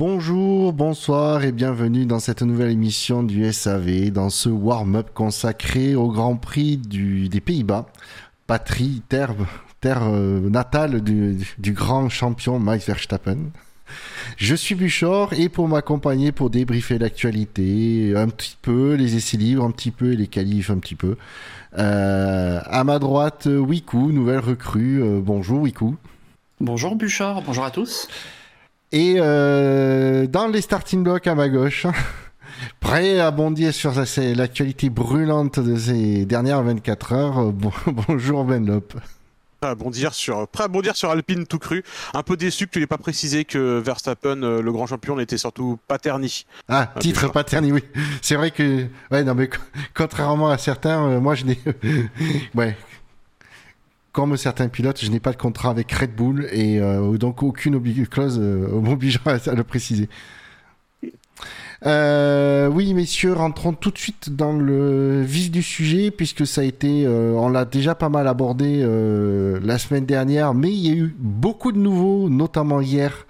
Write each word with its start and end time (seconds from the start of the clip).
Bonjour, 0.00 0.72
bonsoir 0.72 1.44
et 1.44 1.52
bienvenue 1.52 2.06
dans 2.06 2.20
cette 2.20 2.40
nouvelle 2.40 2.70
émission 2.70 3.22
du 3.22 3.52
SAV, 3.52 4.10
dans 4.10 4.30
ce 4.30 4.48
warm-up 4.48 5.10
consacré 5.12 5.94
au 5.94 6.08
Grand 6.08 6.36
Prix 6.36 6.78
des 6.78 7.40
Pays-Bas, 7.42 7.84
patrie, 8.46 9.02
terre, 9.10 9.34
terre 9.82 10.04
euh, 10.04 10.48
natale 10.48 11.02
du, 11.02 11.44
grand 11.74 12.08
champion 12.08 12.58
Max 12.58 12.86
Verstappen. 12.86 13.36
Je 14.38 14.54
suis 14.54 14.74
Buchor 14.74 15.34
et 15.34 15.50
pour 15.50 15.68
m'accompagner 15.68 16.32
pour 16.32 16.48
débriefer 16.48 16.98
l'actualité, 16.98 18.14
un 18.16 18.30
petit 18.30 18.56
peu 18.62 18.94
les 18.94 19.16
essais 19.16 19.36
libres, 19.36 19.64
un 19.64 19.70
petit 19.70 19.90
peu 19.90 20.12
les 20.12 20.28
qualifs, 20.28 20.70
un 20.70 20.78
petit 20.78 20.94
peu. 20.94 21.18
Euh, 21.76 22.58
à 22.64 22.84
ma 22.84 22.98
droite, 22.98 23.44
Wiku, 23.44 24.12
nouvelle 24.12 24.38
recrue. 24.38 25.02
Euh, 25.02 25.20
bonjour 25.22 25.60
Wiku. 25.60 25.94
Bonjour 26.58 26.96
Buchor, 26.96 27.42
bonjour 27.42 27.66
à 27.66 27.70
tous. 27.70 28.08
Et 28.92 29.14
euh, 29.18 30.26
dans 30.26 30.48
les 30.48 30.60
starting 30.60 31.04
blocks 31.04 31.28
à 31.28 31.36
ma 31.36 31.48
gauche, 31.48 31.86
prêt 32.80 33.20
à 33.20 33.30
bondir 33.30 33.72
sur 33.72 33.92
l'actualité 33.94 34.90
brûlante 34.90 35.60
de 35.60 35.76
ces 35.76 36.26
dernières 36.26 36.62
24 36.62 37.12
heures, 37.12 37.52
bonjour 38.08 38.44
Benlop 38.44 38.94
à 39.62 39.74
bondir 39.74 40.14
sur, 40.14 40.48
prêt 40.48 40.64
à 40.64 40.68
bondir 40.68 40.96
sur 40.96 41.10
Alpine 41.10 41.46
tout 41.46 41.58
cru. 41.58 41.84
Un 42.14 42.22
peu 42.22 42.36
déçu 42.36 42.66
que 42.66 42.72
tu 42.72 42.80
n'aies 42.80 42.86
pas 42.86 42.98
précisé 42.98 43.44
que 43.44 43.78
Verstappen, 43.78 44.42
euh, 44.42 44.62
le 44.62 44.72
grand 44.72 44.86
champion, 44.86 45.16
n'était 45.16 45.36
surtout 45.36 45.78
pas 45.86 45.98
terni. 45.98 46.46
Ah, 46.68 46.90
titre 46.98 47.30
pas 47.30 47.44
terni, 47.44 47.70
oui. 47.70 47.84
C'est 48.22 48.36
vrai 48.36 48.50
que, 48.50 48.86
ouais, 49.10 49.22
non, 49.22 49.34
mais 49.34 49.50
contrairement 49.94 50.48
à 50.48 50.56
certains, 50.56 51.04
euh, 51.04 51.20
moi 51.20 51.34
je 51.34 51.44
n'ai, 51.44 51.58
ouais. 52.54 52.76
Comme 54.12 54.36
certains 54.36 54.68
pilotes, 54.68 55.00
je 55.02 55.10
n'ai 55.10 55.20
pas 55.20 55.32
de 55.32 55.36
contrat 55.36 55.70
avec 55.70 55.92
Red 55.92 56.14
Bull 56.14 56.48
et 56.52 56.80
euh, 56.80 57.16
donc 57.16 57.42
aucune 57.42 57.80
clause 58.06 58.38
m'obligeant 58.72 59.20
à 59.24 59.54
le 59.54 59.64
préciser. 59.64 60.08
Euh, 61.86 62.68
oui, 62.68 62.92
messieurs, 62.92 63.32
rentrons 63.32 63.72
tout 63.72 63.90
de 63.90 63.98
suite 63.98 64.34
dans 64.34 64.52
le 64.52 65.22
vif 65.22 65.50
du 65.50 65.62
sujet, 65.62 66.10
puisque 66.10 66.46
ça 66.46 66.60
a 66.60 66.64
été, 66.64 67.06
euh, 67.06 67.32
on 67.32 67.48
l'a 67.48 67.64
déjà 67.64 67.94
pas 67.94 68.08
mal 68.08 68.28
abordé 68.28 68.82
euh, 68.82 69.58
la 69.62 69.78
semaine 69.78 70.04
dernière, 70.04 70.52
mais 70.52 70.70
il 70.70 70.86
y 70.86 70.90
a 70.90 70.94
eu 70.94 71.14
beaucoup 71.18 71.72
de 71.72 71.78
nouveaux, 71.78 72.28
notamment 72.28 72.80
hier, 72.80 73.26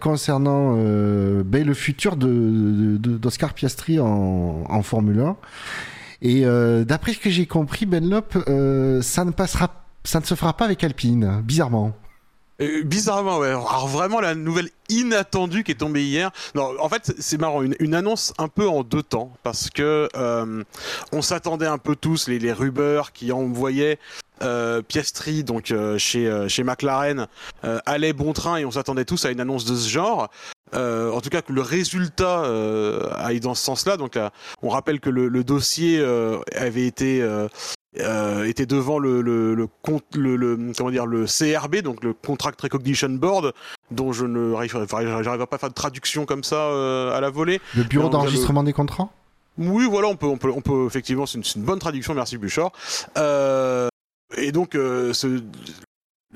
concernant 0.00 0.74
ben, 0.74 1.66
le 1.66 1.74
futur 1.74 2.16
d'Oscar 2.16 3.52
Piastri 3.52 4.00
en, 4.00 4.82
Formule 4.82 5.20
1. 5.20 5.36
Et 6.22 6.44
d'après 6.86 7.12
ce 7.12 7.18
que 7.18 7.28
j'ai 7.28 7.44
compris, 7.44 7.84
Benlop, 7.84 8.32
ça 9.02 9.24
ne 9.26 9.32
passera, 9.32 9.79
ça 10.04 10.20
ne 10.20 10.24
se 10.24 10.34
fera 10.34 10.56
pas 10.56 10.64
avec 10.64 10.82
Alpine, 10.84 11.40
bizarrement. 11.42 11.92
Euh, 12.60 12.82
bizarrement, 12.82 13.38
ouais. 13.38 13.48
Alors 13.48 13.88
vraiment 13.88 14.20
la 14.20 14.34
nouvelle 14.34 14.68
inattendue 14.88 15.64
qui 15.64 15.72
est 15.72 15.76
tombée 15.76 16.04
hier. 16.04 16.30
Non, 16.54 16.74
en 16.78 16.88
fait, 16.88 17.14
c'est 17.18 17.40
marrant, 17.40 17.62
une, 17.62 17.94
annonce 17.94 18.34
un 18.38 18.48
peu 18.48 18.68
en 18.68 18.82
deux 18.82 19.02
temps 19.02 19.32
parce 19.42 19.70
que 19.70 20.08
euh, 20.14 20.62
on 21.12 21.22
s'attendait 21.22 21.66
un 21.66 21.78
peu 21.78 21.96
tous 21.96 22.28
les, 22.28 22.38
les 22.38 22.52
rubeurs 22.52 23.12
qui 23.12 23.32
envoyaient 23.32 23.98
Piastri, 24.82 25.44
donc 25.44 25.70
euh, 25.70 25.98
chez 25.98 26.26
euh, 26.26 26.48
chez 26.48 26.62
McLaren, 26.64 27.26
allait 27.86 28.12
bon 28.12 28.32
train 28.32 28.56
et 28.56 28.64
on 28.64 28.70
s'attendait 28.70 29.04
tous 29.04 29.24
à 29.24 29.30
une 29.30 29.40
annonce 29.40 29.64
de 29.64 29.74
ce 29.74 29.88
genre. 29.88 30.28
en 30.74 31.20
tout 31.20 31.30
cas, 31.30 31.42
que 31.42 31.52
le 31.52 31.62
résultat 31.62 32.44
aille 33.16 33.40
dans 33.40 33.54
ce 33.54 33.64
sens-là. 33.64 33.96
Donc, 33.96 34.18
on 34.62 34.68
rappelle 34.68 35.00
que 35.00 35.10
le, 35.10 35.28
le 35.28 35.44
dossier 35.44 36.02
avait 36.54 36.86
été 36.86 37.22
euh, 37.98 38.44
était 38.44 38.66
devant 38.66 39.00
le 39.00 39.20
le, 39.20 39.56
le, 39.56 39.68
le, 40.14 40.36
le, 40.36 40.72
comment 40.78 40.92
dire 40.92 41.06
le 41.06 41.24
CRB 41.26 41.78
donc 41.78 42.04
le 42.04 42.12
Contract 42.12 42.60
Recognition 42.60 43.08
Board 43.08 43.52
dont 43.90 44.12
je 44.12 44.26
ne 44.26 44.52
j'arrive 44.52 44.86
pas 45.46 45.56
à 45.56 45.58
faire 45.58 45.70
de 45.70 45.74
traduction 45.74 46.24
comme 46.24 46.44
ça 46.44 46.54
euh, 46.54 47.16
à 47.16 47.20
la 47.20 47.30
volée. 47.30 47.60
Le 47.74 47.82
bureau 47.82 48.08
d'enregistrement 48.08 48.62
des 48.62 48.72
contrats? 48.72 49.08
Oui, 49.58 49.88
voilà, 49.90 50.06
on 50.06 50.14
peut, 50.14 50.28
on 50.28 50.36
peut, 50.36 50.52
on 50.54 50.60
peut 50.60 50.86
effectivement, 50.86 51.26
c'est 51.26 51.38
une, 51.38 51.44
une, 51.56 51.62
bonne 51.62 51.80
traduction, 51.80 52.14
merci 52.14 52.38
Bouchard. 52.38 52.70
Euh, 53.18 53.88
et 54.36 54.52
donc, 54.52 54.74
euh, 54.74 55.12
ce, 55.12 55.42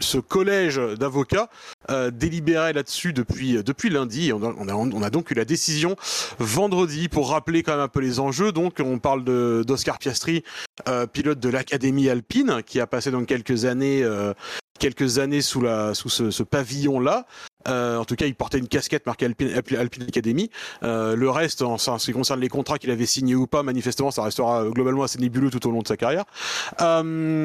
ce 0.01 0.19
collège 0.19 0.77
d'avocats 0.99 1.49
euh, 1.91 2.11
délibérait 2.11 2.73
là-dessus 2.73 3.13
depuis 3.13 3.63
depuis 3.63 3.91
lundi. 3.91 4.33
On 4.33 4.43
a, 4.43 4.75
on, 4.75 5.03
a, 5.03 5.11
donc 5.11 5.31
eu 5.31 5.35
la 5.35 5.45
décision 5.45 5.97
vendredi 6.39 7.09
pour 7.09 7.31
rappeler 7.31 7.63
quand 7.63 7.73
même 7.73 7.81
un 7.81 7.89
peu 7.89 8.01
les 8.01 8.21
enjeux. 8.21 8.53
Donc 8.53 8.81
on 8.81 8.99
parle 8.99 9.25
d'Oscar 9.65 9.99
Piastri, 9.99 10.43
euh, 10.89 11.07
pilote 11.07 11.39
de 11.39 11.49
l'académie 11.49 12.09
alpine, 12.09 12.63
qui 12.67 12.81
a 12.81 12.87
passé 12.87 13.11
donc 13.11 13.27
quelques 13.27 13.65
années 13.65 14.03
euh, 14.03 14.35
quelques 14.81 15.19
années 15.19 15.43
sous 15.43 15.61
la 15.61 15.95
sous 15.95 16.09
ce, 16.09 16.31
ce 16.31 16.43
pavillon 16.43 16.99
là. 16.99 17.27
Euh, 17.67 17.97
en 17.97 18.05
tout 18.05 18.15
cas, 18.15 18.27
il 18.27 18.35
portait 18.35 18.59
une 18.59 18.69
casquette 18.69 19.07
marquée 19.07 19.25
Alpine, 19.25 19.49
Alpine 19.79 20.03
Academy. 20.03 20.51
Euh, 20.83 21.17
le 21.17 21.31
reste, 21.31 21.63
en, 21.63 21.79
ce 21.79 22.05
qui 22.05 22.13
concerne 22.13 22.41
les 22.41 22.51
contrats 22.51 22.79
qu'il 22.79 22.91
avait 22.91 23.07
signés 23.07 23.35
ou 23.35 23.47
pas, 23.47 23.63
manifestement, 23.63 24.11
ça 24.11 24.23
restera 24.23 24.65
globalement 24.69 25.05
assez 25.05 25.19
nébuleux 25.19 25.49
tout 25.51 25.67
au 25.67 25.71
long 25.71 25.81
de 25.81 25.89
sa 25.89 25.97
carrière. 25.97 26.25
Euh, 26.83 27.45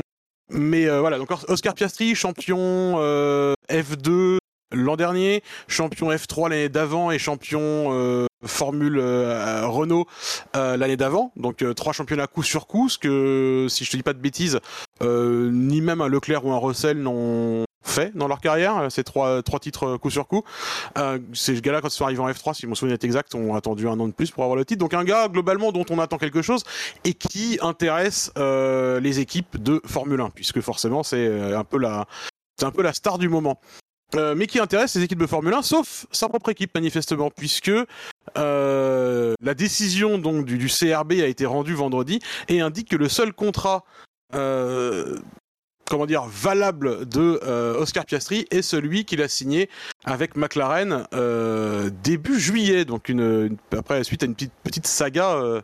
mais 0.50 0.88
euh, 0.88 1.00
voilà, 1.00 1.18
donc 1.18 1.30
Oscar 1.48 1.74
Piastri, 1.74 2.16
champion 2.16 2.96
euh, 2.98 3.54
F2 3.70 4.38
l'an 4.72 4.96
dernier, 4.96 5.44
champion 5.68 6.12
F3 6.12 6.50
l'année 6.50 6.70
d'avant 6.70 7.12
et 7.12 7.18
champion 7.18 7.92
euh, 7.92 8.28
Formule 8.46 9.00
Renault 9.00 10.06
l'année 10.54 10.96
d'avant. 10.96 11.32
Donc 11.36 11.66
trois 11.76 11.92
championnats 11.92 12.28
coup 12.28 12.44
sur 12.44 12.68
coup, 12.68 12.88
ce 12.88 12.98
que 13.00 13.66
si 13.68 13.84
je 13.84 13.92
te 13.92 13.98
dis 13.98 14.04
pas 14.04 14.14
de 14.14 14.20
bêtises, 14.20 14.60
ni 15.02 15.82
même 15.82 16.02
un 16.02 16.08
Leclerc 16.08 16.46
ou 16.46 16.52
un 16.52 16.60
Russell 16.60 17.00
n'ont 17.00 17.66
fait 17.82 18.16
dans 18.16 18.28
leur 18.28 18.42
carrière, 18.42 18.88
ces 18.90 19.04
trois, 19.04 19.42
trois 19.42 19.60
titres 19.60 19.98
coup 19.98 20.10
sur 20.10 20.28
coup. 20.28 20.44
Euh, 20.98 21.20
ces 21.34 21.60
gars-là, 21.62 21.82
quand 21.82 21.88
ils 21.88 21.92
sont 21.92 22.06
arrivés 22.06 22.22
en 22.22 22.30
F3, 22.30 22.54
si 22.54 22.68
mon 22.68 22.76
souvenir 22.76 22.94
est 22.94 23.04
exact, 23.04 23.34
ont 23.36 23.56
attendu 23.56 23.88
un 23.88 24.00
an 24.00 24.08
de 24.08 24.14
plus 24.14 24.32
pour 24.32 24.44
avoir 24.44 24.58
le 24.58 24.66
titre. 24.66 24.80
Donc 24.80 24.94
un 24.94 25.04
gars, 25.04 25.28
globalement, 25.28 25.72
dont 25.72 25.86
on 25.90 26.00
attend 26.00 26.18
quelque 26.18 26.42
chose 26.42 26.64
et 27.04 27.14
qui 27.14 27.58
intéresse 27.62 28.32
euh, 28.38 29.00
les 29.00 29.20
équipes 29.20 29.62
de 29.62 29.82
Formule 29.86 30.22
1, 30.22 30.30
puisque 30.32 30.62
forcément, 30.62 31.04
c'est 31.04 31.28
euh, 31.28 31.58
un 31.58 31.64
peu 31.64 31.78
la, 31.78 32.06
un 32.62 32.72
peu 32.72 32.82
la 32.82 32.94
star 32.94 33.18
du 33.18 33.30
moment. 33.30 33.60
Euh, 34.16 34.34
mais 34.36 34.48
qui 34.48 34.60
intéresse 34.60 34.96
les 34.96 35.04
équipes 35.04 35.20
de 35.20 35.28
Formule 35.28 35.54
1, 35.54 35.62
sauf 35.62 36.08
sa 36.12 36.28
propre 36.30 36.50
équipe 36.50 36.74
manifestement, 36.74 37.30
puisque 37.30 37.72
euh, 38.38 39.34
la 39.42 39.54
décision 39.54 40.18
donc 40.18 40.46
du, 40.46 40.68
CRB 40.68 41.14
a 41.14 41.28
été 41.28 41.46
rendue 41.46 41.76
vendredi 41.76 42.20
et 42.48 42.60
indique 42.60 42.90
que 42.90 42.96
le 42.96 43.08
seul 43.08 43.34
contrat 43.34 43.86
euh, 44.34 45.20
comment 45.90 46.06
dire 46.06 46.24
valable 46.26 47.08
de 47.08 47.40
euh, 47.44 47.78
Oscar 47.80 48.06
Piastri 48.06 48.46
est 48.52 48.62
celui 48.62 49.04
qu'il 49.04 49.22
a 49.22 49.28
signé 49.28 49.70
avec 50.06 50.38
McLaren 50.38 51.06
euh, 51.14 51.90
début 52.04 52.40
juillet 52.40 52.86
donc 52.86 53.10
une, 53.10 53.58
après 53.76 54.04
suite 54.04 54.24
à 54.24 54.28
une 54.28 54.36
petite 54.36 54.54
petite 54.64 54.88
saga 54.88 55.32
euh, 55.34 55.62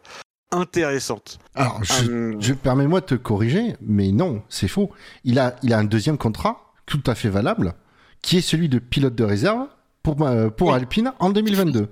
intéressante. 0.52 1.40
Alors 1.53 1.84
je, 1.84 2.36
je 2.40 2.53
permets-moi 2.53 3.02
de 3.02 3.06
te 3.06 3.16
corriger 3.16 3.75
mais 3.81 4.12
non 4.12 4.41
c'est 4.50 4.68
faux 4.68 4.91
il 5.24 5.40
a 5.40 5.56
il 5.63 5.74
a 5.74 5.78
un 5.78 5.84
deuxième 5.84 6.18
contrat 6.18 6.74
tout 6.86 7.03
à 7.06 7.16
fait 7.16 7.30
valable 7.30 7.75
qui 8.22 8.38
est 8.38 8.42
celui 8.42 8.68
de 8.68 8.80
pilote 8.80 9.16
de 9.16 9.24
réserve 9.24 9.68
pour 10.03 10.18
pour 10.57 10.69
oui. 10.69 10.74
Alpine 10.74 11.13
en 11.19 11.30
2022. 11.30 11.90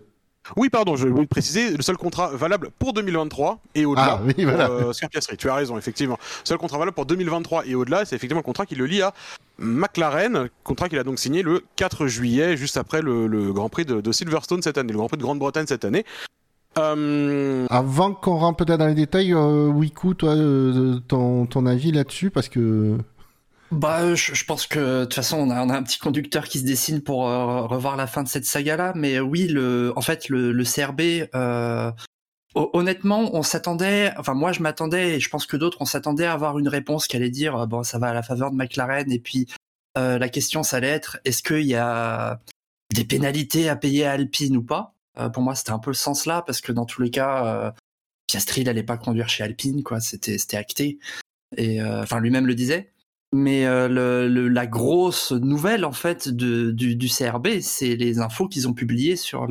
Oui, 0.58 0.70
pardon, 0.70 0.96
je 0.96 1.08
voulais 1.08 1.26
préciser, 1.26 1.76
le 1.76 1.82
seul 1.82 1.98
contrat 1.98 2.30
valable 2.30 2.70
pour 2.78 2.94
2023 2.94 3.60
et 3.76 3.86
au-delà. 3.86 4.20
Ah, 4.20 4.22
oui, 4.26 4.44
voilà. 4.44 4.68
pour, 4.68 4.90
euh, 4.90 5.08
Piastri, 5.10 5.38
tu 5.38 5.50
as 5.50 5.56
raison, 5.56 5.78
effectivement. 5.78 6.18
Le 6.44 6.48
seul 6.48 6.58
contrat 6.58 6.78
valable 6.78 6.96
pour 6.96 7.06
2023 7.06 7.66
et 7.66 7.76
au-delà, 7.76 8.06
c'est 8.06 8.16
effectivement 8.16 8.42
le 8.42 8.46
contrat 8.46 8.66
qui 8.66 8.76
le 8.76 8.86
lie 8.86 9.02
à 9.02 9.14
McLaren, 9.58 10.50
contrat 10.64 10.90
qu'il 10.90 11.00
a 11.00 11.04
donc 11.04 11.20
signé 11.20 11.44
le 11.44 11.64
4 11.76 12.08
juillet, 12.08 12.58
juste 12.58 12.78
après 12.78 13.02
le, 13.02 13.28
le 13.28 13.54
Grand 13.54 13.70
Prix 13.70 13.86
de, 13.86 14.02
de, 14.02 14.12
Silverstone 14.12 14.62
cette 14.62 14.78
année, 14.78 14.92
le 14.92 14.98
Grand 14.98 15.08
Prix 15.08 15.18
de 15.18 15.24
Grande-Bretagne 15.24 15.66
cette 15.68 15.86
année. 15.86 16.06
Euh... 16.78 17.68
Avant 17.70 18.14
qu'on 18.14 18.38
rentre 18.38 18.66
peut-être 18.66 18.80
dans 18.80 18.88
les 18.88 18.96
détails, 18.96 19.34
euh, 19.34 19.68
Wiku, 19.68 20.16
toi, 20.16 20.32
euh, 20.32 21.00
ton, 21.08 21.46
ton 21.46 21.66
avis 21.66 21.92
là-dessus, 21.92 22.32
parce 22.32 22.50
que 22.50 22.98
bah, 23.74 24.16
je, 24.16 24.34
je, 24.34 24.46
pense 24.46 24.68
que 24.68 25.02
de 25.02 25.04
toute 25.06 25.16
façon, 25.16 25.38
on 25.38 25.50
a, 25.50 25.64
on 25.64 25.70
a, 25.70 25.78
un 25.78 25.84
petit 25.84 26.00
conducteur 26.00 26.46
qui 26.46 26.60
se 26.60 26.66
dessine 26.66 27.02
pour 27.02 27.28
euh, 27.28 27.62
revoir 27.68 27.96
la 27.98 28.08
fin 28.08 28.24
de 28.24 28.28
cette 28.28 28.46
saga-là. 28.46 28.94
Mais 28.96 29.20
oui, 29.20 29.48
le, 29.48 29.94
en 29.96 30.02
fait, 30.02 30.30
le, 30.30 30.52
le 30.52 30.64
CRB, 30.64 31.30
euh, 31.36 31.92
honnêtement, 32.56 33.36
on 33.36 33.44
s'attendait. 33.44 34.14
Enfin, 34.18 34.34
moi, 34.34 34.52
je 34.52 34.62
m'attendais, 34.62 35.16
et 35.16 35.20
je 35.20 35.30
pense 35.30 35.46
que 35.46 35.58
d'autres, 35.58 35.78
on 35.82 35.86
s'attendait 35.86 36.26
à 36.26 36.34
avoir 36.34 36.60
une 36.60 36.68
réponse 36.68 37.08
qui 37.08 37.16
allait 37.16 37.30
dire 37.30 37.56
euh, 37.56 37.66
bon, 37.66 37.84
ça 37.84 38.00
va 38.00 38.08
à 38.10 38.14
la 38.14 38.24
faveur 38.24 38.52
de 38.52 38.56
McLaren. 38.56 39.12
Et 39.12 39.20
puis, 39.20 39.48
euh, 39.98 40.18
la 40.18 40.30
question, 40.30 40.64
ça 40.64 40.78
allait 40.78 40.88
être 40.90 41.20
est-ce 41.26 41.44
qu'il 41.44 41.66
y 41.66 41.76
a 41.76 42.42
des 42.94 43.06
pénalités 43.06 43.70
à 43.70 43.76
payer 43.76 44.06
à 44.06 44.12
Alpine 44.12 44.58
ou 44.58 44.64
pas? 44.64 44.96
Euh, 45.20 45.30
Pour 45.30 45.44
moi, 45.44 45.56
c'était 45.56 45.72
un 45.72 45.80
peu 45.80 45.92
le 45.92 45.96
sens 45.96 46.26
là, 46.26 46.44
parce 46.46 46.62
que 46.62 46.72
dans 46.72 46.86
tous 46.86 47.02
les 47.02 47.12
cas, 47.12 47.74
Piastri, 48.28 48.62
il 48.62 48.70
allait 48.70 48.84
pas 48.84 48.98
conduire 48.98 49.30
chez 49.30 49.44
Alpine, 49.44 49.84
quoi. 49.84 50.00
C'était, 50.00 50.38
c'était 50.38 50.58
acté. 50.58 51.00
Et 51.58 51.82
enfin, 51.84 52.20
lui-même 52.20 52.48
le 52.48 52.56
disait. 52.56 52.93
Mais 53.36 53.66
euh, 53.66 54.30
la 54.30 54.68
grosse 54.68 55.32
nouvelle 55.32 55.86
en 55.86 55.92
fait 55.92 56.30
du, 56.30 57.10
CRB, 57.10 57.62
c'est 57.62 57.96
les 57.96 58.20
infos 58.20 58.48
qu'ils 58.48 58.68
ont 58.68 58.74
publiées 58.74 59.16
sur 59.16 59.48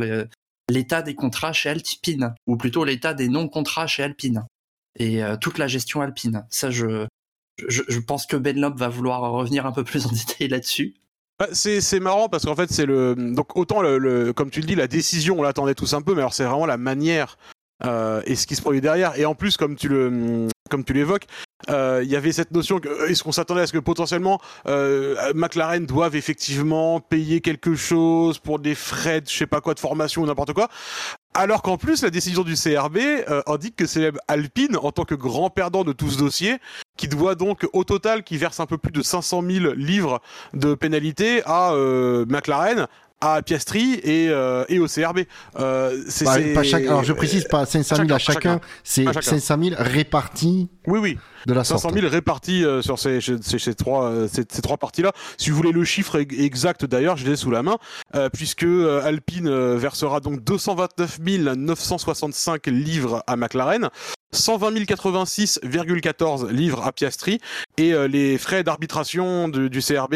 l'état 0.70 1.02
des 1.02 1.16
contrats 1.16 1.52
chez 1.52 1.68
Alpine, 1.68 2.32
ou 2.46 2.56
plutôt 2.56 2.84
l'état 2.84 3.12
des 3.12 3.28
non-contrats 3.28 3.88
chez 3.88 4.04
Alpine, 4.04 4.46
et 4.96 5.24
euh, 5.24 5.36
toute 5.36 5.58
la 5.58 5.66
gestion 5.66 6.00
Alpine. 6.00 6.46
Ça, 6.48 6.70
je, 6.70 7.08
pense 8.06 8.26
que 8.26 8.36
Benlop 8.36 8.76
va 8.76 8.88
vouloir 8.88 9.20
revenir 9.32 9.66
un 9.66 9.72
peu 9.72 9.82
plus 9.82 10.06
en 10.06 10.10
détail 10.12 10.46
là-dessus. 10.46 10.94
Bah, 11.40 11.48
c'est 11.52 11.98
marrant 11.98 12.28
parce 12.28 12.44
qu'en 12.44 12.54
fait 12.54 12.70
c'est 12.70 12.86
le 12.86 13.16
donc 13.16 13.56
autant 13.56 13.82
le, 13.82 14.32
comme 14.32 14.50
tu 14.50 14.60
le 14.60 14.66
dis 14.66 14.74
la 14.76 14.86
décision 14.86 15.40
on 15.40 15.42
l'attendait 15.42 15.74
tous 15.74 15.92
un 15.94 16.02
peu 16.02 16.14
mais 16.14 16.20
alors 16.20 16.34
c'est 16.34 16.44
vraiment 16.44 16.66
la 16.66 16.76
manière 16.76 17.36
euh, 17.84 18.22
et 18.26 18.36
ce 18.36 18.46
qui 18.46 18.54
se 18.54 18.60
produit 18.60 18.82
derrière 18.82 19.18
et 19.18 19.24
en 19.24 19.34
plus 19.34 19.56
comme 19.56 19.74
tu 19.74 19.88
le 19.88 20.46
comme 20.72 20.84
tu 20.84 20.94
l'évoques 20.94 21.26
euh, 21.70 22.00
il 22.02 22.10
y 22.10 22.16
avait 22.16 22.32
cette 22.32 22.50
notion 22.50 22.80
que 22.80 22.88
euh, 22.88 23.08
est-ce 23.08 23.22
qu'on 23.22 23.32
s'attendait 23.32 23.60
à 23.60 23.66
ce 23.66 23.72
que 23.72 23.78
potentiellement 23.78 24.40
euh, 24.66 25.32
McLaren 25.34 25.86
doive 25.86 26.16
effectivement 26.16 27.00
payer 27.00 27.40
quelque 27.40 27.74
chose 27.74 28.38
pour 28.38 28.58
des 28.58 28.74
frais 28.74 29.20
de 29.20 29.72
de 29.72 29.80
formation 29.80 30.22
ou 30.22 30.26
n'importe 30.26 30.52
quoi? 30.52 30.68
Alors 31.34 31.62
qu'en 31.62 31.76
plus, 31.76 32.02
la 32.02 32.10
décision 32.10 32.42
du 32.42 32.54
CRB 32.54 32.98
indique 33.46 33.76
que 33.76 33.86
c'est 33.86 34.12
Alpine, 34.28 34.76
en 34.76 34.92
tant 34.92 35.04
que 35.04 35.14
grand 35.14 35.50
perdant 35.50 35.82
de 35.82 35.92
tout 35.92 36.10
ce 36.10 36.18
dossier, 36.18 36.58
qui 36.98 37.08
doit 37.08 37.34
donc 37.34 37.66
au 37.72 37.84
total, 37.84 38.22
qui 38.22 38.36
verse 38.36 38.60
un 38.60 38.66
peu 38.66 38.76
plus 38.76 38.92
de 38.92 39.02
500 39.02 39.42
000 39.42 39.72
livres 39.74 40.20
de 40.52 40.74
pénalité 40.74 41.42
à 41.46 41.74
McLaren, 42.28 42.86
à 43.22 43.40
Piastri 43.40 43.94
et, 44.02 44.28
euh, 44.28 44.64
et 44.68 44.78
au 44.78 44.86
CRB. 44.86 45.20
Euh, 45.58 46.02
c'est, 46.08 46.24
bah, 46.24 46.36
pas 46.54 46.62
chaque, 46.62 46.82
alors 46.82 47.04
je 47.04 47.12
précise 47.12 47.44
pas 47.44 47.64
500 47.64 47.96
000 47.96 48.12
à 48.12 48.18
chacun, 48.18 48.60
c'est 48.84 49.04
500 49.04 49.56
000 49.62 49.76
répartis. 49.78 50.68
Oui, 50.86 50.98
oui. 50.98 51.18
De 51.46 51.54
la 51.54 51.64
500 51.64 51.90
000 51.92 52.08
répartis 52.08 52.64
euh, 52.64 52.82
sur 52.82 52.98
ces, 52.98 53.20
ces, 53.20 53.58
ces 53.58 53.74
trois, 53.74 54.04
euh, 54.06 54.28
ces, 54.28 54.44
ces, 54.48 54.62
trois 54.62 54.76
parties-là. 54.76 55.12
Si 55.38 55.50
vous 55.50 55.56
voulez 55.56 55.72
le 55.72 55.84
chiffre 55.84 56.16
exact, 56.16 56.84
d'ailleurs, 56.84 57.16
je 57.16 57.26
l'ai 57.28 57.36
sous 57.36 57.50
la 57.50 57.62
main, 57.62 57.78
euh, 58.14 58.28
puisque 58.28 58.64
Alpine 58.64 59.76
versera 59.76 60.20
donc 60.20 60.42
229 60.44 61.20
965 61.56 62.66
livres 62.66 63.22
à 63.26 63.36
McLaren. 63.36 63.88
120 64.34 64.72
086,14 64.72 66.48
livres 66.50 66.86
à 66.86 66.92
Piastri 66.92 67.38
et 67.76 67.92
les 68.08 68.38
frais 68.38 68.64
d'arbitration 68.64 69.48
du, 69.48 69.68
du 69.68 69.80
CRB 69.80 70.14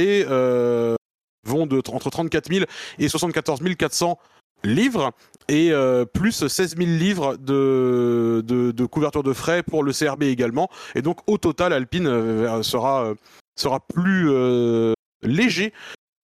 vont 1.47 1.67
de, 1.67 1.83
entre 1.89 2.11
34 2.11 2.53
000 2.53 2.65
et 2.99 3.09
74 3.09 3.61
400 3.79 4.19
livres 4.65 5.13
et 5.49 5.71
euh, 5.71 6.05
plus 6.05 6.47
16 6.47 6.77
000 6.77 6.91
livres 6.91 7.37
de, 7.37 8.43
de, 8.45 8.73
de, 8.73 8.87
couverture 8.87 9.23
de 9.23 9.33
frais 9.33 9.63
pour 9.63 9.83
le 9.83 9.93
CRB 9.93 10.25
également. 10.25 10.69
Et 10.95 11.03
donc 11.03 11.19
au 11.27 11.39
total, 11.39 11.73
Alpine 11.73 12.07
euh, 12.07 12.63
sera, 12.63 13.05
euh, 13.05 13.15
sera 13.57 13.81
plus 13.81 14.31
léger 15.23 15.73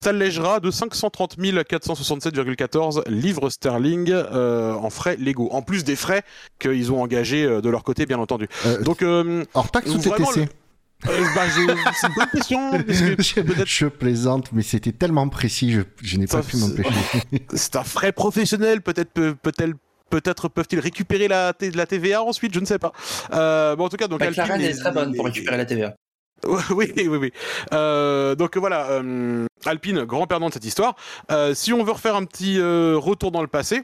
s'allégera 0.02 0.61
de 0.61 0.70
530 0.70 1.37
467,14 1.37 3.06
livres 3.11 3.50
sterling 3.50 4.14
en 4.14 4.88
frais 4.88 5.16
légaux, 5.16 5.50
en 5.52 5.61
plus 5.61 5.84
des 5.84 5.94
frais 5.94 6.23
qu'ils 6.58 6.90
ont 6.90 7.02
engagés 7.02 7.46
de 7.46 7.69
leur 7.69 7.84
côté, 7.84 8.06
bien 8.06 8.19
entendu. 8.19 8.49
Donc, 8.81 9.02
hors 9.02 9.70
taxe 9.70 9.90
ou 9.90 9.99
TTC 9.99 10.49
bah, 11.05 11.43
c'est 11.50 12.06
une 12.06 12.14
bonne 12.14 12.31
question. 12.32 12.73
je, 12.88 13.87
plaisante, 13.87 14.52
mais 14.52 14.62
c'était 14.62 14.93
tellement 14.93 15.29
précis, 15.29 15.73
je, 15.73 15.82
je 16.02 16.17
n'ai 16.17 16.26
pas 16.26 16.43
pu 16.43 16.56
m'empêcher. 16.56 16.91
c'est 17.55 17.76
un 17.76 17.85
frais 17.85 18.12
professionnel, 18.12 18.82
peut-être 18.82 19.12
peut-être 19.12 19.76
peut-être 20.11 20.49
peuvent-ils 20.49 20.81
récupérer 20.81 21.29
la, 21.29 21.52
la 21.75 21.87
TVA 21.87 22.23
ensuite, 22.23 22.52
je 22.52 22.61
ne 22.61 22.67
sais 22.67 22.79
pas. 22.79 22.93
Euh, 23.32 23.76
bon, 23.76 23.85
en 23.85 23.88
tout 23.88 23.97
cas, 23.97 24.08
donc 24.08 24.20
McLaren 24.20 24.61
est, 24.61 24.75
très 24.75 24.91
bonne 24.91 25.14
pour 25.14 25.25
récupérer 25.25 25.56
la 25.56 25.64
TVA. 25.64 25.94
oui, 26.70 26.93
oui, 26.97 27.06
oui. 27.06 27.32
Euh, 27.73 28.35
donc 28.35 28.56
voilà, 28.56 28.91
euh, 28.91 29.47
Alpine, 29.67 30.05
grand 30.05 30.26
perdant 30.26 30.49
de 30.49 30.55
cette 30.55 30.64
histoire. 30.64 30.97
Euh, 31.31 31.55
si 31.55 31.73
on 31.73 31.85
veut 31.85 31.93
refaire 31.93 32.17
un 32.17 32.25
petit 32.25 32.58
euh, 32.58 32.97
retour 32.97 33.31
dans 33.31 33.43
le 33.43 33.49
passé, 33.49 33.82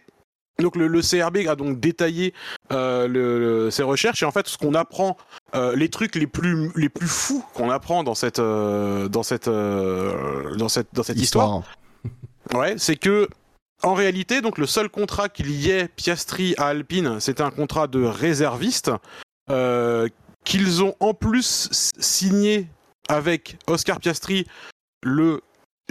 donc 0.59 0.77
le, 0.77 0.87
le, 0.87 1.01
CRB 1.03 1.49
a 1.49 1.57
donc 1.57 1.81
détaillé 1.81 2.33
euh, 2.73 3.07
le, 3.09 3.71
ses 3.71 3.83
recherches. 3.83 4.23
Et 4.23 4.27
en 4.27 4.31
fait 4.31 4.47
ce 4.49 4.57
qu'on 4.59 4.75
apprend, 4.75 5.17
euh, 5.55 5.77
les 5.77 5.89
trucs 5.89 6.15
les 6.15 6.27
plus 6.27 6.71
les 6.77 6.89
plus 6.89 7.09
fous 7.09 7.45
qu'on 7.55 7.71
apprend 7.71 8.05
dans 8.05 8.15
cette 8.15 8.39
euh, 8.39 9.09
dans 9.09 9.23
cette 9.23 9.49
dans 9.49 10.69
cette 10.69 10.89
dans 10.93 11.03
cette 11.03 11.19
histoire, 11.19 11.63
histoire. 11.63 12.61
ouais, 12.61 12.75
c'est 12.79 12.97
que 12.97 13.29
en 13.83 13.95
réalité 13.95 14.41
donc 14.41 14.59
le 14.59 14.67
seul 14.67 14.89
contrat 14.89 15.29
qu'il 15.29 15.51
y 15.51 15.71
ait 15.71 15.89
Piastri 15.89 16.55
à 16.59 16.69
Alpine, 16.69 17.21
c'était 17.21 17.43
un 17.43 17.51
contrat 17.51 17.87
de 17.87 18.03
réserviste 18.03 18.91
qu'ils 20.45 20.83
ont 20.83 20.95
en 21.01 21.13
plus 21.13 21.69
signé 21.99 22.69
avec 23.09 23.59
Oscar 23.67 24.01
Piastri 24.01 24.47
le 25.03 25.41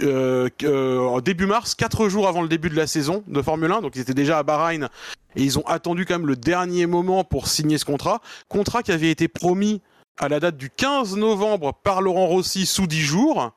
euh, 0.02 0.48
euh, 0.64 1.20
début 1.20 1.46
mars, 1.46 1.74
quatre 1.74 2.08
jours 2.08 2.28
avant 2.28 2.42
le 2.42 2.48
début 2.48 2.68
de 2.68 2.76
la 2.76 2.86
saison 2.86 3.24
de 3.26 3.42
Formule 3.42 3.72
1, 3.72 3.80
donc 3.80 3.96
ils 3.96 4.00
étaient 4.00 4.14
déjà 4.14 4.38
à 4.38 4.42
Bahreïn 4.42 4.88
et 5.36 5.42
ils 5.42 5.58
ont 5.58 5.66
attendu 5.66 6.04
quand 6.04 6.14
même 6.14 6.26
le 6.26 6.36
dernier 6.36 6.86
moment 6.86 7.24
pour 7.24 7.48
signer 7.48 7.78
ce 7.78 7.84
contrat. 7.84 8.20
Contrat 8.48 8.82
qui 8.82 8.92
avait 8.92 9.10
été 9.10 9.28
promis 9.28 9.80
à 10.18 10.28
la 10.28 10.40
date 10.40 10.56
du 10.56 10.70
15 10.70 11.16
novembre 11.16 11.72
par 11.82 12.02
Laurent 12.02 12.26
Rossi 12.26 12.66
sous 12.66 12.86
10 12.86 13.00
jours. 13.00 13.52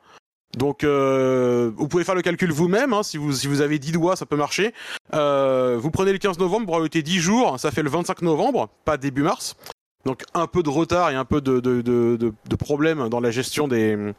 Donc 0.58 0.84
euh, 0.84 1.72
vous 1.78 1.88
pouvez 1.88 2.04
faire 2.04 2.16
le 2.16 2.22
calcul 2.22 2.52
vous-même, 2.52 2.92
hein, 2.92 3.04
si, 3.04 3.18
vous, 3.18 3.62
avez 3.62 3.78
10 3.78 3.92
doigts 3.92 4.16
ça 4.16 4.26
peut 4.26 4.36
marcher. 4.36 4.74
Euh, 5.14 5.78
vous 5.80 5.92
prenez 5.92 6.12
le 6.12 6.18
15 6.18 6.40
novembre, 6.40 6.74
rajoutez 6.74 7.04
10 7.04 7.20
jours, 7.20 7.60
ça 7.60 7.70
fait 7.70 7.84
le 7.84 7.90
25 7.90 8.22
novembre, 8.24 8.70
pas 8.84 8.98
début 8.98 9.22
mars. 9.22 9.56
Donc 10.06 10.24
un 10.34 10.48
peu 10.48 10.64
de 10.64 10.70
retard 10.70 11.12
et 11.12 11.16
un 11.16 11.26
peu 11.26 11.42
de, 11.42 11.60
de, 11.60 11.82
de 12.18 12.56
problème 12.56 13.10
dans 13.10 13.20
la 13.20 13.32
gestion 13.32 13.68
des, 13.68 14.14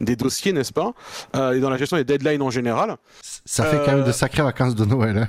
des 0.00 0.16
dossiers, 0.16 0.52
n'est-ce 0.52 0.72
pas 0.72 0.92
euh, 1.36 1.52
Et 1.52 1.60
dans 1.60 1.70
la 1.70 1.76
gestion 1.76 1.96
des 1.96 2.04
deadlines 2.04 2.42
en 2.42 2.50
général. 2.50 2.96
Ça 3.44 3.64
fait 3.64 3.78
quand 3.78 3.92
même 3.92 4.04
de 4.04 4.08
euh, 4.08 4.12
sacrées 4.12 4.42
vacances 4.42 4.74
de 4.74 4.84
Noël. 4.84 5.18
Hein. 5.18 5.28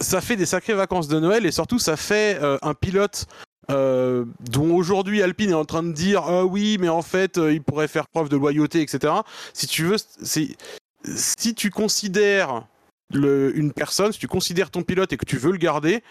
ça 0.00 0.20
fait 0.20 0.36
des 0.36 0.46
sacrées 0.46 0.74
vacances 0.74 1.08
de 1.08 1.18
Noël 1.18 1.46
et 1.46 1.52
surtout 1.52 1.78
ça 1.78 1.96
fait 1.96 2.38
euh, 2.42 2.58
un 2.62 2.74
pilote 2.74 3.26
euh, 3.70 4.24
dont 4.40 4.74
aujourd'hui 4.74 5.22
Alpine 5.22 5.50
est 5.50 5.54
en 5.54 5.64
train 5.64 5.82
de 5.82 5.92
dire 5.92 6.22
ah 6.26 6.44
oui 6.44 6.76
mais 6.80 6.88
en 6.88 7.02
fait 7.02 7.38
euh, 7.38 7.52
il 7.52 7.62
pourrait 7.62 7.88
faire 7.88 8.08
preuve 8.08 8.28
de 8.28 8.36
loyauté 8.36 8.80
etc. 8.82 9.12
Si 9.52 9.66
tu 9.66 9.84
veux, 9.84 9.96
si 10.22 11.54
tu 11.54 11.70
considères 11.70 12.66
le, 13.12 13.56
une 13.56 13.72
personne, 13.72 14.12
si 14.12 14.18
tu 14.18 14.28
considères 14.28 14.70
ton 14.70 14.82
pilote 14.82 15.12
et 15.12 15.16
que 15.16 15.24
tu 15.24 15.36
veux 15.36 15.52
le 15.52 15.58
garder, 15.58 16.02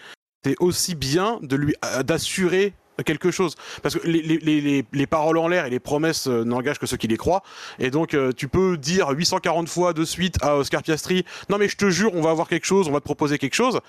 c'est 0.44 0.56
aussi 0.60 0.94
bien 0.94 1.38
de 1.42 1.56
lui 1.56 1.74
d'assurer 2.04 2.74
quelque 3.02 3.30
chose. 3.30 3.54
Parce 3.82 3.96
que 3.96 4.06
les, 4.06 4.22
les, 4.22 4.38
les, 4.38 4.84
les 4.92 5.06
paroles 5.06 5.38
en 5.38 5.48
l'air 5.48 5.66
et 5.66 5.70
les 5.70 5.80
promesses 5.80 6.26
euh, 6.28 6.44
n'engagent 6.44 6.78
que 6.78 6.86
ceux 6.86 6.96
qui 6.96 7.08
les 7.08 7.16
croient. 7.16 7.42
Et 7.78 7.90
donc, 7.90 8.14
euh, 8.14 8.32
tu 8.32 8.48
peux 8.48 8.76
dire 8.76 9.10
840 9.10 9.68
fois 9.68 9.92
de 9.92 10.04
suite 10.04 10.36
à 10.42 10.56
Oscar 10.56 10.82
Piastri, 10.82 11.24
non 11.48 11.58
mais 11.58 11.68
je 11.68 11.76
te 11.76 11.90
jure, 11.90 12.14
on 12.14 12.22
va 12.22 12.30
avoir 12.30 12.48
quelque 12.48 12.66
chose, 12.66 12.88
on 12.88 12.92
va 12.92 13.00
te 13.00 13.04
proposer 13.04 13.38
quelque 13.38 13.54
chose. 13.54 13.80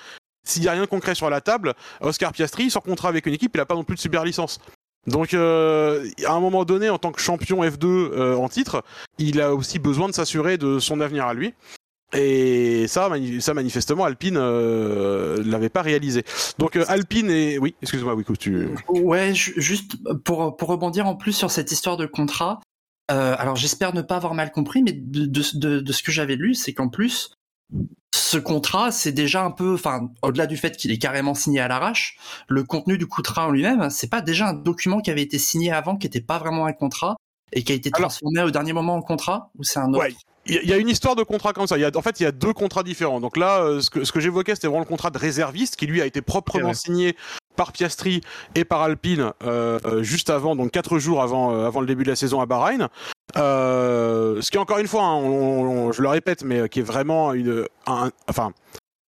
S'il 0.44 0.62
n'y 0.62 0.68
a 0.68 0.74
rien 0.74 0.82
de 0.82 0.88
concret 0.88 1.16
sur 1.16 1.30
la 1.30 1.42
table, 1.42 1.74
Oscar 2.02 2.32
Piastri, 2.32 2.70
sans 2.70 2.82
contrat 2.82 3.10
avec 3.10 3.26
une 3.26 3.34
équipe, 3.34 3.52
il 3.56 3.58
n'a 3.58 3.66
pas 3.66 3.76
non 3.76 3.84
plus 3.84 3.96
de 3.96 4.02
super 4.02 4.24
licence. 4.24 4.60
Donc, 5.08 5.34
euh, 5.34 6.08
à 6.26 6.34
un 6.34 6.40
moment 6.40 6.66
donné, 6.66 6.90
en 6.90 6.98
tant 6.98 7.12
que 7.12 7.22
champion 7.22 7.64
F2 7.64 7.86
euh, 7.86 8.36
en 8.36 8.50
titre, 8.50 8.84
il 9.20 9.40
a 9.40 9.54
aussi 9.54 9.78
besoin 9.78 10.08
de 10.08 10.14
s'assurer 10.14 10.58
de 10.58 10.80
son 10.80 11.00
avenir 11.00 11.26
à 11.26 11.34
lui. 11.34 11.54
Et 12.14 12.88
ça, 12.88 13.10
ça 13.40 13.54
manifestement, 13.54 14.06
Alpine 14.06 14.38
euh, 14.38 15.42
l'avait 15.46 15.70
pas 15.70 15.82
réalisé. 15.82 16.24
Donc 16.58 16.76
euh, 16.76 16.86
Alpine 16.88 17.30
et 17.30 17.58
oui, 17.58 17.76
excuse-moi, 17.82 18.16
oui, 18.16 18.24
tu. 18.40 18.70
Ouais, 18.88 19.34
juste 19.34 19.98
pour 20.24 20.56
pour 20.56 20.70
rebondir 20.70 21.08
en 21.08 21.16
plus 21.16 21.34
sur 21.34 21.52
cette 21.52 21.72
histoire 21.72 21.98
de 21.98 22.06
contrat. 22.06 22.62
Euh, 23.12 23.36
alors 23.38 23.56
j'espère 23.56 23.94
ne 23.94 24.02
pas 24.02 24.16
avoir 24.16 24.34
mal 24.34 24.52
compris, 24.52 24.82
mais 24.82 24.94
de, 24.94 25.26
de, 25.26 25.80
de 25.80 25.92
ce 25.92 26.04
que 26.04 26.12
j'avais 26.12 26.36
lu, 26.36 26.56
c'est 26.56 26.74
qu'en 26.74 26.90
plus 26.90 27.36
ce 28.14 28.38
contrat, 28.38 28.92
c'est 28.92 29.12
déjà 29.12 29.44
un 29.44 29.52
peu, 29.52 29.74
enfin, 29.74 30.10
au-delà 30.22 30.48
du 30.48 30.58
fait 30.58 30.78
qu'il 30.78 30.92
est 30.92 30.98
carrément 30.98 31.34
signé 31.34 31.60
à 31.60 31.68
l'arrache, 31.68 32.18
le 32.48 32.64
contenu 32.64 32.98
du 32.98 33.08
contrat 33.08 33.48
en 33.48 33.52
lui-même, 33.52 33.90
c'est 33.90 34.10
pas 34.10 34.22
déjà 34.22 34.48
un 34.50 34.54
document 34.54 35.02
qui 35.02 35.12
avait 35.12 35.22
été 35.22 35.38
signé 35.38 35.72
avant, 35.72 35.98
qui 35.98 36.08
n'était 36.08 36.22
pas 36.22 36.38
vraiment 36.38 36.66
un 36.66 36.74
contrat 36.74 37.18
et 37.52 37.64
qui 37.64 37.72
a 37.72 37.76
été 37.76 37.92
transformé 37.92 38.40
Alors, 38.40 38.50
au 38.50 38.52
dernier 38.52 38.74
moment 38.74 38.96
en 38.96 39.02
contrat, 39.02 39.52
ou 39.58 39.64
c'est 39.64 39.80
un 39.80 39.90
autre? 39.94 40.00
Ouais 40.00 40.16
il 40.46 40.70
y 40.70 40.74
a 40.74 40.78
une 40.78 40.90
histoire 40.90 41.16
de 41.16 41.24
contrat 41.24 41.54
comme 41.54 41.68
ça. 41.68 41.78
Il 41.78 41.82
y 41.82 41.86
a, 41.86 41.92
en 41.96 42.02
fait, 42.02 42.20
il 42.20 42.24
y 42.24 42.26
a 42.28 42.32
deux 42.32 42.54
contrats 42.54 42.84
différents. 42.84 43.20
Donc 43.20 43.36
là, 43.38 43.62
euh, 43.62 43.82
ce 43.82 43.90
que, 43.90 44.04
ce 44.04 44.12
que 44.12 44.20
j'évoquais, 44.20 44.54
c'était 44.56 44.68
vraiment 44.68 44.82
le 44.82 44.86
contrat 44.86 45.10
de 45.10 45.18
réserviste 45.18 45.76
qui 45.76 45.88
lui 45.88 46.02
a 46.02 46.06
été 46.06 46.22
proprement 46.22 46.74
signé 46.74 47.16
par 47.56 47.72
Piastri 47.72 48.22
et 48.54 48.66
par 48.66 48.82
Alpine 48.82 49.32
euh, 49.44 49.80
euh, 49.86 50.04
juste 50.04 50.30
avant, 50.30 50.56
donc 50.56 50.72
quatre 50.72 51.00
jours 51.00 51.22
avant, 51.22 51.54
euh, 51.54 51.66
avant 51.66 51.80
le 51.80 51.88
début 51.88 52.04
de 52.04 52.10
la 52.10 52.16
saison 52.16 52.42
à 52.42 52.46
Bahreïn. 52.46 52.90
Euh, 53.38 54.42
ce 54.42 54.52
qui 54.52 54.58
encore 54.58 54.78
une 54.78 54.88
fois, 54.88 55.04
hein, 55.04 55.16
on, 55.16 55.88
on, 55.88 55.92
je 55.92 56.02
le 56.02 56.10
répète, 56.10 56.44
mais 56.44 56.70
qui 56.70 56.80
est 56.80 56.84
vraiment 56.84 57.34
une, 57.34 57.66
un, 57.88 58.12
enfin, 58.30 58.52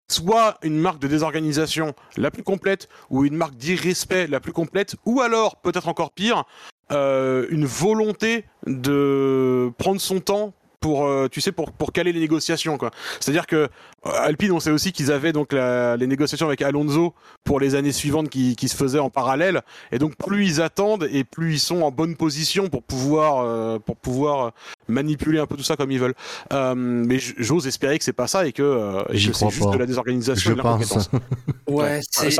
soit 0.10 0.58
une 0.63 0.79
marque 0.79 1.00
de 1.00 1.08
désorganisation 1.08 1.94
la 2.15 2.32
plus 2.32 2.44
complète 2.44 2.88
ou 3.10 3.25
une 3.25 3.36
marque 3.36 3.56
d'irrespect 3.58 4.27
la 4.27 4.39
plus 4.39 4.53
complète, 4.53 4.96
ou 5.06 5.22
alors 5.22 5.58
peut-être 5.58 5.89
encore 5.89 6.12
pire, 6.12 6.46
une 6.89 7.65
volonté 7.65 8.46
de 8.65 9.70
prendre 9.77 10.00
son 10.00 10.22
temps 10.22 10.53
pour 10.79 11.05
euh, 11.05 11.27
tu 11.29 11.41
sais 11.41 11.51
pour 11.51 11.72
pour 11.72 11.91
caler 11.91 12.13
les 12.13 12.19
négociations 12.19 12.77
quoi. 12.77 12.91
C'est-à-dire 13.19 13.48
que 13.48 13.69
Alpine 14.16 14.52
on 14.52 14.60
sait 14.60 14.72
aussi 14.72 14.92
qu'ils 14.92 15.12
avaient 15.12 15.34
donc 15.34 15.54
la, 15.54 15.98
les 15.98 16.08
négociations 16.08 16.48
avec 16.48 16.62
Alonso 16.62 17.14
pour 17.44 17.60
les 17.60 17.76
années 17.76 17.92
suivantes 17.92 18.30
qui, 18.30 18.56
qui 18.56 18.68
se 18.68 18.76
faisaient 18.76 19.00
en 19.00 19.10
parallèle 19.10 19.62
et 19.92 20.00
donc 20.00 20.16
plus 20.16 20.46
ils 20.46 20.62
attendent 20.62 21.08
et 21.12 21.24
plus 21.24 21.54
ils 21.54 21.60
sont 21.60 21.82
en 21.82 21.92
bonne 21.92 22.16
position 22.16 22.70
pour 22.70 22.84
pouvoir 22.84 23.44
euh, 23.44 23.80
pour 23.80 23.98
pouvoir 23.98 24.54
manipuler 24.88 25.40
un 25.40 25.46
peu 25.46 25.56
tout 25.56 25.64
ça 25.64 25.76
comme 25.76 25.92
ils 25.92 26.00
veulent. 26.00 26.16
Euh, 26.54 26.74
mais 26.76 27.20
j'ose 27.20 27.68
espérer 27.68 27.98
que 27.98 28.04
c'est 28.04 28.14
pas 28.14 28.28
ça 28.28 28.46
et 28.46 28.52
que, 28.52 28.64
euh, 28.64 29.04
c'est 29.10 29.18
juste 29.18 29.72
de 29.72 29.78
la 29.78 29.86
désorganisation 29.86 30.52
et 30.52 30.56
de 30.56 30.62
l'incompétence. 30.62 31.10
ouais, 31.68 32.00
c'est 32.10 32.36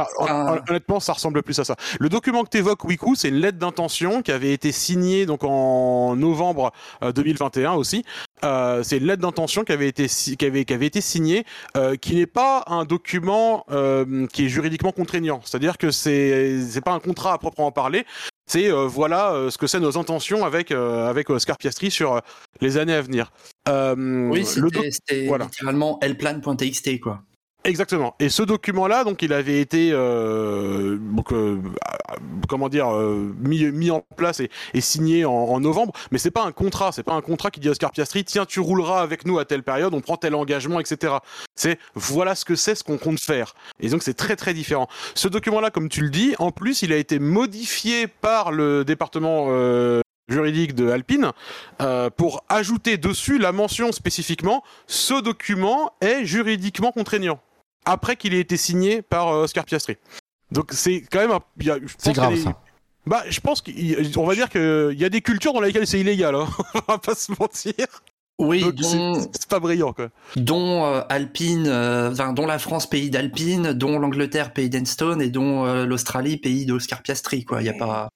honnêtement, 0.70 1.00
ça 1.00 1.14
ressemble 1.14 1.44
plus 1.44 1.58
à 1.60 1.64
ça. 1.64 1.76
Le 2.00 2.10
document 2.10 2.44
que 2.44 2.50
tu 2.50 2.58
évoques, 2.58 2.84
Wiku, 2.84 3.16
c'est 3.16 3.30
une 3.30 3.36
lettre 3.36 3.58
d'intention 3.58 4.22
qui 4.22 4.32
avait 4.32 4.54
été 4.54 4.72
signée 4.72 5.26
donc 5.26 5.44
en 5.44 6.16
novembre 6.16 6.72
2021 7.02 7.74
euh, 7.74 7.76
aussi. 7.76 8.04
Euh, 8.44 8.84
c'est 8.84 8.98
une 8.98 9.06
lettre 9.06 9.22
d'intention 9.22 9.64
qui 9.64 9.72
avait 9.72 9.88
été 9.88 10.08
qui 10.08 10.46
avait, 10.46 10.66
qui 10.66 10.74
avait 10.74 10.86
été 10.86 11.02
signée, 11.02 11.46
euh, 11.76 11.96
qui 11.96 12.16
n'est 12.16 12.26
pas 12.26 12.64
un 12.68 12.86
document 12.86 13.66
euh, 13.72 14.28
qui 14.28 14.46
est 14.46 14.50
juridiquement 14.50 14.92
contraignant. 14.92 15.42
C'est-à-dire 15.44 15.78
que 15.78 15.92
c'est 15.92 16.62
c'est 16.62 16.82
pas 16.82 16.94
un 16.94 17.00
contrat 17.00 17.34
à 17.34 17.38
proprement 17.38 17.72
parler. 17.72 18.06
C'est 18.50 18.72
euh, 18.72 18.88
voilà 18.88 19.34
euh, 19.34 19.50
ce 19.50 19.58
que 19.58 19.68
c'est 19.68 19.80
nos 19.80 19.98
intentions 19.98 20.46
avec 20.46 20.72
avec 20.72 21.30
Oscar 21.30 21.58
Piastri 21.58 21.92
sur 21.92 22.22
les 22.62 22.78
années 22.78 22.94
à 22.94 23.02
venir. 23.02 23.32
oui, 23.68 24.46
c'était 24.46 25.28
voilà. 25.28 25.46
littéralement 25.46 26.00
lplan.txt 26.02 27.00
quoi. 27.00 27.22
Exactement. 27.64 28.16
Et 28.20 28.30
ce 28.30 28.44
document-là, 28.44 29.04
donc, 29.04 29.22
il 29.22 29.34
avait 29.34 29.60
été, 29.60 29.90
euh, 29.92 30.98
donc, 30.98 31.34
euh, 31.34 31.60
comment 32.48 32.70
dire, 32.70 32.88
euh, 32.94 33.36
mis, 33.40 33.66
mis 33.66 33.92
en 33.92 34.06
place 34.16 34.40
et, 34.40 34.50
et 34.74 34.80
signé 34.80 35.26
en, 35.26 35.34
en, 35.34 35.60
novembre. 35.60 35.92
Mais 36.12 36.18
c'est 36.18 36.32
pas 36.32 36.46
un 36.46 36.54
contrat. 36.54 36.92
C'est 36.94 37.04
pas 37.04 37.14
un 37.14 37.22
contrat 37.22 37.52
qui 37.52 37.60
dit 37.60 37.68
à 37.68 37.72
Oscar 37.72 37.92
Piastri, 37.92 38.24
tiens, 38.24 38.46
tu 38.46 38.62
rouleras 38.62 39.02
avec 39.02 39.26
nous 39.26 39.38
à 39.38 39.46
telle 39.46 39.64
période, 39.64 39.94
on 39.94 40.02
prend 40.02 40.16
tel 40.16 40.34
engagement, 40.36 40.80
etc. 40.80 41.16
C'est 41.56 41.78
voilà 41.94 42.36
ce 42.36 42.46
que 42.46 42.56
c'est, 42.56 42.76
ce 42.76 42.84
qu'on 42.84 42.98
compte 42.98 43.20
faire. 43.20 43.54
Et 43.82 43.90
donc 43.90 44.02
c'est 44.02 44.14
très 44.14 44.38
très 44.38 44.54
différent. 44.54 44.88
Ce 45.14 45.28
document-là, 45.28 45.70
comme 45.70 45.90
tu 45.90 46.02
le 46.02 46.10
dis, 46.10 46.36
en 46.40 46.52
plus, 46.52 46.84
il 46.84 46.94
a 46.94 46.98
été 46.98 47.20
modifié 47.20 48.08
par 48.08 48.52
le 48.54 48.86
département 48.86 49.48
euh, 49.50 50.02
juridique 50.30 50.76
de 50.76 50.90
Alpine 50.90 51.32
euh, 51.82 52.10
pour 52.10 52.44
ajouter 52.50 52.98
dessus 52.98 53.38
la 53.38 53.52
mention 53.52 53.92
spécifiquement 53.92 54.64
ce 54.86 55.22
document 55.22 55.94
est 56.02 56.26
juridiquement 56.26 56.92
contraignant 56.92 57.40
après 57.88 58.18
qu'il 58.18 58.34
ait 58.34 58.40
été 58.40 58.58
signé 58.58 59.02
par 59.02 59.30
euh, 59.30 59.44
Oscar 59.44 59.66
Piastri. 59.66 59.98
Donc 60.52 60.72
c'est 60.74 61.02
quand 61.10 61.20
même 61.20 61.32
un... 61.32 61.42
C'est 61.98 62.14
grave 62.14 62.38
ça. 62.38 62.62
Bah, 63.06 63.24
je 63.30 63.40
pense 63.40 63.62
qu'on 63.62 64.26
va 64.26 64.36
dire 64.36 64.50
qu'il 64.50 65.00
y 65.00 65.06
a 65.06 65.10
des 65.10 65.22
cultures 65.22 65.54
dans 65.54 65.62
lesquelles 65.62 65.88
c'est 65.88 66.00
illégal, 66.00 66.36
hein. 66.36 66.48
on 66.76 66.92
va 66.92 66.98
pas 66.98 67.16
se 67.16 67.32
mentir. 67.40 67.74
Oui, 68.40 68.64
c'est 69.32 69.48
pas 69.48 69.60
brillant 69.60 69.94
quoi. 69.94 70.10
Dont 70.36 70.86
euh, 70.86 71.02
Alpine, 71.10 71.68
euh, 71.68 72.12
enfin, 72.12 72.34
dont 72.34 72.46
la 72.46 72.60
France 72.60 72.88
pays 72.88 73.10
d'Alpine, 73.10 73.74
dont 73.74 73.98
l'Angleterre 73.98 74.54
pays 74.54 74.70
d'Enstone 74.70 75.22
et 75.22 75.30
dont 75.30 75.66
l'Australie 75.86 76.38
pays 76.38 76.66
d'Oscar 76.66 77.02
Piastri 77.02 77.46
quoi. 77.46 77.62
Il 77.62 77.66
y 77.66 77.70
a 77.70 77.74
pas. 77.74 78.10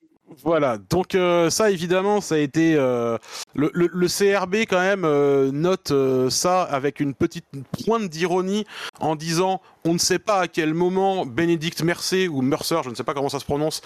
Voilà, 0.43 0.77
donc 0.77 1.13
euh, 1.13 1.49
ça 1.49 1.71
évidemment, 1.71 2.21
ça 2.21 2.35
a 2.35 2.37
été 2.37 2.75
euh, 2.75 3.17
le, 3.53 3.69
le, 3.73 3.89
le, 3.91 4.07
CRB 4.07 4.55
quand 4.67 4.79
même 4.79 5.03
euh, 5.03 5.51
note 5.51 5.91
ça 6.29 6.63
avec 6.63 6.99
une 6.99 7.13
petite 7.13 7.45
pointe 7.83 8.09
d'ironie 8.09 8.65
en 8.99 9.15
disant 9.15 9.61
on 9.83 9.93
ne 9.93 9.97
sait 9.97 10.19
pas 10.19 10.39
à 10.39 10.47
quel 10.47 10.73
moment 10.73 11.25
Bénédicte 11.25 11.83
Mercer 11.83 12.27
ou 12.29 12.41
Mercer, 12.41 12.77
je 12.83 12.89
ne 12.89 12.95
sais 12.95 13.03
pas 13.03 13.13
comment 13.13 13.29
ça 13.29 13.39
se 13.39 13.45
prononce, 13.45 13.81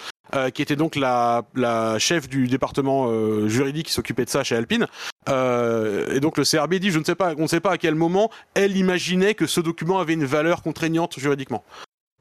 qui 0.54 0.62
était 0.62 0.76
donc 0.76 0.94
la, 0.94 1.42
la 1.54 1.98
chef 1.98 2.28
du 2.28 2.48
département 2.48 3.08
juridique 3.48 3.86
qui 3.86 3.92
s'occupait 3.92 4.24
de 4.24 4.30
ça 4.30 4.44
chez 4.44 4.56
Alpine, 4.56 4.86
et 5.28 6.20
donc 6.20 6.36
le 6.36 6.44
CRB 6.44 6.74
dit 6.74 6.90
je 6.90 6.98
ne 6.98 7.04
sais 7.04 7.14
pas, 7.14 7.32
on 7.38 7.42
ne 7.42 7.46
sait 7.46 7.60
pas 7.60 7.72
à 7.72 7.78
quel 7.78 7.94
moment 7.94 8.30
elle 8.54 8.76
imaginait 8.76 9.34
que 9.34 9.46
ce 9.46 9.60
document 9.60 9.98
avait 9.98 10.12
une 10.12 10.26
valeur 10.26 10.62
contraignante 10.62 11.18
juridiquement. 11.18 11.64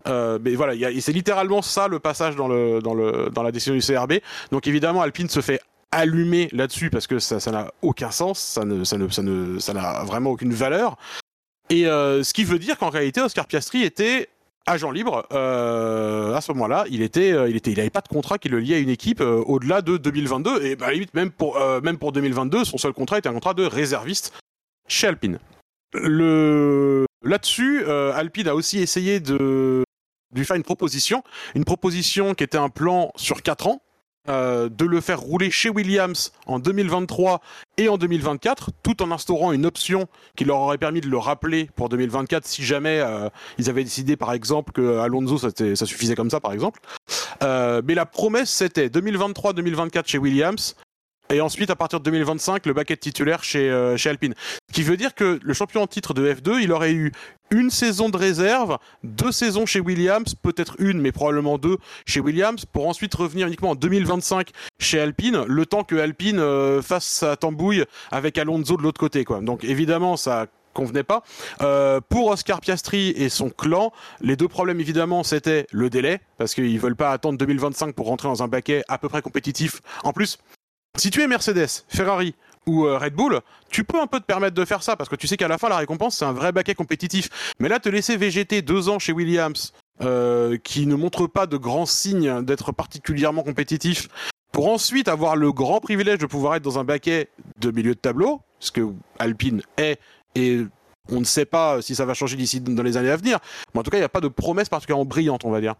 Euh, 0.08 0.40
mais 0.42 0.56
voilà, 0.56 0.74
c'est 1.00 1.12
littéralement 1.12 1.62
ça 1.62 1.88
le 1.88 2.00
passage 2.00 2.36
dans, 2.36 2.48
le, 2.48 2.82
dans, 2.82 2.94
le, 2.94 3.30
dans 3.32 3.44
la 3.44 3.52
décision 3.52 3.74
du 3.74 3.82
CRB. 3.82 4.20
Donc 4.52 4.68
évidemment, 4.68 5.02
Alpine 5.02 5.30
se 5.30 5.42
fait 5.42 5.60
allumer 5.92 6.50
là-dessus 6.52 6.90
parce 6.90 7.08
que 7.08 7.20
ça 7.20 7.52
n'a 7.52 7.72
aucun 7.82 8.12
sens, 8.12 8.40
ça 8.40 8.66
n'a 8.66 8.84
ça 8.86 8.98
ne, 8.98 9.08
ça 9.08 9.22
ne, 9.24 9.60
ça 9.60 9.74
n'a 9.74 10.04
vraiment 10.04 10.32
aucune 10.32 10.54
valeur. 10.54 10.98
Et 11.70 11.88
euh, 11.88 12.24
ce 12.24 12.34
qui 12.34 12.44
veut 12.44 12.60
dire 12.60 12.78
qu'en 12.78 12.90
réalité, 12.90 13.22
Oscar 13.22 13.48
Piastri 13.48 13.84
était 13.84 14.30
agent 14.66 14.92
libre 14.92 15.26
euh, 15.32 16.34
à 16.34 16.42
ce 16.42 16.52
moment-là. 16.54 16.86
Il 16.90 17.02
était, 17.02 17.32
euh, 17.32 17.50
il 17.50 17.56
était, 17.56 17.72
il 17.72 17.92
pas 17.92 18.02
de 18.02 18.08
contrat 18.08 18.38
qui 18.38 18.50
le 18.50 18.60
liait 18.60 18.76
à 18.76 18.80
une 18.80 18.90
équipe 18.90 19.22
euh, 19.22 19.44
au-delà 19.46 19.82
de 19.82 19.98
2022. 19.98 20.64
Et 20.64 20.76
bah, 20.76 20.92
limite 20.92 21.14
même 21.14 21.32
pour 21.32 21.60
même 21.84 21.98
pour 21.98 22.12
2022, 22.12 22.66
son 22.66 22.78
seul 22.78 22.94
contrat 22.94 23.20
était 23.20 23.30
un 23.30 23.34
contrat 23.34 23.54
de 23.54 23.66
réserviste 23.66 24.34
chez 24.88 25.08
Alpine. 25.08 25.40
Le 25.94 27.06
là-dessus, 27.24 27.86
Alpine 27.86 28.48
a 28.48 28.56
aussi 28.56 28.80
essayé 28.80 29.20
de 29.20 29.84
lui 30.40 30.46
faire 30.46 30.56
une 30.56 30.64
proposition, 30.64 31.24
une 31.56 31.66
proposition 31.66 32.34
qui 32.34 32.44
était 32.44 32.58
un 32.58 32.70
plan 32.70 33.12
sur 33.16 33.42
4 33.42 33.68
ans, 33.68 33.82
euh, 34.28 34.70
de 34.70 34.86
le 34.86 35.02
faire 35.02 35.20
rouler 35.20 35.52
chez 35.52 35.70
Williams 35.70 36.32
en 36.48 36.58
2023 36.58 37.42
et 37.78 37.90
en 37.90 37.98
2024, 38.00 38.72
tout 38.82 39.04
en 39.04 39.12
instaurant 39.12 39.52
une 39.52 39.68
option 39.68 40.08
qui 40.36 40.46
leur 40.46 40.58
aurait 40.58 40.80
permis 40.80 41.00
de 41.00 41.08
le 41.08 41.20
rappeler 41.20 41.70
pour 41.76 41.90
2024 41.90 42.44
si 42.44 42.64
jamais 42.64 43.02
euh, 43.02 43.30
ils 43.60 43.70
avaient 43.70 43.84
décidé 43.84 44.16
par 44.16 44.34
exemple 44.34 44.72
que 44.72 44.98
Alonso 44.98 45.38
ça, 45.38 45.50
ça 45.76 45.86
suffisait 45.86 46.16
comme 46.16 46.32
ça 46.32 46.40
par 46.40 46.54
exemple. 46.54 46.80
Euh, 47.44 47.84
mais 47.86 47.94
la 47.94 48.08
promesse 48.08 48.50
c'était 48.50 48.88
2023-2024 48.88 50.08
chez 50.08 50.18
Williams, 50.18 50.76
et 51.36 51.42
ensuite, 51.42 51.70
à 51.70 51.76
partir 51.76 52.00
de 52.00 52.06
2025, 52.06 52.66
le 52.66 52.74
baquet 52.74 52.96
titulaire 52.96 53.44
chez, 53.44 53.70
euh, 53.70 53.98
chez 53.98 54.10
Alpine. 54.10 54.34
Ce 54.70 54.74
qui 54.74 54.84
veut 54.84 54.96
dire 54.96 55.14
que 55.14 55.40
le 55.44 55.54
champion 55.54 55.82
en 55.82 55.88
titre 55.88 56.14
de 56.14 56.32
F2, 56.32 56.62
il 56.62 56.72
aurait 56.72 56.94
eu 56.94 57.12
une 57.52 57.70
saison 57.70 58.10
de 58.10 58.18
réserve, 58.18 58.78
deux 59.04 59.32
saisons 59.32 59.66
chez 59.66 59.80
Williams, 59.80 60.34
peut-être 60.42 60.76
une, 60.80 61.00
mais 61.00 61.12
probablement 61.12 61.58
deux 61.58 61.78
chez 62.06 62.22
Williams, 62.22 62.66
pour 62.66 62.88
ensuite 62.88 63.14
revenir 63.14 63.48
uniquement 63.48 63.72
en 63.72 63.76
2025 63.76 64.50
chez 64.80 65.00
Alpine, 65.00 65.44
le 65.46 65.66
temps 65.66 65.84
que 65.84 65.96
Alpine 65.96 66.40
euh, 66.40 66.82
fasse 66.82 67.06
sa 67.06 67.36
tambouille 67.36 67.84
avec 68.12 68.38
Alonso 68.38 68.78
de 68.78 68.82
l'autre 68.82 69.00
côté. 69.00 69.26
Quoi. 69.26 69.42
Donc 69.42 69.64
évidemment, 69.64 70.16
ça 70.18 70.48
convenait 70.74 71.04
pas. 71.04 71.24
Euh, 71.62 72.00
pour 72.08 72.28
Oscar 72.28 72.62
Piastri 72.62 73.10
et 73.10 73.30
son 73.30 73.50
clan, 73.50 73.92
les 74.22 74.36
deux 74.36 74.48
problèmes 74.48 74.80
évidemment 74.80 75.24
c'était 75.24 75.66
le 75.72 75.90
délai, 75.90 76.20
parce 76.38 76.54
qu'ils 76.54 76.80
veulent 76.80 76.96
pas 76.96 77.12
attendre 77.12 77.40
2025 77.40 77.96
pour 77.96 78.08
rentrer 78.08 78.28
dans 78.28 78.44
un 78.44 78.48
baquet 78.48 78.84
à 78.88 79.00
peu 79.00 79.10
près 79.10 79.24
compétitif. 79.24 79.82
En 80.04 80.14
plus, 80.14 80.38
si 80.98 81.10
tu 81.10 81.22
es 81.22 81.28
Mercedes, 81.28 81.84
Ferrari 81.88 82.36
ou 82.66 82.86
euh, 82.86 82.98
Red 82.98 83.14
Bull, 83.14 83.42
tu 83.70 83.84
peux 83.84 84.00
un 84.00 84.08
peu 84.08 84.20
te 84.20 84.26
permettre 84.26 84.56
de 84.56 84.66
faire 84.66 84.82
ça 84.82 84.96
parce 84.96 85.10
que 85.10 85.16
tu 85.16 85.28
sais 85.28 85.38
qu'à 85.38 85.48
la 85.48 85.58
fin 85.58 85.70
la 85.70 85.78
récompense 85.78 86.18
c'est 86.18 86.26
un 86.26 86.32
vrai 86.32 86.52
baquet 86.52 86.76
compétitif. 86.76 87.30
Mais 87.60 87.70
là 87.70 87.80
te 87.80 87.90
laisser 87.90 88.18
végéter 88.18 88.62
deux 88.62 88.90
ans 88.90 89.00
chez 89.00 89.12
Williams, 89.12 89.74
euh, 90.02 90.58
qui 90.58 90.88
ne 90.88 90.96
montre 90.96 91.28
pas 91.28 91.46
de 91.48 91.58
grands 91.58 91.86
signes 91.86 92.44
d'être 92.44 92.72
particulièrement 92.72 93.44
compétitif, 93.44 94.08
pour 94.52 94.70
ensuite 94.70 95.08
avoir 95.08 95.36
le 95.36 95.52
grand 95.52 95.80
privilège 95.82 96.20
de 96.20 96.26
pouvoir 96.26 96.56
être 96.56 96.64
dans 96.64 96.80
un 96.80 96.84
baquet 96.84 97.30
de 97.60 97.72
milieu 97.72 97.94
de 97.94 98.00
tableau, 98.00 98.42
ce 98.60 98.72
que 98.72 98.88
Alpine 99.20 99.62
est 99.78 100.00
et 100.34 100.62
on 101.12 101.20
ne 101.20 101.26
sait 101.26 101.46
pas 101.46 101.82
si 101.82 101.94
ça 101.94 102.06
va 102.06 102.14
changer 102.14 102.36
d'ici 102.36 102.62
dans 102.62 102.84
les 102.84 102.98
années 102.98 103.12
à 103.12 103.18
venir. 103.18 103.40
Mais 103.74 103.80
en 103.80 103.84
tout 103.84 103.92
cas, 103.92 103.98
il 103.98 104.02
n'y 104.02 104.06
a 104.06 104.10
pas 104.10 104.22
de 104.22 104.28
promesse 104.28 104.70
particulièrement 104.70 105.06
brillante, 105.06 105.46
on 105.46 105.52
va 105.52 105.62
dire. 105.62 105.76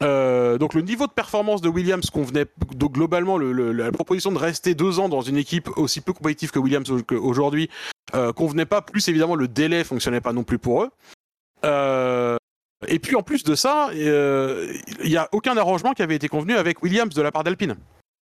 Euh, 0.00 0.58
donc 0.58 0.74
le 0.74 0.82
niveau 0.82 1.06
de 1.06 1.12
performance 1.12 1.60
de 1.60 1.68
Williams 1.68 2.08
convenait 2.10 2.46
donc 2.74 2.92
globalement 2.92 3.36
le, 3.36 3.72
la 3.72 3.90
proposition 3.90 4.30
de 4.30 4.38
rester 4.38 4.74
deux 4.74 5.00
ans 5.00 5.08
dans 5.08 5.22
une 5.22 5.36
équipe 5.36 5.68
aussi 5.76 6.00
peu 6.00 6.12
compétitive 6.12 6.52
que 6.52 6.58
Williams 6.58 6.88
aujourd'hui 7.10 7.68
euh, 8.14 8.32
convenait 8.32 8.66
pas. 8.66 8.80
Plus 8.80 9.08
évidemment 9.08 9.34
le 9.34 9.48
délai 9.48 9.82
fonctionnait 9.82 10.20
pas 10.20 10.32
non 10.32 10.44
plus 10.44 10.58
pour 10.58 10.84
eux. 10.84 10.90
Euh, 11.64 12.36
et 12.86 13.00
puis 13.00 13.16
en 13.16 13.22
plus 13.22 13.42
de 13.42 13.56
ça 13.56 13.88
euh, 13.90 14.72
il 15.02 15.10
y 15.10 15.16
a 15.16 15.28
aucun 15.32 15.56
arrangement 15.56 15.94
qui 15.94 16.02
avait 16.02 16.14
été 16.14 16.28
convenu 16.28 16.54
avec 16.54 16.80
Williams 16.82 17.12
de 17.12 17.22
la 17.22 17.32
part 17.32 17.42
d'Alpine. 17.42 17.76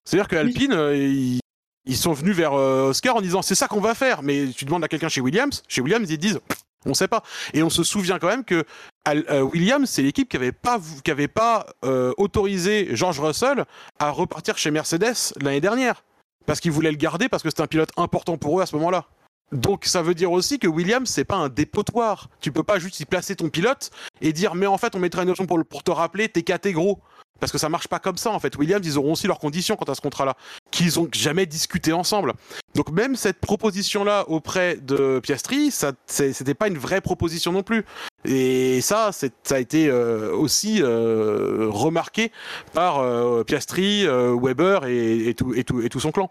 C'est 0.04 0.16
à 0.16 0.20
dire 0.20 0.28
que 0.28 0.36
Alpine 0.36 0.72
euh, 0.72 0.96
ils, 0.96 1.40
ils, 1.84 1.96
sont 1.96 2.14
venus 2.14 2.34
vers 2.34 2.54
Oscar 2.54 3.16
en 3.16 3.20
disant 3.20 3.42
c'est 3.42 3.54
ça 3.54 3.68
qu'on 3.68 3.80
va 3.80 3.94
faire. 3.94 4.22
Mais 4.22 4.46
tu 4.48 4.64
demandes 4.64 4.84
à 4.84 4.88
quelqu'un 4.88 5.10
chez 5.10 5.20
Williams 5.20 5.62
chez 5.68 5.82
Williams 5.82 6.10
ils 6.10 6.16
disent 6.16 6.40
on 6.86 6.94
sait 6.94 7.08
pas. 7.08 7.22
Et 7.52 7.62
on 7.62 7.70
se 7.70 7.82
souvient 7.82 8.18
quand 8.18 8.28
même 8.28 8.44
que 8.44 8.54
euh, 8.54 8.64
Williams, 9.06 9.88
c'est 9.88 10.02
l'équipe 10.02 10.28
qui 10.28 10.36
avait 10.36 10.52
pas, 10.52 10.80
qui 11.04 11.10
avait 11.10 11.28
pas 11.28 11.66
euh, 11.84 12.12
autorisé 12.16 12.88
George 12.92 13.20
Russell 13.20 13.64
à 13.98 14.10
repartir 14.10 14.58
chez 14.58 14.70
Mercedes 14.70 15.34
l'année 15.40 15.60
dernière. 15.60 16.04
Parce 16.44 16.60
qu'ils 16.60 16.72
voulaient 16.72 16.90
le 16.90 16.96
garder, 16.96 17.28
parce 17.28 17.42
que 17.42 17.50
c'était 17.50 17.62
un 17.62 17.66
pilote 17.66 17.90
important 17.96 18.36
pour 18.38 18.58
eux 18.58 18.62
à 18.62 18.66
ce 18.66 18.76
moment-là. 18.76 19.06
Donc 19.52 19.84
ça 19.84 20.02
veut 20.02 20.14
dire 20.14 20.32
aussi 20.32 20.58
que 20.58 20.66
Williams 20.66 21.08
c'est 21.08 21.24
pas 21.24 21.36
un 21.36 21.48
dépotoir. 21.48 22.28
Tu 22.40 22.50
peux 22.50 22.64
pas 22.64 22.80
juste 22.80 22.98
y 22.98 23.04
placer 23.04 23.36
ton 23.36 23.48
pilote 23.48 23.90
et 24.20 24.32
dire 24.32 24.56
mais 24.56 24.66
en 24.66 24.76
fait 24.76 24.96
on 24.96 24.98
mettra 24.98 25.22
une 25.22 25.30
option 25.30 25.46
pour, 25.46 25.64
pour 25.64 25.84
te 25.84 25.92
rappeler 25.92 26.28
t'es 26.28 26.42
caté 26.42 26.72
gros. 26.72 27.00
Parce 27.38 27.52
que 27.52 27.58
ça 27.58 27.68
marche 27.68 27.88
pas 27.88 27.98
comme 27.98 28.16
ça 28.16 28.30
en 28.30 28.40
fait. 28.40 28.56
Williams, 28.56 28.86
ils 28.86 28.98
auront 28.98 29.12
aussi 29.12 29.26
leurs 29.26 29.38
conditions 29.38 29.76
quant 29.76 29.84
à 29.84 29.94
ce 29.94 30.00
contrat-là, 30.00 30.36
qu'ils 30.70 30.98
ont 30.98 31.08
jamais 31.12 31.46
discuté 31.46 31.92
ensemble. 31.92 32.32
Donc 32.74 32.90
même 32.90 33.14
cette 33.14 33.40
proposition-là 33.40 34.24
auprès 34.28 34.76
de 34.76 35.20
Piastri, 35.20 35.70
ça, 35.70 35.92
c'était 36.06 36.54
pas 36.54 36.68
une 36.68 36.78
vraie 36.78 37.00
proposition 37.00 37.52
non 37.52 37.62
plus. 37.62 37.84
Et 38.26 38.80
ça, 38.80 39.10
ça 39.12 39.28
a 39.50 39.58
été 39.58 39.88
euh, 39.88 40.34
aussi 40.34 40.82
euh, 40.82 41.68
remarqué 41.70 42.32
par 42.72 42.98
euh, 42.98 43.44
Piastri, 43.44 44.06
Weber 44.06 44.84
et, 44.86 45.28
et, 45.28 45.34
tout, 45.34 45.54
et, 45.54 45.64
tout, 45.64 45.80
et 45.80 45.88
tout 45.88 46.00
son 46.00 46.12
clan. 46.12 46.30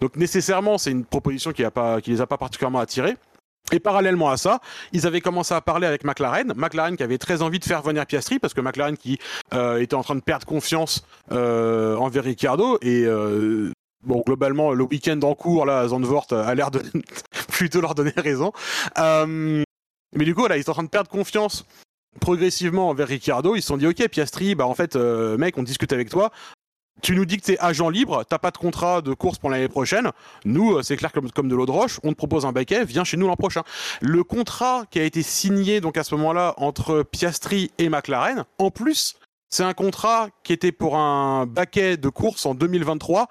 Donc 0.00 0.16
nécessairement, 0.16 0.78
c'est 0.78 0.90
une 0.90 1.04
proposition 1.04 1.52
qui, 1.52 1.64
a 1.64 1.70
pas, 1.70 2.00
qui 2.00 2.10
les 2.10 2.20
a 2.20 2.26
pas 2.26 2.36
particulièrement 2.36 2.80
attirés. 2.80 3.16
Et 3.70 3.80
parallèlement 3.80 4.28
à 4.30 4.36
ça, 4.36 4.60
ils 4.92 5.06
avaient 5.06 5.20
commencé 5.20 5.54
à 5.54 5.60
parler 5.60 5.86
avec 5.86 6.04
McLaren. 6.04 6.52
McLaren 6.56 6.96
qui 6.96 7.02
avait 7.02 7.18
très 7.18 7.40
envie 7.40 7.58
de 7.58 7.64
faire 7.64 7.82
venir 7.82 8.04
Piastri 8.04 8.38
parce 8.38 8.52
que 8.52 8.60
McLaren 8.60 8.96
qui 8.96 9.18
euh, 9.54 9.80
était 9.80 9.94
en 9.94 10.02
train 10.02 10.16
de 10.16 10.20
perdre 10.20 10.46
confiance 10.46 11.06
euh, 11.30 11.96
envers 11.96 12.24
Ricciardo 12.24 12.78
et 12.82 13.04
euh, 13.04 13.70
bon, 14.04 14.22
globalement, 14.26 14.72
le 14.72 14.84
week-end 14.84 15.20
en 15.22 15.34
cours, 15.34 15.64
là, 15.64 15.88
Zandvoort 15.88 16.26
a 16.32 16.54
l'air 16.54 16.70
de 16.70 16.82
plutôt 17.48 17.80
leur 17.80 17.94
donner 17.94 18.12
raison. 18.16 18.52
Mais 20.14 20.24
du 20.24 20.34
coup, 20.34 20.46
là, 20.46 20.56
ils 20.56 20.64
sont 20.64 20.70
en 20.70 20.74
train 20.74 20.82
de 20.82 20.88
perdre 20.88 21.10
confiance 21.10 21.64
progressivement 22.20 22.88
envers 22.90 23.08
Ricciardo. 23.08 23.54
Ils 23.56 23.62
se 23.62 23.68
sont 23.68 23.76
dit, 23.76 23.86
ok, 23.86 24.08
Piastri, 24.08 24.54
bah 24.54 24.66
en 24.66 24.74
fait, 24.74 24.96
euh, 24.96 25.36
mec, 25.38 25.56
on 25.56 25.62
discute 25.62 25.92
avec 25.92 26.10
toi. 26.10 26.30
Tu 27.00 27.16
nous 27.16 27.24
dis 27.24 27.38
que 27.38 27.42
t'es 27.42 27.58
agent 27.58 27.88
libre, 27.88 28.22
t'as 28.28 28.38
pas 28.38 28.50
de 28.50 28.58
contrat 28.58 29.00
de 29.00 29.12
course 29.14 29.38
pour 29.38 29.50
l'année 29.50 29.68
prochaine. 29.68 30.10
Nous, 30.44 30.76
euh, 30.76 30.82
c'est 30.82 30.96
clair 30.96 31.10
comme, 31.10 31.30
comme 31.32 31.48
de 31.48 31.56
l'eau 31.56 31.66
de 31.66 31.70
roche, 31.70 31.98
on 32.04 32.10
te 32.10 32.16
propose 32.16 32.44
un 32.46 32.52
baquet, 32.52 32.84
viens 32.84 33.02
chez 33.02 33.16
nous 33.16 33.26
l'an 33.26 33.34
prochain. 33.34 33.62
Le 34.00 34.22
contrat 34.22 34.84
qui 34.90 35.00
a 35.00 35.04
été 35.04 35.22
signé 35.22 35.80
donc 35.80 35.96
à 35.96 36.04
ce 36.04 36.14
moment-là 36.14 36.54
entre 36.58 37.02
Piastri 37.02 37.72
et 37.78 37.88
McLaren, 37.88 38.44
en 38.58 38.70
plus, 38.70 39.16
c'est 39.48 39.64
un 39.64 39.74
contrat 39.74 40.28
qui 40.44 40.52
était 40.52 40.70
pour 40.70 40.96
un 40.96 41.46
baquet 41.46 41.96
de 41.96 42.08
course 42.08 42.46
en 42.46 42.54
2023 42.54 43.28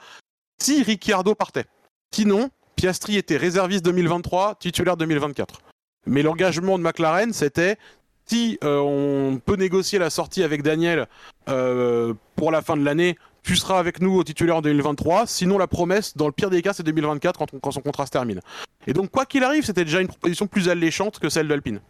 si 0.62 0.84
Ricciardo 0.84 1.34
partait. 1.34 1.66
Sinon, 2.14 2.50
Piastri 2.76 3.16
était 3.16 3.38
réserviste 3.38 3.86
2023, 3.86 4.56
titulaire 4.56 4.98
2024. 4.98 5.62
Mais 6.06 6.24
l'engagement 6.24 6.78
de 6.78 6.84
McLaren, 6.84 7.34
c'était 7.34 7.78
si 8.26 8.58
euh, 8.64 8.80
on 8.80 9.40
peut 9.40 9.56
négocier 9.56 10.00
la 10.00 10.10
sortie 10.10 10.44
avec 10.44 10.64
Daniel 10.64 11.08
euh, 11.50 12.14
pour 12.36 12.52
la 12.52 12.62
fin 12.62 12.78
de 12.78 12.84
l'année, 12.84 13.18
tu 13.44 13.56
seras 13.56 13.80
avec 13.80 14.00
nous 14.00 14.16
au 14.16 14.24
titulaire 14.24 14.58
en 14.58 14.62
2023. 14.62 15.28
Sinon, 15.28 15.58
la 15.58 15.68
promesse, 15.68 16.16
dans 16.16 16.28
le 16.28 16.32
pire 16.32 16.50
des 16.50 16.62
cas, 16.62 16.74
c'est 16.74 16.84
2024 16.84 17.46
quand, 17.62 17.72
son 17.72 17.82
contrat 17.82 18.06
se 18.06 18.12
termine. 18.12 18.40
Et 18.88 18.94
donc, 18.94 19.12
quoi 19.12 19.26
qu'il 19.26 19.44
arrive, 19.44 19.66
c'était 19.66 19.84
déjà 19.84 20.00
une 20.00 20.08
proposition 20.08 20.48
plus 20.48 20.70
alléchante 20.70 21.20
que 21.20 21.30
celle 21.30 21.48
d'Alpine. 21.48 21.82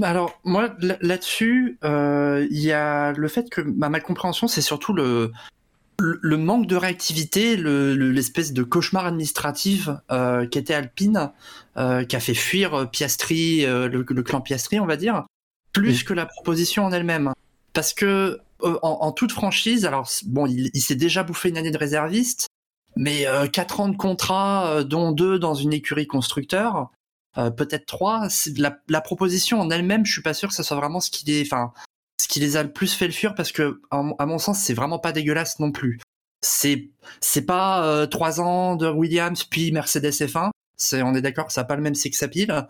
Alors 0.00 0.38
moi 0.44 0.68
là-dessus, 1.00 1.78
euh, 1.82 2.46
il 2.52 2.60
y 2.60 2.70
a 2.70 3.12
le 3.12 3.26
fait 3.26 3.50
que 3.50 3.60
ma, 3.60 3.88
ma 3.88 3.98
compréhension, 3.98 4.46
c'est 4.46 4.60
surtout 4.60 4.92
le, 4.92 5.32
le 6.00 6.36
manque 6.36 6.66
de 6.66 6.76
réactivité, 6.76 7.56
l'espèce 7.56 8.52
de 8.52 8.62
cauchemar 8.62 9.06
administratif 9.06 9.88
euh, 10.10 10.46
qu'était 10.46 10.74
Alpine, 10.74 11.32
euh, 11.76 12.04
qui 12.04 12.16
a 12.16 12.20
fait 12.20 12.34
fuir 12.34 12.88
Piastri, 12.90 13.64
euh, 13.66 13.88
le, 13.88 14.06
le, 14.08 14.22
clan 14.22 14.40
Piastri, 14.40 14.78
on 14.78 14.86
va 14.86 14.96
dire, 14.96 15.26
plus 15.72 16.04
que 16.04 16.14
la 16.14 16.26
proposition 16.26 16.84
en 16.84 16.92
elle-même. 16.92 17.32
Parce 17.72 17.92
que 17.92 18.40
euh, 18.62 18.78
en, 18.82 18.98
en, 19.00 19.12
toute 19.12 19.32
franchise, 19.32 19.84
alors 19.84 20.08
bon, 20.26 20.46
il, 20.46 20.70
il 20.74 20.80
s'est 20.80 20.96
déjà 20.96 21.22
bouffé 21.22 21.48
une 21.48 21.56
année 21.56 21.70
de 21.70 21.78
réserviste, 21.78 22.48
mais 22.96 23.26
euh, 23.26 23.46
quatre 23.46 23.80
ans 23.80 23.88
de 23.88 23.96
contrat, 23.96 24.68
euh, 24.68 24.84
dont 24.84 25.12
deux 25.12 25.38
dans 25.38 25.54
une 25.54 25.72
écurie 25.72 26.06
constructeur, 26.06 26.90
peut-être 27.56 27.86
trois. 27.86 28.26
La, 28.56 28.80
la, 28.88 29.00
proposition 29.00 29.60
en 29.60 29.70
elle-même, 29.70 30.04
je 30.04 30.10
suis 30.10 30.22
pas 30.22 30.34
sûr 30.34 30.48
que 30.48 30.54
ça 30.56 30.64
soit 30.64 30.76
vraiment 30.76 30.98
ce 30.98 31.08
qui 31.08 31.30
est, 31.30 31.42
enfin, 31.42 31.72
ce 32.20 32.28
qui 32.28 32.40
les 32.40 32.56
a 32.56 32.62
le 32.62 32.72
plus 32.72 32.94
fait 32.94 33.06
le 33.06 33.12
fuir, 33.12 33.34
parce 33.34 33.52
que 33.52 33.80
à 33.90 34.26
mon 34.26 34.38
sens, 34.38 34.58
c'est 34.58 34.74
vraiment 34.74 34.98
pas 34.98 35.12
dégueulasse 35.12 35.58
non 35.58 35.72
plus. 35.72 36.00
C'est 36.42 36.90
c'est 37.20 37.46
pas 37.46 38.06
trois 38.08 38.40
ans 38.40 38.76
de 38.76 38.88
Williams 38.88 39.44
puis 39.44 39.72
Mercedes 39.72 40.10
F1. 40.10 40.50
C'est 40.76 41.02
on 41.02 41.14
est 41.14 41.22
d'accord, 41.22 41.50
ça 41.50 41.62
a 41.62 41.64
pas 41.64 41.76
le 41.76 41.82
même 41.82 41.94
sex 41.94 42.22
appeal 42.22 42.68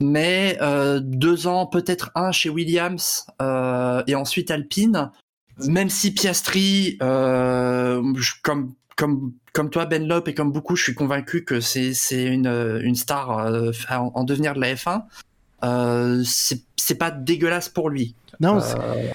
mais 0.00 0.58
euh, 0.60 1.00
deux 1.02 1.46
ans, 1.46 1.66
peut-être 1.66 2.10
un 2.14 2.32
chez 2.32 2.50
Williams 2.50 3.26
euh, 3.40 4.02
et 4.06 4.14
ensuite 4.14 4.50
Alpine. 4.50 5.10
Même 5.66 5.88
si 5.88 6.12
Piastri, 6.12 6.98
euh, 7.02 8.02
comme 8.42 9.70
toi 9.70 9.86
Ben 9.86 10.06
Lop 10.06 10.28
et 10.28 10.34
comme 10.34 10.52
beaucoup, 10.52 10.76
je 10.76 10.82
suis 10.82 10.94
convaincu 10.94 11.44
que 11.44 11.60
c'est 11.60 11.94
une 12.26 12.94
star 12.94 13.38
euh, 13.38 13.72
en, 13.90 14.12
en, 14.14 14.24
devenir 14.24 14.52
de 14.52 14.60
la 14.60 14.74
F1. 14.74 15.04
Euh, 15.64 16.22
c'est 16.24 16.94
pas 16.94 17.10
dégueulasse 17.10 17.68
pour 17.68 17.90
lui. 17.90 18.14
Non, 18.40 18.60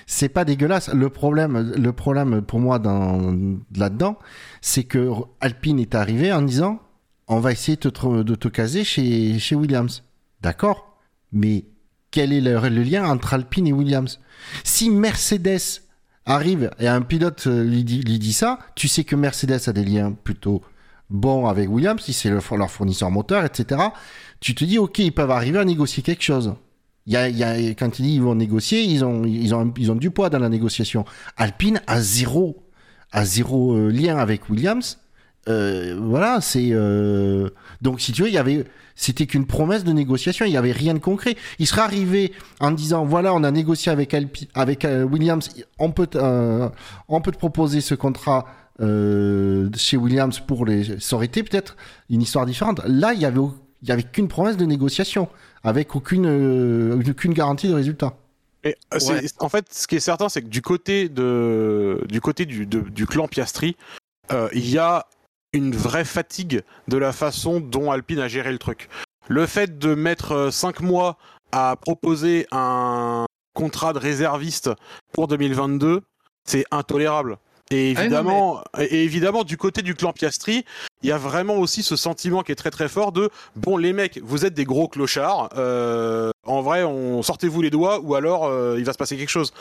c'est 0.07 0.29
pas 0.29 0.45
dégueulasse. 0.45 0.89
Le 0.89 1.09
problème, 1.09 1.73
le 1.77 1.93
problème 1.93 2.41
pour 2.41 2.59
moi 2.59 2.79
dans 2.79 3.35
là-dedans, 3.75 4.17
c'est 4.61 4.83
que 4.83 5.11
Alpine 5.39 5.79
est 5.79 5.95
arrivé 5.95 6.33
en 6.33 6.41
disant, 6.41 6.79
on 7.27 7.39
va 7.39 7.51
essayer 7.51 7.77
de 7.77 7.89
te, 7.89 8.23
de 8.23 8.35
te 8.35 8.47
caser 8.47 8.83
chez 8.83 9.37
chez 9.39 9.55
Williams. 9.55 10.03
D'accord, 10.41 10.97
mais 11.31 11.65
quel 12.09 12.33
est 12.33 12.41
le, 12.41 12.59
le, 12.67 12.83
lien 12.83 13.05
entre 13.05 13.35
Alpine 13.35 13.67
et 13.67 13.73
Williams? 13.73 14.19
Si 14.63 14.89
Mercedes 14.89 15.83
arrive 16.25 16.71
et 16.79 16.87
un 16.87 17.01
pilote 17.01 17.45
lui 17.45 17.83
dit, 17.83 18.01
lui 18.01 18.19
dit, 18.19 18.33
ça, 18.33 18.59
tu 18.75 18.87
sais 18.87 19.03
que 19.03 19.15
Mercedes 19.15 19.61
a 19.67 19.73
des 19.73 19.85
liens 19.85 20.11
plutôt 20.11 20.61
bons 21.11 21.47
avec 21.47 21.69
Williams, 21.69 22.01
si 22.01 22.13
c'est 22.13 22.29
leur 22.29 22.71
fournisseur 22.71 23.11
moteur, 23.11 23.45
etc. 23.45 23.81
Tu 24.41 24.55
te 24.55 24.65
dis, 24.65 24.77
ok, 24.77 24.99
ils 24.99 25.13
peuvent 25.13 25.31
arriver 25.31 25.59
à 25.59 25.65
négocier 25.65 26.03
quelque 26.03 26.23
chose. 26.23 26.55
Il 27.05 27.13
y 27.13 27.15
a, 27.15 27.29
y 27.29 27.43
a, 27.43 27.55
quand 27.71 27.99
ils 27.99 28.07
ils 28.07 28.21
vont 28.21 28.35
négocier, 28.35 28.83
ils 28.83 29.05
ont, 29.05 29.23
ils, 29.23 29.55
ont, 29.55 29.73
ils 29.77 29.91
ont 29.91 29.95
du 29.95 30.11
poids 30.11 30.29
dans 30.29 30.39
la 30.39 30.49
négociation. 30.49 31.05
Alpine 31.37 31.81
a 31.87 32.01
zéro, 32.01 32.63
a 33.11 33.23
zéro 33.23 33.75
euh, 33.75 33.89
lien 33.89 34.17
avec 34.17 34.49
Williams. 34.49 34.99
Euh, 35.49 35.97
voilà, 35.99 36.39
c'est 36.39 36.69
euh... 36.71 37.49
donc 37.81 37.99
si 37.99 38.11
tu 38.11 38.21
veux, 38.21 38.27
il 38.27 38.33
y 38.33 38.37
avait 38.37 38.65
c'était 38.95 39.25
qu'une 39.25 39.47
promesse 39.47 39.83
de 39.83 39.91
négociation, 39.91 40.45
il 40.45 40.51
n'y 40.51 40.57
avait 40.57 40.71
rien 40.71 40.93
de 40.93 40.99
concret. 40.99 41.35
Il 41.57 41.65
serait 41.65 41.81
arrivé 41.81 42.31
en 42.59 42.69
disant 42.69 43.05
voilà, 43.05 43.33
on 43.33 43.43
a 43.43 43.49
négocié 43.49 43.91
avec 43.91 44.13
Alpi, 44.13 44.47
avec 44.53 44.85
euh, 44.85 45.03
Williams, 45.03 45.49
on 45.79 45.91
peut 45.91 46.07
euh, 46.13 46.69
on 47.07 47.21
peut 47.21 47.31
te 47.31 47.37
proposer 47.37 47.81
ce 47.81 47.95
contrat 47.95 48.45
chez 48.79 49.95
Williams 49.95 50.39
pour 50.39 50.65
les 50.65 50.99
ça 50.99 51.15
aurait 51.15 51.27
été 51.27 51.43
peut-être 51.43 51.75
une 52.09 52.23
histoire 52.23 52.47
différente. 52.47 52.81
Là, 52.87 53.13
il 53.13 53.21
y 53.21 53.25
avait 53.25 53.39
il 53.81 53.89
y 53.89 53.91
avait 53.91 54.03
qu'une 54.03 54.27
promesse 54.27 54.57
de 54.57 54.65
négociation 54.65 55.29
avec 55.63 55.95
aucune 55.95 56.25
euh, 56.27 57.03
aucune 57.09 57.33
garantie 57.33 57.67
de 57.67 57.73
résultat. 57.73 58.15
Et 58.63 58.75
ouais. 58.93 59.25
en 59.39 59.49
fait, 59.49 59.73
ce 59.73 59.87
qui 59.87 59.95
est 59.95 60.01
certain, 60.01 60.29
c'est 60.29 60.43
que 60.43 60.47
du 60.47 60.61
côté 60.61 61.09
de 61.09 62.03
du 62.07 62.21
côté 62.21 62.45
du, 62.45 62.65
de, 62.67 62.81
du 62.81 63.07
clan 63.07 63.27
Piastri, 63.27 63.75
euh, 64.31 64.49
il 64.53 64.69
y 64.69 64.77
a 64.77 65.07
une 65.53 65.75
vraie 65.75 66.05
fatigue 66.05 66.61
de 66.87 66.97
la 66.97 67.11
façon 67.11 67.59
dont 67.59 67.91
Alpine 67.91 68.19
a 68.19 68.27
géré 68.27 68.51
le 68.51 68.59
truc. 68.59 68.87
Le 69.27 69.45
fait 69.45 69.77
de 69.77 69.95
mettre 69.95 70.49
5 70.51 70.81
mois 70.81 71.17
à 71.51 71.75
proposer 71.75 72.47
un 72.51 73.25
contrat 73.53 73.93
de 73.93 73.99
réserviste 73.99 74.69
pour 75.11 75.27
2022, 75.27 76.01
c'est 76.45 76.65
intolérable. 76.71 77.37
Et 77.71 77.91
évidemment, 77.91 78.61
ah 78.73 78.79
mais... 78.79 78.85
et 78.85 79.03
évidemment, 79.03 79.43
du 79.43 79.57
côté 79.57 79.81
du 79.81 79.95
clan 79.95 80.11
Piastri, 80.11 80.65
il 81.01 81.09
y 81.09 81.11
a 81.11 81.17
vraiment 81.17 81.55
aussi 81.55 81.83
ce 81.83 81.95
sentiment 81.95 82.43
qui 82.43 82.51
est 82.51 82.55
très 82.55 82.69
très 82.69 82.89
fort 82.89 83.13
de 83.13 83.29
bon 83.55 83.77
les 83.77 83.93
mecs, 83.93 84.19
vous 84.23 84.45
êtes 84.45 84.53
des 84.53 84.65
gros 84.65 84.89
clochards. 84.89 85.49
Euh, 85.55 86.31
en 86.45 86.61
vrai, 86.61 86.83
on 86.83 87.21
sortez-vous 87.23 87.61
les 87.61 87.69
doigts 87.69 87.99
ou 88.01 88.15
alors 88.15 88.45
euh, 88.45 88.75
il 88.77 88.83
va 88.83 88.91
se 88.93 88.97
passer 88.97 89.17
quelque 89.17 89.29
chose. 89.29 89.53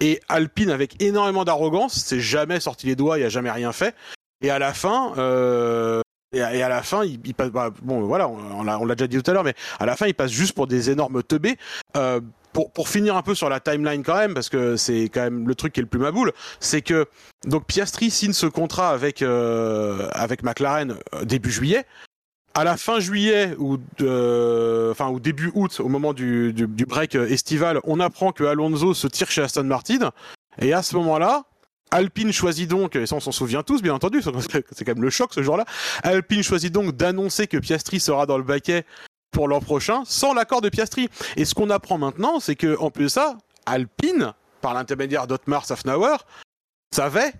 Et 0.00 0.20
Alpine, 0.28 0.70
avec 0.70 1.02
énormément 1.02 1.44
d'arrogance, 1.44 1.94
s'est 1.94 2.20
jamais 2.20 2.60
sorti 2.60 2.86
les 2.86 2.96
doigts, 2.96 3.18
il 3.18 3.24
a 3.24 3.28
jamais 3.30 3.50
rien 3.50 3.72
fait. 3.72 3.94
Et 4.42 4.50
à 4.50 4.58
la 4.58 4.74
fin, 4.74 5.14
euh, 5.16 6.02
et, 6.34 6.42
à, 6.42 6.54
et, 6.54 6.62
à, 6.62 6.68
la 6.68 6.82
fin, 6.82 7.02
il, 7.04 7.18
il 7.24 7.34
passe. 7.34 7.50
Bah, 7.50 7.70
bon, 7.82 8.02
voilà, 8.02 8.28
on, 8.28 8.68
on 8.68 8.84
l'a 8.84 8.94
déjà 8.94 9.06
dit 9.06 9.22
tout 9.22 9.30
à 9.30 9.34
l'heure, 9.34 9.44
mais 9.44 9.54
à 9.78 9.86
la 9.86 9.96
fin, 9.96 10.06
il 10.06 10.14
passe 10.14 10.32
juste 10.32 10.52
pour 10.52 10.66
des 10.66 10.90
énormes 10.90 11.22
teubés. 11.22 11.56
Euh, 12.54 12.60
pour, 12.64 12.70
pour 12.70 12.88
finir 12.88 13.16
un 13.16 13.22
peu 13.22 13.34
sur 13.34 13.48
la 13.48 13.60
timeline 13.60 14.02
quand 14.02 14.16
même, 14.16 14.34
parce 14.34 14.48
que 14.48 14.76
c'est 14.76 15.10
quand 15.12 15.22
même 15.22 15.48
le 15.48 15.54
truc 15.54 15.72
qui 15.72 15.80
est 15.80 15.82
le 15.82 15.88
plus 15.88 16.00
maboule, 16.00 16.32
c'est 16.60 16.82
que 16.82 17.06
donc 17.46 17.66
Piastri 17.66 18.10
signe 18.10 18.32
ce 18.32 18.46
contrat 18.46 18.90
avec 18.90 19.22
euh, 19.22 20.08
avec 20.12 20.42
McLaren 20.42 20.96
début 21.24 21.50
juillet. 21.50 21.84
À 22.56 22.62
la 22.62 22.76
fin 22.76 23.00
juillet 23.00 23.56
ou 23.58 23.78
de, 23.98 24.90
enfin 24.92 25.08
au 25.08 25.18
début 25.18 25.50
août, 25.54 25.80
au 25.80 25.88
moment 25.88 26.12
du, 26.12 26.52
du, 26.52 26.68
du 26.68 26.86
break 26.86 27.16
estival, 27.16 27.80
on 27.82 27.98
apprend 27.98 28.30
que 28.30 28.44
Alonso 28.44 28.94
se 28.94 29.08
tire 29.08 29.28
chez 29.28 29.42
Aston 29.42 29.64
Martin. 29.64 30.12
Et 30.60 30.72
à 30.72 30.84
ce 30.84 30.94
moment-là, 30.94 31.42
Alpine 31.90 32.32
choisit 32.32 32.70
donc, 32.70 32.94
et 32.94 33.06
ça 33.06 33.16
on 33.16 33.20
s'en 33.20 33.32
souvient 33.32 33.64
tous 33.64 33.82
bien 33.82 33.92
entendu, 33.92 34.22
c'est 34.22 34.84
quand 34.84 34.94
même 34.94 35.02
le 35.02 35.10
choc 35.10 35.34
ce 35.34 35.42
jour-là, 35.42 35.64
Alpine 36.04 36.44
choisit 36.44 36.72
donc 36.72 36.96
d'annoncer 36.96 37.48
que 37.48 37.56
Piastri 37.56 37.98
sera 37.98 38.24
dans 38.26 38.38
le 38.38 38.44
baquet 38.44 38.84
pour 39.34 39.48
l'an 39.48 39.60
prochain 39.60 40.04
sans 40.06 40.32
l'accord 40.32 40.62
de 40.62 40.70
Piastri. 40.70 41.10
Et 41.36 41.44
ce 41.44 41.54
qu'on 41.54 41.68
apprend 41.68 41.98
maintenant, 41.98 42.40
c'est 42.40 42.54
que 42.54 42.78
en 42.78 42.90
plus 42.90 43.04
de 43.04 43.08
ça, 43.08 43.36
Alpine, 43.66 44.32
par 44.62 44.72
l'intermédiaire 44.72 45.26
d'Otmar 45.26 45.66
Safnauer, 45.66 46.16
savait 46.94 47.34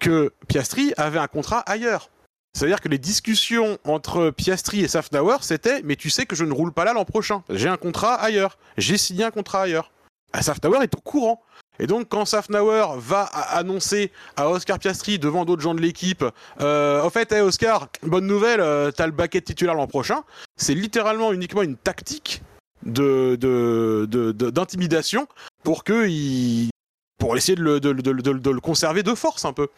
que 0.00 0.32
Piastri 0.46 0.92
avait 0.96 1.18
un 1.18 1.26
contrat 1.26 1.60
ailleurs. 1.60 2.10
C'est-à-dire 2.54 2.80
que 2.80 2.88
les 2.88 2.98
discussions 2.98 3.78
entre 3.84 4.30
Piastri 4.30 4.80
et 4.80 4.88
Safnauer, 4.88 5.38
c'était 5.40 5.82
mais 5.82 5.96
tu 5.96 6.10
sais 6.10 6.26
que 6.26 6.36
je 6.36 6.44
ne 6.44 6.52
roule 6.52 6.72
pas 6.72 6.84
là 6.84 6.92
l'an 6.92 7.04
prochain. 7.04 7.42
J'ai 7.50 7.68
un 7.68 7.76
contrat 7.76 8.14
ailleurs. 8.14 8.58
J'ai 8.76 8.98
signé 8.98 9.24
un 9.24 9.30
contrat 9.30 9.62
ailleurs. 9.62 9.90
Safnauer 10.40 10.82
est 10.82 10.94
au 10.94 11.00
courant. 11.00 11.42
Et 11.78 11.86
donc, 11.86 12.08
quand 12.08 12.24
Safnauer 12.24 12.98
va 12.98 13.22
annoncer 13.22 14.10
à 14.36 14.50
Oscar 14.50 14.78
Piastri 14.78 15.18
devant 15.18 15.44
d'autres 15.44 15.62
gens 15.62 15.74
de 15.74 15.80
l'équipe, 15.80 16.24
euh, 16.60 17.02
au 17.02 17.10
fait, 17.10 17.30
hey 17.32 17.40
Oscar, 17.40 17.88
bonne 18.02 18.26
nouvelle, 18.26 18.60
euh, 18.60 18.90
t'as 18.90 19.06
le 19.06 19.12
baquet 19.12 19.40
titulaire 19.40 19.74
l'an 19.74 19.86
prochain, 19.86 20.24
c'est 20.56 20.74
littéralement 20.74 21.32
uniquement 21.32 21.62
une 21.62 21.76
tactique 21.76 22.42
de, 22.84 23.36
d'intimidation 24.50 25.22
de, 25.22 25.26
de, 25.26 25.62
pour 25.62 25.84
que 25.84 26.08
il, 26.08 26.70
pour 27.18 27.36
essayer 27.36 27.56
de 27.56 27.62
le, 27.62 27.80
de 27.80 28.50
le 28.50 28.60
conserver 28.60 29.02
de 29.02 29.14
force 29.14 29.44
un 29.44 29.52
peu. 29.52 29.68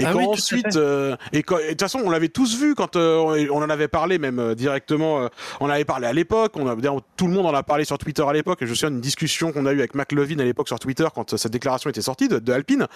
Et 0.00 0.04
ah 0.06 0.12
quand 0.12 0.18
oui, 0.18 0.26
ensuite, 0.26 0.76
euh, 0.76 1.16
et 1.32 1.42
de 1.42 1.68
toute 1.70 1.80
façon, 1.80 2.00
on 2.04 2.10
l'avait 2.10 2.28
tous 2.28 2.58
vu 2.58 2.74
quand 2.74 2.96
euh, 2.96 3.48
on 3.50 3.62
en 3.62 3.70
avait 3.70 3.88
parlé 3.88 4.18
même 4.18 4.38
euh, 4.38 4.54
directement. 4.54 5.28
on 5.60 5.68
avait 5.68 5.84
parlé 5.84 6.06
à 6.06 6.12
l'époque. 6.12 6.52
On 6.56 6.66
a, 6.68 6.76
tout 7.16 7.26
le 7.26 7.32
monde 7.32 7.46
en 7.46 7.54
a 7.54 7.62
parlé 7.62 7.84
sur 7.84 7.98
Twitter 7.98 8.24
à 8.26 8.32
l'époque. 8.32 8.62
Et 8.62 8.66
je 8.66 8.70
me 8.70 8.74
souviens 8.74 8.90
d'une 8.90 9.00
discussion 9.00 9.52
qu'on 9.52 9.66
a 9.66 9.72
eue 9.72 9.78
avec 9.78 9.94
McLovin 9.94 10.38
à 10.38 10.44
l'époque 10.44 10.68
sur 10.68 10.78
Twitter 10.78 11.06
quand 11.14 11.36
cette 11.36 11.52
déclaration 11.52 11.90
était 11.90 12.02
sortie 12.02 12.28
de, 12.28 12.38
de 12.38 12.52
Alpine, 12.52 12.86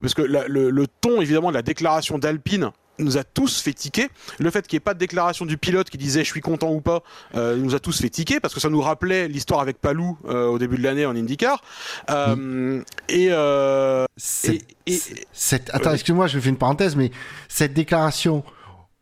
parce 0.00 0.14
que 0.14 0.22
la, 0.22 0.46
le, 0.48 0.70
le, 0.70 0.86
ton 0.86 1.20
évidemment 1.20 1.48
de 1.48 1.54
la 1.54 1.62
déclaration 1.62 2.18
d'Alpine 2.18 2.70
nous 3.00 3.18
a 3.18 3.24
tous 3.24 3.60
fait 3.60 3.72
tiquer. 3.72 4.08
Le 4.38 4.50
fait 4.50 4.66
qu'il 4.66 4.76
n'y 4.76 4.78
ait 4.78 4.80
pas 4.84 4.94
de 4.94 4.98
déclaration 4.98 5.46
du 5.46 5.56
pilote 5.56 5.90
qui 5.90 5.98
disait 5.98 6.24
je 6.24 6.28
suis 6.30 6.40
content 6.40 6.70
ou 6.72 6.80
pas, 6.80 7.02
euh, 7.34 7.56
nous 7.56 7.74
a 7.74 7.80
tous 7.80 8.00
fait 8.00 8.10
tiquer 8.10 8.40
parce 8.40 8.54
que 8.54 8.60
ça 8.60 8.68
nous 8.68 8.80
rappelait 8.80 9.28
l'histoire 9.28 9.60
avec 9.60 9.80
Palou 9.80 10.18
euh, 10.26 10.46
au 10.46 10.58
début 10.58 10.76
de 10.76 10.82
l'année 10.82 11.06
en 11.06 11.16
IndyCar. 11.16 11.62
Euh, 12.10 12.82
et, 13.08 13.28
euh, 13.30 14.04
Cette- 14.16 14.62
et- 14.86 14.94
et- 14.94 15.00
cette- 15.32 15.70
Attends, 15.72 15.92
excuse-moi, 15.92 16.26
je 16.26 16.38
fais 16.38 16.48
une 16.48 16.56
parenthèse, 16.58 16.96
mais 16.96 17.10
cette 17.48 17.74
déclaration 17.74 18.44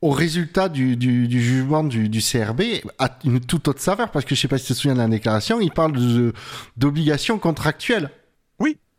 au 0.01 0.11
résultat 0.11 0.69
du, 0.69 0.97
du, 0.97 1.27
du 1.27 1.43
jugement 1.43 1.83
du, 1.83 2.09
du 2.09 2.21
CRB 2.21 2.63
a 3.01 3.19
une 3.25 3.41
toute 3.41 3.67
autre 3.67 3.81
saveur 3.81 4.11
parce 4.13 4.25
que 4.25 4.35
je 4.37 4.41
sais 4.41 4.47
pas 4.49 4.57
si 4.59 4.67
tu 4.67 4.73
te 4.75 4.79
souviens 4.79 4.95
de 4.95 5.01
la 5.01 5.09
déclaration, 5.09 5.61
il 5.61 5.73
parle 5.73 5.93
de- 5.93 6.33
d'obligations 6.77 7.39
contractuelles. 7.39 8.11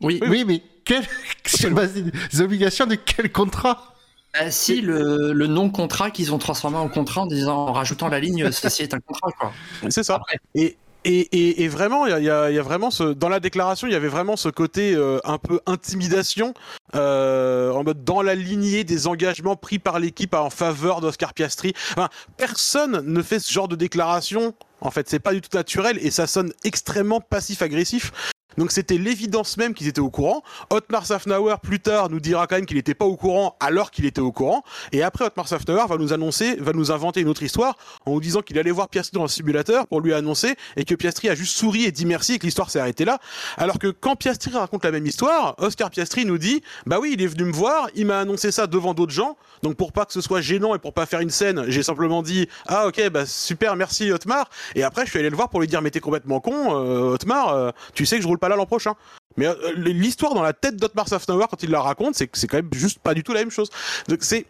Oui. 0.02 0.20
Oui, 0.30 0.44
mais 0.46 0.62
quelles 0.86 1.06
sur 1.46 1.72
base 1.72 1.94
des 1.94 2.04
des 2.04 2.42
obligations 2.42 2.86
de 2.86 2.96
quel 2.96 3.32
contrat? 3.32 3.94
Ah, 4.34 4.52
si 4.52 4.82
le, 4.82 5.34
le 5.34 5.48
non-contrat 5.48 6.12
qu'ils 6.12 6.34
ont 6.34 6.38
transformé 6.38 6.78
en 6.78 6.88
contrat 6.88 7.22
en 7.22 7.26
disant 7.26 7.68
en 7.68 7.74
rajoutant 7.74 8.10
la 8.10 8.20
ligne 8.20 8.52
ceci 8.52 8.84
est 8.84 8.94
un 8.94 9.00
contrat 9.00 9.32
quoi. 9.40 9.52
c'est 9.90 10.04
ça. 10.04 10.16
Après, 10.16 10.38
Et, 10.54 10.78
et, 11.04 11.20
et, 11.20 11.64
et 11.64 11.68
vraiment, 11.68 12.06
y 12.06 12.12
y 12.12 12.16
il 12.18 12.24
y 12.26 12.30
a 12.30 12.62
vraiment 12.62 12.92
ce, 12.92 13.04
dans 13.14 13.30
la 13.30 13.40
déclaration, 13.40 13.88
il 13.88 13.94
y 13.94 13.96
avait 13.96 14.08
vraiment 14.08 14.36
ce 14.36 14.50
côté 14.50 14.94
euh, 14.94 15.20
un 15.24 15.38
peu 15.38 15.62
intimidation, 15.66 16.54
euh, 16.94 17.72
en 17.72 17.84
mode 17.84 18.04
dans 18.04 18.22
la 18.22 18.36
lignée 18.36 18.84
des 18.84 19.08
engagements 19.08 19.56
pris 19.56 19.80
par 19.80 19.98
l'équipe 20.00 20.34
en 20.36 20.50
faveur 20.50 21.02
d'Oscar 21.02 21.34
Piastri. 21.34 21.74
Enfin, 21.94 22.10
personne 22.38 23.02
ne 23.06 23.22
fait 23.24 23.40
ce 23.40 23.52
genre 23.52 23.68
de 23.68 23.76
déclaration. 23.76 24.54
En 24.82 24.92
fait, 24.92 25.10
c'est 25.10 25.20
pas 25.20 25.34
du 25.34 25.42
tout 25.42 25.58
naturel 25.58 25.98
et 26.02 26.12
ça 26.12 26.28
sonne 26.28 26.54
extrêmement 26.64 27.20
passif-agressif. 27.20 28.12
Donc 28.58 28.72
c'était 28.72 28.98
l'évidence 28.98 29.58
même 29.58 29.74
qu'ils 29.74 29.88
étaient 29.88 30.02
au 30.02 30.10
courant. 30.10 30.44
Otmar 30.70 31.06
Safnauer 31.06 31.56
plus 31.62 31.80
tard 31.80 32.10
nous 32.10 32.20
dira 32.20 32.48
quand 32.48 32.56
même 32.56 32.66
qu'il 32.66 32.78
n'était 32.78 32.96
pas 32.96 33.06
au 33.06 33.16
courant 33.16 33.56
alors 33.60 33.92
qu'il 33.92 34.06
était 34.06 34.22
au 34.22 34.32
courant. 34.32 34.64
Et 34.92 35.04
après 35.04 35.26
Otmar 35.26 35.48
Safnauer 35.48 35.86
va 35.88 35.98
nous 35.98 36.14
annoncer, 36.14 36.56
va 36.56 36.74
nous 36.74 36.92
inventer 36.92 37.22
une 37.22 37.30
autre 37.30 37.44
histoire 37.44 37.78
en 38.06 38.14
nous 38.14 38.20
disant 38.20 38.42
qu'il 38.42 38.58
allait 38.58 38.72
voir 38.72 38.90
Piastri 38.90 39.16
dans 39.16 39.24
le 39.24 39.30
simulateur 39.30 39.88
pour 39.88 40.02
lui 40.02 40.14
annoncer 40.14 40.56
et 40.76 40.84
que 40.84 40.96
Piastri 40.96 41.30
a 41.30 41.36
juste 41.36 41.58
souri 41.58 41.86
et 41.86 41.92
dit 41.92 42.06
merci 42.06 42.34
et 42.34 42.40
que 42.40 42.46
l'histoire 42.46 42.70
s'est 42.70 42.80
arrêtée 42.80 43.06
là. 43.06 43.20
Alors 43.58 43.78
que 43.78 43.88
quand 43.88 44.16
Piastri 44.16 44.52
raconte 44.52 44.84
la 44.84 44.92
même 44.92 45.06
histoire, 45.06 45.56
Oscar 45.60 45.92
Piastri 45.92 46.26
nous 46.26 46.38
dit 46.38 46.62
bah 46.86 46.98
oui 47.00 47.12
il 47.14 47.22
est 47.22 47.28
venu 47.28 47.46
me 47.46 47.54
voir, 47.54 47.88
il 47.96 48.08
m'a 48.08 48.20
annoncé 48.20 48.52
ça 48.52 48.68
devant 48.68 48.94
d'autres 48.94 49.14
gens. 49.14 49.38
Donc 49.62 49.76
pour 49.76 49.92
pas 49.92 50.06
que 50.06 50.14
ce 50.14 50.22
soit 50.22 50.42
gênant 50.42 50.74
et 50.74 50.80
pour 50.80 50.94
pas 50.94 51.06
faire 51.06 51.20
une 51.20 51.30
scène, 51.30 51.66
j'ai 51.68 51.84
simplement 51.84 52.24
dit 52.24 52.48
ah 52.68 52.88
ok 52.88 53.10
bah 53.10 53.26
super 53.26 53.76
merci 53.76 54.12
Otmar. 54.12 54.50
Et 54.76 54.84
après 54.84 55.06
je 55.06 55.12
suis 55.12 55.20
allé 55.20 55.30
le 55.30 55.36
voir 55.36 55.50
pour 55.50 55.62
lui 55.62 55.68
dire 55.68 55.82
mais 55.82 55.92
t'es 55.92 56.00
complètement 56.00 56.40
con 56.40 56.76
euh, 56.76 57.14
Otmar, 57.14 57.50
euh, 57.54 57.72
tu 57.94 58.06
sais 58.06 58.16
que 58.18 58.24
je 58.24 58.28
roule 58.28 58.39
pas 58.40 58.50
là 58.50 58.56
l'an 58.56 58.66
prochain. 58.66 58.96
Mais 59.38 59.46
euh, 59.46 59.56
l'histoire 59.76 60.34
dans 60.34 60.42
la 60.42 60.54
tête 60.54 60.76
d'Otmar 60.78 61.08
Safnauer 61.08 61.46
quand 61.50 61.62
il 61.64 61.70
la 61.70 61.82
raconte, 61.82 62.16
c'est 62.16 62.28
que 62.28 62.38
c'est 62.38 62.48
quand 62.48 62.58
même 62.58 62.70
juste 62.74 63.00
pas 63.00 63.14
du 63.14 63.24
tout 63.24 63.34
la 63.34 63.40
même 63.42 63.52
chose. 63.52 63.70
Donc 64.08 64.20
c'est 64.24 64.46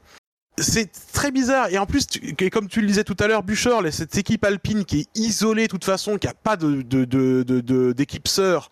c'est 0.57 0.89
très 1.13 1.31
bizarre 1.31 1.69
et 1.69 1.77
en 1.77 1.85
plus 1.85 2.05
que- 2.05 2.49
comme 2.49 2.67
tu 2.67 2.81
le 2.81 2.87
disais 2.87 3.05
tout 3.05 3.15
à 3.19 3.27
l'heure 3.27 3.43
les- 3.81 3.91
cette 3.91 4.17
équipe 4.17 4.43
alpine 4.43 4.83
qui 4.83 5.01
est 5.01 5.07
isolée 5.15 5.63
de 5.63 5.71
toute 5.71 5.85
façon 5.85 6.17
qui 6.17 6.27
a 6.27 6.33
pas 6.33 6.57
de- 6.57 6.81
d'équipe 7.93 8.27
sœur 8.27 8.69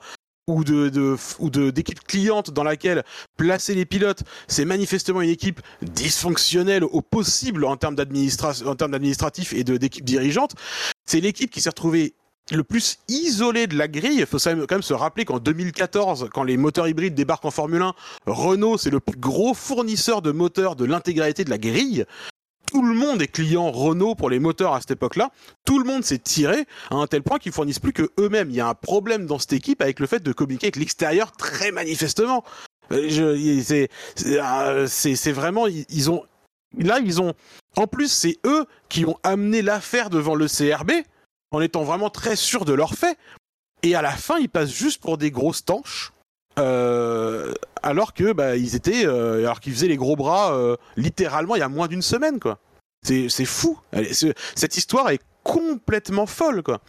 ou 0.50 0.66
de, 0.66 0.90
de 0.90 1.16
ou 1.40 1.50
de 1.50 1.70
d'équipe 1.72 2.02
cliente 2.04 2.52
dans 2.52 2.64
laquelle 2.64 3.04
placer 3.38 3.74
les 3.74 3.86
pilotes 3.86 4.24
c'est 4.50 4.66
manifestement 4.66 5.22
une 5.22 5.30
équipe 5.30 5.62
dysfonctionnelle 5.82 6.84
au 6.84 7.02
possible 7.02 7.64
en 7.66 7.78
termes 7.78 7.96
d'administration 7.96 8.68
en 8.68 8.76
termes 8.76 8.92
d'administratif 8.92 9.54
et 9.54 9.64
de 9.64 9.78
d'équipe 9.78 10.04
dirigeante 10.06 10.56
c'est 11.06 11.20
l'équipe 11.22 11.52
qui 11.52 11.62
s'est 11.62 11.70
retrouvée 11.70 12.14
le 12.52 12.64
plus 12.64 13.00
isolée 13.08 13.68
de 13.68 13.78
la 13.78 13.88
grille. 13.88 14.20
Il 14.20 14.26
faut 14.26 14.38
quand 14.40 14.72
même 14.72 14.82
se 14.82 14.94
rappeler 14.94 15.26
qu'en 15.26 15.40
2014, 15.40 16.30
quand 16.34 16.44
les 16.44 16.58
moteurs 16.58 16.88
hybrides 16.88 17.16
débarquent 17.16 17.46
en 17.46 17.52
Formule 17.52 17.82
1, 17.82 17.94
Renault, 18.26 18.78
c'est 18.78 18.90
le 18.90 19.00
plus 19.00 19.18
gros 19.20 19.54
fournisseur 19.54 20.22
de 20.22 20.32
moteurs 20.32 20.76
de 20.76 20.86
l'intégralité 20.86 21.44
de 21.44 21.50
la 21.50 21.58
grille. 21.58 22.06
Tout 22.72 22.82
le 22.84 22.94
monde 22.96 23.22
est 23.22 23.28
client 23.28 23.72
Renault 23.72 24.16
pour 24.16 24.30
les 24.30 24.40
moteurs 24.40 24.74
à 24.74 24.82
cette 24.82 24.92
époque-là. 24.92 25.32
Tout 25.66 25.80
le 25.80 25.86
monde 25.86 26.04
s'est 26.04 26.18
tiré 26.20 26.66
à 26.92 26.96
un 26.96 27.08
tel 27.08 27.24
point 27.24 27.40
qu'ils 27.40 27.54
fournissent 27.54 27.80
plus 27.80 27.94
que 27.94 28.10
eux-mêmes. 28.20 28.50
Il 28.50 28.56
y 28.58 28.60
a 28.62 28.68
un 28.68 28.74
problème 28.74 29.26
dans 29.26 29.40
cette 29.40 29.54
équipe 29.54 29.82
avec 29.82 30.00
le 30.02 30.08
fait 30.08 30.22
de 30.22 30.34
communiquer 30.34 30.68
avec 30.68 30.76
l'extérieur 30.76 31.32
très 31.32 31.72
manifestement. 31.72 32.44
Euh, 32.92 33.10
euh, 34.26 34.88
c'est- 34.88 35.32
vraiment 35.32 35.68
ils 35.68 36.10
ont 36.12 36.24
là 36.78 37.00
ils 37.04 37.22
ont 37.22 37.34
en 37.76 37.88
plus 37.88 38.10
c'est 38.12 38.38
eux 38.46 38.66
qui 38.90 39.06
ont 39.06 39.18
amené 39.24 39.62
l'affaire 39.62 40.10
devant 40.10 40.36
le 40.36 40.48
CRB 40.48 40.92
en 41.52 41.62
étant 41.62 41.84
vraiment 41.84 42.10
très 42.10 42.36
sûrs 42.36 42.66
de 42.66 42.74
leurs 42.74 42.94
faits. 42.94 43.18
Et 43.84 43.96
à 43.96 44.02
la 44.02 44.12
fin, 44.12 44.38
ils 44.38 44.50
passent 44.50 44.74
juste 44.74 45.02
pour 45.02 45.18
des 45.18 45.32
grosses 45.32 45.64
tanches. 45.64 46.12
euh, 46.60 47.54
alors 47.84 48.14
que 48.14 48.34
bah, 48.34 48.56
ils 48.58 48.76
étaient, 48.76 49.06
euh, 49.06 49.40
alors 49.40 49.60
qu'ils 49.60 49.74
faisaient 49.74 49.88
les 49.88 49.98
gros 49.98 50.16
bras 50.16 50.54
euh, 50.54 50.76
littéralement 50.96 51.56
il 51.56 51.60
y 51.60 51.62
a 51.62 51.70
moins 51.70 51.88
d'une 51.88 52.02
semaine 52.02 52.40
quoi. 52.40 52.58
C'est 53.04 53.46
fou. 53.46 53.80
Cette 54.56 54.76
histoire 54.76 55.10
est 55.12 55.22
complètement 55.44 56.26
folle 56.26 56.64
quoi. 56.64 56.82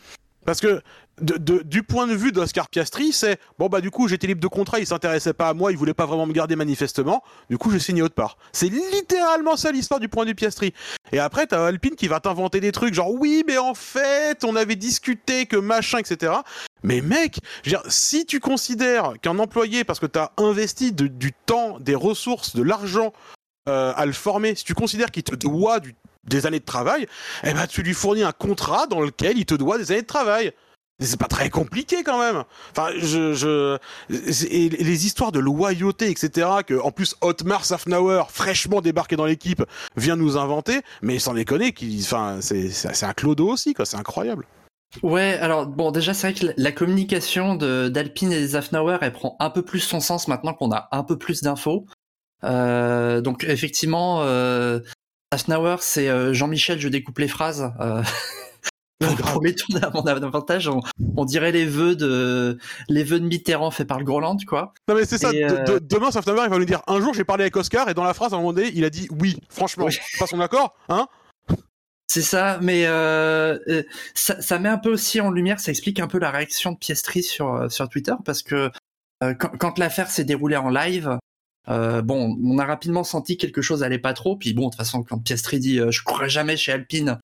Parce 0.45 0.61
que 0.61 0.83
de, 1.21 1.37
de- 1.37 1.63
du 1.63 1.83
point 1.83 2.07
de 2.07 2.15
vue 2.15 2.33
d'Oscar 2.33 2.69
Piastri, 2.69 3.13
c'est 3.13 3.39
bon 3.59 3.69
bah 3.69 3.81
du 3.81 3.91
coup 3.91 4.09
j'étais 4.09 4.27
libre 4.27 4.41
de 4.41 4.47
contrat, 4.49 4.79
il 4.81 4.87
s'intéressait 4.87 5.33
pas 5.33 5.49
à 5.49 5.55
moi, 5.55 5.73
il 5.73 5.79
voulait 5.79 5.95
pas 5.95 6.07
vraiment 6.07 6.27
me 6.27 6.33
garder 6.33 6.57
manifestement, 6.57 7.23
du 7.51 7.59
coup 7.59 7.71
j'ai 7.71 7.79
signé 7.79 8.03
autre 8.03 8.15
part. 8.15 8.37
C'est 8.53 8.69
littéralement 8.69 9.57
ça 9.57 9.73
l'histoire 9.73 10.01
du 10.01 10.09
point 10.09 10.25
de 10.25 10.31
vue 10.31 10.35
Piastri. 10.35 10.73
Et 11.13 11.19
après 11.19 11.47
t'as 11.47 11.65
Alpine 11.67 11.97
qui 11.97 12.09
va 12.09 12.21
t'inventer 12.21 12.61
des 12.61 12.73
trucs 12.73 12.95
genre 12.95 13.11
oui 13.13 13.45
mais 13.47 13.59
en 13.59 13.75
fait 13.75 14.45
on 14.45 14.57
avait 14.57 14.77
discuté 14.77 15.47
que 15.47 15.57
machin 15.57 15.99
etc. 15.99 16.33
Mais 16.83 17.01
mec, 17.01 17.39
dire, 17.65 17.83
si 17.89 18.25
tu 18.25 18.39
considères 18.39 19.15
qu'un 19.21 19.39
employé 19.41 19.83
parce 19.85 19.99
que 19.99 20.07
t'as 20.07 20.31
investi 20.37 20.93
du 20.93 21.33
temps, 21.47 21.79
des 21.81 21.97
ressources, 21.97 22.55
de 22.55 22.63
l'argent 22.63 23.13
euh, 23.69 23.93
à 23.97 24.07
le 24.07 24.13
former, 24.13 24.55
si 24.55 24.65
tu 24.65 24.75
considères 24.75 25.11
qu'il 25.11 25.25
te 25.25 25.35
doit 25.35 25.81
du- 25.81 25.95
des 26.29 26.47
années 26.47 26.61
de 26.61 26.65
travail, 26.65 27.07
eh 27.43 27.53
ben 27.53 27.67
tu 27.67 27.83
lui 27.83 27.95
fournis 27.95 28.23
un 28.23 28.33
contrat 28.33 28.87
dans 28.87 29.01
lequel 29.01 29.39
il 29.39 29.45
te 29.47 29.55
doit 29.55 29.77
des 29.79 29.91
années 29.93 30.03
de 30.03 30.07
travail. 30.07 30.53
C'est 31.01 31.19
pas 31.19 31.29
très 31.29 31.49
compliqué 31.49 32.03
quand 32.03 32.19
même. 32.19 32.43
Enfin, 32.73 32.89
je, 32.99 33.33
je, 33.33 33.79
et 34.51 34.69
les 34.69 35.07
histoires 35.07 35.31
de 35.31 35.39
loyauté, 35.39 36.11
etc. 36.11 36.49
Que 36.67 36.75
en 36.81 36.91
plus 36.91 37.15
Otmar 37.21 37.65
Safnauer, 37.65 38.25
fraîchement 38.31 38.81
débarqué 38.81 39.15
dans 39.15 39.25
l'équipe, 39.27 39.63
vient 39.97 40.17
nous 40.17 40.37
inventer. 40.37 40.81
Mais 41.03 41.21
sans 41.21 41.35
déconner, 41.35 41.73
qui, 41.73 42.01
enfin, 42.03 42.39
c'est, 42.41 42.71
c'est 42.71 43.07
un 43.07 43.13
clodo 43.13 43.49
aussi, 43.49 43.75
quoi. 43.75 43.87
C'est 43.87 43.97
incroyable. 43.97 44.45
Ouais, 45.03 45.39
alors 45.41 45.67
bon, 45.67 45.91
déjà 45.93 46.15
c'est 46.15 46.33
vrai 46.33 46.41
que 46.41 46.55
la- 46.57 46.73
communication 46.73 47.55
de 47.55 47.89
d'Alpine 47.89 48.33
et 48.33 48.41
des 48.41 48.47
Zafnauer, 48.49 48.97
elle 49.03 49.13
prend 49.13 49.37
un 49.39 49.51
peu 49.51 49.63
plus 49.63 49.81
son 49.81 50.01
sens 50.01 50.29
maintenant 50.29 50.55
qu'on 50.55 50.73
a 50.73 50.89
un 50.93 51.05
peu 51.05 51.19
plus 51.19 51.43
d'infos. 51.43 51.85
Euh, 52.43 53.21
donc 53.21 53.45
effectivement, 53.45 54.23
euh, 54.23 54.81
Zafnauer, 55.35 55.77
c'est 55.83 56.09
euh, 56.09 56.33
Jean-Michel, 56.33 56.81
je 56.81 56.89
découpe 56.89 57.19
les 57.19 57.29
phrases. 57.29 57.71
Euh, 57.81 58.03
tourner 59.01 59.55
à 59.83 59.91
mon 59.91 60.03
avantage, 60.07 60.69
on, 60.69 60.81
on 61.17 61.25
dirait 61.25 61.53
les 61.53 61.67
vœux 61.67 61.95
de 61.97 62.59
les 62.89 63.05
vœux 63.05 63.21
de 63.21 63.27
Mitterrand 63.27 63.71
faits 63.71 63.87
par 63.87 63.99
le 63.99 64.05
Groland, 64.05 64.37
quoi. 64.47 64.73
Non 64.89 64.95
mais 64.95 65.05
c'est 65.05 65.19
ça. 65.19 65.33
Et, 65.33 65.45
de- 65.45 65.53
euh, 65.55 65.65
de- 65.65 65.79
demain, 65.79 66.11
Safnauer, 66.11 66.43
il 66.45 66.51
va 66.51 66.59
nous 66.59 66.65
dire 66.65 66.83
un 66.87 67.01
jour 67.01 67.15
j'ai 67.15 67.25
parlé 67.25 67.45
avec 67.45 67.57
Oscar 67.57 67.89
et 67.89 67.95
dans 67.95 68.05
la 68.05 68.15
phrase 68.15 68.33
à 68.33 68.37
un 68.37 68.41
moment 68.41 68.53
donné, 68.53 68.71
il 68.75 68.85
a 68.85 68.91
dit 68.91 69.09
oui. 69.21 69.37
Franchement, 69.49 69.87
Oui. 69.87 69.97
pas 70.19 70.27
son 70.27 70.41
accord, 70.41 70.75
hein 70.89 71.07
C'est 72.11 72.23
ça, 72.23 72.59
mais 72.63 72.87
euh, 72.87 73.59
euh, 73.69 73.83
ça, 74.15 74.41
ça 74.41 74.59
met 74.59 74.69
un 74.69 74.79
peu 74.79 74.91
aussi 74.93 75.21
en 75.21 75.31
lumière, 75.31 75.61
ça 75.61 75.71
explique 75.71 76.01
un 76.01 76.09
peu 76.09 76.19
la 76.19 76.31
réaction 76.31 76.73
de 76.73 76.79
Piastri 76.79 77.23
sur, 77.23 77.55
euh, 77.55 77.69
sur 77.69 77.89
Twitter, 77.89 78.15
parce 78.25 78.43
que 78.43 78.71
euh, 79.23 79.35
quand, 79.35 79.51
quand 79.59 79.79
l'affaire 79.79 80.11
s'est 80.11 80.25
déroulée 80.25 80.57
en 80.57 80.71
live, 80.71 81.19
euh, 81.69 82.01
bon, 82.03 82.37
on 82.43 82.59
a 82.59 82.65
rapidement 82.65 83.05
senti 83.05 83.37
que 83.37 83.43
quelque 83.43 83.61
chose 83.63 83.83
allait 83.83 83.99
pas 83.99 84.15
trop, 84.15 84.37
puis 84.37 84.55
bon, 84.55 84.67
de 84.67 84.71
toute 84.71 84.77
façon, 84.77 85.03
quand 85.03 85.19
Piastri 85.19 85.59
dit 85.59 85.79
euh, 85.81 85.91
je 85.91 86.03
courrai 86.03 86.29
jamais 86.31 86.57
chez 86.57 86.73
Alpine, 86.73 87.19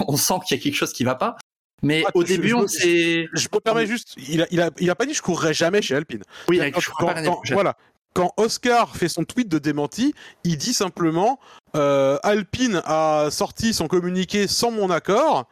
on 0.08 0.16
sent 0.16 0.34
qu'il 0.46 0.56
y 0.56 0.60
a 0.60 0.62
quelque 0.62 0.74
chose 0.76 0.92
qui 0.92 1.04
va 1.04 1.14
pas. 1.14 1.36
Mais 1.82 2.02
Ah, 2.06 2.10
au 2.14 2.22
je- 2.22 2.26
début, 2.26 2.48
je- 2.48 2.54
on 2.54 2.62
je- 2.62 2.66
s'est... 2.66 3.28
Je 3.32 3.48
me 3.52 3.58
permets 3.60 3.86
juste, 3.86 4.14
il 4.18 4.42
a, 4.42 4.46
il 4.50 4.60
a, 4.60 4.70
il 4.78 4.90
a 4.90 4.94
pas 4.94 5.06
dit 5.06 5.14
je 5.14 5.22
courrais 5.22 5.54
jamais 5.54 5.80
chez 5.80 5.94
Alpine. 5.96 6.22
Oui, 6.48 6.56
Quand- 6.58 6.62
avec, 6.62 6.80
je 6.80 6.90
quand- 6.90 7.06
pas 7.06 7.14
l'année 7.14 7.28
quand- 7.28 7.40
voilà. 7.52 7.76
Quand 8.12 8.32
Oscar 8.36 8.96
fait 8.96 9.08
son 9.08 9.24
tweet 9.24 9.48
de 9.48 9.58
démenti, 9.58 10.14
il 10.44 10.58
dit 10.58 10.74
simplement 10.74 11.38
euh, 11.76 12.18
Alpine 12.24 12.82
a 12.84 13.28
sorti 13.30 13.72
son 13.72 13.86
communiqué 13.86 14.46
sans 14.48 14.72
mon 14.72 14.90
accord 14.90 15.48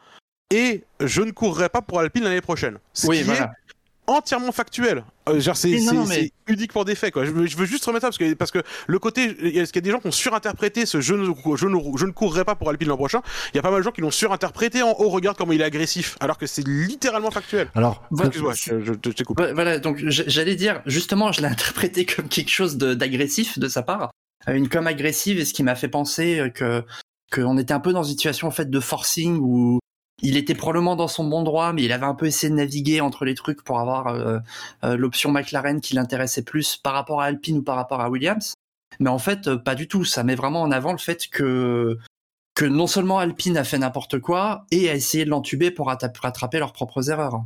et 0.50 0.84
je 1.00 1.22
ne 1.22 1.30
courrai 1.30 1.68
pas 1.68 1.80
pour 1.82 2.00
Alpine 2.00 2.24
l'année 2.24 2.40
prochaine. 2.40 2.78
Ce 2.92 3.06
Oui, 3.06 3.18
qui 3.18 3.22
voilà. 3.24 3.44
est 3.44 3.67
entièrement 4.08 4.50
factuel. 4.50 5.04
Euh, 5.28 5.38
genre, 5.38 5.56
c'est 5.56 5.68
mais- 6.08 6.32
unique 6.48 6.72
pour 6.72 6.84
des 6.84 6.94
faits. 6.94 7.12
Quoi. 7.12 7.24
Je, 7.24 7.30
veux, 7.30 7.46
je 7.46 7.56
veux 7.56 7.66
juste 7.66 7.84
remettre 7.84 8.02
ça 8.02 8.08
parce 8.08 8.18
que, 8.18 8.34
parce 8.34 8.50
que 8.50 8.58
le 8.86 8.98
côté, 8.98 9.36
il 9.40 9.50
y 9.54 9.60
a, 9.60 9.62
y 9.62 9.78
a 9.78 9.80
des 9.80 9.90
gens 9.90 10.00
qui 10.00 10.08
ont 10.08 10.10
surinterprété 10.12 10.86
ce 10.86 11.00
je 11.00 11.14
ne, 11.14 11.24
je 11.56 11.66
ne, 11.66 11.78
je 11.96 12.06
ne 12.06 12.10
courrai 12.10 12.44
pas 12.44 12.54
pour 12.54 12.70
Alpine 12.70 12.88
l'an 12.88 12.96
prochain. 12.96 13.20
Il 13.52 13.56
y 13.56 13.58
a 13.60 13.62
pas 13.62 13.70
mal 13.70 13.80
de 13.80 13.84
gens 13.84 13.92
qui 13.92 14.00
l'ont 14.00 14.10
surinterprété 14.10 14.82
en 14.82 14.90
haut, 14.98 15.08
regarde 15.10 15.36
comment 15.36 15.52
il 15.52 15.60
est 15.60 15.64
agressif, 15.64 16.16
alors 16.20 16.38
que 16.38 16.46
c'est 16.46 16.66
littéralement 16.66 17.30
factuel. 17.30 17.70
Alors, 17.74 18.02
Voilà. 18.10 18.28
Excuse-moi, 18.28 18.54
je, 18.54 18.80
je, 18.84 18.92
je 19.04 19.10
t'écoute. 19.12 19.38
Ouais, 19.38 19.52
Voilà, 19.52 19.78
donc 19.78 19.98
j'allais 20.08 20.56
dire, 20.56 20.82
justement, 20.86 21.30
je 21.32 21.40
l'ai 21.42 21.46
interprété 21.48 22.06
comme 22.06 22.28
quelque 22.28 22.50
chose 22.50 22.76
de- 22.78 22.94
d'agressif 22.94 23.58
de, 23.58 23.68
sa 23.68 23.82
part, 23.82 24.10
euh, 24.48 24.54
une 24.54 24.68
com 24.68 24.86
agressive, 24.86 25.38
et 25.38 25.44
ce 25.44 25.52
qui 25.52 25.62
m'a 25.62 25.74
fait 25.74 25.88
penser 25.88 26.38
euh, 26.40 26.48
que 26.48 26.82
qu'on 27.30 27.58
était 27.58 27.74
un 27.74 27.80
peu 27.80 27.92
dans 27.92 28.02
une 28.04 28.10
situation 28.12 28.48
en 28.48 28.50
fait 28.50 28.70
de 28.70 28.80
forcing 28.80 29.38
où 29.42 29.80
il 30.20 30.36
était 30.36 30.54
probablement 30.54 30.96
dans 30.96 31.08
son 31.08 31.24
bon 31.24 31.42
droit, 31.42 31.72
mais 31.72 31.84
il 31.84 31.92
avait 31.92 32.06
un 32.06 32.14
peu 32.14 32.26
essayé 32.26 32.50
de 32.50 32.56
naviguer 32.56 33.00
entre 33.00 33.24
les 33.24 33.34
trucs 33.34 33.62
pour 33.62 33.78
avoir 33.78 34.08
euh, 34.08 34.38
euh, 34.84 34.96
l'option 34.96 35.30
McLaren 35.30 35.80
qui 35.80 35.94
l'intéressait 35.94 36.42
plus 36.42 36.76
par 36.76 36.92
rapport 36.94 37.20
à 37.20 37.26
Alpine 37.26 37.58
ou 37.58 37.62
par 37.62 37.76
rapport 37.76 38.00
à 38.00 38.10
Williams. 38.10 38.54
Mais 39.00 39.10
en 39.10 39.18
fait, 39.18 39.54
pas 39.56 39.74
du 39.74 39.86
tout. 39.86 40.04
Ça 40.04 40.24
met 40.24 40.34
vraiment 40.34 40.62
en 40.62 40.70
avant 40.72 40.92
le 40.92 40.98
fait 40.98 41.28
que 41.28 41.98
que 42.58 42.64
non 42.64 42.88
seulement 42.88 43.20
Alpine 43.20 43.56
a 43.56 43.62
fait 43.62 43.78
n'importe 43.78 44.18
quoi 44.18 44.66
et 44.72 44.90
a 44.90 44.94
essayé 44.94 45.24
de 45.24 45.30
l'entuber 45.30 45.70
pour 45.70 45.86
rattraper 45.86 46.58
leurs 46.58 46.72
propres 46.72 47.08
erreurs. 47.08 47.44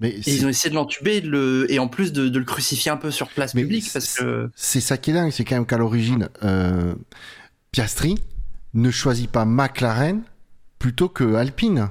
Mais 0.00 0.18
ils 0.26 0.44
ont 0.44 0.50
essayé 0.50 0.68
de 0.68 0.74
l'entuber 0.74 1.22
le... 1.22 1.66
et 1.70 1.78
en 1.78 1.88
plus 1.88 2.12
de, 2.12 2.28
le 2.38 2.44
crucifier 2.44 2.90
un 2.90 2.98
peu 2.98 3.10
sur 3.10 3.28
place 3.28 3.52
publique 3.52 3.90
parce 3.92 4.18
que 4.18 4.50
c'est 4.54 4.80
ça 4.80 4.98
qui 4.98 5.10
est 5.10 5.14
dingue, 5.14 5.30
c'est 5.30 5.44
quand 5.44 5.54
même 5.54 5.66
qu'à 5.66 5.78
l'origine 5.78 6.28
euh, 6.42 6.94
Piastri 7.72 8.16
ne 8.74 8.90
choisit 8.90 9.30
pas 9.30 9.46
McLaren 9.46 10.22
plutôt 10.78 11.08
que 11.08 11.34
Alpine. 11.34 11.88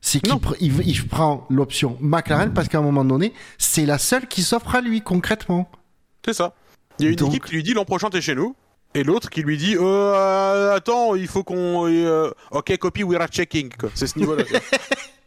C'est 0.00 0.20
qu'il 0.20 0.32
il, 0.86 1.08
prend 1.08 1.46
l'option 1.50 1.98
McLaren 2.00 2.52
parce 2.54 2.68
qu'à 2.68 2.78
un 2.78 2.82
moment 2.82 3.04
donné, 3.04 3.34
c'est 3.58 3.84
la 3.84 3.98
seule 3.98 4.26
qui 4.26 4.42
s'offre 4.42 4.74
à 4.74 4.80
lui 4.80 5.02
concrètement. 5.02 5.70
C'est 6.24 6.32
ça. 6.32 6.54
Il 6.98 7.04
y 7.04 7.08
a 7.08 7.12
une 7.12 7.26
équipe 7.26 7.44
qui 7.44 7.54
lui 7.54 7.62
dit 7.62 7.74
l'an 7.74 7.84
prochain 7.84 8.08
t'es 8.10 8.20
chez 8.20 8.34
nous. 8.34 8.56
Et 8.94 9.04
l'autre 9.04 9.30
qui 9.30 9.42
lui 9.42 9.56
dit 9.56 9.76
euh, 9.78 10.74
attends 10.74 11.14
il 11.14 11.28
faut 11.28 11.44
qu'on 11.44 11.86
euh, 11.86 12.30
ok 12.50 12.76
copy 12.78 13.04
we 13.04 13.16
are 13.20 13.28
checking 13.28 13.70
c'est 13.94 14.08
ce 14.08 14.18
niveau 14.18 14.34
là 14.34 14.42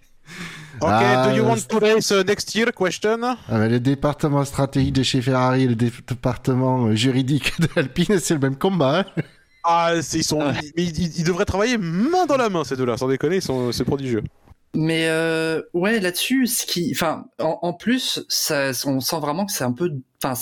Ok, 0.81 0.89
do 0.89 1.35
you 1.35 1.43
ah, 1.45 1.47
want 1.47 1.67
to 1.69 1.79
race 1.79 2.11
uh, 2.11 2.23
next 2.25 2.53
year? 2.55 2.71
Question? 2.73 3.21
Ah, 3.47 3.67
le 3.67 3.79
département 3.79 4.43
stratégique 4.43 4.93
de 4.93 5.03
chez 5.03 5.21
Ferrari 5.21 5.63
et 5.63 5.67
le 5.67 5.75
département 5.75 6.87
euh, 6.87 6.95
juridique 6.95 7.53
d'Alpine, 7.75 8.19
c'est 8.19 8.33
le 8.33 8.39
même 8.39 8.57
combat. 8.57 8.99
Hein. 8.99 9.21
ah, 9.63 9.93
ils, 9.95 10.23
sont, 10.23 10.41
ils, 10.75 11.23
devraient 11.23 11.45
travailler 11.45 11.77
main 11.77 12.25
dans 12.25 12.37
la 12.37 12.49
main, 12.49 12.63
ces 12.63 12.75
deux-là, 12.75 12.97
sans 12.97 13.07
déconner, 13.07 13.39
c'est 13.39 13.85
prodigieux. 13.85 14.23
Mais 14.75 15.07
euh, 15.07 15.61
ouais, 15.73 15.99
là-dessus, 15.99 16.47
ce 16.47 16.65
qui, 16.65 16.91
enfin, 16.95 17.25
en, 17.39 17.73
plus, 17.73 18.25
ça, 18.27 18.71
on 18.85 18.99
sent 18.99 19.19
vraiment 19.19 19.45
que 19.45 19.51
c'est 19.51 19.63
un 19.63 19.71
peu, 19.71 19.91
enfin, 20.23 20.33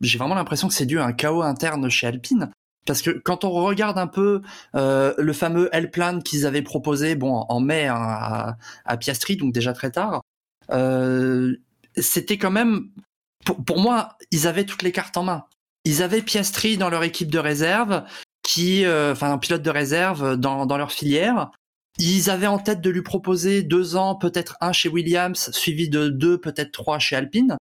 j'ai 0.00 0.18
vraiment 0.18 0.36
l'impression 0.36 0.68
que 0.68 0.74
c'est 0.74 0.86
dû 0.86 1.00
à 1.00 1.04
un 1.04 1.12
chaos 1.12 1.42
interne 1.42 1.88
chez 1.88 2.06
Alpine. 2.06 2.50
Parce 2.86 3.02
que 3.02 3.10
quand 3.10 3.44
on 3.44 3.50
regarde 3.50 3.98
un 3.98 4.06
peu 4.06 4.42
euh, 4.74 5.14
le 5.18 5.32
fameux 5.32 5.68
L-Plan 5.72 6.20
qu'ils 6.20 6.46
avaient 6.46 6.62
proposé, 6.62 7.16
bon, 7.16 7.44
en 7.48 7.60
mai 7.60 7.86
hein, 7.86 8.56
à, 8.84 8.96
Piastri, 8.96 9.36
donc 9.36 9.52
déjà 9.52 9.72
très 9.72 9.90
tard, 9.90 10.22
euh, 10.70 11.56
c'était 11.96 12.38
quand 12.38 12.50
même, 12.50 12.88
pour, 13.44 13.78
moi, 13.80 14.16
ils 14.30 14.46
avaient 14.46 14.64
toutes 14.64 14.82
les 14.82 14.92
cartes 14.92 15.16
en 15.16 15.24
main. 15.24 15.44
Ils 15.84 16.02
avaient 16.02 16.22
Piastri 16.22 16.76
dans 16.76 16.88
leur 16.88 17.02
équipe 17.02 17.30
de 17.30 17.38
réserve, 17.40 18.04
qui, 18.42 18.84
euh, 18.84 19.12
enfin, 19.12 19.32
un 19.32 19.38
pilote 19.38 19.62
de 19.62 19.70
réserve 19.70 20.36
dans 20.36 20.76
leur 20.76 20.92
filière. 20.92 21.50
Ils 21.98 22.30
avaient 22.30 22.46
en 22.46 22.58
tête 22.58 22.80
de 22.80 22.90
lui 22.90 23.02
proposer 23.02 23.62
deux 23.62 23.96
ans, 23.96 24.14
peut-être 24.14 24.56
un 24.60 24.72
chez 24.72 24.88
Williams, 24.88 25.50
suivi 25.52 25.88
de 25.88 26.08
deux, 26.08 26.38
peut-être 26.38 26.72
trois 26.72 26.98
chez 26.98 27.16
Alpine. 27.16 27.56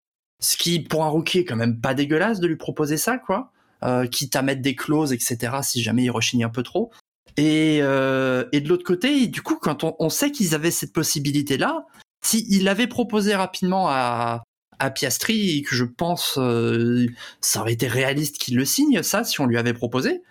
Ce 0.42 0.58
qui, 0.58 0.80
pour 0.80 1.04
un 1.04 1.08
rookie, 1.08 1.40
est 1.40 1.46
quand 1.46 1.56
même 1.56 1.80
pas 1.80 1.94
dégueulasse 1.94 2.40
de 2.40 2.48
lui 2.48 2.58
proposer 2.58 2.98
ça, 2.98 3.18
quoi 3.18 3.52
euh, 3.84 4.08
quitte 4.08 4.36
à 4.36 4.42
mettre 4.42 4.62
des 4.62 4.76
clauses, 4.76 5.14
etc. 5.14 5.58
Si 5.62 5.82
jamais 5.82 6.04
il 6.04 6.12
rechigne 6.12 6.44
un 6.44 6.50
peu 6.50 6.64
trop. 6.64 6.92
Et, 7.38 7.80
euh, 7.82 8.46
et 8.52 8.62
de 8.62 8.70
l'autre 8.70 8.84
côté, 8.84 9.28
du 9.28 9.42
coup, 9.42 9.58
quand 9.62 9.84
on, 9.84 10.10
sait 10.10 10.32
qu'ils 10.32 10.56
avaient 10.56 10.72
cette 10.72 10.94
possibilité-là, 10.94 11.86
s'il 12.24 12.68
avait 12.68 12.88
proposé 12.88 13.36
rapidement 13.36 13.90
à, 13.90 14.44
à 14.80 14.90
Piastri, 14.90 15.62
que 15.62 15.76
je 15.76 15.84
pense 15.84 16.38
euh, 16.40 17.06
ça 17.42 17.62
aurait 17.62 17.74
été 17.74 17.88
réaliste 17.88 18.40
qu'il 18.40 18.56
le 18.56 18.66
signe, 18.66 19.04
ça, 19.04 19.24
si 19.24 19.40
on 19.40 19.46
lui 19.46 19.58
avait 19.58 19.74
proposé, 19.74 20.24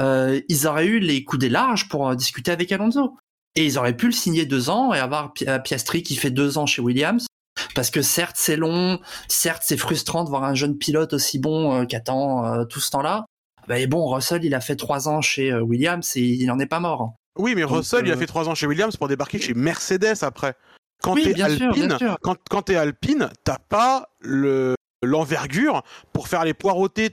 euh, 0.00 0.40
ils 0.48 0.66
auraient 0.66 0.86
eu 0.86 0.98
les 0.98 1.24
coups 1.24 1.40
des 1.40 1.48
larges 1.48 1.88
pour 1.88 2.14
discuter 2.14 2.50
avec 2.50 2.70
Alonso. 2.72 3.16
Et 3.56 3.66
ils 3.66 3.78
auraient 3.78 3.96
pu 3.96 4.06
le 4.06 4.12
signer 4.12 4.46
deux 4.46 4.70
ans 4.70 4.94
et 4.94 4.98
avoir 4.98 5.32
Piastri 5.64 6.02
qui 6.02 6.16
fait 6.16 6.30
deux 6.30 6.56
ans 6.58 6.66
chez 6.66 6.80
Williams, 6.80 7.26
parce 7.74 7.90
que 7.90 8.00
certes 8.00 8.36
c'est 8.38 8.56
long, 8.56 9.00
certes 9.28 9.62
c'est 9.66 9.76
frustrant 9.76 10.24
de 10.24 10.28
voir 10.28 10.44
un 10.44 10.54
jeune 10.54 10.78
pilote 10.78 11.12
aussi 11.12 11.38
bon 11.38 11.74
euh, 11.74 11.84
qui 11.84 11.96
attend 11.96 12.44
euh, 12.46 12.64
tout 12.64 12.80
ce 12.80 12.90
temps-là. 12.90 13.26
Mais 13.68 13.86
bon, 13.86 14.06
Russell 14.06 14.44
il 14.44 14.54
a 14.54 14.60
fait 14.60 14.76
trois 14.76 15.08
ans 15.08 15.20
chez 15.20 15.50
euh, 15.50 15.60
Williams 15.60 16.16
et 16.16 16.22
il 16.22 16.46
n'en 16.46 16.58
est 16.58 16.66
pas 16.66 16.80
mort. 16.80 17.14
Oui, 17.38 17.54
mais 17.54 17.64
Russell 17.64 18.06
il 18.06 18.12
a 18.12 18.16
fait 18.16 18.26
trois 18.26 18.48
ans 18.48 18.54
chez 18.54 18.66
Williams 18.66 18.96
pour 18.96 19.08
débarquer 19.08 19.40
chez 19.40 19.54
Mercedes 19.54 20.22
après. 20.22 20.54
Quand 21.02 21.14
t'es 21.14 21.40
Alpine, 21.40 21.96
quand, 22.22 22.36
quand 22.48 22.62
t'es 22.62 22.76
Alpine, 22.76 23.30
t'as 23.44 23.58
pas 23.58 24.10
le 24.20 24.74
l'envergure 25.02 25.82
pour 26.12 26.28
faire 26.28 26.44
les 26.44 26.54
poireautés. 26.54 27.08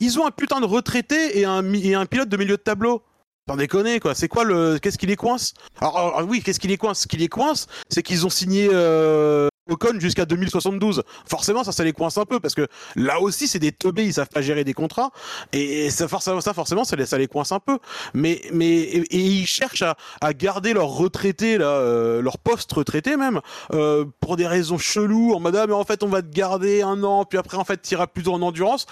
Ils 0.00 0.18
ont 0.18 0.26
un 0.26 0.30
putain 0.30 0.60
de 0.60 0.64
retraité 0.66 1.38
et 1.38 1.44
un, 1.44 1.70
et 1.74 1.94
un 1.94 2.06
pilote 2.06 2.28
de 2.28 2.36
milieu 2.36 2.56
de 2.56 2.62
tableau. 2.62 3.02
T'en 3.48 3.56
déconner 3.56 3.98
quoi, 3.98 4.14
c'est 4.14 4.28
quoi 4.28 4.44
le. 4.44 4.78
Qu'est-ce 4.80 4.98
qui 4.98 5.06
les 5.06 5.16
coince? 5.16 5.54
Alors, 5.80 6.24
oui, 6.28 6.42
qu'est-ce 6.42 6.60
qui 6.60 6.68
les 6.68 6.76
coince? 6.76 7.00
Ce 7.00 7.08
qui 7.08 7.16
les 7.16 7.28
coince, 7.28 7.66
c'est 7.88 8.04
qu'ils 8.04 8.24
ont 8.24 8.30
signé 8.30 8.68
euh, 8.72 9.48
Ocon 9.68 9.98
jusqu'à 9.98 10.24
2072. 10.24 11.02
Forcément, 11.28 11.64
ça, 11.64 11.72
ça 11.72 11.82
les 11.82 11.92
coince 11.92 12.18
un 12.18 12.24
peu 12.24 12.38
parce 12.38 12.54
que 12.54 12.68
là 12.94 13.20
aussi, 13.20 13.48
c'est 13.48 13.58
des 13.58 13.72
teubés, 13.72 14.04
ils 14.04 14.14
savent 14.14 14.28
pas 14.28 14.42
gérer 14.42 14.62
des 14.62 14.74
contrats 14.74 15.10
et 15.52 15.90
ça, 15.90 16.06
forcément, 16.06 16.40
ça, 16.40 16.54
forcément, 16.54 16.84
ça 16.84 16.94
les, 16.94 17.04
ça 17.04 17.18
les 17.18 17.26
coince 17.26 17.50
un 17.50 17.58
peu. 17.58 17.80
Mais, 18.14 18.42
mais 18.52 18.68
et, 18.68 19.06
ils 19.10 19.46
cherchent 19.46 19.82
à, 19.82 19.96
à 20.20 20.32
garder 20.34 20.72
leur 20.72 20.88
retraité 20.88 21.58
là, 21.58 21.66
euh, 21.66 22.22
leur 22.22 22.38
poste 22.38 22.72
retraité 22.72 23.16
même, 23.16 23.40
euh, 23.72 24.04
pour 24.20 24.36
des 24.36 24.46
raisons 24.46 24.78
cheloues 24.78 25.34
en 25.34 25.40
mode 25.40 25.56
ah, 25.56 25.66
mais 25.66 25.74
en 25.74 25.84
fait 25.84 26.04
on 26.04 26.08
va 26.08 26.22
te 26.22 26.32
garder 26.32 26.82
un 26.82 27.02
an, 27.02 27.24
puis 27.24 27.38
après 27.38 27.56
en 27.56 27.64
fait 27.64 27.78
t'iras 27.78 28.06
plutôt 28.06 28.34
en 28.34 28.42
endurance. 28.42 28.86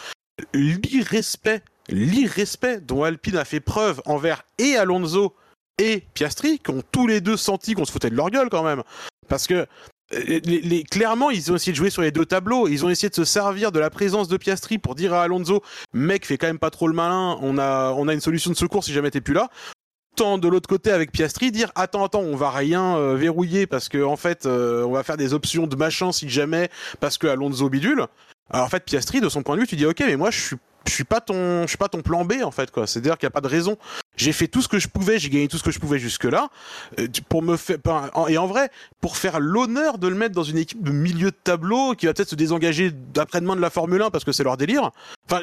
L'irrespect 0.54 1.62
l'irrespect 1.90 2.80
dont 2.80 3.04
Alpine 3.04 3.36
a 3.36 3.44
fait 3.44 3.60
preuve 3.60 4.00
envers 4.06 4.42
et 4.58 4.76
Alonso 4.76 5.34
et 5.78 6.04
Piastri, 6.14 6.58
qui 6.58 6.70
ont 6.70 6.82
tous 6.92 7.06
les 7.06 7.20
deux 7.20 7.36
senti 7.36 7.74
qu'on 7.74 7.84
se 7.84 7.92
foutait 7.92 8.10
de 8.10 8.16
leur 8.16 8.30
gueule 8.30 8.50
quand 8.50 8.62
même. 8.62 8.82
Parce 9.28 9.46
que 9.46 9.66
euh, 10.12 10.40
les, 10.44 10.84
clairement, 10.84 11.30
ils 11.30 11.50
ont 11.52 11.56
essayé 11.56 11.72
de 11.72 11.76
jouer 11.76 11.90
sur 11.90 12.02
les 12.02 12.10
deux 12.10 12.26
tableaux. 12.26 12.68
Ils 12.68 12.84
ont 12.84 12.90
essayé 12.90 13.08
de 13.08 13.14
se 13.14 13.24
servir 13.24 13.72
de 13.72 13.78
la 13.78 13.90
présence 13.90 14.28
de 14.28 14.36
Piastri 14.36 14.78
pour 14.78 14.94
dire 14.94 15.14
à 15.14 15.22
Alonso, 15.22 15.62
mec, 15.92 16.26
fais 16.26 16.36
quand 16.36 16.48
même 16.48 16.58
pas 16.58 16.70
trop 16.70 16.88
le 16.88 16.94
malin. 16.94 17.38
On 17.40 17.58
a, 17.58 17.92
on 17.96 18.08
a 18.08 18.14
une 18.14 18.20
solution 18.20 18.50
de 18.50 18.56
secours 18.56 18.84
si 18.84 18.92
jamais 18.92 19.10
t'es 19.10 19.20
plus 19.20 19.34
là. 19.34 19.48
Tant 20.16 20.38
de 20.38 20.48
l'autre 20.48 20.68
côté 20.68 20.90
avec 20.90 21.12
Piastri, 21.12 21.52
dire 21.52 21.70
attends, 21.76 22.04
attends, 22.04 22.20
on 22.20 22.36
va 22.36 22.50
rien 22.50 22.96
euh, 22.96 23.14
verrouiller 23.14 23.66
parce 23.66 23.88
que 23.88 24.02
en 24.02 24.16
fait, 24.16 24.44
euh, 24.44 24.84
on 24.84 24.90
va 24.90 25.02
faire 25.02 25.16
des 25.16 25.32
options 25.32 25.66
de 25.66 25.76
machin 25.76 26.12
si 26.12 26.28
jamais 26.28 26.68
parce 26.98 27.16
que 27.16 27.26
Alonso 27.28 27.68
bidule. 27.68 28.06
Alors 28.50 28.66
en 28.66 28.68
fait, 28.68 28.84
Piastri, 28.84 29.20
de 29.20 29.28
son 29.28 29.42
point 29.42 29.54
de 29.54 29.60
vue, 29.60 29.66
tu 29.68 29.76
dis 29.76 29.86
ok, 29.86 30.00
mais 30.00 30.16
moi 30.16 30.30
je 30.30 30.40
suis 30.40 30.56
je 30.86 30.92
suis 30.92 31.04
pas 31.04 31.20
ton 31.20 31.62
je 31.62 31.68
suis 31.68 31.78
pas 31.78 31.88
ton 31.88 32.02
plan 32.02 32.24
B 32.24 32.34
en 32.42 32.50
fait 32.50 32.70
quoi. 32.70 32.86
C'est 32.86 33.00
à 33.00 33.02
dire 33.02 33.18
qu'il 33.18 33.26
y 33.26 33.28
a 33.28 33.30
pas 33.30 33.40
de 33.40 33.48
raison. 33.48 33.76
J'ai 34.16 34.32
fait 34.32 34.48
tout 34.48 34.62
ce 34.62 34.68
que 34.68 34.78
je 34.78 34.88
pouvais 34.88 35.18
j'ai 35.18 35.28
gagné 35.28 35.48
tout 35.48 35.58
ce 35.58 35.62
que 35.62 35.70
je 35.70 35.78
pouvais 35.78 35.98
jusque 35.98 36.24
là 36.24 36.48
euh, 36.98 37.06
pour 37.28 37.42
me 37.42 37.56
faire 37.56 37.78
et 38.28 38.38
en 38.38 38.46
vrai 38.46 38.70
pour 39.00 39.16
faire 39.16 39.40
l'honneur 39.40 39.98
de 39.98 40.08
le 40.08 40.14
mettre 40.14 40.34
dans 40.34 40.42
une 40.42 40.58
équipe 40.58 40.82
de 40.82 40.90
milieu 40.90 41.30
de 41.30 41.36
tableau 41.42 41.94
qui 41.94 42.06
va 42.06 42.14
peut-être 42.14 42.30
se 42.30 42.34
désengager 42.34 42.90
d'après-demain 42.90 43.56
de 43.56 43.60
la 43.60 43.70
Formule 43.70 44.02
1 44.02 44.10
parce 44.10 44.24
que 44.24 44.32
c'est 44.32 44.44
leur 44.44 44.56
délire. 44.56 44.90
Enfin 45.30 45.42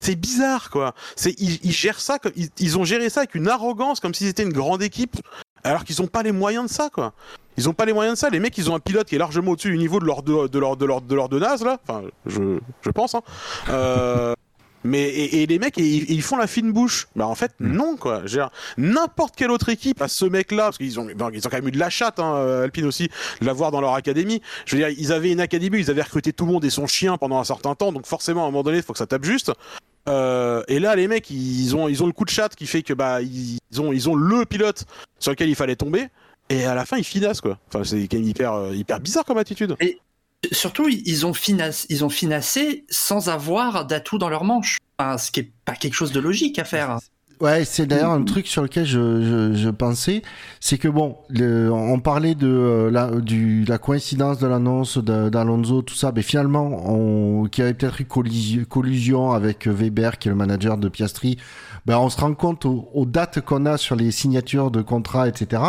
c'est 0.00 0.16
bizarre 0.16 0.70
quoi. 0.70 0.94
C'est 1.16 1.34
ils, 1.40 1.72
gèrent 1.72 2.00
ça 2.00 2.18
ils, 2.36 2.50
ils 2.58 2.78
ont 2.78 2.84
géré 2.84 3.10
ça 3.10 3.20
avec 3.20 3.34
une 3.34 3.48
arrogance 3.48 4.00
comme 4.00 4.14
si 4.14 4.24
c'était 4.26 4.42
une 4.42 4.52
grande 4.52 4.82
équipe 4.82 5.16
alors 5.62 5.84
qu'ils 5.84 6.02
ont 6.02 6.06
pas 6.06 6.22
les 6.22 6.32
moyens 6.32 6.66
de 6.66 6.70
ça 6.70 6.90
quoi 6.90 7.14
ils 7.56 7.68
ont 7.68 7.74
pas 7.74 7.84
les 7.84 7.92
moyens 7.92 8.16
de 8.16 8.18
ça. 8.18 8.30
Les 8.30 8.40
mecs, 8.40 8.56
ils 8.58 8.70
ont 8.70 8.74
un 8.74 8.80
pilote 8.80 9.06
qui 9.06 9.14
est 9.14 9.18
largement 9.18 9.52
au-dessus 9.52 9.70
du 9.70 9.78
niveau 9.78 10.00
de 10.00 10.04
leur 10.04 10.22
de, 10.22 10.48
de 10.48 10.58
leur 10.58 10.76
de 10.76 10.84
leur 10.84 11.00
de 11.00 11.14
leur 11.14 11.28
de 11.28 11.38
naze 11.38 11.64
là. 11.64 11.78
Enfin, 11.86 12.02
je 12.26 12.58
je 12.82 12.90
pense. 12.90 13.14
Hein. 13.14 13.22
Euh, 13.70 14.34
mais 14.84 15.08
et, 15.08 15.46
les 15.46 15.58
mecs, 15.58 15.78
ils, 15.78 16.22
font 16.22 16.36
la 16.36 16.46
fine 16.46 16.70
bouche. 16.70 17.08
Bah 17.16 17.26
en 17.26 17.34
fait, 17.34 17.52
non 17.58 17.96
quoi. 17.96 18.22
N'importe 18.76 19.34
quelle 19.34 19.50
autre 19.50 19.70
équipe 19.70 20.02
a 20.02 20.08
ce 20.08 20.26
mec-là, 20.26 20.64
parce 20.64 20.76
qu'ils 20.76 21.00
ont, 21.00 21.08
ils 21.08 21.46
ont 21.46 21.50
quand 21.50 21.56
même 21.56 21.68
eu 21.68 21.72
de 21.72 21.78
la 21.78 21.88
chatte, 21.88 22.20
hein, 22.20 22.34
euh, 22.36 22.64
Alpine 22.64 22.84
aussi, 22.84 23.08
de 23.40 23.46
l'avoir 23.46 23.70
dans 23.70 23.80
leur 23.80 23.94
académie. 23.94 24.42
Je 24.66 24.76
veux 24.76 24.82
dire, 24.82 24.90
ils 24.90 25.10
avaient 25.10 25.32
une 25.32 25.40
académie, 25.40 25.78
ils 25.78 25.90
avaient 25.90 26.02
recruté 26.02 26.34
tout 26.34 26.44
le 26.44 26.52
monde 26.52 26.66
et 26.66 26.70
son 26.70 26.86
chien 26.86 27.16
pendant 27.16 27.40
un 27.40 27.44
certain 27.44 27.74
temps, 27.74 27.92
donc 27.92 28.04
forcément 28.04 28.42
à 28.42 28.48
un 28.48 28.50
moment 28.50 28.62
donné, 28.62 28.76
il 28.76 28.82
faut 28.82 28.92
que 28.92 28.98
ça 28.98 29.06
tape 29.06 29.24
juste. 29.24 29.52
Euh, 30.06 30.62
et 30.68 30.78
là, 30.78 30.94
les 30.96 31.08
mecs, 31.08 31.30
ils 31.30 31.74
ont, 31.74 31.88
ils 31.88 32.02
ont 32.02 32.06
le 32.06 32.12
coup 32.12 32.26
de 32.26 32.30
chat 32.30 32.54
qui 32.54 32.66
fait 32.66 32.82
que 32.82 32.92
bah 32.92 33.22
ils 33.22 33.58
ont, 33.78 33.90
ils 33.90 34.10
ont 34.10 34.14
le 34.14 34.44
pilote 34.44 34.84
sur 35.18 35.32
lequel 35.32 35.48
il 35.48 35.54
fallait 35.54 35.76
tomber. 35.76 36.08
Et 36.50 36.64
à 36.64 36.74
la 36.74 36.84
fin, 36.84 36.98
ils 36.98 37.04
finassent, 37.04 37.40
quoi. 37.40 37.58
Enfin, 37.68 37.84
c'est 37.84 38.06
quand 38.08 38.18
même 38.18 38.28
hyper, 38.28 38.52
euh, 38.52 38.74
hyper 38.74 39.00
bizarre 39.00 39.24
comme 39.24 39.38
attitude. 39.38 39.76
Et 39.80 39.98
surtout, 40.52 40.88
ils 40.88 41.26
ont, 41.26 41.34
finassé, 41.34 41.86
ils 41.90 42.04
ont 42.04 42.10
financé 42.10 42.84
sans 42.90 43.28
avoir 43.28 43.86
d'atout 43.86 44.18
dans 44.18 44.28
leur 44.28 44.44
manche. 44.44 44.78
ce 45.00 45.30
qui 45.30 45.40
est 45.40 45.52
pas 45.64 45.74
quelque 45.74 45.94
chose 45.94 46.12
de 46.12 46.20
logique 46.20 46.58
à 46.58 46.64
faire. 46.64 46.98
Ouais, 47.40 47.64
c'est 47.64 47.86
d'ailleurs 47.86 48.12
un 48.12 48.22
truc 48.22 48.46
sur 48.46 48.62
lequel 48.62 48.86
je, 48.86 49.52
je, 49.54 49.68
pensais, 49.68 50.22
c'est 50.60 50.78
que 50.78 50.86
bon, 50.86 51.16
on 51.30 51.98
parlait 51.98 52.36
de 52.36 52.46
euh, 52.46 52.90
la, 52.92 53.10
du, 53.10 53.64
la 53.64 53.78
coïncidence 53.78 54.38
de 54.38 54.46
l'annonce 54.46 54.98
d'Alonso, 54.98 55.82
tout 55.82 55.96
ça, 55.96 56.12
mais 56.14 56.22
finalement, 56.22 56.88
on, 56.88 57.46
qu'il 57.46 57.62
y 57.62 57.66
avait 57.66 57.74
peut-être 57.74 58.00
eu 58.00 58.04
collusion, 58.64 59.32
avec 59.32 59.66
Weber, 59.66 60.18
qui 60.18 60.28
est 60.28 60.30
le 60.30 60.36
manager 60.36 60.78
de 60.78 60.88
Piastri, 60.88 61.36
ben 61.86 61.98
on 61.98 62.08
se 62.08 62.20
rend 62.20 62.34
compte 62.34 62.66
aux 62.66 63.04
dates 63.04 63.40
qu'on 63.40 63.66
a 63.66 63.78
sur 63.78 63.96
les 63.96 64.12
signatures 64.12 64.70
de 64.70 64.80
contrats, 64.80 65.26
etc 65.28 65.62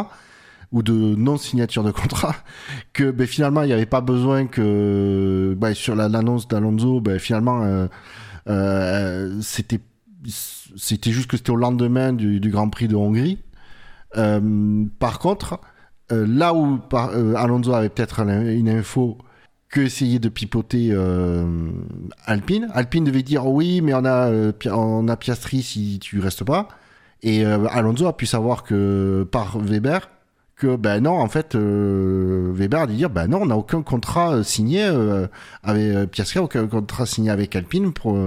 ou 0.72 0.84
de 0.84 0.94
non-signature 0.94 1.84
de 1.84 1.92
contrat, 1.92 2.36
que 2.94 3.12
ben, 3.12 3.28
finalement 3.28 3.62
il 3.64 3.68
n'y 3.68 3.74
avait 3.74 3.86
pas 3.86 4.02
besoin 4.02 4.48
que 4.48 5.56
ben, 5.58 5.74
sur 5.74 5.96
l'annonce 5.96 6.48
d'Alonso, 6.48 7.02
ben, 7.02 7.20
finalement 7.20 7.64
euh, 7.64 7.88
euh, 8.50 9.40
c'était 9.42 9.80
c'était 10.76 11.12
juste 11.12 11.30
que 11.30 11.38
c'était 11.38 11.52
au 11.52 11.56
lendemain 11.56 12.12
du, 12.14 12.40
Grand 12.50 12.70
Prix 12.70 12.88
de 12.88 12.96
Hongrie. 12.96 13.38
Euh, 14.18 14.86
par 14.98 15.20
contre, 15.20 15.60
là 16.10 16.54
où 16.56 16.80
Alonso 17.36 17.74
avait 17.74 17.90
peut-être 17.90 18.22
une 18.22 18.70
info 18.70 19.20
que 19.70 19.82
essayer 19.82 20.18
de 20.18 20.30
pipoter 20.30 20.98
Alpine. 22.26 22.70
Alpine 22.74 23.04
devait 23.04 23.22
dire 23.22 23.46
oui, 23.46 23.82
mais 23.82 23.94
on 23.94 24.04
a, 24.04 24.32
on 24.72 25.08
a 25.08 25.16
Piastri 25.16 25.62
si 25.62 26.00
tu 26.00 26.20
restes 26.20 26.44
pas. 26.44 26.70
Et 27.26 27.44
euh, 27.44 27.66
Alonso 27.72 28.06
a 28.06 28.16
pu 28.16 28.28
savoir 28.28 28.64
que 28.64 29.28
par 29.32 29.58
Weber 29.58 30.10
que 30.56 30.76
ben 30.76 31.02
non, 31.02 31.20
en 31.20 31.28
fait, 31.28 31.56
Weber 31.56 32.82
a 32.82 32.88
dit 32.88 32.96
dire 32.96 33.10
ben 33.10 33.28
non, 33.28 33.42
on 33.42 33.46
n'a 33.48 33.58
aucun 33.58 33.82
contrat 33.82 34.44
signé 34.44 34.84
avec 35.64 36.12
Piastri, 36.12 36.40
aucun 36.40 36.68
contrat 36.68 37.06
signé 37.06 37.30
avec 37.30 37.56
Alpine 37.56 37.92
pour 37.94 38.18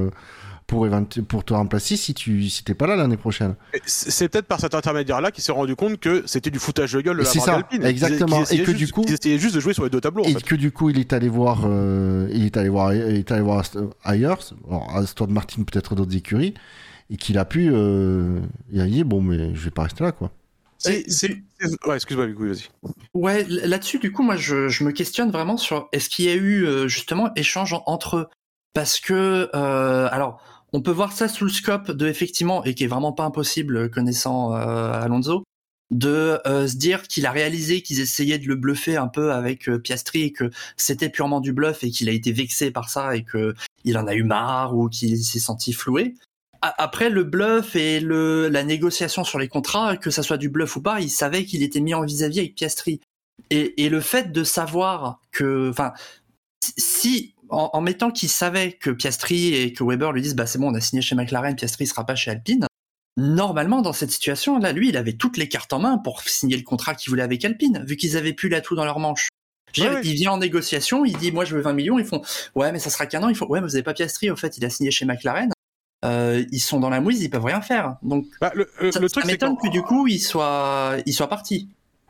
pour, 0.68 0.86
pour 1.26 1.44
te 1.44 1.54
remplacer 1.54 1.96
si 1.96 2.12
tu 2.14 2.48
si 2.48 2.62
t'es 2.62 2.74
pas 2.74 2.86
là 2.86 2.94
l'année 2.94 3.16
prochaine. 3.16 3.54
C'est 3.86 4.28
peut-être 4.28 4.46
par 4.46 4.60
cet 4.60 4.74
intermédiaire-là 4.74 5.32
qu'il 5.32 5.42
s'est 5.42 5.50
rendu 5.50 5.74
compte 5.74 5.98
que 5.98 6.22
c'était 6.26 6.50
du 6.50 6.58
foutage 6.58 6.92
de 6.92 7.00
gueule 7.00 7.16
de 7.16 7.22
la 7.22 7.32
part 7.32 7.46
d'Alpine. 7.46 7.84
Exactement. 7.84 8.44
et 8.44 8.62
que 8.62 8.70
du 8.70 8.86
coup, 8.92 9.02
il 9.08 9.14
essayait 9.14 9.38
juste 9.38 9.54
de 9.54 9.60
jouer 9.60 9.72
sur 9.72 9.82
les 9.82 9.90
deux 9.90 10.00
tableaux. 10.00 10.24
Et 10.24 10.34
que 10.34 10.54
du 10.54 10.70
coup, 10.70 10.90
il 10.90 11.00
est 11.00 11.12
allé 11.14 11.30
voir, 11.30 11.62
euh, 11.64 12.28
il 12.32 12.44
est 12.44 12.56
allé 12.58 12.68
voir, 12.68 12.92
il 12.92 13.16
est 13.16 13.32
allé 13.32 13.40
voir 13.40 13.64
ailleurs, 14.04 14.40
Aston 14.94 15.26
Martin 15.28 15.62
peut-être 15.62 15.94
d'autres 15.94 16.14
écuries, 16.14 16.52
et 17.10 17.16
qu'il 17.16 17.38
a 17.38 17.46
pu, 17.46 17.70
euh, 17.72 18.38
il 18.70 18.80
a 18.82 18.86
dit 18.86 19.04
bon 19.04 19.22
mais 19.22 19.54
je 19.54 19.64
vais 19.64 19.70
pas 19.70 19.84
rester 19.84 20.04
là 20.04 20.12
quoi. 20.12 20.30
C'est, 20.78 21.04
ouais, 21.86 21.96
excuse-moi, 21.96 22.26
vas-y. 22.26 22.68
Ouais, 23.14 23.44
là-dessus, 23.48 23.98
du 23.98 24.12
coup, 24.12 24.22
moi, 24.22 24.36
je, 24.36 24.68
je, 24.68 24.84
me 24.84 24.92
questionne 24.92 25.30
vraiment 25.30 25.56
sur 25.56 25.88
est-ce 25.92 26.08
qu'il 26.08 26.26
y 26.26 26.28
a 26.28 26.34
eu 26.34 26.64
euh, 26.64 26.88
justement 26.88 27.30
échange 27.34 27.74
entre 27.86 28.16
eux? 28.16 28.28
Parce 28.74 29.00
que, 29.00 29.50
euh, 29.54 30.08
alors, 30.12 30.40
on 30.72 30.80
peut 30.80 30.92
voir 30.92 31.12
ça 31.12 31.28
sous 31.28 31.44
le 31.44 31.50
scope 31.50 31.90
de 31.90 32.06
effectivement 32.06 32.64
et 32.64 32.74
qui 32.74 32.84
est 32.84 32.88
vraiment 32.88 33.12
pas 33.12 33.24
impossible 33.24 33.90
connaissant 33.90 34.54
euh, 34.54 34.92
Alonso 34.92 35.44
de 35.90 36.38
euh, 36.46 36.68
se 36.68 36.76
dire 36.76 37.02
qu'il 37.08 37.24
a 37.26 37.30
réalisé 37.30 37.82
qu'ils 37.82 38.00
essayaient 38.00 38.38
de 38.38 38.46
le 38.46 38.56
bluffer 38.56 38.96
un 38.96 39.08
peu 39.08 39.32
avec 39.32 39.68
euh, 39.68 39.78
Piastri 39.78 40.22
et 40.22 40.32
que 40.32 40.50
c'était 40.76 41.08
purement 41.08 41.40
du 41.40 41.52
bluff 41.52 41.82
et 41.82 41.90
qu'il 41.90 42.08
a 42.08 42.12
été 42.12 42.30
vexé 42.30 42.70
par 42.70 42.90
ça 42.90 43.16
et 43.16 43.24
que 43.24 43.54
il 43.84 43.96
en 43.96 44.06
a 44.06 44.14
eu 44.14 44.22
marre 44.22 44.76
ou 44.76 44.88
qu'il 44.88 45.16
s'est 45.16 45.38
senti 45.38 45.72
floué. 45.72 46.14
Après 46.60 47.08
le 47.08 47.24
bluff 47.24 47.76
et 47.76 48.00
le 48.00 48.48
la 48.48 48.64
négociation 48.64 49.22
sur 49.22 49.38
les 49.38 49.48
contrats, 49.48 49.96
que 49.96 50.10
ça 50.10 50.22
soit 50.22 50.38
du 50.38 50.48
bluff 50.48 50.76
ou 50.76 50.82
pas, 50.82 51.00
il 51.00 51.10
savait 51.10 51.44
qu'il 51.44 51.62
était 51.62 51.80
mis 51.80 51.94
en 51.94 52.04
vis-à-vis 52.04 52.40
avec 52.40 52.54
Piastri. 52.54 53.00
Et, 53.50 53.84
et 53.84 53.88
le 53.88 54.00
fait 54.00 54.32
de 54.32 54.42
savoir 54.42 55.20
que, 55.30 55.70
enfin, 55.70 55.92
si 56.76 57.34
en, 57.50 57.80
mettant 57.80 58.10
qu'il 58.10 58.28
savait 58.28 58.72
que 58.72 58.90
Piastri 58.90 59.54
et 59.54 59.72
que 59.72 59.84
Weber 59.84 60.12
lui 60.12 60.22
disent 60.22 60.34
bah 60.34 60.46
c'est 60.46 60.58
bon 60.58 60.70
on 60.70 60.74
a 60.74 60.80
signé 60.80 61.02
chez 61.02 61.14
McLaren, 61.14 61.56
Piastri 61.56 61.86
sera 61.86 62.04
pas 62.04 62.14
chez 62.14 62.30
Alpine. 62.30 62.66
Normalement 63.16 63.82
dans 63.82 63.92
cette 63.92 64.10
situation 64.10 64.58
là, 64.58 64.72
lui 64.72 64.88
il 64.88 64.96
avait 64.96 65.14
toutes 65.14 65.36
les 65.36 65.48
cartes 65.48 65.72
en 65.72 65.78
main 65.78 65.98
pour 65.98 66.22
signer 66.22 66.56
le 66.56 66.62
contrat 66.62 66.94
qu'il 66.94 67.10
voulait 67.10 67.22
avec 67.22 67.44
Alpine, 67.44 67.84
vu 67.86 67.96
qu'ils 67.96 68.16
avaient 68.16 68.32
plus 68.32 68.48
l'atout 68.48 68.74
dans 68.74 68.84
leur 68.84 68.98
manche. 68.98 69.28
Il 69.76 70.14
vient 70.14 70.32
en 70.32 70.38
négociation, 70.38 71.04
il 71.04 71.16
dit 71.16 71.32
moi 71.32 71.44
je 71.44 71.54
veux 71.54 71.62
20 71.62 71.72
millions, 71.72 71.98
ils 71.98 72.04
font 72.04 72.22
ouais 72.54 72.72
mais 72.72 72.78
ça 72.78 72.90
sera 72.90 73.06
qu'un 73.06 73.22
an, 73.22 73.28
ils 73.28 73.36
font 73.36 73.46
ouais 73.46 73.60
mais 73.60 73.66
vous 73.66 73.76
avez 73.76 73.82
pas 73.82 73.94
Piastri, 73.94 74.30
au 74.30 74.36
fait 74.36 74.56
il 74.58 74.64
a 74.64 74.70
signé 74.70 74.90
chez 74.90 75.04
McLaren. 75.04 75.50
Euh, 76.04 76.44
ils 76.52 76.60
sont 76.60 76.78
dans 76.78 76.90
la 76.90 77.00
mouise, 77.00 77.22
ils 77.22 77.30
peuvent 77.30 77.44
rien 77.44 77.60
faire. 77.60 77.96
Donc 78.02 78.26
bah, 78.40 78.52
le, 78.54 78.70
euh, 78.82 78.92
ça, 78.92 79.00
le 79.00 79.08
truc, 79.08 79.24
m'étonne 79.24 79.56
que 79.56 79.68
du 79.68 79.82
coup 79.82 80.06
il 80.06 80.20
soit 80.20 80.96
il 81.06 81.12
soit 81.12 81.28
parti. 81.28 81.68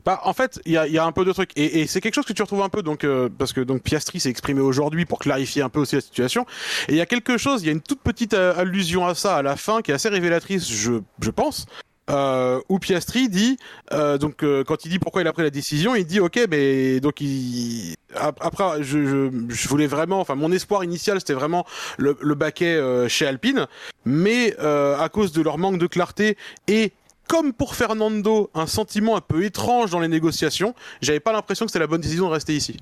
Bah, 0.09 0.21
en 0.25 0.33
fait, 0.33 0.59
il 0.65 0.73
y 0.73 0.79
a, 0.79 0.87
y 0.87 0.97
a, 0.97 1.05
un 1.05 1.13
peu 1.13 1.27
de 1.27 1.33
trucs. 1.33 1.51
Et, 1.55 1.81
et 1.81 1.87
c'est 1.87 2.01
quelque 2.01 2.15
chose 2.15 2.25
que 2.25 2.33
tu 2.33 2.41
retrouves 2.41 2.63
un 2.63 2.71
peu, 2.71 2.83
donc, 2.83 3.05
euh, 3.05 3.29
parce 3.29 3.53
que 3.53 3.61
donc 3.61 3.83
Piastri 3.83 4.21
s'est 4.21 4.31
exprimé 4.31 4.63
aujourd'hui 4.63 5.05
pour 5.05 5.19
clarifier 5.19 5.61
un 5.61 5.69
peu 5.69 5.81
aussi 5.81 5.97
la 5.97 6.01
situation. 6.01 6.47
Et 6.89 6.93
il 6.93 6.97
y 6.97 7.03
a 7.03 7.07
quelque 7.07 7.37
chose, 7.37 7.63
il 7.63 7.67
y 7.67 7.69
a 7.69 7.73
une 7.73 7.83
toute 7.83 8.01
petite 8.01 8.33
euh, 8.33 8.57
allusion 8.57 9.07
à 9.07 9.15
ça 9.15 9.37
à 9.37 9.43
la 9.43 9.57
fin 9.57 9.83
qui 9.83 9.91
est 9.91 9.95
assez 9.95 10.09
révélatrice, 10.09 10.67
je, 10.67 11.01
je 11.21 11.31
pense. 11.31 11.67
Euh, 12.11 12.61
où 12.71 12.79
Piastri 12.79 13.29
dit, 13.29 13.59
euh, 13.93 14.17
donc 14.17 14.43
euh, 14.43 14.65
quand 14.65 14.87
il 14.87 14.89
dit 14.89 14.99
pourquoi 14.99 15.21
il 15.21 15.29
a 15.29 15.33
pris 15.33 15.43
la 15.43 15.51
décision, 15.51 15.95
il 15.95 16.07
dit 16.07 16.21
ok, 16.21 16.41
mais 16.49 17.01
donc 17.01 17.21
il 17.21 17.97
après 18.15 18.83
je, 18.83 19.05
je, 19.05 19.31
je 19.49 19.69
voulais 19.69 19.87
vraiment, 19.87 20.19
enfin 20.21 20.35
mon 20.35 20.51
espoir 20.51 20.85
initial 20.85 21.21
c'était 21.21 21.35
vraiment 21.35 21.67
le, 21.99 22.17
le 22.21 22.35
baquet 22.35 22.81
chez 23.09 23.27
Alpine, 23.27 23.67
mais 24.07 24.57
à 24.59 25.09
cause 25.13 25.33
de 25.33 25.43
leur 25.43 25.59
manque 25.59 25.79
de 25.79 25.87
clarté 25.87 26.37
et 26.67 26.93
comme 27.29 27.53
pour 27.53 27.75
Fernando, 27.75 28.51
un 28.55 28.67
sentiment 28.67 29.17
un 29.17 29.21
peu 29.21 29.45
étrange 29.45 29.91
dans 29.91 30.01
les 30.01 30.09
négociations. 30.09 30.75
J'avais 31.03 31.21
pas 31.21 31.33
l'impression 31.33 31.67
que 31.67 31.71
c'était 31.71 31.79
la 31.79 31.87
bonne 31.87 32.01
décision 32.01 32.27
de 32.27 32.33
rester 32.33 32.57
ici. 32.57 32.79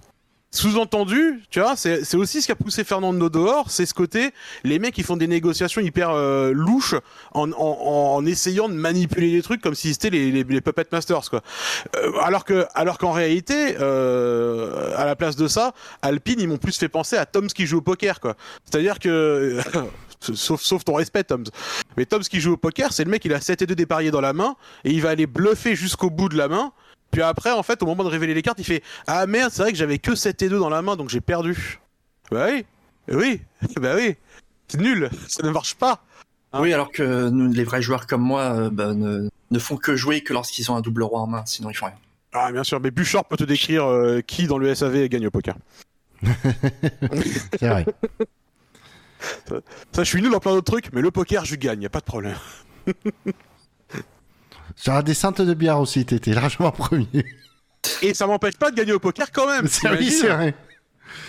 Sous-entendu, 0.57 1.43
tu 1.51 1.61
vois, 1.61 1.77
c'est 1.77 2.15
aussi 2.15 2.41
ce 2.41 2.47
qui 2.47 2.53
a 2.53 2.57
poussé 2.57 2.83
Fernando 2.83 3.29
dehors, 3.29 3.71
c'est 3.71 3.85
ce 3.85 3.93
côté, 3.93 4.31
les 4.65 4.79
mecs 4.79 4.95
qui 4.95 5.03
font 5.03 5.19
des 5.19 5.27
négociations 5.27 5.83
hyper 5.83 6.09
euh, 6.09 6.51
louches 6.51 6.95
en, 7.35 7.53
en, 7.53 7.57
en, 7.59 8.25
essayant 8.25 8.71
de 8.71 8.73
manipuler 8.73 9.33
les 9.33 9.43
trucs 9.43 9.61
comme 9.61 9.75
si 9.75 9.93
c'était 9.93 10.09
les, 10.09 10.33
les, 10.33 10.45
les, 10.45 10.61
Puppet 10.63 10.87
Masters, 10.91 11.29
quoi. 11.29 11.43
Euh, 11.97 12.11
alors 12.23 12.47
que, 12.47 12.65
alors 12.75 12.97
qu'en 12.97 13.13
réalité, 13.13 13.77
euh, 13.81 14.97
à 14.97 15.05
la 15.05 15.15
place 15.15 15.37
de 15.37 15.47
ça, 15.47 15.75
Alpine, 16.01 16.41
ils 16.41 16.49
m'ont 16.49 16.57
plus 16.57 16.79
fait 16.79 16.89
penser 16.89 17.19
à 17.19 17.27
Toms 17.27 17.49
qui 17.49 17.67
joue 17.67 17.79
au 17.79 17.83
poker, 17.83 18.19
quoi. 18.19 18.35
C'est-à-dire 18.65 18.99
que 18.99 19.61
sauf, 20.21 20.63
sauf 20.63 20.85
ton 20.87 20.95
respect, 20.95 21.25
Toms. 21.25 21.45
Mais 21.99 22.07
Toms 22.07 22.21
qui 22.21 22.41
joue 22.41 22.53
au 22.55 22.57
poker, 22.57 22.95
c'est 22.95 23.05
le 23.05 23.11
mec, 23.11 23.23
il 23.27 23.35
a 23.35 23.43
7 23.43 23.61
et 23.61 23.67
2 23.67 23.75
dépareillés 23.75 24.11
dans 24.11 24.23
la 24.23 24.33
main, 24.33 24.57
et 24.85 24.91
il 24.91 25.03
va 25.03 25.11
aller 25.11 25.27
bluffer 25.27 25.77
jusqu'au 25.77 26.09
bout 26.09 26.31
de 26.31 26.39
la 26.39 26.49
main, 26.49 26.73
puis 27.17 27.23
après, 27.23 27.51
en 27.51 27.63
fait, 27.63 27.83
au 27.83 27.87
moment 27.87 28.05
de 28.05 28.11
révéler 28.11 28.35
les 28.35 28.43
cartes, 28.43 28.59
il 28.59 28.67
fait 28.67 28.83
Ah 29.07 29.27
merde, 29.27 29.51
c'est 29.51 29.63
vrai 29.63 29.73
que 29.73 29.79
j'avais 29.79 29.99
que 29.99 30.15
7 30.15 30.43
et 30.43 30.51
2 30.51 30.59
dans 30.59 30.69
la 30.69 30.83
main, 30.83 30.97
donc 30.97 31.09
j'ai 31.09 31.23
perdu. 31.23 31.81
Bah 32.31 32.49
oui, 32.51 32.67
oui, 33.09 33.41
bah 33.81 33.95
oui, 33.97 34.17
c'est 34.69 34.79
nul, 34.79 35.09
ça 35.27 35.43
ne 35.43 35.51
marche 35.51 35.77
pas. 35.77 36.05
Hein 36.53 36.61
oui, 36.61 36.75
alors 36.75 36.93
que 36.93 37.31
les 37.55 37.65
vrais 37.65 37.81
joueurs 37.81 38.07
comme 38.07 38.21
moi 38.21 38.43
euh, 38.43 38.69
bah, 38.69 38.93
ne, 38.93 39.31
ne, 39.51 39.59
font 39.59 39.79
que 39.79 39.97
jouer 39.97 40.21
que 40.21 40.35
lorsqu'ils 40.35 40.71
ont 40.71 40.77
un 40.77 40.83
double 40.83 41.05
roi 41.05 41.21
en 41.21 41.27
main, 41.27 41.43
sinon 41.47 41.71
ils 41.71 41.75
font 41.75 41.87
rien. 41.87 41.95
Ah, 42.35 42.53
bien 42.53 42.65
sûr, 42.65 42.81
mais 42.81 42.91
Bouchard 42.91 43.25
peut 43.25 43.39
te 43.39 43.45
décrire 43.45 43.87
euh, 43.87 44.21
qui 44.21 44.47
dans 44.47 44.59
le 44.59 44.75
SAV 44.75 45.09
gagne 45.09 45.29
au 45.29 45.31
poker. 45.31 45.57
c'est 47.59 47.67
vrai. 47.67 47.87
Ça, 49.49 49.57
ça, 49.91 50.05
je 50.05 50.09
suis 50.11 50.21
nul 50.21 50.31
dans 50.31 50.41
plein 50.41 50.53
d'autres 50.53 50.71
trucs, 50.71 50.93
mais 50.93 51.01
le 51.01 51.11
poker, 51.11 51.47
je 51.47 51.57
gagne, 51.57 51.81
y 51.81 51.87
a 51.87 51.89
pas 51.89 52.01
de 52.01 52.05
problème. 52.05 52.37
Sur 54.77 54.93
la 54.93 55.03
descente 55.03 55.41
de 55.41 55.55
bière 55.55 55.81
aussi, 55.81 56.05
t'étais 56.05 56.33
largement 56.35 56.71
premier. 56.71 57.09
Et 58.03 58.15
ça 58.15 58.27
m'empêche 58.27 58.57
pas 58.57 58.71
de 58.71 58.77
gagner 58.77 58.93
au 58.93 59.01
poker 59.01 59.31
quand 59.33 59.47
même. 59.47 59.67
Oui, 59.99 60.11
c'est 60.11 60.29
vrai. 60.29 60.55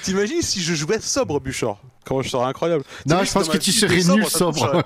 T'imagines 0.04 0.42
si 0.42 0.62
je 0.62 0.74
jouais 0.76 1.00
sobre, 1.00 1.40
Bouchard? 1.40 1.80
Comment 2.06 2.22
je 2.22 2.30
serais 2.30 2.46
incroyable. 2.46 2.84
Non, 3.06 3.24
je 3.24 3.32
pense 3.32 3.48
que 3.48 3.58
tu 3.58 3.72
serais 3.72 4.04
nul 4.14 4.26
sobre. 4.26 4.84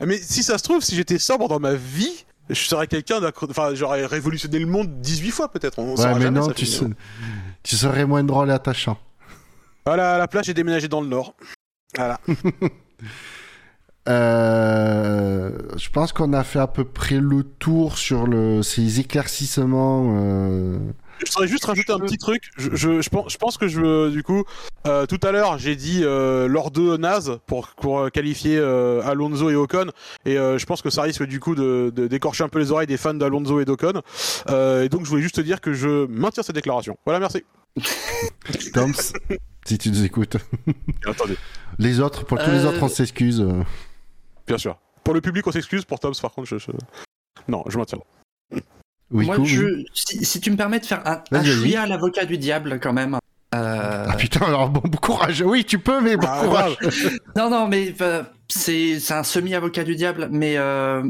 Mais 0.00 0.18
si 0.18 0.42
ça 0.42 0.58
se 0.58 0.62
trouve, 0.62 0.82
si 0.82 0.94
j'étais 0.94 1.18
sobre 1.18 1.48
dans 1.48 1.58
ma 1.60 1.74
vie, 1.74 2.24
je 2.48 2.60
serais 2.60 2.86
quelqu'un 2.86 3.20
Enfin, 3.48 3.74
j'aurais 3.74 4.06
révolutionné 4.06 4.58
le 4.58 4.66
monde 4.66 5.00
18 5.00 5.30
fois 5.30 5.50
peut-être. 5.50 5.78
Ouais, 5.78 6.14
mais 6.18 6.30
non, 6.30 6.48
tu, 6.50 6.66
se... 6.66 6.84
tu 7.62 7.76
serais 7.76 8.06
moins 8.06 8.22
drôle 8.22 8.50
et 8.50 8.52
attachant. 8.52 8.98
Voilà, 9.86 10.14
à 10.16 10.18
la 10.18 10.28
place, 10.28 10.46
j'ai 10.46 10.54
déménagé 10.54 10.88
dans 10.88 11.00
le 11.00 11.08
nord. 11.08 11.34
Voilà. 11.96 12.20
Euh, 14.08 15.50
je 15.76 15.90
pense 15.90 16.12
qu'on 16.12 16.32
a 16.32 16.42
fait 16.44 16.58
à 16.58 16.66
peu 16.66 16.84
près 16.84 17.20
le 17.20 17.42
tour 17.42 17.98
sur 17.98 18.26
le, 18.26 18.62
ces 18.62 19.00
éclaircissements. 19.00 20.14
Euh... 20.16 20.78
Je 21.24 21.32
voudrais 21.32 21.48
juste 21.48 21.64
rajouter 21.64 21.92
un 21.92 21.98
petit 21.98 22.16
truc. 22.16 22.44
Je, 22.56 22.70
je, 22.74 23.00
je, 23.02 23.08
pense, 23.10 23.32
je 23.32 23.38
pense 23.38 23.58
que 23.58 23.66
je, 23.66 24.08
du 24.10 24.22
coup, 24.22 24.44
euh, 24.86 25.04
tout 25.06 25.18
à 25.22 25.32
l'heure, 25.32 25.58
j'ai 25.58 25.74
dit 25.76 26.02
euh, 26.04 26.46
lors 26.46 26.70
de 26.70 26.96
Naz 26.96 27.38
pour, 27.46 27.68
pour 27.68 28.10
qualifier 28.10 28.56
euh, 28.56 29.02
Alonso 29.04 29.50
et 29.50 29.56
Ocon, 29.56 29.90
et 30.24 30.38
euh, 30.38 30.58
je 30.58 30.66
pense 30.66 30.80
que 30.80 30.90
ça 30.90 31.02
risque 31.02 31.24
du 31.24 31.40
coup 31.40 31.54
de, 31.54 31.92
de 31.94 32.06
d'écorcher 32.06 32.44
un 32.44 32.48
peu 32.48 32.60
les 32.60 32.70
oreilles 32.70 32.86
des 32.86 32.96
fans 32.96 33.14
d'Alonso 33.14 33.60
et 33.60 33.64
d'Ocon. 33.64 34.00
Euh, 34.48 34.84
et 34.84 34.88
donc, 34.88 35.04
je 35.04 35.10
voulais 35.10 35.22
juste 35.22 35.36
te 35.36 35.40
dire 35.40 35.60
que 35.60 35.72
je 35.72 36.06
maintiens 36.06 36.42
cette 36.42 36.54
déclaration. 36.54 36.96
Voilà, 37.04 37.18
merci. 37.18 37.44
Toms, 38.72 39.12
si 39.64 39.78
tu 39.78 39.90
nous 39.90 40.04
écoutes. 40.04 40.36
Attendez. 41.04 41.36
Les 41.78 42.00
autres, 42.00 42.24
pour 42.24 42.38
tous 42.38 42.50
les 42.50 42.64
autres, 42.64 42.82
on 42.82 42.88
s'excuse. 42.88 43.44
Bien 44.48 44.58
sûr. 44.58 44.78
Pour 45.04 45.14
le 45.14 45.20
public, 45.20 45.46
on 45.46 45.52
s'excuse. 45.52 45.84
Pour 45.84 46.00
Toms, 46.00 46.12
par 46.20 46.32
contre, 46.32 46.48
je, 46.48 46.58
je... 46.58 46.70
non, 47.46 47.62
je 47.68 47.78
maintiens. 47.78 47.98
Oui, 49.10 49.24
Moi, 49.24 49.36
cool, 49.36 49.46
je, 49.46 49.64
oui. 49.64 49.86
si, 49.94 50.24
si, 50.24 50.40
tu 50.40 50.50
me 50.50 50.56
permets 50.56 50.80
de 50.80 50.86
faire 50.86 51.06
un, 51.06 51.22
un 51.30 51.44
chouïa 51.44 51.82
à 51.82 51.86
l'avocat 51.86 52.26
du 52.26 52.36
diable, 52.36 52.78
quand 52.80 52.92
même. 52.92 53.18
Euh... 53.54 54.06
Ah 54.06 54.16
putain, 54.16 54.44
alors 54.46 54.68
bon, 54.68 54.82
bon, 54.84 54.98
courage. 54.98 55.40
Oui, 55.40 55.64
tu 55.64 55.78
peux, 55.78 56.02
mais 56.02 56.16
bon 56.16 56.26
ah, 56.28 56.42
courage. 56.44 56.76
non, 57.36 57.48
non, 57.48 57.68
mais 57.68 57.94
euh, 58.02 58.22
c'est 58.48 58.98
un 59.10 59.22
semi-avocat 59.22 59.84
du 59.84 59.96
diable. 59.96 60.28
Mais 60.30 60.58
euh, 60.58 61.02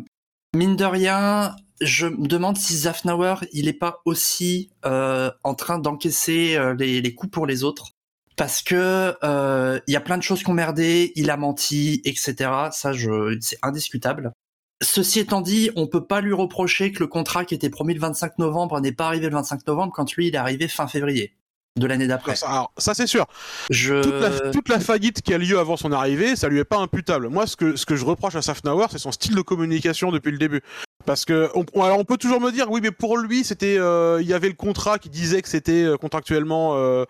mine 0.55 0.77
de 0.77 0.85
rien, 0.85 1.57
je 1.81 2.07
me 2.07 2.29
demande 2.29 2.57
si 2.57 2.77
Zafnauer, 2.77 3.37
il 3.53 3.67
est 3.67 3.73
pas 3.73 4.01
aussi 4.05 4.71
euh, 4.85 5.31
en 5.43 5.55
train 5.55 5.79
d'encaisser 5.79 6.57
euh, 6.57 6.75
les, 6.75 7.01
les 7.01 7.15
coups 7.15 7.33
pour 7.33 7.47
les 7.47 7.65
autres 7.65 7.95
parce 8.39 8.63
que 8.63 9.17
euh, 9.25 9.81
il 9.87 9.93
y 9.93 9.97
a 9.97 10.01
plein 10.01 10.17
de 10.17 10.23
choses 10.23 10.43
qu'on 10.43 10.55
merdé, 10.55 11.13
il 11.17 11.29
a 11.29 11.37
menti, 11.37 12.01
etc. 12.05 12.35
Ça, 12.71 12.93
je, 12.93 13.37
c'est 13.41 13.59
indiscutable. 13.63 14.33
Ceci 14.81 15.19
étant 15.19 15.41
dit, 15.41 15.71
on 15.75 15.89
peut 15.89 16.05
pas 16.05 16.21
lui 16.21 16.33
reprocher 16.33 16.93
que 16.93 17.01
le 17.01 17.09
contrat 17.09 17.45
qui 17.45 17.55
était 17.55 17.69
promis 17.69 17.95
le 17.95 18.01
25 18.01 18.39
novembre 18.39 18.81
n'est 18.81 18.93
pas 18.93 19.09
arrivé 19.09 19.27
le 19.27 19.35
25 19.35 19.67
novembre 19.67 19.93
quand 19.93 20.15
lui 20.15 20.29
il 20.29 20.35
est 20.35 20.39
arrivé 20.39 20.69
fin 20.69 20.87
février 20.87 21.35
de 21.77 21.87
l'année 21.87 22.07
d'après. 22.07 22.37
Ça, 22.37 22.69
ça 22.77 22.95
c'est 22.95 23.09
sûr. 23.09 23.27
Je... 23.71 24.03
Toute, 24.03 24.21
la, 24.21 24.51
toute, 24.53 24.69
la, 24.69 24.79
faillite 24.79 25.21
qui 25.21 25.35
a 25.35 25.39
lieu 25.39 25.59
avant 25.59 25.77
son 25.77 25.91
arrivée, 25.91 26.37
ça 26.37 26.49
lui 26.49 26.61
est 26.61 26.65
pas 26.65 26.79
imputable. 26.79 27.29
Moi, 27.29 27.47
ce 27.49 27.57
que, 27.57 27.75
ce 27.75 27.87
que 27.87 27.97
je 27.97 28.05
reproche 28.05 28.37
à 28.37 28.43
Safnauer, 28.43 28.87
c'est 28.91 28.99
son 28.99 29.13
style 29.13 29.35
de 29.35 29.43
communication 29.43 30.13
depuis 30.13 30.31
le 30.31 30.39
début. 30.39 30.61
Parce 31.07 31.25
que 31.25 31.51
on, 31.55 31.83
alors 31.83 31.99
on 31.99 32.05
peut 32.05 32.19
toujours 32.19 32.41
me 32.41 32.53
dire 32.53 32.71
oui 32.71 32.81
mais 32.83 32.91
pour 32.91 33.17
lui 33.17 33.43
c'était 33.43 33.79
euh, 33.79 34.19
il 34.21 34.29
y 34.29 34.35
avait 34.35 34.49
le 34.49 34.55
contrat 34.55 34.99
qui 34.99 35.09
disait 35.09 35.41
que 35.41 35.49
c'était 35.49 35.85
euh, 35.85 35.97
contractuellement 35.97 36.77
euh, 36.77 37.05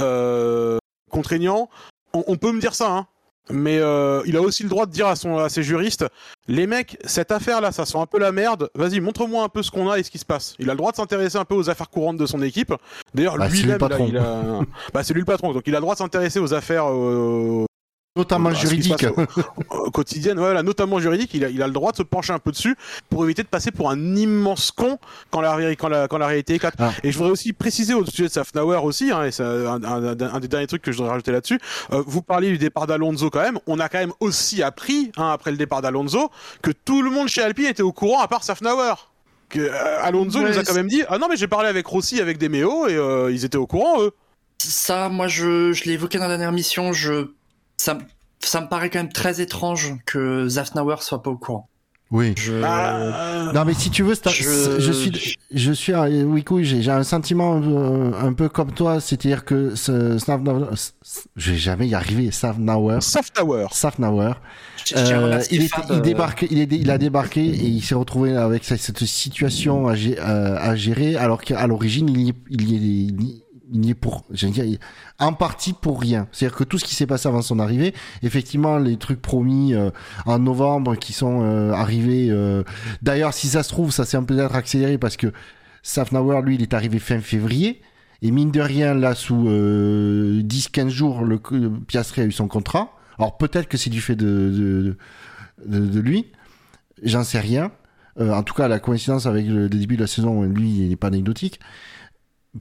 euh, 0.00 0.78
contraignant. 1.10 1.68
On, 2.14 2.24
on 2.26 2.36
peut 2.36 2.52
me 2.52 2.60
dire 2.60 2.74
ça, 2.74 2.90
hein. 2.90 3.06
Mais 3.48 3.78
euh, 3.78 4.22
il 4.26 4.36
a 4.36 4.40
aussi 4.42 4.64
le 4.64 4.68
droit 4.68 4.86
de 4.86 4.90
dire 4.90 5.06
à, 5.06 5.14
son, 5.14 5.38
à 5.38 5.48
ses 5.48 5.62
juristes, 5.62 6.04
les 6.48 6.66
mecs, 6.66 6.98
cette 7.04 7.30
affaire-là, 7.30 7.70
ça 7.70 7.86
sent 7.86 7.96
un 7.98 8.06
peu 8.06 8.18
la 8.18 8.32
merde. 8.32 8.70
Vas-y, 8.74 8.98
montre-moi 8.98 9.44
un 9.44 9.48
peu 9.48 9.62
ce 9.62 9.70
qu'on 9.70 9.88
a 9.88 10.00
et 10.00 10.02
ce 10.02 10.10
qui 10.10 10.18
se 10.18 10.24
passe. 10.24 10.56
Il 10.58 10.68
a 10.68 10.72
le 10.72 10.78
droit 10.78 10.90
de 10.90 10.96
s'intéresser 10.96 11.36
un 11.36 11.44
peu 11.44 11.54
aux 11.54 11.70
affaires 11.70 11.88
courantes 11.88 12.16
de 12.16 12.26
son 12.26 12.42
équipe. 12.42 12.74
D'ailleurs, 13.14 13.38
Bah, 13.38 13.46
lui 13.48 13.60
lui-même, 13.60 13.78
le 13.78 13.78
il 13.78 13.84
a- 13.84 13.88
patron. 13.88 14.06
il 14.08 14.18
a, 14.18 14.60
bah, 14.92 15.04
c'est 15.04 15.14
lui 15.14 15.20
le 15.20 15.26
patron. 15.26 15.52
Donc, 15.52 15.62
il 15.66 15.74
a 15.76 15.78
le 15.78 15.82
droit 15.82 15.94
de 15.94 15.98
s'intéresser 15.98 16.40
aux 16.40 16.54
affaires 16.54 16.86
euh, 16.90 17.65
Notamment 18.16 18.50
juridique. 18.52 18.96
passe 19.06 19.90
quotidiennes, 19.92 20.38
voilà, 20.38 20.62
notamment 20.62 20.98
juridiques. 21.00 21.32
Il 21.34 21.44
a, 21.44 21.48
il 21.50 21.62
a 21.62 21.66
le 21.66 21.72
droit 21.72 21.92
de 21.92 21.96
se 21.98 22.02
pencher 22.02 22.32
un 22.32 22.38
peu 22.38 22.50
dessus 22.50 22.76
pour 23.10 23.24
éviter 23.24 23.42
de 23.42 23.48
passer 23.48 23.70
pour 23.70 23.90
un 23.90 24.16
immense 24.16 24.70
con 24.70 24.98
quand 25.30 25.40
la, 25.40 25.54
ré- 25.54 25.76
quand 25.76 25.88
la, 25.88 26.08
quand 26.08 26.18
la 26.18 26.26
réalité 26.26 26.54
éclate. 26.54 26.74
Ah. 26.78 26.92
Et 27.02 27.12
je 27.12 27.16
voudrais 27.18 27.32
aussi 27.32 27.52
préciser 27.52 27.94
au 27.94 28.04
sujet 28.06 28.24
de 28.28 28.32
Safnauer 28.32 28.82
aussi, 28.84 29.10
hein, 29.10 29.24
et 29.24 29.30
c'est 29.30 29.42
un, 29.42 29.82
un- 29.84 30.18
un- 30.18 30.34
un 30.34 30.40
des 30.40 30.48
derniers 30.48 30.66
trucs 30.66 30.82
que 30.82 30.92
je 30.92 30.96
voudrais 30.96 31.12
rajouter 31.12 31.32
là-dessus. 31.32 31.60
Euh, 31.92 32.02
vous 32.06 32.22
parliez 32.22 32.48
du 32.50 32.58
départ 32.58 32.86
d'Alonso 32.86 33.30
quand 33.30 33.42
même. 33.42 33.58
On 33.66 33.78
a 33.80 33.88
quand 33.88 33.98
même 33.98 34.12
aussi 34.20 34.62
appris, 34.62 35.12
hein, 35.16 35.30
après 35.30 35.50
le 35.50 35.56
départ 35.56 35.82
d'Alonso, 35.82 36.30
que 36.62 36.70
tout 36.70 37.02
le 37.02 37.10
monde 37.10 37.28
chez 37.28 37.42
Alpine 37.42 37.66
était 37.66 37.82
au 37.82 37.92
courant 37.92 38.20
à 38.22 38.28
part 38.28 38.44
Safnauer. 38.44 38.94
Que, 39.48 39.60
euh, 39.60 40.02
Alonso 40.02 40.40
Ouais, 40.40 40.50
nous 40.50 40.58
a 40.58 40.64
quand 40.64 40.74
même 40.74 40.88
dit 40.88 41.02
ah 41.08 41.18
non 41.18 41.28
mais 41.28 41.36
j'ai 41.36 41.46
parlé 41.46 41.68
avec 41.68 41.86
Rossi 41.86 42.20
avec 42.20 42.36
des 42.36 42.48
méos 42.48 42.88
et 42.88 42.96
euh, 42.96 43.30
ils 43.30 43.44
étaient 43.44 43.56
au 43.58 43.68
courant 43.68 44.02
eux 44.02 44.10
Ça, 44.58 45.08
moi, 45.08 45.28
je, 45.28 45.72
je 45.72 45.84
l'ai 45.84 45.92
évoqué 45.92 46.18
dans 46.18 46.24
la 46.24 46.30
dernière 46.30 46.50
mission. 46.50 46.92
Je, 46.92 47.28
ça, 47.76 47.94
me- 47.94 48.00
ça 48.40 48.60
me 48.60 48.68
paraît 48.68 48.90
quand 48.90 48.98
même 49.00 49.12
très 49.12 49.40
étrange 49.40 49.94
que 50.06 50.48
Zafnauer 50.48 50.96
soit 51.00 51.22
pas 51.22 51.30
au 51.30 51.36
courant. 51.36 51.68
Oui. 52.12 52.34
Je, 52.36 52.60
Bah, 52.60 53.50
Non 53.52 53.64
mais 53.64 53.74
si 53.74 53.90
tu 53.90 54.04
veux, 54.04 54.14
un- 54.24 54.30
Je- 54.30 54.76
je, 54.78 54.92
suis, 54.92 55.36
je 55.52 55.72
suis, 55.72 55.92
oui, 55.92 56.44
oui, 56.48 56.64
j'ai 56.64 56.80
j'ai 56.80 56.92
un 56.92 57.02
sentiment 57.02 57.60
euh, 57.60 58.12
un 58.20 58.32
peu 58.32 58.48
comme 58.48 58.70
toi, 58.70 59.00
c'est-à-dire 59.00 59.44
que 59.44 59.74
ce 59.74 60.16
Snafnauer, 60.16 60.68
je 61.34 61.50
vais 61.50 61.58
jamais 61.58 61.88
y 61.88 61.96
arriver, 61.96 62.30
Snafnauer, 62.30 63.00
Safnauer 63.00 63.66
Snafnauer, 63.72 64.34
j'ai 64.84 64.94
euh, 64.96 65.42
il, 65.50 65.68
il 65.90 66.00
débarque, 66.02 66.46
il, 66.48 66.60
est, 66.60 66.70
il 66.72 66.92
a 66.92 66.98
débarqué 66.98 67.40
et 67.44 67.66
il 67.66 67.82
s'est 67.82 67.96
retrouvé 67.96 68.36
avec 68.36 68.62
cette, 68.62 68.80
situation 69.04 69.88
à, 69.88 69.94
euh, 69.96 70.56
à 70.60 70.76
gérer, 70.76 71.16
alors 71.16 71.40
qu'à 71.42 71.66
l'origine 71.66 72.08
il 72.08 72.20
y 72.20 72.28
est, 72.28 72.34
il 72.50 72.70
y 72.70 72.74
est, 72.74 72.78
il 72.78 73.22
y- 73.22 73.42
il 73.72 73.90
est 73.90 73.94
pour, 73.94 74.24
dire, 74.30 74.78
en 75.18 75.32
partie 75.32 75.72
pour 75.72 76.00
rien. 76.00 76.28
C'est-à-dire 76.32 76.56
que 76.56 76.64
tout 76.64 76.78
ce 76.78 76.84
qui 76.84 76.94
s'est 76.94 77.06
passé 77.06 77.28
avant 77.28 77.42
son 77.42 77.58
arrivée, 77.58 77.94
effectivement, 78.22 78.78
les 78.78 78.96
trucs 78.96 79.20
promis 79.20 79.74
euh, 79.74 79.90
en 80.24 80.38
novembre 80.38 80.96
qui 80.96 81.12
sont 81.12 81.42
euh, 81.42 81.72
arrivés. 81.72 82.28
euh, 82.30 82.62
D'ailleurs, 83.02 83.34
si 83.34 83.48
ça 83.48 83.62
se 83.62 83.68
trouve, 83.68 83.90
ça 83.90 84.04
s'est 84.04 84.16
un 84.16 84.22
peu 84.22 84.40
accéléré 84.44 84.98
parce 84.98 85.16
que 85.16 85.32
Safnauer, 85.82 86.42
lui, 86.42 86.56
il 86.56 86.62
est 86.62 86.74
arrivé 86.74 86.98
fin 86.98 87.20
février. 87.20 87.80
Et 88.22 88.30
mine 88.30 88.50
de 88.50 88.60
rien, 88.60 88.94
là, 88.94 89.14
sous 89.14 89.48
euh, 89.48 90.40
10-15 90.42 90.88
jours, 90.88 91.24
le, 91.24 91.40
le 91.50 91.70
Piastri 91.70 92.22
a 92.22 92.24
eu 92.24 92.32
son 92.32 92.48
contrat. 92.48 92.92
Alors 93.18 93.36
peut-être 93.36 93.68
que 93.68 93.76
c'est 93.76 93.90
du 93.90 94.00
fait 94.00 94.16
de, 94.16 94.96
de, 95.64 96.00
lui. 96.00 96.26
J'en 97.02 97.24
sais 97.24 97.40
rien. 97.40 97.72
En 98.18 98.42
tout 98.42 98.54
cas, 98.54 98.68
la 98.68 98.78
coïncidence 98.78 99.26
avec 99.26 99.46
le, 99.46 99.62
le 99.64 99.68
début 99.68 99.96
de 99.96 100.00
la 100.00 100.06
saison, 100.06 100.42
lui, 100.44 100.70
il 100.70 100.88
n'est 100.88 100.96
pas 100.96 101.08
anecdotique. 101.08 101.60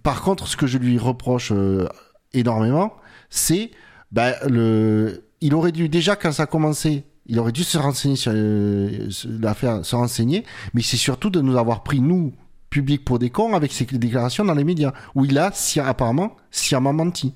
Par 0.04 0.22
contre, 0.22 0.48
ce 0.48 0.58
que 0.58 0.68
je 0.68 0.78
lui 0.78 0.98
reproche 0.98 1.52
euh, 1.52 1.88
énormément, 2.34 2.94
c'est 3.30 3.72
bah, 4.12 4.34
le. 4.48 5.24
Il 5.42 5.54
aurait 5.54 5.72
dû 5.72 5.90
déjà 5.90 6.16
quand 6.16 6.32
ça 6.32 6.44
a 6.44 6.46
commencé, 6.48 7.04
il 7.28 7.38
aurait 7.40 7.52
dû 7.52 7.64
se 7.64 7.78
renseigner 7.78 8.16
sur 8.16 8.32
euh, 8.34 9.10
l'affaire, 9.40 9.86
se 9.86 9.96
renseigner, 9.96 10.44
mais 10.74 10.82
c'est 10.82 10.98
surtout 10.98 11.30
de 11.30 11.42
nous 11.42 11.58
avoir 11.58 11.84
pris 11.84 12.00
nous 12.00 12.34
public 12.70 13.06
pour 13.06 13.20
des 13.20 13.30
cons 13.30 13.54
avec 13.54 13.72
ses 13.72 13.86
déclarations 13.86 14.44
dans 14.44 14.54
les 14.56 14.64
médias 14.64 14.92
où 15.14 15.24
il 15.26 15.38
a 15.38 15.52
si, 15.54 15.80
apparemment 15.80 16.36
sciemment 16.52 16.94
menti. 16.94 17.34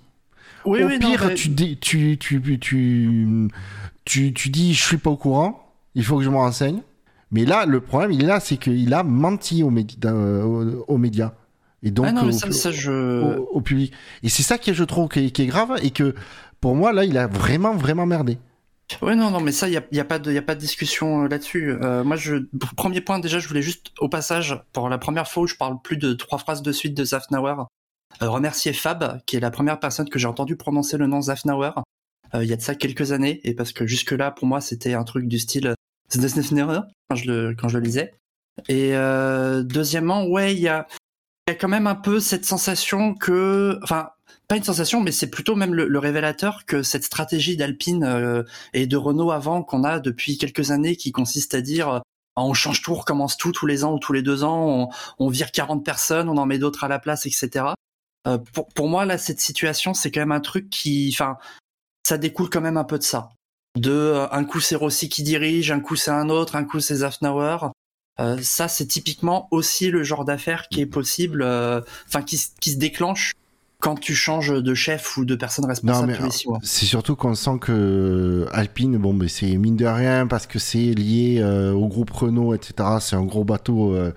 Oui, 0.66 0.84
Au 0.84 0.88
oui, 0.88 0.99
non, 0.99 1.10
pire, 1.12 1.26
mais- 1.28 1.36
tu, 1.36 1.49
dé- 1.49 1.78
tu, 1.80 2.18
tu, 2.20 2.41
tu, 2.60 2.60
tu, 4.05 4.34
tu 4.34 4.49
dis 4.49 4.74
je 4.74 4.84
suis 4.84 4.97
pas 4.97 5.10
au 5.12 5.18
courant, 5.18 5.74
il 5.95 6.03
faut 6.03 6.18
que 6.18 6.24
je 6.24 6.30
me 6.30 6.36
renseigne. 6.36 6.82
Mais 7.32 7.45
là, 7.45 7.66
le 7.66 7.80
problème, 7.80 8.12
il 8.12 8.24
est 8.24 8.28
là, 8.28 8.39
c'est 8.39 8.57
qu'il 8.57 8.91
a 8.93 9.03
menti 9.03 9.62
aux, 9.64 9.70
médi- 9.72 9.97
euh, 10.05 10.82
aux 10.88 10.97
médias. 10.97 11.34
Et 11.84 11.92
donc, 11.92 12.06
Ah 12.10 12.12
non, 12.12 12.24
mais 12.24 12.34
au- 12.34 12.38
ça, 12.38 12.52
ça, 12.52 12.72
je. 12.72 12.92
au, 13.38 13.44
au 13.52 13.62
public. 13.62 13.94
Et 14.24 14.30
c'est 14.30 14.44
ça 14.44 14.58
qui 14.58 14.72
est, 14.72 14.74
je 14.74 14.84
trouve, 14.84 15.08
qui 15.10 15.26
est, 15.28 15.32
qui 15.32 15.44
est 15.44 15.48
grave 15.48 15.78
et 15.82 15.92
que 15.92 16.14
pour 16.62 16.76
moi, 16.76 16.92
là, 16.94 17.06
il 17.06 17.18
a 17.18 17.28
vraiment, 17.28 17.74
vraiment 17.76 18.06
merdé. 18.06 18.38
Ouais, 19.04 19.16
non, 19.16 19.30
non, 19.30 19.40
mais 19.40 19.52
ça, 19.52 19.68
il 19.68 19.72
n'y 19.72 19.78
a, 19.78 19.84
y 19.92 20.00
a, 20.00 20.06
pas 20.06 20.18
de- 20.20 20.32
y 20.32 20.38
a 20.38 20.42
pas 20.42 20.56
de 20.56 20.60
discussion 20.60 21.24
euh, 21.24 21.28
là-dessus. 21.28 21.72
Euh, 21.82 22.04
moi, 22.04 22.16
je, 22.16 22.36
premier 22.76 23.02
point, 23.02 23.20
déjà, 23.20 23.38
je 23.40 23.48
voulais 23.48 23.62
juste, 23.62 23.92
au 24.00 24.10
passage, 24.10 24.60
pour 24.74 24.90
la 24.90 24.98
première 24.98 25.28
fois 25.30 25.44
où 25.44 25.48
je 25.48 25.56
parle 25.56 25.80
plus 25.82 25.98
de 25.98 26.14
trois 26.14 26.40
phrases 26.40 26.64
de 26.64 26.72
suite 26.72 26.96
de 26.96 27.04
Zafnauer, 27.06 27.54
euh, 28.24 28.30
remercier 28.30 28.74
Fab, 28.74 29.22
qui 29.28 29.36
est 29.38 29.40
la 29.40 29.52
première 29.52 29.80
personne 29.80 30.10
que 30.10 30.18
j'ai 30.18 30.28
entendu 30.28 30.56
prononcer 30.58 30.98
le 30.98 31.06
nom 31.06 31.22
Zafnauer, 31.22 31.70
euh, 32.34 32.44
il 32.44 32.50
y 32.50 32.54
a 32.54 32.56
de 32.56 32.62
ça 32.62 32.74
quelques 32.76 33.12
années, 33.12 33.40
et 33.44 33.54
parce 33.54 33.72
que 33.74 33.86
jusque-là, 33.86 34.32
pour 34.32 34.48
moi, 34.48 34.60
c'était 34.60 34.96
un 34.96 35.04
truc 35.04 35.28
du 35.28 35.38
style 35.40 35.76
quand 36.12 37.16
je 37.16 37.32
le, 37.32 37.56
quand 37.56 37.68
je 37.70 37.78
le 37.78 37.84
lisais. 37.84 38.14
Et 38.68 38.96
euh, 38.96 39.62
deuxièmement, 39.64 40.26
ouais, 40.26 40.54
il 40.56 40.60
y 40.60 40.68
a, 40.68 40.88
y 41.50 41.56
a 41.56 41.56
quand 41.56 41.68
même 41.68 41.88
un 41.88 41.95
peu 41.95 42.20
cette 42.20 42.45
sensation 42.45 43.14
que, 43.16 43.80
enfin, 43.84 44.10
pas 44.47 44.58
une 44.58 44.64
sensation, 44.64 45.02
mais 45.02 45.12
c'est 45.12 45.30
plutôt 45.30 45.56
même 45.56 45.74
le, 45.74 46.00
révélateur 46.00 46.66
que 46.66 46.82
cette 46.82 47.04
stratégie 47.04 47.58
d'Alpine 47.58 48.04
euh, 48.04 48.43
et 48.74 48.88
de 48.88 48.97
Renault 48.97 49.32
avant 49.32 49.64
qu'on 49.64 49.84
a 49.84 50.00
depuis 50.00 50.38
quelques 50.38 50.72
années 50.72 50.95
qui 50.95 51.12
consiste 51.12 51.54
à 51.54 51.62
dire 51.62 51.89
euh, 51.89 52.00
on 52.36 52.54
change 52.54 52.82
tout, 52.82 52.91
on 52.93 52.95
recommence 52.95 53.38
tout 53.38 53.52
tous 53.52 53.68
les 53.68 53.84
ans 53.84 53.93
ou 53.93 54.00
tous 54.00 54.14
les 54.14 54.22
deux 54.22 54.43
ans, 54.43 54.66
on, 54.68 54.89
on 55.20 55.30
vire 55.30 55.52
40 55.52 55.84
personnes, 55.84 56.30
on 56.30 56.38
en 56.38 56.45
met 56.45 56.58
d'autres 56.58 56.84
à 56.84 56.88
la 56.88 57.00
place, 57.00 57.26
etc. 57.26 57.66
Euh, 58.28 58.38
pour, 58.54 58.68
pour 58.70 58.88
moi, 58.88 59.06
là, 59.06 59.18
cette 59.18 59.39
situation, 59.39 59.93
c'est 59.93 60.12
quand 60.12 60.22
même 60.22 60.32
un 60.32 60.39
truc 60.39 60.70
qui, 60.70 61.10
enfin, 61.14 61.38
ça 62.08 62.18
découle 62.18 62.50
quand 62.50 62.62
même 62.62 62.78
un 62.78 62.84
peu 62.84 62.97
de 62.97 63.04
ça. 63.04 63.30
De 63.78 63.91
euh, 63.91 64.28
un 64.32 64.43
coup 64.45 64.60
c'est 64.60 64.76
Rossi 64.76 65.10
qui 65.10 65.24
dirige, 65.24 65.72
un 65.72 65.80
coup 65.80 65.95
c'est 65.95 66.12
un 66.12 66.30
autre, 66.30 66.56
un 66.56 66.64
coup 66.64 66.80
c'est 66.80 66.95
Zafnauer. 66.95 67.72
Euh, 68.20 68.38
ça, 68.42 68.68
c'est 68.68 68.86
typiquement 68.86 69.48
aussi 69.52 69.90
le 69.90 70.04
genre 70.04 70.26
d'affaire 70.26 70.68
qui 70.70 70.82
est 70.82 70.86
possible, 70.86 71.42
euh, 71.42 71.82
enfin 72.08 72.22
qui, 72.22 72.38
se 72.38 72.78
déclenche 72.78 73.34
quand 73.80 73.98
tu 73.98 74.14
changes 74.14 74.52
de 74.52 74.74
chef 74.74 75.16
ou 75.18 75.24
de 75.24 75.36
personne 75.36 75.66
responsable 75.66 76.08
mais, 76.08 76.18
tous 76.18 76.24
les 76.24 76.32
six 76.32 76.48
mois. 76.48 76.60
C'est 76.62 76.86
surtout 76.86 77.16
qu'on 77.16 77.34
sent 77.34 77.60
que 77.62 78.46
Alpine, 78.52 78.98
bon, 78.98 79.14
mais 79.14 79.30
c'est 79.30 79.56
mine 79.56 79.78
de 79.78 79.86
rien 79.86 80.28
parce 80.28 80.48
que 80.48 80.60
c'est 80.60 80.94
lié 80.94 81.40
euh, 81.40 81.72
au 81.72 81.88
groupe 81.88 82.12
Renault, 82.12 82.54
etc. 82.54 82.98
C'est 83.00 83.16
un 83.16 83.24
gros 83.24 83.46
bateau 83.46 83.94
euh, 83.94 84.12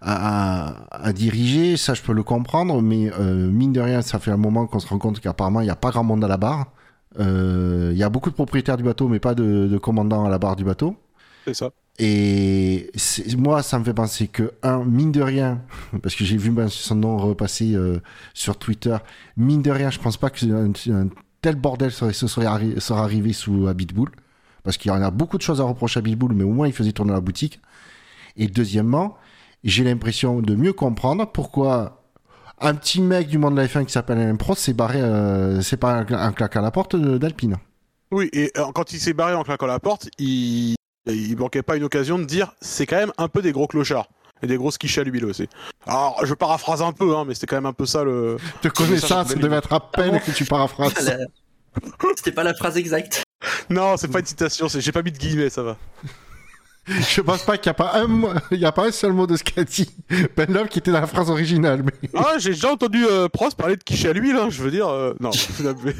à, 0.00 0.66
à, 0.90 1.06
à 1.08 1.12
diriger, 1.12 1.76
ça 1.76 1.94
je 1.94 2.02
peux 2.02 2.12
le 2.12 2.24
comprendre, 2.24 2.82
mais 2.82 3.12
euh, 3.18 3.48
mine 3.50 3.72
de 3.72 3.80
rien, 3.80 4.02
ça 4.02 4.18
fait 4.18 4.32
un 4.32 4.36
moment 4.36 4.66
qu'on 4.66 4.80
se 4.80 4.88
rend 4.88 4.98
compte 4.98 5.20
qu'apparemment 5.20 5.60
il 5.60 5.64
n'y 5.64 5.70
a 5.70 5.76
pas 5.76 5.90
grand 5.90 6.04
monde 6.04 6.24
à 6.24 6.28
la 6.28 6.36
barre. 6.36 6.72
Euh, 7.20 7.90
Il 7.92 7.98
y 7.98 8.02
a 8.02 8.08
beaucoup 8.08 8.30
de 8.30 8.34
propriétaires 8.34 8.76
du 8.76 8.82
bateau, 8.82 9.06
mais 9.06 9.20
pas 9.20 9.36
de, 9.36 9.68
de 9.68 9.78
commandants 9.78 10.24
à 10.24 10.28
la 10.28 10.38
barre 10.38 10.56
du 10.56 10.64
bateau. 10.64 10.96
c'est 11.44 11.54
ça 11.54 11.70
Et 11.98 12.90
moi, 13.38 13.62
ça 13.62 13.78
me 13.78 13.84
fait 13.84 13.94
penser 13.94 14.26
que, 14.26 14.52
un, 14.62 14.84
mine 14.84 15.12
de 15.12 15.22
rien, 15.22 15.62
parce 16.02 16.14
que 16.14 16.24
j'ai 16.24 16.36
vu 16.36 16.52
son 16.68 16.94
nom 16.96 17.16
repasser 17.18 17.74
euh, 17.74 18.00
sur 18.32 18.56
Twitter, 18.58 18.96
mine 19.36 19.62
de 19.62 19.70
rien, 19.70 19.90
je 19.90 19.98
pense 20.00 20.16
pas 20.16 20.30
que 20.30 20.44
un, 20.46 20.72
un 20.92 21.08
tel 21.40 21.56
bordel 21.56 21.92
serait, 21.92 22.12
se 22.12 22.26
serait, 22.26 22.46
arri- 22.46 22.80
serait 22.80 23.00
arrivé 23.00 23.32
sous 23.32 23.68
Habitbull, 23.68 24.10
parce 24.64 24.76
qu'il 24.76 24.90
y 24.90 24.94
en 24.94 25.02
a 25.02 25.10
beaucoup 25.10 25.36
de 25.36 25.42
choses 25.42 25.60
à 25.60 25.64
reprocher 25.64 25.98
à 25.98 26.00
Habitbull, 26.00 26.32
mais 26.34 26.44
au 26.44 26.52
moins 26.52 26.66
il 26.66 26.72
faisait 26.72 26.92
tourner 26.92 27.12
la 27.12 27.20
boutique. 27.20 27.60
Et 28.36 28.48
deuxièmement, 28.48 29.16
j'ai 29.62 29.84
l'impression 29.84 30.40
de 30.42 30.54
mieux 30.56 30.72
comprendre 30.72 31.30
pourquoi 31.30 32.02
un 32.60 32.74
petit 32.74 33.00
mec 33.00 33.28
du 33.28 33.38
monde 33.38 33.54
de 33.54 33.60
la 33.60 33.66
F1 33.66 33.84
qui 33.84 33.92
s'appelle 33.92 34.18
Alain 34.18 34.36
Prost 34.36 34.62
s'est 34.62 34.72
barré, 34.74 35.00
euh, 35.00 35.60
c'est 35.60 35.76
pas 35.76 36.00
un, 36.00 36.06
un 36.12 36.32
à 36.32 36.60
la 36.60 36.70
porte 36.70 36.96
d'Alpine. 36.96 37.56
Oui, 38.10 38.28
et 38.32 38.50
euh, 38.56 38.64
quand 38.74 38.92
il 38.92 38.98
s'est 39.00 39.12
barré 39.12 39.34
en 39.34 39.42
claquant 39.44 39.66
la 39.66 39.78
porte, 39.80 40.08
il... 40.18 40.74
il 41.06 41.36
manquait 41.36 41.62
pas 41.62 41.76
une 41.76 41.84
occasion 41.84 42.18
de 42.18 42.24
dire 42.24 42.52
c'est 42.60 42.86
quand 42.86 42.96
même 42.96 43.12
un 43.18 43.28
peu 43.28 43.42
des 43.42 43.52
gros 43.52 43.66
clochards. 43.66 44.08
Et 44.42 44.46
des 44.46 44.56
grosses 44.56 44.76
quiches 44.76 44.98
à 44.98 45.04
l'huile 45.04 45.24
aussi. 45.24 45.48
Alors, 45.86 46.20
je 46.26 46.34
paraphrase 46.34 46.82
un 46.82 46.92
peu, 46.92 47.16
hein, 47.16 47.24
mais 47.26 47.32
c'était 47.34 47.46
quand 47.46 47.56
même 47.56 47.66
un 47.66 47.72
peu 47.72 47.86
ça 47.86 48.04
le. 48.04 48.36
Te 48.60 48.68
connaissant, 48.68 49.06
ça, 49.06 49.24
ça 49.24 49.34
devait 49.36 49.56
être 49.56 49.72
à 49.72 49.80
peine 49.80 50.10
bon 50.10 50.18
que 50.18 50.32
tu 50.32 50.44
paraphrases. 50.44 50.92
C'était 52.16 52.32
pas 52.32 52.42
la 52.42 52.52
phrase 52.52 52.76
exacte. 52.76 53.22
Non, 53.70 53.96
c'est 53.96 54.08
pas 54.08 54.18
une 54.20 54.26
citation, 54.26 54.66
j'ai 54.68 54.92
pas 54.92 55.02
mis 55.02 55.12
de 55.12 55.18
guillemets, 55.18 55.50
ça 55.50 55.62
va. 55.62 55.76
Je 56.86 57.22
pense 57.22 57.42
pas 57.44 57.56
qu'il 57.56 57.70
n'y 57.70 57.70
a 57.70 57.74
pas 57.74 57.92
un 57.94 58.06
il 58.50 58.58
y 58.58 58.66
a 58.66 58.72
pas 58.72 58.86
un 58.86 58.92
seul 58.92 59.14
mot 59.14 59.26
de 59.26 59.38
ce 59.38 59.42
qu'a 59.44 59.64
dit 59.64 59.88
Ben 60.36 60.52
Love 60.52 60.68
qui 60.68 60.80
était 60.80 60.90
dans 60.92 61.00
la 61.00 61.06
phrase 61.06 61.30
originale. 61.30 61.82
Mais... 61.82 62.10
Ah, 62.14 62.34
j'ai 62.38 62.50
déjà 62.50 62.70
entendu 62.72 63.06
euh, 63.06 63.26
Prost 63.28 63.56
parler 63.56 63.76
de 63.76 63.82
quiche 63.82 64.04
à 64.04 64.12
l'huile, 64.12 64.36
hein, 64.36 64.48
je 64.50 64.62
veux 64.62 64.70
dire. 64.70 64.88
euh, 64.88 65.14
non, 65.18 65.30
mais- 65.82 65.94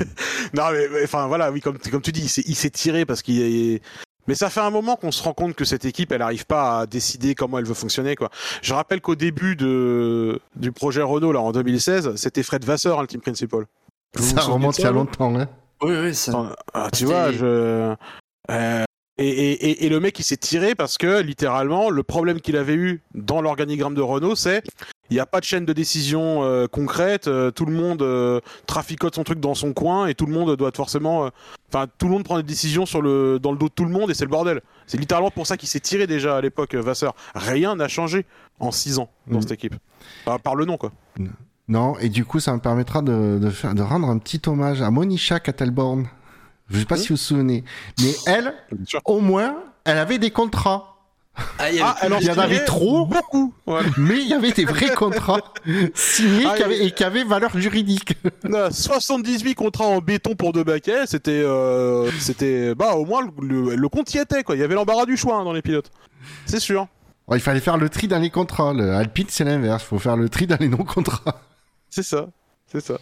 non, 0.52 0.64
mais 0.72 1.04
enfin 1.04 1.26
voilà, 1.26 1.50
oui, 1.50 1.62
comme, 1.62 1.78
comme 1.78 2.02
tu 2.02 2.12
dis, 2.12 2.20
il 2.22 2.28
s'est- 2.28 2.44
il 2.46 2.54
s'est 2.54 2.68
tiré 2.68 3.06
parce 3.06 3.22
qu'il 3.22 3.40
est. 3.40 3.80
Mais 4.26 4.34
ça 4.34 4.50
fait 4.50 4.60
un 4.60 4.70
moment 4.70 4.96
qu'on 4.96 5.12
se 5.12 5.22
rend 5.22 5.32
compte 5.34 5.54
que 5.54 5.64
cette 5.64 5.84
équipe, 5.84 6.12
elle 6.12 6.22
arrive 6.22 6.46
pas 6.46 6.80
à 6.80 6.86
décider 6.86 7.34
comment 7.34 7.58
elle 7.58 7.66
veut 7.66 7.74
fonctionner, 7.74 8.16
quoi. 8.16 8.30
Je 8.62 8.72
rappelle 8.74 9.00
qu'au 9.00 9.14
début 9.16 9.56
de 9.56 10.40
du 10.56 10.72
projet 10.72 11.02
Renault 11.02 11.32
là 11.32 11.40
en 11.40 11.52
2016, 11.52 12.14
c'était 12.16 12.42
Fred 12.42 12.64
Vasseur, 12.64 12.98
hein, 12.98 13.02
le 13.02 13.08
team 13.08 13.20
principal. 13.20 13.64
Vous 14.16 14.24
Ça 14.24 14.40
remonte 14.42 14.78
il 14.78 14.82
y 14.82 14.86
a 14.86 14.90
longtemps. 14.92 15.34
Hein. 15.38 15.48
Oui, 15.82 15.94
oui, 16.02 16.14
ça. 16.14 16.54
Ah, 16.72 16.88
tu 16.92 17.04
vois, 17.04 17.32
je. 17.32 17.94
euh, 18.50 18.84
et, 19.16 19.28
et, 19.28 19.52
et, 19.70 19.86
et 19.86 19.88
le 19.88 20.00
mec, 20.00 20.18
il 20.18 20.24
s'est 20.24 20.36
tiré 20.36 20.74
parce 20.74 20.98
que 20.98 21.20
littéralement, 21.20 21.88
le 21.90 22.02
problème 22.02 22.40
qu'il 22.40 22.56
avait 22.56 22.74
eu 22.74 23.02
dans 23.14 23.40
l'organigramme 23.42 23.94
de 23.94 24.00
Renault, 24.00 24.34
c'est 24.34 24.62
Il 25.10 25.14
n'y 25.14 25.20
a 25.20 25.26
pas 25.26 25.38
de 25.38 25.44
chaîne 25.44 25.64
de 25.64 25.72
décision 25.72 26.42
euh, 26.42 26.66
concrète. 26.66 27.28
euh, 27.28 27.50
tout 27.52 27.64
le 27.64 27.72
monde 27.72 28.02
euh, 28.02 28.40
traficote 28.66 29.14
son 29.14 29.22
truc 29.22 29.38
dans 29.38 29.54
son 29.54 29.72
coin 29.72 30.06
et 30.08 30.14
tout 30.14 30.26
le 30.26 30.32
monde 30.32 30.56
doit 30.56 30.72
forcément. 30.74 31.30
Enfin, 31.74 31.88
tout 31.98 32.06
le 32.06 32.12
monde 32.12 32.22
prend 32.22 32.36
des 32.36 32.44
décisions 32.44 32.86
sur 32.86 33.02
le 33.02 33.40
dans 33.40 33.50
le 33.50 33.58
dos 33.58 33.66
de 33.68 33.72
tout 33.74 33.84
le 33.84 33.90
monde 33.90 34.08
et 34.10 34.14
c'est 34.14 34.24
le 34.24 34.30
bordel. 34.30 34.60
C'est 34.86 34.96
littéralement 34.96 35.32
pour 35.32 35.46
ça 35.46 35.56
qu'il 35.56 35.68
s'est 35.68 35.80
tiré 35.80 36.06
déjà 36.06 36.36
à 36.36 36.40
l'époque, 36.40 36.74
euh, 36.74 36.80
Vasseur. 36.80 37.14
Rien 37.34 37.74
n'a 37.74 37.88
changé 37.88 38.26
en 38.60 38.70
6 38.70 39.00
ans 39.00 39.10
dans 39.26 39.40
cette 39.40 39.50
équipe. 39.52 39.74
Enfin, 40.24 40.38
par 40.38 40.54
le 40.54 40.66
nom, 40.66 40.76
quoi. 40.76 40.92
Non, 41.66 41.98
et 41.98 42.10
du 42.10 42.24
coup, 42.24 42.38
ça 42.38 42.52
me 42.52 42.60
permettra 42.60 43.02
de, 43.02 43.38
de, 43.42 43.50
faire, 43.50 43.74
de 43.74 43.82
rendre 43.82 44.08
un 44.08 44.18
petit 44.18 44.40
hommage 44.46 44.82
à 44.82 44.90
Monisha 44.90 45.40
Kattelborn. 45.40 46.06
Je 46.70 46.78
sais 46.78 46.84
pas 46.84 46.94
Mhm. 46.94 47.00
si 47.00 47.08
vous 47.08 47.14
vous 47.14 47.18
souvenez, 47.18 47.64
mais 48.00 48.12
elle, 48.26 48.54
au 49.04 49.20
moins, 49.20 49.56
elle 49.84 49.98
avait 49.98 50.18
des 50.18 50.30
contrats. 50.30 50.93
Ah, 51.58 51.70
il 51.70 51.76
y 51.76 51.80
avait 51.80 51.90
Ah, 52.00 52.04
alors 52.04 52.20
il 52.20 52.26
y 52.26 52.30
en 52.30 52.38
avait 52.38 52.64
trop. 52.64 53.06
beaucoup. 53.06 53.52
Mais 53.96 54.20
il 54.20 54.28
y 54.28 54.34
avait 54.34 54.52
des 54.52 54.64
vrais 54.64 54.94
contrats 54.94 55.40
signés 55.94 56.44
Ah, 56.46 56.54
qui 56.56 56.62
avaient- 56.62 56.86
et- 56.86 56.90
qui 56.92 57.02
avaient 57.04 57.24
valeur 57.24 57.58
juridique. 57.58 58.16
On 58.48 58.52
a 58.54 58.70
78 58.70 59.54
contrats 59.54 59.86
en 59.86 59.98
béton 59.98 60.36
pour 60.36 60.52
deux 60.52 60.62
baquets, 60.64 61.06
c'était, 61.06 61.32
euh, 61.32 62.08
c'était, 62.20 62.74
bah 62.74 62.94
au 62.94 63.04
moins 63.04 63.22
le, 63.40 63.46
le- 63.70 63.74
le 63.74 63.88
compte 63.88 64.12
y 64.14 64.18
était 64.18 64.42
quoi. 64.44 64.54
Il 64.54 64.60
y 64.60 64.64
avait 64.64 64.74
l'embarras 64.76 65.06
du 65.06 65.16
choix 65.16 65.36
hein, 65.38 65.44
dans 65.44 65.52
les 65.52 65.62
pilotes, 65.62 65.90
c'est 66.46 66.60
sûr. 66.60 66.86
Il 67.32 67.40
fallait 67.40 67.60
faire 67.60 67.78
le 67.78 67.88
tri 67.88 68.06
dans 68.06 68.18
les 68.18 68.28
contrats. 68.30 68.74
Le 68.74 68.92
Alpine, 68.92 69.26
c'est 69.30 69.44
l'inverse. 69.44 69.82
Il 69.82 69.86
faut 69.86 69.98
faire 69.98 70.16
le 70.16 70.28
tri 70.28 70.46
dans 70.46 70.58
les 70.60 70.68
non-contrats. 70.68 71.40
C'est 71.88 72.02
ça, 72.02 72.26
c'est 72.70 72.84
ça. 72.84 72.98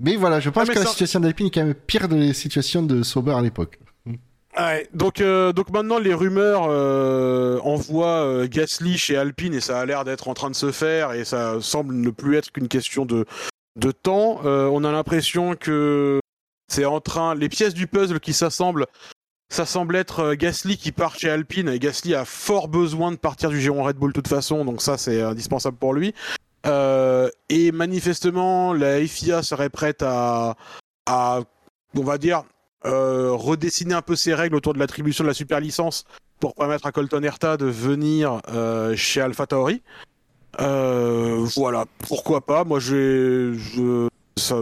Mais 0.00 0.16
voilà, 0.16 0.40
je 0.40 0.50
pense 0.50 0.68
Ah, 0.68 0.74
que 0.74 0.78
la 0.80 0.86
situation 0.86 1.20
d'Alpine 1.20 1.46
est 1.46 1.50
quand 1.50 1.62
même 1.64 1.74
pire 1.74 2.08
de 2.08 2.16
la 2.16 2.34
situation 2.34 2.82
de 2.82 3.02
Sauber 3.04 3.32
à 3.32 3.40
l'époque. 3.40 3.78
Ouais, 4.56 4.88
donc, 4.94 5.20
euh, 5.20 5.52
donc 5.52 5.70
maintenant 5.70 5.98
les 5.98 6.14
rumeurs 6.14 6.66
euh, 6.68 7.58
envoient 7.64 8.24
euh, 8.24 8.46
Gasly 8.48 8.96
chez 8.96 9.16
Alpine 9.16 9.52
et 9.52 9.60
ça 9.60 9.80
a 9.80 9.84
l'air 9.84 10.04
d'être 10.04 10.28
en 10.28 10.34
train 10.34 10.48
de 10.48 10.54
se 10.54 10.70
faire 10.70 11.12
et 11.12 11.24
ça 11.24 11.60
semble 11.60 11.94
ne 11.94 12.10
plus 12.10 12.36
être 12.36 12.52
qu'une 12.52 12.68
question 12.68 13.04
de, 13.04 13.24
de 13.76 13.90
temps. 13.90 14.42
Euh, 14.44 14.68
on 14.72 14.84
a 14.84 14.92
l'impression 14.92 15.56
que 15.56 16.20
c'est 16.68 16.84
en 16.84 17.00
train, 17.00 17.34
les 17.34 17.48
pièces 17.48 17.74
du 17.74 17.88
puzzle 17.88 18.20
qui 18.20 18.32
s'assemblent, 18.32 18.86
ça 19.52 19.66
semble 19.66 19.96
être 19.96 20.20
euh, 20.20 20.34
Gasly 20.36 20.76
qui 20.76 20.92
part 20.92 21.16
chez 21.16 21.30
Alpine 21.30 21.68
et 21.68 21.80
Gasly 21.80 22.14
a 22.14 22.24
fort 22.24 22.68
besoin 22.68 23.10
de 23.10 23.16
partir 23.16 23.50
du 23.50 23.60
giron 23.60 23.82
Red 23.82 23.96
Bull 23.96 24.12
de 24.12 24.14
toute 24.14 24.28
façon, 24.28 24.64
donc 24.64 24.82
ça 24.82 24.96
c'est 24.96 25.20
indispensable 25.20 25.78
pour 25.78 25.94
lui. 25.94 26.14
Euh, 26.66 27.28
et 27.48 27.72
manifestement 27.72 28.72
la 28.72 29.04
FIA 29.04 29.42
serait 29.42 29.68
prête 29.68 30.02
à, 30.02 30.54
à 31.06 31.40
on 31.96 32.04
va 32.04 32.18
dire, 32.18 32.44
euh, 32.86 33.32
redessiner 33.32 33.94
un 33.94 34.02
peu 34.02 34.16
ses 34.16 34.34
règles 34.34 34.56
autour 34.56 34.74
de 34.74 34.78
l'attribution 34.78 35.24
de 35.24 35.28
la 35.28 35.34
super 35.34 35.60
licence 35.60 36.04
pour 36.40 36.54
permettre 36.54 36.86
à 36.86 36.92
Colton 36.92 37.22
Herta 37.22 37.56
de 37.56 37.66
venir 37.66 38.40
euh, 38.48 38.94
chez 38.96 39.20
AlphaTauri. 39.20 39.82
Euh, 40.60 41.46
voilà, 41.56 41.86
pourquoi 41.98 42.40
pas? 42.40 42.64
Moi, 42.64 42.78
je, 42.78 44.08
ça, 44.36 44.56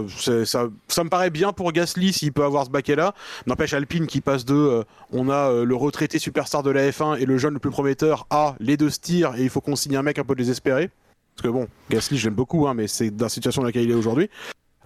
ça, 0.44 0.68
ça 0.88 1.04
me 1.04 1.08
paraît 1.08 1.30
bien 1.30 1.52
pour 1.52 1.72
Gasly 1.72 2.12
s'il 2.12 2.32
peut 2.32 2.44
avoir 2.44 2.66
ce 2.66 2.70
baquet 2.70 2.96
là. 2.96 3.14
N'empêche 3.46 3.72
Alpine 3.72 4.06
qui 4.06 4.20
passe 4.20 4.44
de, 4.44 4.54
euh, 4.54 4.84
on 5.12 5.28
a 5.30 5.50
euh, 5.50 5.64
le 5.64 5.74
retraité 5.74 6.18
superstar 6.18 6.62
de 6.62 6.70
la 6.70 6.90
F1 6.90 7.18
et 7.18 7.26
le 7.26 7.38
jeune 7.38 7.54
le 7.54 7.58
plus 7.58 7.70
prometteur 7.70 8.26
à 8.30 8.54
les 8.60 8.76
deux 8.76 8.90
se 8.90 9.00
et 9.02 9.42
il 9.42 9.50
faut 9.50 9.60
qu'on 9.60 9.76
signe 9.76 9.96
un 9.96 10.02
mec 10.02 10.18
un 10.18 10.24
peu 10.24 10.34
désespéré. 10.34 10.90
Parce 11.34 11.48
que 11.48 11.52
bon, 11.52 11.66
Gasly, 11.90 12.18
je 12.18 12.26
l'aime 12.26 12.34
beaucoup, 12.34 12.68
hein, 12.68 12.74
mais 12.74 12.86
c'est 12.86 13.10
dans 13.10 13.24
la 13.26 13.30
situation 13.30 13.62
dans 13.62 13.66
laquelle 13.66 13.84
il 13.84 13.90
est 13.90 13.94
aujourd'hui. 13.94 14.28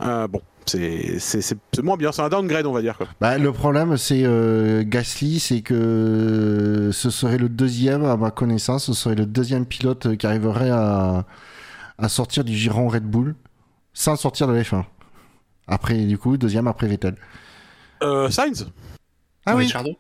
Euh, 0.03 0.27
bon, 0.29 0.41
c'est 0.67 1.19
c'est- 1.19 1.41
c'est 1.41 1.57
c'est 1.73 1.83
moins 1.83 1.97
bien, 1.97 2.13
c'est 2.13 2.23
un 2.23 2.29
downgrade, 2.29 2.67
on 2.67 2.73
va 2.73 2.83
dire. 2.83 2.97
Quoi. 2.99 3.07
Bah, 3.21 3.39
le 3.39 3.53
problème, 3.53 3.97
c'est 3.97 4.23
euh, 4.25 4.83
Gasly, 4.87 5.41
c'est 5.41 5.63
que 5.63 6.91
ce 6.93 7.11
serait 7.11 7.39
le 7.39 7.49
deuxième, 7.49 8.05
à 8.05 8.17
ma 8.17 8.31
connaissance, 8.31 8.87
ce 8.87 8.93
serait 8.93 9.15
le 9.15 9.27
deuxième 9.27 9.65
pilote 9.67 10.17
qui 10.17 10.27
arriverait 10.27 10.71
à, 10.71 11.25
à 11.99 12.09
sortir 12.09 12.45
du 12.45 12.55
giron 12.55 12.89
Red 12.89 13.05
Bull 13.05 13.35
sans 13.95 14.17
sortir 14.17 14.47
de 14.49 14.53
la 14.53 14.63
F1. 14.63 14.85
Après, 15.67 15.97
du 16.05 16.19
coup, 16.19 16.37
deuxième 16.37 16.67
après 16.69 16.87
Vettel. 16.87 17.17
Euh, 18.03 18.29
Sainz 18.31 18.69
Ah 19.47 19.57
oui, 19.57 19.63
Ricciardo. 19.65 19.97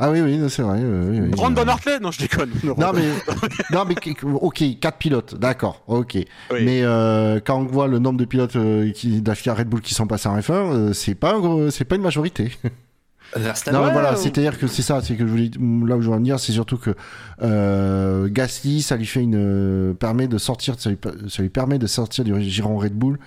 Ah 0.00 0.10
oui, 0.10 0.20
oui, 0.20 0.38
non, 0.38 0.48
c'est 0.48 0.62
vrai. 0.62 0.78
euh, 0.80 1.10
oui, 1.10 1.20
oui. 1.22 1.28
Brandon 1.30 1.66
Hartley 1.66 1.98
Non, 2.00 2.10
je 2.10 2.20
déconne. 2.20 2.50
Non 2.64 2.92
mais, 2.94 3.02
non 3.72 3.84
mais, 3.86 3.94
ok, 4.34 4.62
quatre 4.80 4.98
pilotes, 4.98 5.34
d'accord, 5.34 5.82
ok. 5.86 6.14
Oui. 6.14 6.26
Mais 6.64 6.82
euh, 6.82 7.40
quand 7.44 7.58
on 7.58 7.64
voit 7.64 7.88
le 7.88 7.98
nombre 7.98 8.18
de 8.18 8.24
pilotes 8.24 8.56
euh, 8.56 8.90
qui, 8.92 9.20
de 9.20 9.28
la 9.28 9.34
FIA 9.34 9.54
Red 9.54 9.68
Bull 9.68 9.80
qui 9.80 9.94
sont 9.94 10.06
passés 10.06 10.28
en 10.28 10.38
F1, 10.38 10.52
euh, 10.52 10.92
c'est 10.92 11.14
pas, 11.14 11.36
c'est 11.70 11.84
pas 11.84 11.96
une 11.96 12.02
majorité. 12.02 12.52
Verstappen. 13.34 13.78
Non, 13.78 13.86
mais 13.86 13.92
voilà, 13.92 14.12
ou- 14.12 14.16
c'est-à-dire 14.16 14.58
que 14.58 14.66
c'est 14.66 14.82
ça, 14.82 15.00
c'est 15.00 15.16
que 15.16 15.26
je 15.26 15.30
voulais, 15.30 15.50
là 15.88 15.96
où 15.96 16.02
je 16.02 16.10
en 16.10 16.16
venir, 16.16 16.38
c'est 16.38 16.52
surtout 16.52 16.76
que 16.76 16.94
euh, 17.42 18.28
Gasly, 18.30 18.82
ça 18.82 18.96
lui 18.96 19.06
fait 19.06 19.22
une 19.22 19.36
euh, 19.36 19.94
permet 19.94 20.28
de 20.28 20.36
sortir, 20.36 20.74
ça 20.78 20.90
lui, 20.90 20.98
ça 21.28 21.42
lui 21.42 21.48
permet 21.48 21.78
de 21.78 21.86
sortir 21.86 22.24
du 22.24 22.38
giron 22.42 22.76
Red 22.76 22.92
Bull 22.92 23.18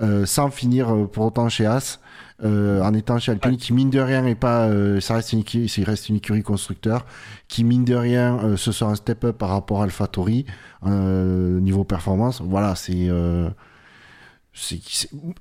euh, 0.00 0.26
sans 0.26 0.50
finir 0.50 0.94
euh, 0.94 1.06
pour 1.06 1.24
autant 1.26 1.48
chez 1.48 1.66
As, 1.66 1.98
euh, 2.44 2.80
en 2.82 2.94
étant 2.94 3.18
chez 3.18 3.32
Alpine, 3.32 3.56
qui 3.56 3.72
mine 3.72 3.90
de 3.90 3.98
rien 4.00 4.24
est 4.26 4.34
pas, 4.34 4.66
euh, 4.68 5.00
ça 5.00 5.14
reste 5.14 5.32
une 5.32 5.40
écurie, 5.40 5.68
ça 5.68 5.82
reste 5.84 6.08
une 6.08 6.16
écurie 6.16 6.42
constructeur, 6.42 7.04
qui 7.48 7.64
mine 7.64 7.84
de 7.84 7.94
rien, 7.94 8.38
euh, 8.44 8.56
ce 8.56 8.70
sera 8.72 8.90
un 8.92 8.94
step 8.94 9.24
up 9.24 9.38
par 9.38 9.48
rapport 9.48 9.80
à 9.80 9.84
AlphaTauri 9.84 10.46
euh, 10.86 11.58
niveau 11.60 11.84
performance. 11.84 12.40
Voilà, 12.40 12.74
c'est 12.74 13.08
euh, 13.08 13.48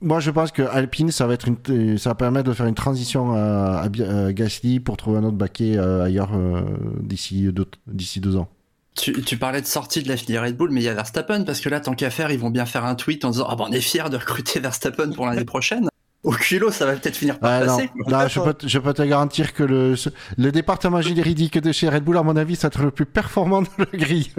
moi 0.01 0.19
je 0.19 0.29
pense 0.31 0.51
que 0.51 0.61
Alpine 0.61 1.11
ça 1.11 1.25
va 1.25 1.33
être 1.33 1.47
une 1.47 1.97
ça 1.97 2.11
va 2.11 2.15
permettre 2.15 2.47
de 2.49 2.53
faire 2.53 2.67
une 2.67 2.75
transition 2.75 3.33
à, 3.33 3.79
à 3.81 3.89
Bi- 3.89 4.03
à 4.03 4.31
Gasly 4.31 4.79
pour 4.79 4.95
trouver 4.97 5.17
un 5.17 5.23
autre 5.23 5.37
baquet 5.37 5.75
euh, 5.77 6.03
ailleurs 6.03 6.29
euh, 6.35 6.61
d'ici 7.01 7.51
deux 7.51 7.65
d'ici 7.87 8.19
deux 8.19 8.35
ans. 8.35 8.47
Tu, 8.95 9.13
tu 9.21 9.37
parlais 9.37 9.61
de 9.61 9.67
sortie 9.67 10.01
de 10.01 10.07
la 10.07 10.17
filière 10.17 10.43
Red 10.43 10.57
Bull, 10.57 10.71
mais 10.71 10.81
il 10.81 10.85
y 10.85 10.87
a 10.89 10.93
Verstappen, 10.95 11.43
parce 11.43 11.59
que 11.61 11.69
là, 11.69 11.79
tant 11.79 11.93
qu'à 11.93 12.09
faire, 12.09 12.31
ils 12.31 12.39
vont 12.39 12.49
bien 12.49 12.65
faire 12.65 12.83
un 12.83 12.95
tweet 12.95 13.25
en 13.25 13.29
disant 13.29 13.45
Ah 13.49 13.55
ben 13.55 13.65
on 13.69 13.71
est 13.71 13.79
fiers 13.81 14.09
de 14.09 14.17
recruter 14.17 14.59
Verstappen 14.59 15.11
pour 15.11 15.25
l'année 15.27 15.45
prochaine. 15.45 15.87
Au 16.28 16.32
culot, 16.32 16.71
ça 16.71 16.86
va 16.86 16.93
peut-être 16.97 17.15
finir 17.15 17.39
par 17.39 17.49
Ah, 17.51 17.59
non, 17.65 17.78
passer. 17.78 17.89
non, 18.07 18.28
je, 18.28 18.39
peux, 18.41 18.53
te- 18.53 18.67
je 18.67 18.80
peux 18.80 18.93
te 18.93 19.01
garantir 19.01 19.53
que 19.53 19.63
le, 19.63 19.95
ce- 19.95 20.09
le 20.38 20.51
département 20.51 21.01
juridique 21.01 21.57
de 21.57 21.71
chez 21.71 21.88
Red 21.88 22.03
Bull, 22.03 22.17
à 22.17 22.23
mon 22.23 22.36
avis, 22.36 22.55
ça 22.57 22.67
va 22.67 22.73
être 22.73 22.84
le 22.84 22.91
plus 22.91 23.05
performant 23.05 23.61
de 23.61 23.67
la 23.80 23.97
grille. 23.97 24.32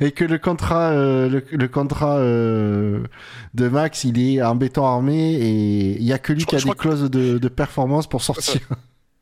Et 0.00 0.10
que 0.12 0.24
le 0.24 0.38
contrat, 0.38 0.90
euh, 0.92 1.28
le, 1.28 1.44
le 1.52 1.68
contrat 1.68 2.16
euh, 2.16 3.00
de 3.54 3.68
Max, 3.68 4.04
il 4.04 4.18
est 4.18 4.42
en 4.42 4.54
béton 4.54 4.86
armé 4.86 5.34
et 5.34 5.96
il 5.98 6.02
y 6.02 6.12
a 6.12 6.18
que 6.18 6.32
lui 6.32 6.40
Je 6.42 6.46
qui 6.46 6.56
a 6.56 6.60
des 6.60 6.70
clauses 6.72 7.10
de, 7.10 7.36
de 7.38 7.48
performance 7.48 8.08
pour 8.08 8.22
sortir. 8.22 8.60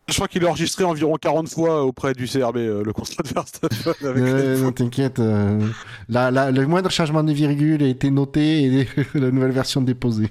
Je 0.09 0.14
crois 0.14 0.28
qu'il 0.28 0.44
a 0.46 0.48
enregistré 0.48 0.84
environ 0.84 1.16
40 1.20 1.48
fois 1.50 1.82
auprès 1.84 2.14
du 2.14 2.26
CRB 2.26 2.56
euh, 2.59 2.82
le 2.84 2.92
contrat 2.94 3.22
de 3.22 3.28
Verstappen. 3.34 4.09
Avec 4.09 4.22
Euh, 4.22 4.59
non, 4.62 4.72
t'inquiète. 4.72 5.18
euh, 5.18 5.61
la- 6.09 6.30
la- 6.30 6.50
le 6.50 6.66
moindre 6.66 6.90
changement 6.90 7.22
de 7.24 7.32
virgule 7.32 7.82
a 7.82 7.88
été 7.88 8.11
noté 8.11 8.62
et 8.64 8.88
la 9.14 9.30
nouvelle 9.30 9.50
version 9.50 9.82
déposée. 9.82 10.30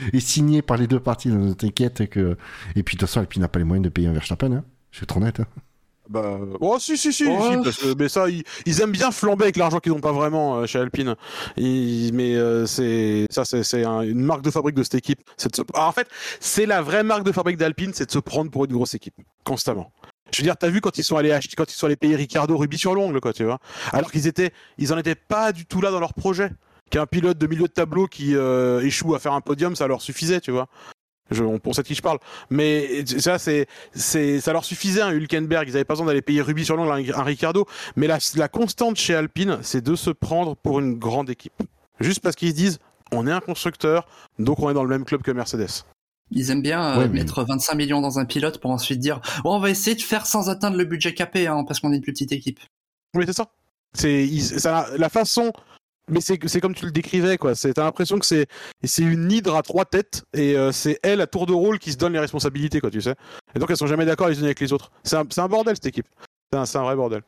Et 0.12 0.20
signée 0.20 0.62
par 0.62 0.76
les 0.76 0.86
deux 0.86 1.00
parties. 1.00 1.28
donc 1.30 1.56
T'inquiète 1.58 2.08
que. 2.08 2.36
Et 2.76 2.82
puis 2.82 2.96
de 2.96 3.00
toute 3.00 3.08
façon, 3.08 3.20
Alpine 3.20 3.42
n'a 3.42 3.48
pas 3.48 3.58
les 3.58 3.64
moyens 3.64 3.84
de 3.84 3.88
payer 3.90 4.08
un 4.08 4.12
Verstappen. 4.12 4.52
Hein. 4.52 4.64
Je 4.90 4.98
suis 4.98 5.06
trop 5.06 5.20
net. 5.20 5.40
hein. 5.40 5.46
Bah, 6.08 6.40
oh 6.60 6.76
si 6.80 6.96
si 6.98 7.12
si, 7.12 7.24
Oh. 7.28 7.38
si, 7.52 7.56
parce 7.62 7.76
que- 7.76 7.94
mais 7.96 8.08
ça 8.08 8.28
ils, 8.28 8.42
ils 8.66 8.80
aiment 8.80 8.90
bien 8.90 9.12
flamber 9.12 9.44
avec 9.44 9.56
l'argent 9.56 9.78
qu'ils 9.78 9.92
n'ont 9.92 10.00
pas 10.00 10.10
vraiment 10.10 10.56
euh, 10.56 10.66
chez 10.66 10.80
Alpine. 10.80 11.14
Ils- 11.56 12.10
mais 12.12 12.34
euh, 12.34 12.66
c'est 12.66 13.26
ça 13.30 13.44
c'est 13.44 13.62
c'est 13.62 13.84
un- 13.84 14.00
une 14.02 14.20
marque 14.20 14.42
de 14.42 14.50
fabrique 14.50 14.74
de 14.74 14.82
cette 14.82 14.96
équipe. 14.96 15.20
C'est 15.36 15.52
de 15.52 15.54
se- 15.56 15.62
Ah, 15.72 15.86
en 15.86 15.92
fait 15.92 16.08
c'est 16.40 16.66
la 16.66 16.82
vraie 16.82 17.04
marque 17.04 17.22
de 17.22 17.30
fabrique 17.30 17.58
d'Alpine, 17.58 17.92
c'est 17.94 18.06
de 18.06 18.10
se 18.10 18.18
prendre 18.18 18.50
pour 18.50 18.64
une 18.64 18.72
grosse 18.72 18.94
équipe 18.94 19.14
constamment. 19.44 19.92
Je 20.32 20.38
veux 20.38 20.44
dire, 20.44 20.56
t'as 20.56 20.68
vu 20.68 20.80
quand 20.80 20.98
ils 20.98 21.04
sont 21.04 21.16
allés 21.16 21.30
acheter, 21.30 21.54
quand 21.56 21.70
ils 21.72 21.76
sont 21.76 21.86
allés 21.86 21.94
payer 21.96 22.16
Ricardo 22.16 22.56
Ruby 22.56 22.76
sur 22.78 22.94
l'ongle, 22.94 23.20
quoi, 23.20 23.32
tu 23.32 23.44
vois. 23.44 23.58
Alors 23.92 24.10
qu'ils 24.12 24.26
étaient, 24.26 24.52
ils 24.78 24.92
en 24.92 24.98
étaient 24.98 25.14
pas 25.16 25.52
du 25.52 25.64
tout 25.66 25.80
là 25.80 25.90
dans 25.92 26.00
leur 26.00 26.14
projet. 26.14 26.50
Qu'un 26.90 27.06
pilote 27.06 27.38
de 27.38 27.46
milieu 27.46 27.62
de 27.68 27.72
tableau 27.72 28.06
qui 28.08 28.34
euh, 28.34 28.80
échoue 28.84 29.14
à 29.14 29.18
faire 29.18 29.32
un 29.32 29.40
podium, 29.40 29.76
ça 29.76 29.86
leur 29.86 30.02
suffisait, 30.02 30.40
tu 30.40 30.50
vois. 30.50 30.66
Je, 31.30 31.44
on, 31.44 31.60
on 31.64 31.72
sait 31.72 31.82
de 31.82 31.86
qui 31.86 31.94
je 31.94 32.02
parle. 32.02 32.18
Mais 32.50 33.04
ça, 33.06 33.38
c'est, 33.38 33.68
c'est, 33.94 34.40
ça 34.40 34.52
leur 34.52 34.64
suffisait, 34.64 35.00
un 35.00 35.12
Hülkenberg. 35.12 35.68
Ils 35.68 35.76
avaient 35.76 35.84
pas 35.84 35.94
besoin 35.94 36.06
d'aller 36.06 36.22
payer 36.22 36.42
Ruby 36.42 36.64
sur 36.64 36.76
l'ongle 36.76 36.90
à 36.90 36.94
un, 36.96 37.20
un 37.20 37.22
Ricardo. 37.22 37.66
Mais 37.94 38.08
la, 38.08 38.18
la 38.34 38.48
constante 38.48 38.96
chez 38.96 39.14
Alpine, 39.14 39.58
c'est 39.62 39.82
de 39.84 39.94
se 39.94 40.10
prendre 40.10 40.56
pour 40.56 40.80
une 40.80 40.98
grande 40.98 41.30
équipe. 41.30 41.52
Juste 42.00 42.20
parce 42.20 42.34
qu'ils 42.34 42.48
se 42.50 42.54
disent, 42.56 42.78
on 43.12 43.28
est 43.28 43.32
un 43.32 43.40
constructeur, 43.40 44.08
donc 44.40 44.58
on 44.58 44.68
est 44.70 44.74
dans 44.74 44.82
le 44.82 44.88
même 44.88 45.04
club 45.04 45.22
que 45.22 45.30
Mercedes. 45.30 45.84
Ils 46.32 46.50
aiment 46.50 46.62
bien 46.62 46.82
euh, 46.82 46.98
Ouais, 46.98 47.08
mais- 47.08 47.20
mettre 47.20 47.44
25 47.44 47.74
millions 47.74 48.00
dans 48.00 48.18
un 48.18 48.24
pilote 48.24 48.60
pour 48.60 48.70
ensuite 48.72 48.98
dire 48.98 49.20
oh, 49.44 49.50
on 49.54 49.58
va 49.60 49.70
essayer 49.70 49.94
de 49.96 50.02
faire 50.02 50.26
sans 50.26 50.48
atteindre 50.48 50.76
le 50.76 50.84
budget 50.84 51.14
capé, 51.14 51.46
hein, 51.46 51.62
parce 51.66 51.78
qu'on 51.78 51.92
est 51.92 51.96
une 51.96 52.02
plus 52.02 52.12
petite 52.12 52.32
équipe. 52.32 52.58
Oui, 53.14 53.24
c'est 53.26 53.32
ça. 53.34 53.46
C'est 53.92 54.24
ils- 54.26 54.60
ça, 54.60 54.86
la 54.96 55.08
façon. 55.08 55.52
Mais 56.10 56.20
c'est 56.20 56.60
comme 56.60 56.74
tu 56.74 56.84
le 56.84 56.90
décrivais, 56.90 57.38
quoi. 57.38 57.54
T'as 57.54 57.84
l'impression 57.84 58.18
que 58.18 58.26
c'est 58.26 58.46
une 58.98 59.30
hydre 59.30 59.56
à 59.56 59.62
trois 59.62 59.84
têtes 59.84 60.24
et 60.34 60.56
euh, 60.56 60.72
c'est 60.72 60.98
elle 61.02 61.20
à 61.20 61.26
tour 61.26 61.46
de 61.46 61.52
rôle 61.52 61.78
qui 61.78 61.92
se 61.92 61.96
donne 61.96 62.12
les 62.12 62.18
responsabilités, 62.18 62.80
quoi, 62.80 62.90
tu 62.90 63.00
sais. 63.00 63.14
Et 63.54 63.58
donc 63.58 63.70
elles 63.70 63.76
sont 63.76 63.86
jamais 63.86 64.04
d'accord 64.04 64.28
les 64.28 64.38
unes 64.38 64.44
avec 64.44 64.60
les 64.60 64.72
autres. 64.72 64.90
C'est 65.04 65.16
un, 65.16 65.48
bordel 65.48 65.76
cette 65.76 65.86
équipe. 65.86 66.06
C'est 66.52 66.76
un, 66.76 66.82
vrai 66.82 66.96
bordel. 66.96 67.22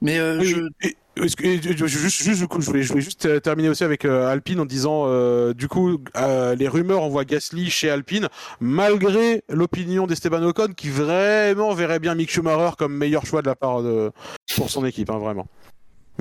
Mais 0.00 0.18
euh, 0.18 0.40
je... 0.42 0.60
et- 0.82 0.96
et 1.18 1.28
juste, 1.28 2.22
juste, 2.22 2.38
du 2.40 2.46
coup, 2.46 2.60
je 2.60 2.66
voulais, 2.66 2.82
je 2.82 2.90
voulais 2.90 3.00
juste 3.00 3.24
euh, 3.24 3.40
terminer 3.40 3.70
aussi 3.70 3.84
avec 3.84 4.04
euh, 4.04 4.28
Alpine 4.28 4.60
en 4.60 4.66
disant, 4.66 5.06
du 5.54 5.66
coup, 5.66 5.98
les 6.14 6.68
rumeurs 6.68 7.02
envoient 7.02 7.24
Gasly 7.24 7.70
chez 7.70 7.88
Alpine, 7.88 8.28
malgré 8.60 9.42
l'opinion 9.48 10.06
d'Esteban 10.06 10.42
Ocon, 10.42 10.74
qui 10.76 10.90
vraiment 10.90 11.72
verrait 11.72 12.00
bien 12.00 12.14
Mick 12.14 12.30
Schumacher 12.30 12.76
comme 12.76 12.94
meilleur 12.94 13.24
choix 13.24 13.40
de 13.40 13.46
la 13.46 13.56
part 13.56 13.82
de 13.82 14.12
pour 14.56 14.70
son 14.70 14.84
équipe, 14.84 15.10
hein, 15.10 15.18
vraiment. 15.18 15.46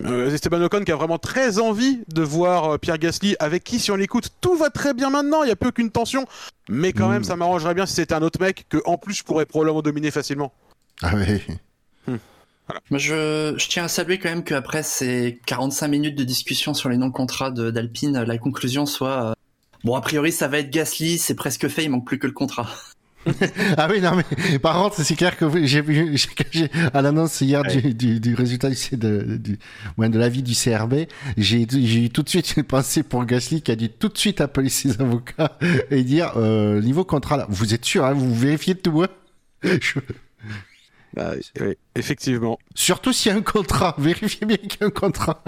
Euh, 0.03 0.33
Esteban 0.33 0.61
Ocon 0.61 0.83
qui 0.83 0.91
a 0.91 0.95
vraiment 0.95 1.17
très 1.17 1.57
envie 1.59 2.01
de 2.13 2.21
voir 2.21 2.73
euh, 2.73 2.77
Pierre 2.77 2.97
Gasly, 2.97 3.35
avec 3.39 3.63
qui, 3.63 3.79
si 3.79 3.91
on 3.91 3.95
l'écoute, 3.95 4.29
tout 4.41 4.55
va 4.55 4.69
très 4.69 4.93
bien 4.93 5.09
maintenant, 5.09 5.43
il 5.43 5.45
n'y 5.45 5.51
a 5.51 5.55
plus 5.55 5.71
qu'une 5.71 5.89
tension. 5.91 6.25
Mais 6.69 6.91
quand 6.91 7.07
Mm. 7.07 7.11
même, 7.11 7.23
ça 7.23 7.35
m'arrangerait 7.35 7.73
bien 7.73 7.85
si 7.85 7.93
c'était 7.93 8.13
un 8.13 8.21
autre 8.21 8.39
mec 8.41 8.65
que, 8.69 8.77
en 8.85 8.97
plus, 8.97 9.13
je 9.13 9.23
pourrais 9.23 9.45
probablement 9.45 9.81
dominer 9.81 10.11
facilement. 10.11 10.51
Ah 11.01 11.13
oui. 11.15 11.41
Moi, 12.89 12.97
je, 12.97 13.53
je 13.57 13.67
tiens 13.69 13.83
à 13.83 13.87
saluer 13.87 14.17
quand 14.17 14.29
même 14.29 14.43
qu'après 14.43 14.81
ces 14.81 15.39
45 15.45 15.87
minutes 15.87 16.15
de 16.17 16.23
discussion 16.23 16.73
sur 16.73 16.89
les 16.89 16.97
non-contrats 16.97 17.51
de- 17.51 17.69
d'Alpine, 17.69 18.23
la 18.23 18.37
conclusion 18.39 18.87
soit 18.87 19.23
euh, 19.23 19.33
bon, 19.83 19.95
a 19.95 20.01
priori, 20.01 20.31
ça 20.31 20.47
va 20.47 20.57
être 20.57 20.71
Gasly, 20.71 21.19
c'est 21.19 21.35
presque 21.35 21.67
fait, 21.67 21.83
il 21.83 21.89
manque 21.91 22.07
plus 22.07 22.17
que 22.17 22.25
le 22.25 22.33
contrat. 22.33 22.67
Ah 23.77 23.87
oui, 23.89 24.01
non, 24.01 24.11
mais 24.15 24.59
par 24.59 24.75
contre, 24.75 25.01
c'est 25.01 25.15
clair 25.15 25.35
que 25.37 25.65
j'ai 25.65 25.81
vu 25.81 26.15
j'ai- 26.17 26.29
j'ai- 26.51 26.69
à 26.93 27.01
l'annonce 27.01 27.41
hier 27.41 27.63
du, 27.63 27.93
du, 27.93 28.19
du 28.19 28.35
résultat 28.35 28.69
du, 28.69 28.75
de, 28.97 29.37
du, 29.37 29.57
de 29.97 30.19
l'avis 30.19 30.43
du 30.43 30.53
CRB, 30.53 31.07
j'ai 31.37 31.65
j'ai 31.69 32.03
eu 32.05 32.09
tout 32.09 32.23
de 32.23 32.29
suite 32.29 32.55
une 32.57 32.63
pensée 32.63 33.03
pour 33.03 33.25
Gasly 33.25 33.61
qui 33.61 33.71
a 33.71 33.75
dû 33.75 33.89
tout 33.89 34.09
de 34.09 34.17
suite 34.17 34.41
appeler 34.41 34.69
ses 34.69 35.01
avocats 35.01 35.57
et 35.91 36.03
dire 36.03 36.33
euh, 36.37 36.81
niveau 36.81 37.03
contrat 37.03 37.37
là, 37.37 37.47
vous 37.49 37.73
êtes 37.73 37.85
sûr, 37.85 38.05
hein, 38.05 38.13
vous 38.13 38.33
vérifiez 38.35 38.75
tout 38.75 39.03
hein 39.03 39.07
Je- 39.63 39.99
oui, 41.61 41.75
effectivement. 41.95 42.59
Surtout 42.73 43.13
s'il 43.13 43.31
y 43.31 43.35
a 43.35 43.37
un 43.37 43.41
contrat, 43.41 43.95
vérifiez 43.99 44.45
bien 44.45 44.57
qu'il 44.57 44.77
y 44.81 44.83
a 44.83 44.87
un 44.87 44.89
contrat. 44.89 45.43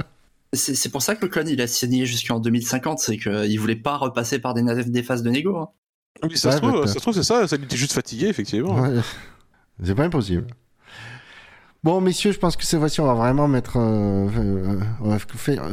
C'est 0.53 0.75
c'est 0.75 0.89
pour 0.89 1.01
ça 1.01 1.15
que 1.15 1.25
Ocon, 1.25 1.43
il 1.45 1.61
a 1.61 1.67
signé 1.67 2.05
jusqu'en 2.05 2.39
2050, 2.39 2.99
c'est 2.99 3.17
qu'il 3.17 3.59
voulait 3.59 3.75
pas 3.75 3.97
repasser 3.97 4.39
par 4.39 4.53
des, 4.53 4.63
des 4.85 5.03
phases 5.03 5.23
de 5.23 5.29
négo. 5.29 5.57
hein. 5.57 5.69
Oui, 6.23 6.37
ça, 6.37 6.51
se 6.51 6.57
trouve, 6.57 6.85
ça 6.85 6.93
se 6.93 6.99
trouve, 6.99 7.13
c'est 7.13 7.23
ça, 7.23 7.47
ça 7.47 7.55
il 7.57 7.63
était 7.63 7.77
juste 7.77 7.93
fatigué, 7.93 8.27
effectivement. 8.27 8.75
Ouais. 8.79 8.99
C'est 9.83 9.95
pas 9.95 10.03
impossible. 10.03 10.47
Bon, 11.83 12.01
messieurs, 12.01 12.31
je 12.31 12.39
pense 12.39 12.57
que 12.57 12.65
cette 12.65 12.79
fois-ci, 12.79 12.99
on 13.01 13.05
va 13.05 13.13
vraiment 13.13 13.47
mettre, 13.47 13.77
euh, 13.77 14.27
euh, 14.35 14.79
on 14.99 15.09
va 15.09 15.19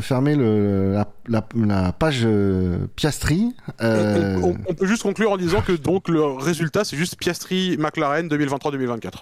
fermer 0.00 0.36
le, 0.36 0.92
la, 0.92 1.08
la, 1.28 1.46
la 1.56 1.92
page 1.92 2.20
euh, 2.24 2.86
Piastri. 2.94 3.54
On, 3.80 3.86
on- 3.86 4.56
on 4.68 4.74
peut 4.74 4.86
juste 4.86 5.02
conclure 5.02 5.32
en 5.32 5.36
disant 5.38 5.60
que 5.62 5.72
donc 5.72 6.08
le 6.08 6.22
résultat 6.22 6.84
c'est 6.84 6.96
juste 6.96 7.16
Piastri 7.16 7.76
McLaren 7.78 8.28
2023-2024 8.28 9.12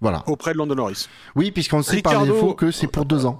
voilà. 0.00 0.22
auprès 0.28 0.52
de 0.52 0.58
Lando 0.58 0.74
Norris. 0.74 1.08
Oui, 1.34 1.50
puisqu'on 1.50 1.82
sait 1.82 2.02
par 2.02 2.12
Ricardo- 2.12 2.32
défaut 2.34 2.54
que 2.54 2.70
c'est 2.70 2.86
pour 2.88 3.06
deux 3.06 3.24
ans. 3.26 3.38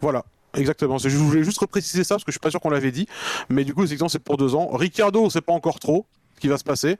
Voilà, 0.00 0.24
exactement. 0.54 0.98
C'est- 0.98 1.10
Je 1.10 1.16
voulais 1.18 1.42
juste 1.44 1.58
repréciser 1.58 2.04
ça 2.04 2.14
parce 2.14 2.24
que 2.24 2.30
je 2.30 2.34
suis 2.34 2.40
pas 2.40 2.50
sûr 2.50 2.60
qu'on 2.60 2.70
l'avait 2.70 2.92
dit, 2.92 3.08
mais 3.50 3.64
du 3.64 3.74
coup 3.74 3.84
c'est 3.86 4.18
pour 4.20 4.36
deux 4.36 4.54
ans. 4.54 4.68
Ricardo, 4.72 5.22
on 5.22 5.28
sait 5.28 5.40
pas 5.42 5.52
encore 5.52 5.80
trop 5.80 6.06
ce 6.38 6.40
qui 6.40 6.48
va 6.48 6.56
se 6.56 6.64
passer. 6.64 6.98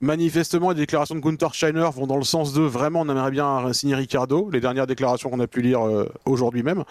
Manifestement, 0.00 0.70
les 0.70 0.76
déclarations 0.76 1.14
de 1.14 1.20
Gunther 1.20 1.54
Steiner 1.54 1.88
vont 1.92 2.06
dans 2.06 2.16
le 2.16 2.24
sens 2.24 2.54
de 2.54 2.62
vraiment 2.62 3.02
on 3.02 3.08
aimerait 3.10 3.30
bien 3.30 3.70
signer 3.74 3.96
Ricardo. 3.96 4.48
Les 4.50 4.60
dernières 4.60 4.86
déclarations 4.86 5.28
qu'on 5.28 5.40
a 5.40 5.46
pu 5.46 5.60
lire 5.60 5.86
euh, 5.86 6.08
aujourd'hui 6.24 6.62
même. 6.62 6.84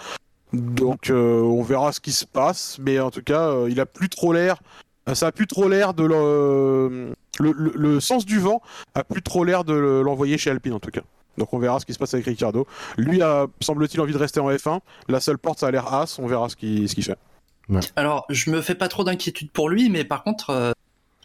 Donc 0.54 1.10
euh, 1.10 1.42
on 1.42 1.64
verra 1.64 1.92
ce 1.92 2.00
qui 2.00 2.12
se 2.12 2.26
passe, 2.26 2.78
mais 2.80 3.00
en 3.00 3.10
tout 3.10 3.24
cas 3.24 3.50
euh, 3.50 3.68
il 3.72 3.80
a 3.80 3.88
plus 3.88 4.10
trop 4.10 4.32
l'air. 4.32 4.58
Ça 5.14 5.28
a 5.28 5.32
plus 5.32 5.48
trop 5.48 5.68
l'air 5.68 5.94
de 5.94 6.04
le... 6.04 7.14
Le, 7.40 8.00
sens 8.00 8.26
du 8.26 8.40
vent 8.40 8.64
a 8.96 9.04
plus 9.04 9.22
trop 9.22 9.44
l'air 9.44 9.64
de 9.64 9.74
le- 9.74 10.02
l'envoyer 10.02 10.40
chez 10.40 10.50
Alpine 10.50 10.74
en 10.74 10.80
tout 10.80 10.90
cas. 10.90 11.02
Donc 11.38 11.54
on 11.54 11.60
verra 11.60 11.80
ce 11.80 11.86
qui 11.86 11.94
se 11.94 12.00
passe 12.00 12.16
avec 12.16 12.26
Ricardo. 12.26 12.66
Lui 12.98 13.22
a, 13.22 13.46
semble-t-il, 13.62 14.02
envie 14.02 14.14
de 14.14 14.18
rester 14.18 14.40
en 14.40 14.50
F1. 14.50 14.80
La 15.08 15.20
seule 15.20 15.38
porte, 15.38 15.60
ça 15.60 15.68
a 15.68 15.72
l'air 15.72 15.94
as. 15.94 16.18
On 16.20 16.26
verra 16.26 16.50
ce 16.50 16.56
qu'il 16.56 16.90
ce 16.90 16.96
qu'il 16.96 17.04
fait. 17.04 17.18
Alors, 17.96 18.26
je 18.30 18.50
me 18.50 18.62
fais 18.62 18.74
pas 18.76 18.88
trop 18.88 19.04
d'inquiétude 19.04 19.52
pour 19.52 19.70
lui, 19.70 19.90
mais 19.90 20.04
par 20.04 20.24
contre, 20.24 20.74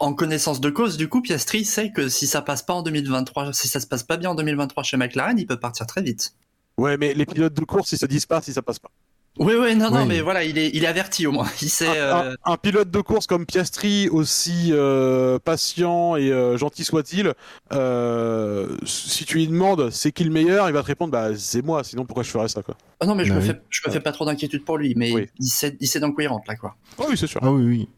en 0.02 0.14
connaissance 0.14 0.60
de 0.60 0.68
cause, 0.70 0.96
du 0.96 1.08
coup, 1.08 1.22
Piastri 1.22 1.64
sait 1.64 1.90
que 1.92 2.08
si 2.08 2.26
ça 2.26 2.42
passe 2.42 2.62
pas 2.62 2.74
en 2.74 2.82
2023, 2.82 3.52
si 3.52 3.68
ça 3.68 3.80
se 3.80 3.86
passe 3.86 4.02
pas 4.02 4.16
bien 4.16 4.30
en 4.30 4.34
2023 4.34 4.82
chez 4.82 4.96
McLaren, 4.96 5.38
il 5.38 5.46
peut 5.46 5.58
partir 5.58 5.86
très 5.86 6.02
vite. 6.02 6.34
Ouais, 6.76 6.96
mais 6.96 7.14
les 7.14 7.24
pilotes 7.26 7.54
de 7.54 7.64
course, 7.64 7.92
ils 7.92 7.98
se 7.98 8.06
disent 8.06 8.26
pas 8.26 8.42
si 8.42 8.52
ça 8.52 8.62
passe 8.62 8.78
pas. 8.78 8.90
Oui, 9.38 9.54
oui, 9.58 9.74
non, 9.76 9.90
non, 9.90 10.04
mais 10.04 10.20
voilà, 10.20 10.44
il 10.44 10.58
est, 10.58 10.70
il 10.74 10.84
est 10.84 10.86
averti 10.86 11.26
au 11.26 11.32
moins. 11.32 11.48
Il 11.62 11.70
sait. 11.70 11.86
Un, 11.86 11.94
euh, 11.94 12.34
un- 12.44 12.52
un 12.52 12.56
pilote 12.58 12.90
de 12.90 13.00
course 13.00 13.26
comme 13.26 13.46
Piastri, 13.46 14.08
aussi 14.10 14.68
euh, 14.72 15.38
patient 15.38 16.16
et 16.16 16.30
euh, 16.30 16.58
gentil 16.58 16.84
soit-il, 16.84 17.32
euh, 17.72 18.76
si 18.84 19.24
tu 19.24 19.36
lui 19.38 19.46
demandes 19.48 19.88
c'est 19.90 20.12
qui 20.12 20.24
le 20.24 20.30
meilleur, 20.30 20.68
il 20.68 20.72
va 20.72 20.82
te 20.82 20.86
répondre 20.86 21.12
bah 21.12 21.28
c'est 21.36 21.62
moi. 21.64 21.82
Sinon 21.84 22.04
pourquoi 22.04 22.24
je 22.24 22.30
ferais 22.30 22.48
ça 22.48 22.62
quoi 22.62 22.76
Ah 23.00 23.06
non, 23.06 23.14
mais 23.14 23.24
je 23.24 23.30
Bah 23.30 23.36
me 23.36 23.40
oui. 23.40 23.46
fais, 23.46 23.60
je 23.70 23.80
me 23.86 23.92
fais 23.92 24.00
pas 24.00 24.12
trop 24.12 24.26
d'inquiétude 24.26 24.64
pour 24.66 24.76
lui, 24.76 24.92
mais 24.96 25.12
Oui. 25.12 25.28
il 25.38 25.48
sait, 25.48 25.76
il 25.80 25.86
sait 25.86 26.00
dans 26.00 26.12
quoi 26.12 26.24
il 26.24 26.26
rentre 26.26 26.44
là, 26.48 26.56
quoi. 26.56 26.76
Oh 26.98 27.04
oui, 27.08 27.16
c'est 27.16 27.26
sûr. 27.26 27.40
Ah 27.42 27.50
oui, 27.50 27.64
oui. 27.64 27.88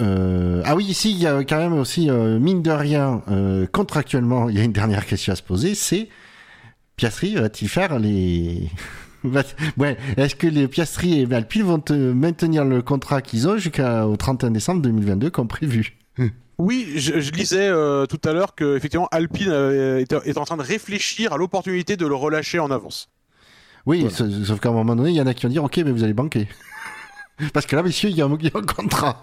Euh, 0.00 0.62
ah 0.64 0.76
oui, 0.76 0.84
ici, 0.84 1.10
il 1.10 1.18
y 1.18 1.26
a 1.26 1.42
quand 1.44 1.58
même 1.58 1.72
aussi, 1.72 2.10
euh, 2.10 2.38
mine 2.38 2.62
de 2.62 2.70
rien, 2.70 3.22
euh, 3.28 3.66
contractuellement, 3.66 4.48
il 4.48 4.56
y 4.56 4.60
a 4.60 4.64
une 4.64 4.72
dernière 4.72 5.04
question 5.06 5.32
à 5.32 5.36
se 5.36 5.42
poser, 5.42 5.74
c'est 5.74 6.08
Piastri 6.96 7.34
va-t-il 7.34 7.68
faire 7.68 7.98
les... 7.98 8.70
ouais, 9.78 9.96
est-ce 10.16 10.36
que 10.36 10.46
les 10.46 10.68
Piastri 10.68 11.20
et 11.22 11.34
Alpine 11.34 11.62
vont 11.62 11.80
te 11.80 11.92
maintenir 11.92 12.64
le 12.64 12.82
contrat 12.82 13.20
qu'ils 13.20 13.48
ont 13.48 13.56
jusqu'au 13.56 14.16
31 14.16 14.50
décembre 14.52 14.82
2022 14.82 15.30
comme 15.30 15.48
prévu? 15.48 15.96
Oui, 16.58 16.92
je, 16.96 17.20
je 17.20 17.32
lisais 17.32 17.68
tout 18.06 18.20
à 18.28 18.32
l'heure 18.34 18.54
que 18.54 18.76
effectivement 18.76 19.08
Alpine 19.10 19.50
est, 19.50 20.12
est 20.12 20.38
en 20.38 20.44
train 20.44 20.58
de 20.58 20.62
réfléchir 20.62 21.32
à 21.32 21.38
l'opportunité 21.38 21.96
de 21.96 22.06
le 22.06 22.14
relâcher 22.14 22.58
en 22.58 22.70
avance. 22.70 23.08
Oui, 23.86 24.06
Voilà. 24.06 24.44
sauf 24.44 24.60
qu'à 24.60 24.68
un 24.68 24.72
moment 24.72 24.94
donné, 24.94 25.10
il 25.10 25.16
y 25.16 25.22
en 25.22 25.26
a 25.26 25.32
qui 25.32 25.44
vont 25.46 25.52
dire, 25.52 25.64
ok, 25.64 25.78
mais 25.78 25.90
vous 25.90 26.04
allez 26.04 26.12
banquer. 26.12 26.48
Parce 27.54 27.64
que 27.64 27.76
là, 27.76 27.82
messieurs, 27.82 28.10
il 28.10 28.16
y 28.16 28.20
a 28.20 28.26
un, 28.26 28.36
il 28.38 28.46
y 28.46 28.50
a 28.54 28.58
un 28.58 28.62
contrat. 28.62 29.22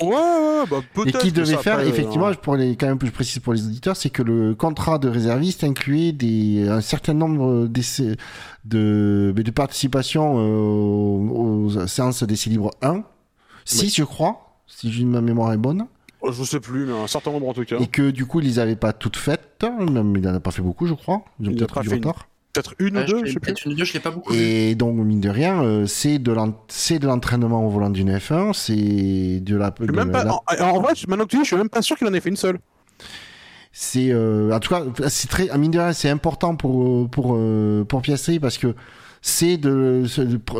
Ouais, 0.00 0.08
ouais, 0.08 0.64
bah 0.70 0.78
Et 0.80 0.82
peut-être. 0.94 1.18
qui 1.18 1.32
que 1.32 1.36
devait 1.40 1.56
faire, 1.56 1.80
effectivement, 1.80 2.28
euh, 2.28 2.34
pour 2.34 2.56
les, 2.56 2.76
quand 2.76 2.86
même 2.86 2.98
plus 2.98 3.10
précis 3.10 3.40
pour 3.40 3.52
les 3.52 3.66
auditeurs, 3.66 3.96
c'est 3.96 4.10
que 4.10 4.22
le 4.22 4.54
contrat 4.54 4.98
de 4.98 5.08
réserviste 5.08 5.64
incluait 5.64 6.12
des, 6.12 6.68
un 6.68 6.80
certain 6.80 7.14
nombre 7.14 7.66
d'essais, 7.66 8.16
de, 8.64 9.32
de 9.36 9.50
participation 9.50 10.38
euh, 10.38 10.42
aux, 10.42 11.66
aux 11.66 11.86
séances 11.86 12.22
d'essais 12.22 12.50
libres 12.50 12.70
1, 12.82 13.02
6 13.64 13.94
je 13.96 14.04
crois, 14.04 14.58
si 14.66 15.04
ma 15.04 15.20
mémoire 15.20 15.52
est 15.52 15.58
bonne, 15.58 15.86
Je 16.28 16.44
sais 16.44 16.60
plus, 16.60 16.86
mais 16.86 16.92
un 16.92 17.06
certain 17.06 17.32
nombre 17.32 17.48
en 17.48 17.54
tout 17.54 17.64
cas. 17.64 17.78
et 17.78 17.86
que 17.86 18.10
du 18.10 18.26
coup 18.26 18.40
ils 18.40 18.46
les 18.46 18.58
avaient 18.58 18.76
pas 18.76 18.92
toutes 18.92 19.16
faites, 19.16 19.64
même 19.64 20.16
il 20.16 20.26
en 20.28 20.34
a 20.34 20.40
pas 20.40 20.50
fait 20.52 20.62
beaucoup 20.62 20.86
je 20.86 20.94
crois, 20.94 21.22
ils 21.40 21.48
ont 21.48 21.54
peut-être 21.54 21.80
du 21.80 21.88
retard. 21.90 22.28
Peut-être 22.52 22.74
une 22.78 22.96
Ouais, 22.98 23.04
ou 23.04 23.06
deux, 23.06 23.18
je 23.24 23.32
sais 23.32 23.40
plus. 23.40 23.40
Peut-être 23.40 23.64
une 23.66 23.72
ou 23.72 23.74
deux, 23.76 23.84
je 23.84 23.92
l'ai 23.94 24.00
pas 24.00 24.10
beaucoup. 24.10 24.32
Et 24.34 24.74
donc, 24.74 24.94
mine 24.96 25.20
de 25.20 25.30
rien, 25.30 25.62
euh, 25.62 25.86
c'est 25.86 26.18
de 26.18 26.32
l'en- 26.32 26.54
c'est 26.68 26.98
de 26.98 27.06
l'entraînement 27.06 27.66
au 27.66 27.70
volant 27.70 27.88
d'une 27.90 28.10
F1, 28.16 28.52
c'est 28.52 29.40
de 29.40 29.56
la... 29.56 29.72
Je 29.78 29.84
suis 29.84 29.92
de 29.92 29.96
même 29.96 30.10
pas, 30.12 30.24
la- 30.24 30.34
en, 30.34 30.42
en 30.76 30.80
vrai, 30.82 30.92
maintenant 31.08 31.24
que 31.24 31.30
tu 31.30 31.36
dis, 31.36 31.42
je 31.44 31.48
suis 31.48 31.56
même 31.56 31.70
pas 31.70 31.80
sûr 31.82 31.96
qu'il 31.96 32.06
en 32.06 32.12
ait 32.12 32.20
fait 32.20 32.28
une 32.28 32.36
seule. 32.36 32.58
C'est 33.74 34.10
euh, 34.12 34.54
en 34.54 34.60
tout 34.60 34.68
cas 34.68 34.82
c'est 35.08 35.28
très 35.28 35.48
à 35.48 35.56
mine 35.56 35.70
de 35.70 35.78
rien, 35.78 35.94
c'est 35.94 36.10
important 36.10 36.56
pour 36.56 36.82
euh, 36.86 37.08
pour 37.10 37.38
pour 37.88 38.02
Piastri 38.02 38.38
parce 38.38 38.58
que 38.58 38.74
c'est 39.22 39.56
de, 39.56 40.04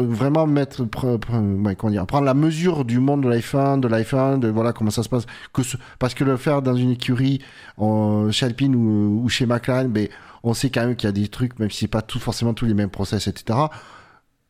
vraiment 0.00 0.46
mettre 0.46 0.82
ouais, 0.84 1.76
comment 1.76 1.90
dire 1.90 2.06
prendre 2.06 2.24
la 2.24 2.32
mesure 2.32 2.86
du 2.86 3.00
monde 3.00 3.22
de 3.24 3.28
l'iPhone 3.28 3.82
de 3.82 3.88
l'iPhone 3.88 4.40
de 4.40 4.48
voilà 4.48 4.72
comment 4.72 4.90
ça 4.90 5.02
se 5.02 5.10
passe 5.10 5.26
que 5.52 5.62
ce- 5.62 5.76
parce 5.98 6.14
que 6.14 6.24
le 6.24 6.38
faire 6.38 6.62
dans 6.62 6.74
une 6.74 6.92
écurie 6.92 7.40
en, 7.76 8.30
chez 8.30 8.46
Alpine 8.46 8.74
ou, 8.74 9.20
ou 9.22 9.28
chez 9.28 9.44
McLaren 9.44 9.88
ben 9.88 10.08
on 10.42 10.54
sait 10.54 10.70
quand 10.70 10.82
même 10.86 10.96
qu'il 10.96 11.06
y 11.06 11.10
a 11.10 11.12
des 11.12 11.28
trucs 11.28 11.58
même 11.58 11.70
si 11.70 11.78
c'est 11.80 11.88
pas 11.88 12.02
forcément 12.18 12.54
tous 12.54 12.64
les 12.66 12.74
mêmes 12.74 12.90
process 12.90 13.26
etc 13.28 13.58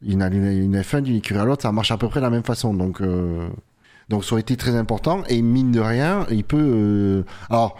une, 0.04 0.22
une, 0.22 0.46
une 0.46 0.80
F1 0.80 1.00
d'une 1.02 1.16
écurie 1.16 1.38
à 1.40 1.44
l'autre 1.44 1.62
ça 1.62 1.72
marche 1.72 1.90
à 1.90 1.96
peu 1.98 2.08
près 2.08 2.20
de 2.20 2.24
la 2.24 2.30
même 2.30 2.42
façon 2.44 2.74
donc 2.74 3.00
euh, 3.00 3.48
donc 4.08 4.24
ça 4.24 4.32
aurait 4.32 4.40
été 4.42 4.56
très 4.56 4.74
important 4.76 5.22
et 5.28 5.42
mine 5.42 5.70
de 5.72 5.80
rien 5.80 6.26
il 6.30 6.44
peut 6.44 6.56
euh, 6.58 7.22
alors 7.50 7.76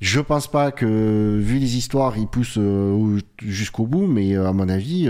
je 0.00 0.20
pense 0.20 0.46
pas 0.46 0.72
que, 0.72 1.38
vu 1.42 1.56
les 1.58 1.76
histoires, 1.78 2.18
il 2.18 2.26
pousse 2.26 2.58
euh, 2.58 2.92
au- 2.92 3.16
jusqu'au 3.40 3.86
bout, 3.86 4.06
mais 4.06 4.36
à 4.36 4.52
mon 4.52 4.68
avis, 4.68 5.08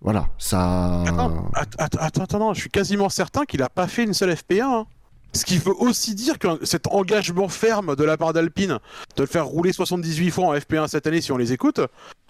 voilà, 0.00 0.28
ça. 0.38 1.02
Attends, 1.02 1.50
att- 1.54 1.74
att- 1.78 1.96
attends, 1.98 2.22
attends, 2.22 2.54
je 2.54 2.60
suis 2.60 2.70
quasiment 2.70 3.08
certain 3.08 3.44
qu'il 3.46 3.62
a 3.62 3.68
pas 3.68 3.88
fait 3.88 4.04
une 4.04 4.14
seule 4.14 4.30
FP1. 4.30 4.62
hein. 4.62 4.86
Ce 5.34 5.44
qui 5.44 5.58
veut 5.58 5.74
aussi 5.76 6.14
dire 6.14 6.38
que 6.38 6.64
cet 6.64 6.86
engagement 6.86 7.48
ferme 7.48 7.96
de 7.96 8.04
la 8.04 8.16
part 8.16 8.32
d'Alpine 8.32 8.78
de 9.16 9.22
le 9.22 9.26
faire 9.26 9.46
rouler 9.46 9.72
78 9.72 10.30
fois 10.30 10.44
en 10.46 10.54
FP1 10.54 10.88
cette 10.88 11.06
année, 11.06 11.20
si 11.20 11.32
on 11.32 11.36
les 11.36 11.52
écoute, 11.52 11.80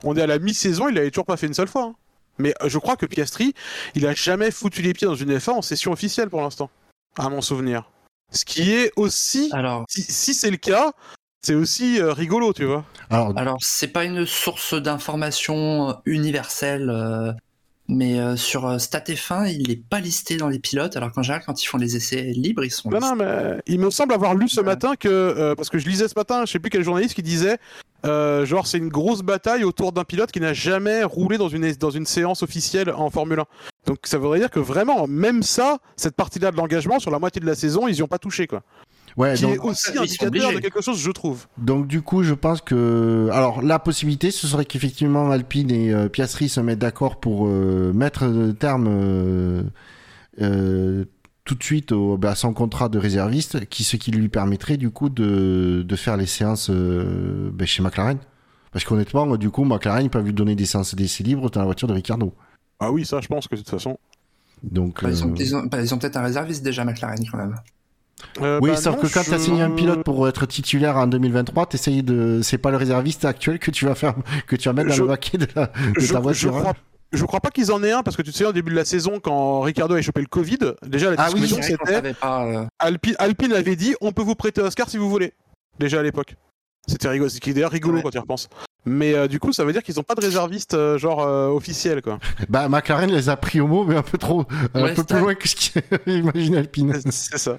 on 0.02 0.16
est 0.16 0.22
à 0.22 0.26
la 0.26 0.38
mi-saison, 0.38 0.88
il 0.88 0.96
avait 0.98 1.10
toujours 1.10 1.26
pas 1.26 1.36
fait 1.36 1.46
une 1.46 1.54
seule 1.54 1.68
fois. 1.68 1.82
hein. 1.84 1.94
Mais 2.38 2.54
euh, 2.62 2.68
je 2.68 2.78
crois 2.78 2.96
que 2.96 3.06
Piastri, 3.06 3.54
il 3.94 4.06
a 4.06 4.14
jamais 4.14 4.50
foutu 4.50 4.82
les 4.82 4.92
pieds 4.94 5.06
dans 5.06 5.14
une 5.14 5.36
F1 5.36 5.50
en 5.50 5.62
session 5.62 5.92
officielle 5.92 6.30
pour 6.30 6.40
l'instant, 6.40 6.70
à 7.18 7.28
mon 7.28 7.42
souvenir. 7.42 7.90
Ce 8.32 8.44
qui 8.44 8.72
est 8.72 8.90
aussi, 8.96 9.50
Alors, 9.52 9.84
si, 9.88 10.02
si 10.02 10.34
c'est 10.34 10.50
le 10.50 10.56
cas, 10.56 10.92
c'est 11.42 11.54
aussi 11.54 12.00
euh, 12.00 12.12
rigolo, 12.14 12.52
tu 12.54 12.64
vois. 12.64 12.84
Alors, 13.10 13.32
alors 13.36 13.58
c'est 13.60 13.88
pas 13.88 14.04
une 14.04 14.24
source 14.26 14.74
d'information 14.74 15.90
euh, 15.90 15.92
universelle, 16.06 16.88
euh, 16.90 17.32
mais 17.88 18.18
euh, 18.18 18.36
sur 18.36 18.66
euh, 18.66 18.78
StatF1, 18.78 19.52
il 19.52 19.70
est 19.70 19.76
pas 19.82 20.00
listé 20.00 20.36
dans 20.36 20.48
les 20.48 20.58
pilotes, 20.58 20.96
alors 20.96 21.12
qu'en 21.12 21.22
général, 21.22 21.42
quand 21.46 21.62
ils 21.62 21.66
font 21.66 21.76
les 21.78 21.96
essais 21.96 22.22
libres, 22.34 22.64
ils 22.64 22.70
sont 22.70 22.90
Non, 22.90 22.98
non, 23.00 23.12
listés. 23.14 23.24
mais 23.26 23.62
il 23.66 23.78
me 23.80 23.90
semble 23.90 24.14
avoir 24.14 24.34
lu 24.34 24.48
ce 24.48 24.60
Ouais. 24.60 24.66
matin 24.66 24.96
que, 24.96 25.08
euh, 25.08 25.54
parce 25.54 25.68
que 25.68 25.78
je 25.78 25.86
lisais 25.88 26.08
ce 26.08 26.14
matin, 26.16 26.44
je 26.46 26.52
sais 26.52 26.58
plus 26.58 26.70
quel 26.70 26.82
journaliste 26.82 27.14
qui 27.14 27.22
disait, 27.22 27.58
euh, 28.06 28.46
genre 28.46 28.66
c'est 28.66 28.78
une 28.78 28.88
grosse 28.88 29.20
bataille 29.22 29.64
autour 29.64 29.92
d'un 29.92 30.04
pilote 30.04 30.32
qui 30.32 30.40
n'a 30.40 30.52
jamais 30.54 31.04
roulé 31.04 31.36
dans 31.38 31.48
une, 31.48 31.70
dans 31.72 31.90
une 31.90 32.06
séance 32.06 32.42
officielle 32.42 32.90
en 32.90 33.10
Formule 33.10 33.40
1. 33.40 33.44
Donc 33.86 33.98
ça 34.04 34.16
voudrait 34.18 34.38
dire 34.38 34.50
que 34.50 34.60
vraiment, 34.60 35.06
même 35.06 35.42
ça, 35.42 35.78
cette 35.96 36.16
partie-là 36.16 36.50
de 36.52 36.56
l'engagement, 36.56 36.98
sur 36.98 37.10
la 37.10 37.18
moitié 37.18 37.40
de 37.40 37.46
la 37.46 37.54
saison, 37.54 37.86
ils 37.86 37.96
y 37.96 38.02
ont 38.02 38.08
pas 38.08 38.18
touché, 38.18 38.46
quoi. 38.46 38.62
Ouais, 39.16 39.34
qui 39.34 39.42
donc, 39.42 39.54
est 39.54 39.58
aussi 39.60 39.96
indicateur 39.96 40.52
de 40.52 40.58
quelque 40.58 40.80
chose, 40.80 40.98
je 40.98 41.10
trouve. 41.12 41.46
donc 41.56 41.86
du 41.86 42.02
coup, 42.02 42.24
je 42.24 42.34
pense 42.34 42.60
que 42.60 43.28
alors 43.32 43.62
la 43.62 43.78
possibilité, 43.78 44.30
ce 44.32 44.46
serait 44.48 44.64
qu'effectivement 44.64 45.30
Alpine 45.30 45.70
et 45.70 45.92
euh, 45.92 46.08
Piastri 46.08 46.48
se 46.48 46.58
mettent 46.60 46.80
d'accord 46.80 47.20
pour 47.20 47.46
euh, 47.46 47.92
mettre 47.92 48.26
le 48.26 48.52
terme 48.54 48.86
euh, 48.88 49.62
euh, 50.40 51.04
tout 51.44 51.54
de 51.54 51.62
suite 51.62 51.92
au, 51.92 52.16
bah, 52.16 52.30
à 52.30 52.34
son 52.34 52.52
contrat 52.52 52.88
de 52.88 52.98
réserviste, 52.98 53.66
qui 53.68 53.84
ce 53.84 53.96
qui 53.96 54.10
lui 54.10 54.28
permettrait 54.28 54.78
du 54.78 54.90
coup 54.90 55.10
de, 55.10 55.84
de 55.86 55.96
faire 55.96 56.16
les 56.16 56.26
séances 56.26 56.68
euh, 56.70 57.50
bah, 57.52 57.66
chez 57.66 57.82
McLaren. 57.82 58.18
Parce 58.72 58.84
qu'honnêtement, 58.84 59.36
du 59.36 59.50
coup, 59.50 59.62
McLaren 59.64 60.04
ils 60.04 60.10
peuvent 60.10 60.24
lui 60.24 60.32
donner 60.32 60.56
des 60.56 60.66
séances 60.66 60.94
d'essai 60.96 61.22
libres 61.22 61.50
dans 61.50 61.60
la 61.60 61.66
voiture 61.66 61.86
de 61.86 61.92
Ricardo. 61.92 62.34
Ah 62.80 62.90
oui, 62.90 63.04
ça, 63.04 63.20
je 63.20 63.28
pense 63.28 63.46
que 63.46 63.54
de 63.54 63.60
toute 63.60 63.70
façon. 63.70 63.96
Donc, 64.64 65.04
Bah, 65.04 65.10
ils 65.10 65.24
ont, 65.24 65.30
euh, 65.30 65.34
ils 65.38 65.54
ont- 65.54 65.62
bah, 65.66 65.80
ils 65.80 65.94
ont 65.94 65.98
peut-être 65.98 66.16
un 66.16 66.22
réserviste 66.22 66.64
déjà, 66.64 66.84
McLaren, 66.84 67.24
quand 67.30 67.38
même. 67.38 67.54
Euh, 68.40 68.58
Oui, 68.62 68.70
bah 68.70 68.76
sauf 68.76 68.96
non, 68.96 69.02
que 69.02 69.06
quand 69.12 69.22
je- 69.22 69.28
tu 69.30 69.34
as 69.34 69.38
signé 69.38 69.62
un 69.62 69.70
pilote 69.70 70.02
pour 70.04 70.26
être 70.28 70.46
titulaire 70.46 70.96
en 70.96 71.06
2023, 71.06 71.66
t'essayes 71.66 72.02
de, 72.02 72.40
c'est 72.42 72.58
pas 72.58 72.70
le 72.70 72.76
réserviste 72.76 73.24
actuel 73.24 73.58
que 73.58 73.70
tu 73.70 73.84
vas 73.86 73.94
faire, 73.94 74.14
que 74.46 74.56
tu 74.56 74.68
vas 74.68 74.72
mettre 74.72 74.88
dans 74.88 74.94
Je- 74.94 75.02
le 75.02 75.08
baquet 75.08 75.38
de, 75.38 75.46
la- 75.54 75.66
de 75.66 76.00
je, 76.00 76.12
ta 76.12 76.20
voiture. 76.20 76.56
hein. 76.56 76.60
crois, 76.60 76.72
je 77.12 77.24
crois 77.24 77.40
pas 77.40 77.50
qu'ils 77.50 77.70
en 77.72 77.82
aient 77.82 77.92
un 77.92 78.02
parce 78.02 78.16
que 78.16 78.22
tu 78.22 78.30
te 78.30 78.36
souviens 78.36 78.50
au 78.50 78.54
début 78.54 78.70
de 78.70 78.76
la 78.76 78.84
saison 78.84 79.20
quand 79.20 79.60
Ricardo 79.60 79.94
a 79.94 80.02
chopé 80.02 80.20
le 80.20 80.26
Covid, 80.26 80.58
déjà 80.86 81.10
la 81.10 81.16
Ah 81.18 81.28
oui, 81.32 81.40
discussion 81.40 81.58
C'est 81.62 81.76
qu'on 81.76 81.86
c'était 81.86 82.14
pas. 82.14 82.44
euh, 82.46 82.64
Alpine, 82.78 83.14
Alpine 83.18 83.52
avait 83.52 83.76
dit 83.76 83.94
on 84.00 84.12
peut 84.12 84.22
vous 84.22 84.34
prêter 84.34 84.60
Oscar 84.60 84.88
si 84.88 84.96
vous 84.96 85.10
voulez. 85.10 85.32
Déjà 85.78 86.00
à 86.00 86.02
l'époque. 86.02 86.34
C'était 86.86 87.08
rigolo, 87.08 87.30
ce 87.30 87.40
qui 87.40 87.50
est 87.50 87.54
d'ailleurs 87.54 87.70
rigolo 87.70 87.96
Ouais. 87.96 88.02
quand 88.02 88.10
tu 88.10 88.16
y 88.18 88.20
repenses. 88.20 88.48
Mais 88.84 89.14
euh, 89.14 89.26
du 89.26 89.38
coup, 89.40 89.52
ça 89.54 89.64
veut 89.64 89.72
dire 89.72 89.82
qu'ils 89.82 89.98
ont 89.98 90.02
pas 90.02 90.14
de 90.14 90.20
réserviste 90.20 90.74
euh, 90.74 90.98
genre 90.98 91.22
euh, 91.22 91.48
officiel 91.48 92.02
quoi. 92.02 92.18
Bah, 92.50 92.68
McLaren 92.68 93.10
les 93.10 93.28
a 93.30 93.36
pris 93.36 93.60
au 93.60 93.66
mot, 93.66 93.84
mais 93.84 93.96
un 93.96 94.02
peu 94.02 94.18
trop, 94.18 94.44
un 94.74 94.82
Ouais, 94.82 94.90
peu 94.94 94.96
c'est 95.02 95.08
plus 95.08 95.20
loin 95.20 95.34
que 95.34 95.48
ce 95.48 95.56
qu'imagine 95.56 96.54
Alpine. 96.56 96.92
C'est 97.10 97.38
ça. 97.38 97.58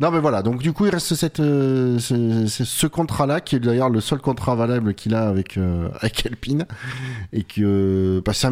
Non, 0.00 0.10
mais 0.10 0.18
voilà. 0.18 0.42
Donc, 0.42 0.60
du 0.60 0.72
coup, 0.72 0.86
il 0.86 0.90
reste 0.90 1.14
cette, 1.14 1.38
euh, 1.40 1.98
ce, 2.00 2.46
ce- 2.46 2.64
ce 2.64 2.86
contrat-là, 2.88 3.40
qui 3.40 3.56
est 3.56 3.60
d'ailleurs 3.60 3.90
le 3.90 4.00
seul 4.00 4.18
contrat 4.20 4.56
valable 4.56 4.94
qu'il 4.94 5.14
a 5.14 5.28
avec, 5.28 5.56
euh, 5.56 5.88
avec 6.00 6.26
Alpine. 6.26 6.66
Et 7.32 7.44
que, 7.44 8.20
bah, 8.24 8.32
ça, 8.32 8.50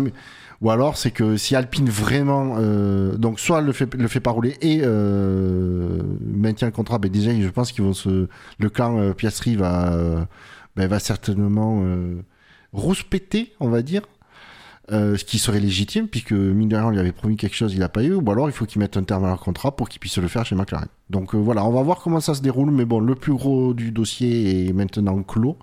ou 0.61 0.70
alors, 0.70 0.97
c'est 0.97 1.11
que 1.11 1.36
si 1.36 1.57
Alpine 1.57 1.88
vraiment, 1.90 2.57
euh, 2.59 3.16
donc, 3.16 3.40
soit 3.40 3.61
le 3.61 3.72
fait, 3.72 3.93
le 3.95 4.07
fait 4.07 4.20
pas 4.20 4.30
rouler 4.30 4.57
et, 4.61 4.82
euh, 4.84 6.01
maintient 6.24 6.68
le 6.68 6.72
contrat, 6.72 6.99
ben, 6.99 7.11
déjà, 7.11 7.32
je 7.38 7.49
pense 7.49 7.72
qu'ils 7.72 7.82
vont 7.84 7.93
se, 7.95 8.28
le 8.59 8.70
clan 8.70 8.99
euh, 9.01 9.12
Piastri 9.12 9.57
va, 9.57 9.93
euh, 9.95 10.24
ben, 10.76 10.86
va 10.88 11.01
certainement, 11.01 11.82
rouspéter, 12.72 13.53
on 13.61 13.68
va 13.68 13.82
dire. 13.82 14.03
Euh, 14.91 15.16
ce 15.16 15.24
qui 15.24 15.39
serait 15.39 15.61
légitime, 15.61 16.09
puisque 16.09 16.33
mine 16.33 16.68
de 16.68 16.74
rien, 16.74 16.87
on 16.87 16.91
lui 16.91 16.99
avait 16.99 17.12
promis 17.12 17.37
quelque 17.37 17.55
chose, 17.55 17.72
il 17.72 17.78
n'a 17.78 17.89
pas 17.89 18.03
eu, 18.03 18.14
ou 18.14 18.30
alors 18.33 18.49
il 18.49 18.53
faut 18.53 18.66
qu'il 18.66 18.80
mette 18.80 18.97
un 18.97 19.05
terme 19.05 19.24
à 19.24 19.28
leur 19.28 19.39
contrat 19.39 19.76
pour 19.76 19.89
qu'il 19.89 20.01
puisse 20.01 20.18
le 20.18 20.26
faire 20.26 20.45
chez 20.45 20.57
McLaren. 20.57 20.89
Donc 21.09 21.37
euh, 21.37 21.39
voilà, 21.39 21.64
on 21.64 21.70
va 21.70 21.83
voir 21.83 21.99
comment 22.01 22.18
ça 22.18 22.35
se 22.35 22.43
déroule, 22.43 22.72
mais 22.72 22.85
bon, 22.85 22.99
le 22.99 23.14
plus 23.14 23.33
gros 23.33 23.74
du 23.74 23.93
dossier 23.93 24.66
est 24.66 24.72
maintenant 24.72 25.22
clos, 25.22 25.57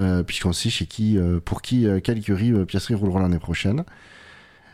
euh, 0.00 0.24
puisqu'on 0.24 0.52
sait 0.52 0.68
chez 0.68 0.86
qui, 0.86 1.16
euh, 1.16 1.38
pour 1.42 1.62
qui, 1.62 1.86
euh, 1.86 2.00
quelle 2.00 2.18
écurie 2.18 2.50
euh, 2.50 2.64
Piastri 2.64 2.94
roulera 2.94 3.20
l'année 3.22 3.38
prochaine. 3.38 3.84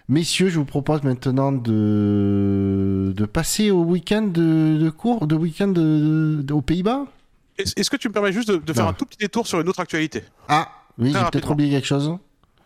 Messieurs, 0.09 0.49
je 0.49 0.59
vous 0.59 0.65
propose 0.65 1.03
maintenant 1.03 1.53
de, 1.53 3.13
de 3.15 3.25
passer 3.27 3.71
au 3.71 3.83
week-end 3.83 4.23
de, 4.23 4.79
de 4.81 4.91
cours, 4.91 5.27
de 5.27 5.35
week-end 5.35 5.69
de- 5.69 6.41
de- 6.43 6.55
aux 6.55 6.63
Pays-Bas. 6.63 7.05
Est-ce 7.59 7.91
que 7.91 7.97
tu 7.97 8.09
me 8.09 8.13
permets 8.15 8.33
juste 8.33 8.49
de, 8.49 8.57
de 8.57 8.73
faire 8.73 8.87
un 8.87 8.93
tout 8.95 9.05
petit 9.05 9.19
détour 9.19 9.47
sur 9.47 9.61
une 9.61 9.69
autre 9.69 9.81
actualité? 9.81 10.23
Ah, 10.49 10.69
oui, 10.99 11.13
j'ai 11.13 11.31
peut-être 11.31 11.51
oublié 11.51 11.71
quelque 11.71 11.87
chose. 11.87 12.17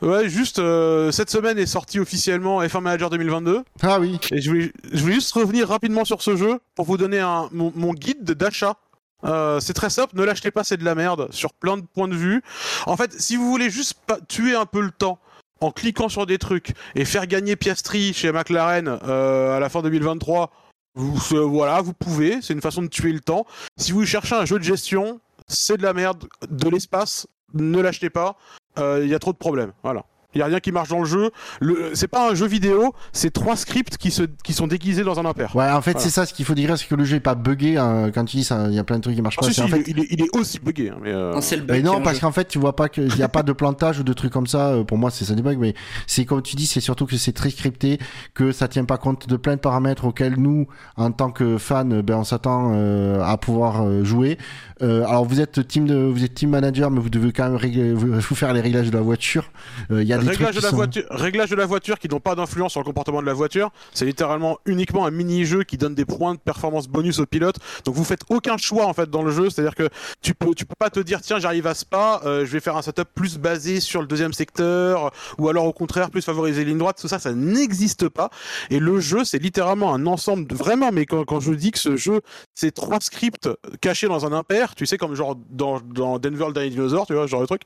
Ouais, 0.02 0.28
juste 0.28 0.58
euh, 0.58 1.10
cette 1.10 1.30
semaine 1.30 1.58
est 1.58 1.66
sorti 1.66 2.00
officiellement 2.00 2.62
F1 2.62 2.80
Manager 2.80 3.10
2022 3.10 3.62
Ah 3.82 4.00
oui, 4.00 4.18
et 4.32 4.40
je 4.40 4.48
voulais, 4.50 4.72
je 4.92 5.00
voulais 5.00 5.14
juste 5.14 5.32
revenir 5.32 5.68
rapidement 5.68 6.04
sur 6.06 6.22
ce 6.22 6.36
jeu 6.36 6.58
pour 6.74 6.86
vous 6.86 6.96
donner 6.96 7.20
un, 7.20 7.48
mon, 7.52 7.72
mon 7.76 7.92
guide 7.92 8.24
d'achat. 8.24 8.76
Euh, 9.24 9.60
c'est 9.60 9.74
très 9.74 9.90
simple, 9.90 10.16
ne 10.16 10.24
l'achetez 10.24 10.50
pas, 10.50 10.64
c'est 10.64 10.78
de 10.78 10.84
la 10.84 10.94
merde 10.94 11.28
sur 11.30 11.52
plein 11.52 11.76
de 11.76 11.82
points 11.82 12.08
de 12.08 12.14
vue. 12.14 12.42
En 12.86 12.96
fait, 12.96 13.12
si 13.20 13.36
vous 13.36 13.50
voulez 13.50 13.68
juste 13.68 13.94
pas 14.06 14.18
tuer 14.28 14.54
un 14.54 14.66
peu 14.66 14.80
le 14.80 14.90
temps 14.90 15.18
en 15.60 15.70
cliquant 15.70 16.08
sur 16.08 16.24
des 16.24 16.38
trucs 16.38 16.72
et 16.94 17.04
faire 17.04 17.26
gagner 17.26 17.54
Piastri 17.56 18.14
chez 18.14 18.32
McLaren 18.32 18.98
euh, 19.06 19.56
à 19.56 19.60
la 19.60 19.68
fin 19.68 19.82
2023, 19.82 20.50
vous, 20.94 21.36
euh, 21.36 21.40
voilà, 21.40 21.80
vous 21.82 21.92
pouvez. 21.92 22.40
C'est 22.40 22.54
une 22.54 22.62
façon 22.62 22.82
de 22.82 22.88
tuer 22.88 23.12
le 23.12 23.20
temps. 23.20 23.46
Si 23.76 23.92
vous 23.92 24.04
cherchez 24.06 24.34
un 24.34 24.46
jeu 24.46 24.58
de 24.58 24.64
gestion, 24.64 25.20
c'est 25.46 25.76
de 25.76 25.82
la 25.82 25.92
merde, 25.92 26.26
de 26.48 26.68
l'espace, 26.70 27.26
ne 27.54 27.80
l'achetez 27.80 28.10
pas. 28.10 28.36
Il 28.78 29.08
y 29.08 29.14
a 29.14 29.18
trop 29.18 29.32
de 29.32 29.38
problèmes. 29.38 29.72
Voilà. 29.82 30.04
Il 30.34 30.38
y 30.38 30.42
a 30.42 30.46
rien 30.46 30.60
qui 30.60 30.70
marche 30.72 30.88
dans 30.90 31.00
le 31.00 31.04
jeu. 31.06 31.30
Le, 31.60 31.90
c'est 31.94 32.06
pas 32.08 32.30
un 32.30 32.34
jeu 32.34 32.46
vidéo, 32.46 32.94
c'est 33.12 33.32
trois 33.32 33.56
scripts 33.56 33.96
qui, 33.96 34.10
se, 34.10 34.22
qui 34.44 34.52
sont 34.52 34.66
déguisés 34.68 35.02
dans 35.02 35.18
un 35.18 35.24
impair. 35.24 35.54
ouais, 35.56 35.68
en 35.70 35.80
fait, 35.82 35.92
Voilà. 35.92 36.04
c'est 36.04 36.10
ça 36.10 36.26
ce 36.26 36.32
qu'il 36.34 36.44
faut 36.44 36.54
dire, 36.54 36.76
c'est 36.78 36.86
que 36.86 36.94
le 36.94 37.04
jeu 37.04 37.16
est 37.16 37.20
pas 37.20 37.34
buggé 37.34 37.76
hein, 37.78 38.10
quand 38.14 38.24
tu 38.24 38.36
dis 38.36 38.44
ça, 38.44 38.66
il 38.68 38.74
y 38.74 38.78
a 38.78 38.84
plein 38.84 38.96
de 38.98 39.02
trucs 39.02 39.16
qui 39.16 39.22
marchent 39.22 39.36
Ah, 39.42 39.46
pas. 39.46 39.52
si, 39.52 39.60
en 39.60 39.66
il, 39.66 39.70
fait, 39.70 39.78
est, 39.80 39.88
il 39.88 39.98
est- 40.00 40.06
il 40.10 40.22
est 40.22 40.36
aussi 40.36 40.58
buggé. 40.60 40.90
hein, 40.90 40.96
mais 41.02 41.10
euh, 41.12 41.32
Non, 41.34 41.40
c'est 41.40 41.56
le 41.56 41.62
bug. 41.62 41.70
Mais 41.76 41.82
qui 41.82 41.86
non, 41.86 41.98
est 41.98 42.02
parce 42.02 42.20
qu'en 42.20 42.30
fait, 42.32 42.46
tu 42.46 42.58
vois 42.58 42.76
pas 42.76 42.88
qu'il 42.88 43.12
n'y 43.12 43.22
a 43.22 43.28
pas 43.28 43.42
de 43.42 43.52
plantage 43.52 43.98
ou 43.98 44.02
de 44.04 44.12
trucs 44.12 44.32
comme 44.32 44.46
ça. 44.46 44.68
Euh, 44.68 44.84
Pour 44.84 44.98
moi, 44.98 45.10
c'est 45.10 45.24
ça 45.24 45.34
des 45.34 45.42
bugs, 45.42 45.56
mais 45.58 45.74
c'est 46.06 46.24
comme 46.24 46.42
tu 46.42 46.54
dis, 46.56 46.66
c'est 46.66 46.80
surtout 46.80 47.06
que 47.06 47.16
c'est 47.16 47.32
très 47.32 47.50
scripté, 47.50 47.98
que 48.34 48.52
ça 48.52 48.68
tient 48.68 48.84
pas 48.84 48.98
compte 48.98 49.28
de 49.28 49.36
plein 49.36 49.56
de 49.56 49.60
paramètres 49.60 50.04
auxquels 50.04 50.36
nous, 50.38 50.66
en 50.96 51.10
tant 51.10 51.30
que 51.30 51.58
fans, 51.58 51.84
ben, 51.84 52.14
on 52.16 52.24
s'attend 52.24 52.72
euh, 52.74 53.20
à 53.22 53.36
pouvoir 53.36 54.04
jouer. 54.04 54.38
Euh, 54.82 55.04
alors, 55.06 55.24
vous 55.24 55.40
êtes 55.40 55.66
team 55.66 55.86
de, 55.86 55.94
vous 55.96 56.24
êtes 56.24 56.34
team 56.34 56.50
manager, 56.50 56.90
mais 56.90 57.00
vous 57.00 57.10
devez 57.10 57.32
quand 57.32 57.44
même 57.44 57.56
régler, 57.56 57.92
vous, 57.92 58.12
vous 58.12 58.34
faire 58.34 58.52
les 58.54 58.60
réglages 58.60 58.90
de 58.90 58.96
la 58.96 59.02
voiture. 59.02 59.50
Euh, 59.90 60.02
Il 60.02 60.08
y 60.08 60.12
a 60.12 60.16
des 60.16 60.19
trucs 60.19 60.19
réglage, 60.28 60.54
de 60.56 60.60
la 60.60 60.70
sont- 60.70 60.76
voiture, 60.76 61.02
réglage 61.10 61.50
de 61.50 61.56
la 61.56 61.66
voiture 61.66 61.98
qui 61.98 62.08
n'ont 62.08 62.20
pas 62.20 62.34
d'influence 62.34 62.72
sur 62.72 62.80
le 62.80 62.84
comportement 62.84 63.20
de 63.20 63.26
la 63.26 63.32
voiture. 63.32 63.70
C'est 63.92 64.04
littéralement 64.04 64.58
uniquement 64.66 65.06
un 65.06 65.10
mini-jeu 65.10 65.62
qui 65.64 65.76
donne 65.76 65.94
des 65.94 66.04
points 66.04 66.34
de 66.34 66.38
performance 66.40 66.88
bonus 66.88 67.18
au 67.18 67.26
pilote. 67.26 67.56
Donc 67.84 67.94
vous 67.94 68.04
faites 68.04 68.22
aucun 68.28 68.56
choix 68.56 68.86
en 68.86 68.92
fait 68.92 69.08
dans 69.10 69.22
le 69.22 69.30
jeu. 69.30 69.50
C'est-à-dire 69.50 69.74
que 69.74 69.88
tu 70.22 70.34
peux, 70.34 70.54
tu 70.54 70.64
peux 70.66 70.74
pas 70.78 70.90
te 70.90 71.00
dire 71.00 71.20
tiens 71.20 71.38
j'arrive 71.38 71.66
à 71.66 71.74
Spa, 71.74 72.20
euh, 72.24 72.44
je 72.46 72.50
vais 72.52 72.60
faire 72.60 72.76
un 72.76 72.82
setup 72.82 73.08
plus 73.14 73.38
basé 73.38 73.80
sur 73.80 74.00
le 74.00 74.06
deuxième 74.06 74.32
secteur, 74.32 75.10
ou 75.38 75.48
alors 75.48 75.64
au 75.64 75.72
contraire 75.72 76.10
plus 76.10 76.22
favoriser 76.22 76.64
les 76.64 76.70
lignes 76.70 76.78
droites. 76.78 76.98
Tout 77.00 77.08
ça, 77.08 77.18
ça 77.18 77.32
n'existe 77.32 78.08
pas. 78.08 78.30
Et 78.70 78.78
le 78.78 79.00
jeu, 79.00 79.24
c'est 79.24 79.38
littéralement 79.38 79.94
un 79.94 80.06
ensemble 80.06 80.46
de 80.46 80.54
vraiment. 80.54 80.90
Mais 80.92 81.06
quand, 81.06 81.24
quand 81.24 81.40
je 81.40 81.52
dis 81.52 81.70
que 81.70 81.78
ce 81.78 81.96
jeu, 81.96 82.20
c'est 82.54 82.72
trois 82.72 82.98
scripts 83.00 83.48
cachés 83.80 84.08
dans 84.08 84.26
un 84.26 84.32
impair, 84.32 84.74
tu 84.74 84.86
sais 84.86 84.98
comme 84.98 85.14
genre 85.14 85.36
dans, 85.50 85.80
dans 85.80 86.18
Denver 86.18 86.46
le 86.48 86.52
dernier 86.52 86.70
dinosaure, 86.70 87.06
tu 87.06 87.14
vois, 87.14 87.26
genre 87.26 87.40
de 87.42 87.46
truc. 87.46 87.62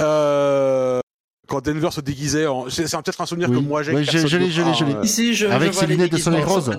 Euh, 0.00 1.00
quand 1.48 1.64
Denver 1.64 1.90
se 1.90 2.00
déguisait 2.00 2.46
en. 2.46 2.68
C'est 2.70 2.86
c'est 2.86 2.96
peut-être 2.96 3.20
un 3.20 3.26
souvenir 3.26 3.50
Oui. 3.50 3.56
que 3.56 3.60
moi 3.62 3.82
j'ai. 3.82 3.92
Que 3.92 4.02
je- 4.02 4.26
je 4.26 4.36
l'ai, 4.36 4.50
je 4.50 4.62
l'ai, 4.62 4.74
je 4.74 4.84
l'ai. 4.84 4.94
euh, 4.94 5.02
Ici, 5.02 5.34
je, 5.34 5.46
Avec 5.46 5.72
je 5.72 5.78
ses 5.78 5.86
lunettes 5.86 6.12
de 6.12 6.16
soleil 6.18 6.42
rose. 6.44 6.70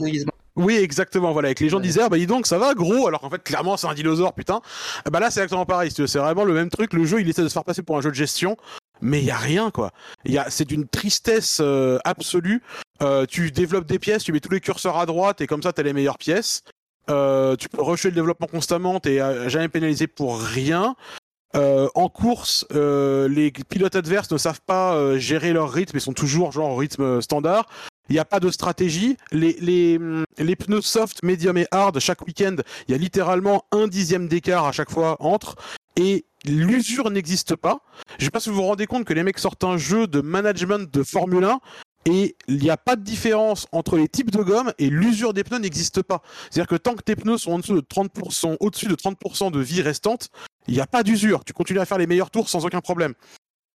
Oui, 0.57 0.75
exactement. 0.77 1.33
Voilà, 1.33 1.47
avec 1.49 1.59
les 1.59 1.67
gens 1.69 1.77
Ouais. 1.77 1.83
disaient, 1.83 2.01
ah 2.03 2.09
bah 2.09 2.17
dis 2.17 2.27
donc, 2.27 2.47
ça 2.47 2.57
va, 2.57 2.73
gros, 2.73 3.07
alors 3.07 3.19
qu'en 3.19 3.29
fait, 3.29 3.43
clairement, 3.43 3.75
c'est 3.75 3.87
un 3.87 3.93
dinosaure, 3.93 4.33
putain. 4.33 4.61
Ah 5.05 5.09
Bah 5.09 5.19
là, 5.19 5.29
c'est 5.29 5.41
exactement 5.41 5.65
pareil. 5.65 5.91
C'est 5.91 6.17
vraiment 6.17 6.45
le 6.45 6.53
même 6.53 6.69
truc. 6.69 6.93
Le 6.93 7.03
jeu, 7.05 7.19
il 7.19 7.29
essaie 7.29 7.41
de 7.43 7.49
se 7.49 7.53
faire 7.53 7.65
passer 7.65 7.81
pour 7.83 7.97
un 7.97 8.01
jeu 8.01 8.09
de 8.09 8.15
gestion, 8.15 8.55
mais 9.01 9.19
il 9.19 9.25
y 9.25 9.31
a 9.31 9.37
rien, 9.37 9.69
quoi. 9.69 9.91
Il 10.23 10.31
y 10.31 10.37
a, 10.37 10.49
c'est 10.49 10.63
d'une 10.65 10.87
tristesse 10.87 11.57
euh, 11.61 11.97
absolue. 12.05 12.61
Euh, 13.01 13.25
tu 13.25 13.51
développes 13.51 13.85
des 13.85 13.99
pièces, 13.99 14.23
tu 14.23 14.31
mets 14.31 14.39
tous 14.39 14.51
les 14.51 14.61
curseurs 14.61 14.97
à 14.97 15.05
droite, 15.05 15.41
et 15.41 15.47
comme 15.47 15.61
ça, 15.61 15.73
t'as 15.73 15.83
les 15.83 15.91
meilleures 15.91 16.17
pièces. 16.17 16.61
Euh, 17.09 17.57
tu 17.57 17.67
peux 17.67 17.81
rusher 17.83 18.09
le 18.09 18.15
développement 18.15 18.47
constamment, 18.47 18.99
t'es 19.01 19.19
euh, 19.19 19.49
jamais 19.49 19.67
pénalisé 19.67 20.07
pour 20.07 20.39
rien. 20.41 20.95
Euh, 21.55 21.87
en 21.95 22.09
course, 22.09 22.65
euh, 22.73 23.29
les 23.29 23.51
pilotes 23.51 23.95
adverses 23.95 24.31
ne 24.31 24.37
savent 24.37 24.61
pas 24.65 24.95
euh, 24.95 25.17
gérer 25.17 25.53
leur 25.53 25.71
rythme, 25.71 25.97
ils 25.97 26.01
sont 26.01 26.13
toujours 26.13 26.51
genre 26.51 26.71
au 26.71 26.75
rythme 26.75 27.21
standard. 27.21 27.67
Il 28.09 28.13
n'y 28.13 28.19
a 28.19 28.25
pas 28.25 28.39
de 28.39 28.51
stratégie. 28.51 29.17
Les, 29.31 29.55
les, 29.59 29.97
hum, 29.97 30.25
les 30.37 30.55
pneus 30.55 30.81
soft, 30.81 31.23
medium 31.23 31.57
et 31.57 31.67
hard, 31.71 31.99
chaque 31.99 32.25
week-end, 32.27 32.57
il 32.87 32.91
y 32.91 32.95
a 32.95 32.97
littéralement 32.97 33.65
un 33.71 33.87
dixième 33.87 34.27
d'écart 34.27 34.65
à 34.65 34.71
chaque 34.71 34.91
fois 34.91 35.17
entre. 35.21 35.55
Et 35.95 36.25
l'usure 36.45 37.09
n'existe 37.09 37.55
pas. 37.55 37.79
Je 38.19 38.25
sais 38.25 38.31
pas 38.31 38.39
si 38.39 38.49
vous 38.49 38.55
vous 38.55 38.63
rendez 38.63 38.85
compte 38.85 39.05
que 39.05 39.13
les 39.13 39.23
mecs 39.23 39.39
sortent 39.39 39.63
un 39.63 39.77
jeu 39.77 40.07
de 40.07 40.21
management 40.21 40.91
de 40.91 41.03
Formule 41.03 41.45
1 41.45 41.59
et 42.05 42.35
il 42.47 42.57
n'y 42.57 42.69
a 42.69 42.77
pas 42.77 42.95
de 42.95 43.03
différence 43.03 43.67
entre 43.71 43.97
les 43.97 44.07
types 44.07 44.29
de 44.29 44.43
gomme 44.43 44.71
et 44.77 44.89
l'usure 44.89 45.33
des 45.33 45.43
pneus 45.43 45.59
n'existe 45.59 46.03
pas. 46.03 46.21
C'est-à-dire 46.49 46.67
que 46.67 46.75
tant 46.75 46.93
que 46.93 47.01
tes 47.01 47.15
pneus 47.15 47.39
sont 47.39 47.53
en 47.53 47.59
dessous 47.59 47.75
de 47.75 47.81
30%, 47.81 48.57
au-dessus 48.59 48.87
de 48.87 48.95
30% 48.95 49.51
de 49.51 49.59
vie 49.59 49.81
restante, 49.81 50.29
il 50.67 50.73
n'y 50.73 50.81
a 50.81 50.87
pas 50.87 51.03
d'usure. 51.03 51.43
Tu 51.45 51.53
continues 51.53 51.79
à 51.79 51.85
faire 51.85 51.97
les 51.97 52.07
meilleurs 52.07 52.31
tours 52.31 52.49
sans 52.49 52.65
aucun 52.65 52.81
problème. 52.81 53.13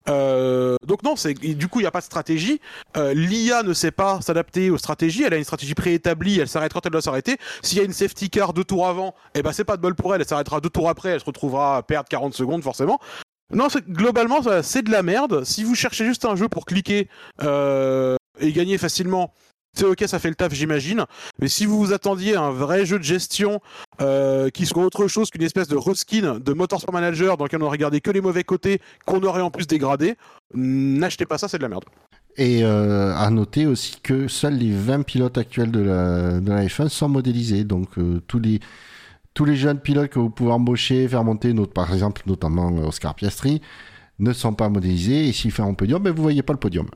Euh, 0.07 0.75
donc 0.87 1.03
non, 1.03 1.15
c'est 1.15 1.33
du 1.33 1.67
coup 1.67 1.79
il 1.79 1.83
n'y 1.83 1.87
a 1.87 1.91
pas 1.91 1.99
de 1.99 2.05
stratégie. 2.05 2.59
Euh, 2.97 3.13
L'IA 3.13 3.63
ne 3.63 3.73
sait 3.73 3.91
pas 3.91 4.21
s'adapter 4.21 4.69
aux 4.69 4.77
stratégies. 4.77 5.23
Elle 5.23 5.33
a 5.33 5.37
une 5.37 5.43
stratégie 5.43 5.75
préétablie. 5.75 6.39
Elle 6.39 6.47
s'arrête 6.47 6.73
quand 6.73 6.85
elle 6.85 6.91
doit 6.91 7.01
s'arrêter. 7.01 7.37
S'il 7.61 7.77
y 7.77 7.81
a 7.81 7.83
une 7.83 7.93
safety 7.93 8.29
car 8.29 8.53
deux 8.53 8.63
tours 8.63 8.87
avant, 8.87 9.13
eh 9.35 9.41
ben 9.41 9.51
c'est 9.51 9.65
pas 9.65 9.77
de 9.77 9.81
bol 9.81 9.95
pour 9.95 10.15
elle. 10.15 10.21
Elle 10.21 10.27
s'arrêtera 10.27 10.61
deux 10.61 10.69
tours 10.69 10.89
après. 10.89 11.09
Elle 11.09 11.19
se 11.19 11.25
retrouvera 11.25 11.77
à 11.77 11.83
perdre 11.83 12.09
40 12.09 12.33
secondes 12.33 12.63
forcément. 12.63 12.99
Non, 13.51 13.67
globalement 13.87 14.41
c'est 14.61 14.83
de 14.83 14.91
la 14.91 15.03
merde. 15.03 15.43
Si 15.43 15.63
vous 15.63 15.75
cherchez 15.75 16.05
juste 16.05 16.25
un 16.25 16.35
jeu 16.35 16.47
pour 16.47 16.65
cliquer 16.65 17.09
euh, 17.41 18.15
et 18.39 18.51
gagner 18.51 18.77
facilement, 18.77 19.33
c'est 19.73 19.85
ok, 19.85 20.03
ça 20.07 20.19
fait 20.19 20.29
le 20.29 20.35
taf, 20.35 20.53
j'imagine. 20.53 21.05
Mais 21.39 21.47
si 21.47 21.65
vous 21.65 21.77
vous 21.77 21.93
attendiez 21.93 22.35
à 22.35 22.41
un 22.41 22.51
vrai 22.51 22.85
jeu 22.85 22.97
de 22.97 23.03
gestion 23.03 23.61
euh, 24.01 24.49
qui 24.49 24.65
soit 24.65 24.83
autre 24.83 25.07
chose 25.07 25.29
qu'une 25.29 25.43
espèce 25.43 25.67
de 25.67 25.77
reskin 25.77 26.39
de 26.39 26.53
Motorsport 26.53 26.93
Manager 26.93 27.37
dans 27.37 27.45
lequel 27.45 27.61
on 27.61 27.65
aurait 27.65 27.77
regardé 27.77 28.01
que 28.01 28.11
les 28.11 28.21
mauvais 28.21 28.43
côtés, 28.43 28.81
qu'on 29.05 29.21
aurait 29.23 29.41
en 29.41 29.51
plus 29.51 29.67
dégradé, 29.67 30.15
n'achetez 30.53 31.25
pas 31.25 31.37
ça, 31.37 31.47
c'est 31.47 31.57
de 31.57 31.63
la 31.63 31.69
merde. 31.69 31.85
Et 32.37 32.63
euh, 32.63 33.13
à 33.15 33.29
noter 33.29 33.65
aussi 33.65 33.99
que 34.01 34.27
seuls 34.27 34.55
les 34.55 34.71
20 34.71 35.03
pilotes 35.03 35.37
actuels 35.37 35.71
de 35.71 35.81
la, 35.81 36.39
de 36.39 36.49
la 36.49 36.65
F1 36.65 36.89
sont 36.89 37.09
modélisés. 37.09 37.63
Donc 37.63 37.97
euh, 37.97 38.21
tous 38.27 38.39
les 38.39 38.59
tous 39.33 39.45
les 39.45 39.55
jeunes 39.55 39.79
pilotes 39.79 40.09
que 40.09 40.19
vous 40.19 40.29
pouvez 40.29 40.51
embaucher, 40.51 41.07
faire 41.07 41.23
monter, 41.23 41.53
par 41.73 41.93
exemple, 41.93 42.23
notamment 42.25 42.73
Oscar 42.87 43.15
Piastri, 43.15 43.61
ne 44.17 44.33
sont 44.33 44.53
pas 44.53 44.67
modélisés. 44.67 45.29
Et 45.29 45.31
s'il 45.31 45.51
fait 45.51 45.61
un 45.61 45.73
podium, 45.73 46.01
ben, 46.01 46.11
vous 46.13 46.21
voyez 46.21 46.41
pas 46.41 46.51
le 46.51 46.59
podium. 46.59 46.87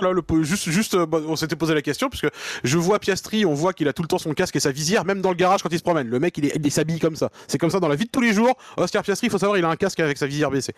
Voilà, 0.00 0.12
le, 0.12 0.42
juste, 0.42 0.70
juste, 0.70 0.96
bah, 0.96 1.20
on 1.26 1.36
s'était 1.36 1.56
posé 1.56 1.72
la 1.72 1.82
question 1.82 2.08
parce 2.08 2.20
que 2.20 2.28
je 2.64 2.78
vois 2.78 2.98
Piastri, 2.98 3.46
on 3.46 3.54
voit 3.54 3.72
qu'il 3.72 3.86
a 3.86 3.92
tout 3.92 4.02
le 4.02 4.08
temps 4.08 4.18
son 4.18 4.34
casque 4.34 4.56
et 4.56 4.60
sa 4.60 4.72
visière, 4.72 5.04
même 5.04 5.20
dans 5.20 5.30
le 5.30 5.36
garage 5.36 5.62
quand 5.62 5.70
il 5.70 5.78
se 5.78 5.84
promène. 5.84 6.08
Le 6.08 6.18
mec, 6.18 6.36
il, 6.38 6.50
il 6.52 6.70
s'habille 6.72 6.98
comme 6.98 7.16
ça. 7.16 7.30
C'est 7.46 7.58
comme 7.58 7.70
ça 7.70 7.80
dans 7.80 7.88
la 7.88 7.94
vie 7.94 8.06
de 8.06 8.10
tous 8.10 8.20
les 8.20 8.32
jours. 8.32 8.54
Oscar 8.76 9.02
Piastri, 9.02 9.28
il 9.28 9.30
faut 9.30 9.38
savoir, 9.38 9.58
il 9.58 9.64
a 9.64 9.68
un 9.68 9.76
casque 9.76 10.00
avec 10.00 10.18
sa 10.18 10.26
visière 10.26 10.50
baissée. 10.50 10.74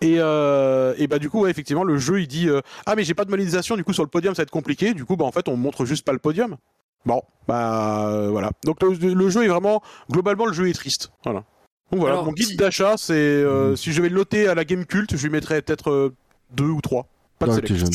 Et, 0.00 0.16
euh, 0.18 0.94
et 0.96 1.06
bah 1.08 1.18
du 1.18 1.28
coup, 1.28 1.40
ouais, 1.40 1.50
effectivement, 1.50 1.82
le 1.82 1.98
jeu, 1.98 2.20
il 2.20 2.28
dit 2.28 2.48
euh, 2.48 2.60
ah 2.86 2.94
mais 2.94 3.02
j'ai 3.02 3.14
pas 3.14 3.24
de 3.24 3.30
modélisation, 3.30 3.76
du 3.76 3.84
coup 3.84 3.92
sur 3.92 4.04
le 4.04 4.08
podium 4.08 4.34
ça 4.34 4.42
va 4.42 4.44
être 4.44 4.50
compliqué. 4.50 4.94
Du 4.94 5.04
coup, 5.04 5.16
bah 5.16 5.24
en 5.24 5.32
fait, 5.32 5.48
on 5.48 5.56
montre 5.56 5.84
juste 5.84 6.04
pas 6.04 6.12
le 6.12 6.18
podium. 6.18 6.56
Bon, 7.04 7.22
bah 7.48 8.08
euh, 8.08 8.28
voilà. 8.30 8.50
Donc 8.64 8.82
le, 8.82 9.30
jeu 9.30 9.44
est 9.44 9.48
vraiment 9.48 9.82
globalement 10.10 10.46
le 10.46 10.52
jeu 10.52 10.68
est 10.68 10.72
triste. 10.72 11.10
Voilà. 11.24 11.44
Donc 11.90 12.00
voilà, 12.00 12.22
mon 12.22 12.32
guide 12.32 12.58
d'achat, 12.58 12.94
c'est 12.96 13.14
euh, 13.14 13.74
si 13.74 13.92
je 13.92 14.02
vais 14.02 14.10
le 14.10 14.16
noter 14.16 14.46
à 14.46 14.54
la 14.54 14.64
Game 14.64 14.84
Cult, 14.84 15.16
je 15.16 15.22
lui 15.22 15.32
mettrais 15.32 15.62
peut-être 15.62 16.12
deux 16.50 16.68
ou 16.68 16.80
trois. 16.80 17.06
Pas 17.38 17.46
de 17.46 17.52
sélection. 17.52 17.88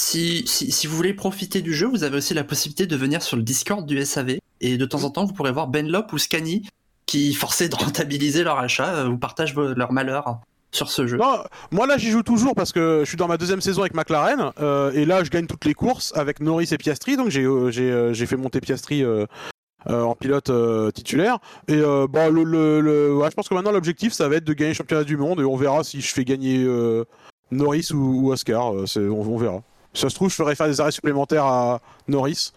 Si, 0.00 0.86
vous 0.86 0.96
voulez 0.96 1.12
profiter 1.12 1.60
du 1.60 1.74
jeu, 1.74 1.86
vous 1.86 2.04
avez 2.04 2.16
aussi 2.16 2.32
la 2.32 2.44
possibilité 2.44 2.86
de 2.86 2.96
venir 2.96 3.22
sur 3.22 3.36
le 3.36 3.42
Discord 3.42 3.84
du 3.84 4.02
SAV 4.04 4.38
et 4.60 4.76
de 4.76 4.84
temps 4.86 5.04
en 5.04 5.10
temps 5.10 5.24
vous 5.24 5.32
pourrez 5.32 5.52
voir 5.52 5.68
Benlop 5.68 6.12
ou 6.12 6.18
Scani 6.18 6.68
qui, 7.06 7.34
forcés 7.34 7.68
de 7.68 7.74
rentabiliser 7.76 8.44
leur 8.44 8.58
achat, 8.58 9.04
vous 9.04 9.18
partagent 9.18 9.54
leur 9.54 9.92
malheur 9.92 10.40
sur 10.70 10.90
ce 10.90 11.06
jeu. 11.06 11.18
Moi 11.70 11.86
là 11.86 11.98
j'y 11.98 12.10
joue 12.10 12.22
toujours 12.22 12.54
parce 12.54 12.72
que 12.72 13.00
je 13.04 13.08
suis 13.08 13.16
dans 13.16 13.28
ma 13.28 13.38
deuxième 13.38 13.60
saison 13.60 13.80
avec 13.80 13.94
McLaren 13.94 14.52
euh, 14.60 14.92
et 14.92 15.04
là 15.04 15.24
je 15.24 15.30
gagne 15.30 15.46
toutes 15.46 15.64
les 15.64 15.74
courses 15.74 16.12
avec 16.14 16.40
Norris 16.40 16.68
et 16.72 16.78
Piastri 16.78 17.16
donc 17.16 17.30
j'ai 17.30 17.44
euh, 17.44 17.72
euh, 17.78 18.14
fait 18.14 18.36
monter 18.36 18.60
Piastri 18.60 19.04
en 19.86 20.14
pilote 20.14 20.50
titulaire 20.92 21.38
et 21.68 21.78
je 21.78 23.34
pense 23.34 23.48
que 23.48 23.54
maintenant 23.54 23.72
l'objectif 23.72 24.12
ça 24.12 24.28
va 24.28 24.36
être 24.36 24.44
de 24.44 24.52
gagner 24.52 24.72
le 24.72 24.76
championnat 24.76 25.04
du 25.04 25.16
monde 25.16 25.40
et 25.40 25.44
on 25.44 25.56
verra 25.56 25.84
si 25.84 26.00
je 26.00 26.12
fais 26.12 26.24
gagner 26.24 26.66
Norris 27.50 27.90
ou, 27.92 28.30
Oscar 28.30 28.72
on, 28.74 29.38
verra. 29.38 29.62
Ça 29.98 30.08
se 30.08 30.14
trouve 30.14 30.30
je 30.30 30.34
ferai 30.34 30.54
faire 30.54 30.68
des 30.68 30.80
arrêts 30.80 30.92
supplémentaires 30.92 31.44
à 31.44 31.80
Norris 32.06 32.52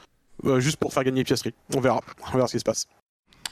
juste 0.58 0.78
pour 0.78 0.94
faire 0.94 1.04
gagner 1.04 1.24
Piastri. 1.24 1.54
On 1.76 1.80
verra, 1.80 2.02
on 2.32 2.36
verra 2.36 2.48
ce 2.48 2.54
qui 2.54 2.60
se 2.60 2.64
passe. 2.64 2.88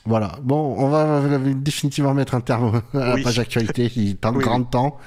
Voilà. 0.05 0.37
Bon, 0.41 0.75
on 0.77 0.89
va 0.89 1.21
définitivement 1.53 2.13
mettre 2.13 2.35
un 2.35 2.41
terme 2.41 2.81
à 2.93 3.17
la 3.17 3.23
page 3.23 3.39
actualité. 3.39 3.91
Il 3.95 4.11
est 4.11 4.25
en 4.25 4.33
grand 4.33 4.63
temps. 4.63 4.97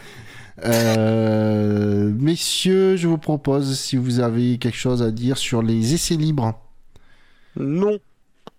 Euh, 0.65 2.13
messieurs, 2.19 2.97
je 2.97 3.09
vous 3.09 3.19
propose, 3.19 3.79
si 3.79 3.97
vous 3.97 4.21
avez 4.21 4.59
quelque 4.59 4.77
chose 4.77 5.03
à 5.03 5.11
dire 5.11 5.39
sur 5.39 5.63
les 5.63 5.95
essais 5.95 6.15
libres. 6.15 6.55
Non. 7.57 7.99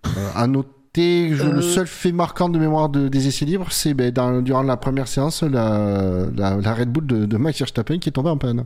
Euh, 0.06 0.30
à 0.36 0.48
noter, 0.48 1.30
le 1.30 1.58
euh. 1.58 1.62
seul 1.62 1.88
fait 1.88 2.12
marquant 2.12 2.50
de 2.50 2.60
mémoire 2.60 2.90
des 2.90 3.28
essais 3.28 3.46
libres, 3.46 3.72
c'est 3.72 3.94
ben, 3.94 4.42
durant 4.42 4.64
la 4.64 4.78
première 4.78 5.08
séance, 5.08 5.44
la, 5.44 6.74
Red 6.74 6.90
Bull 6.90 7.06
de, 7.06 7.38
Max 7.38 7.60
Verstappen 7.60 8.00
qui 8.00 8.10
est 8.10 8.12
tombée 8.12 8.30
en 8.30 8.38
panne. 8.38 8.66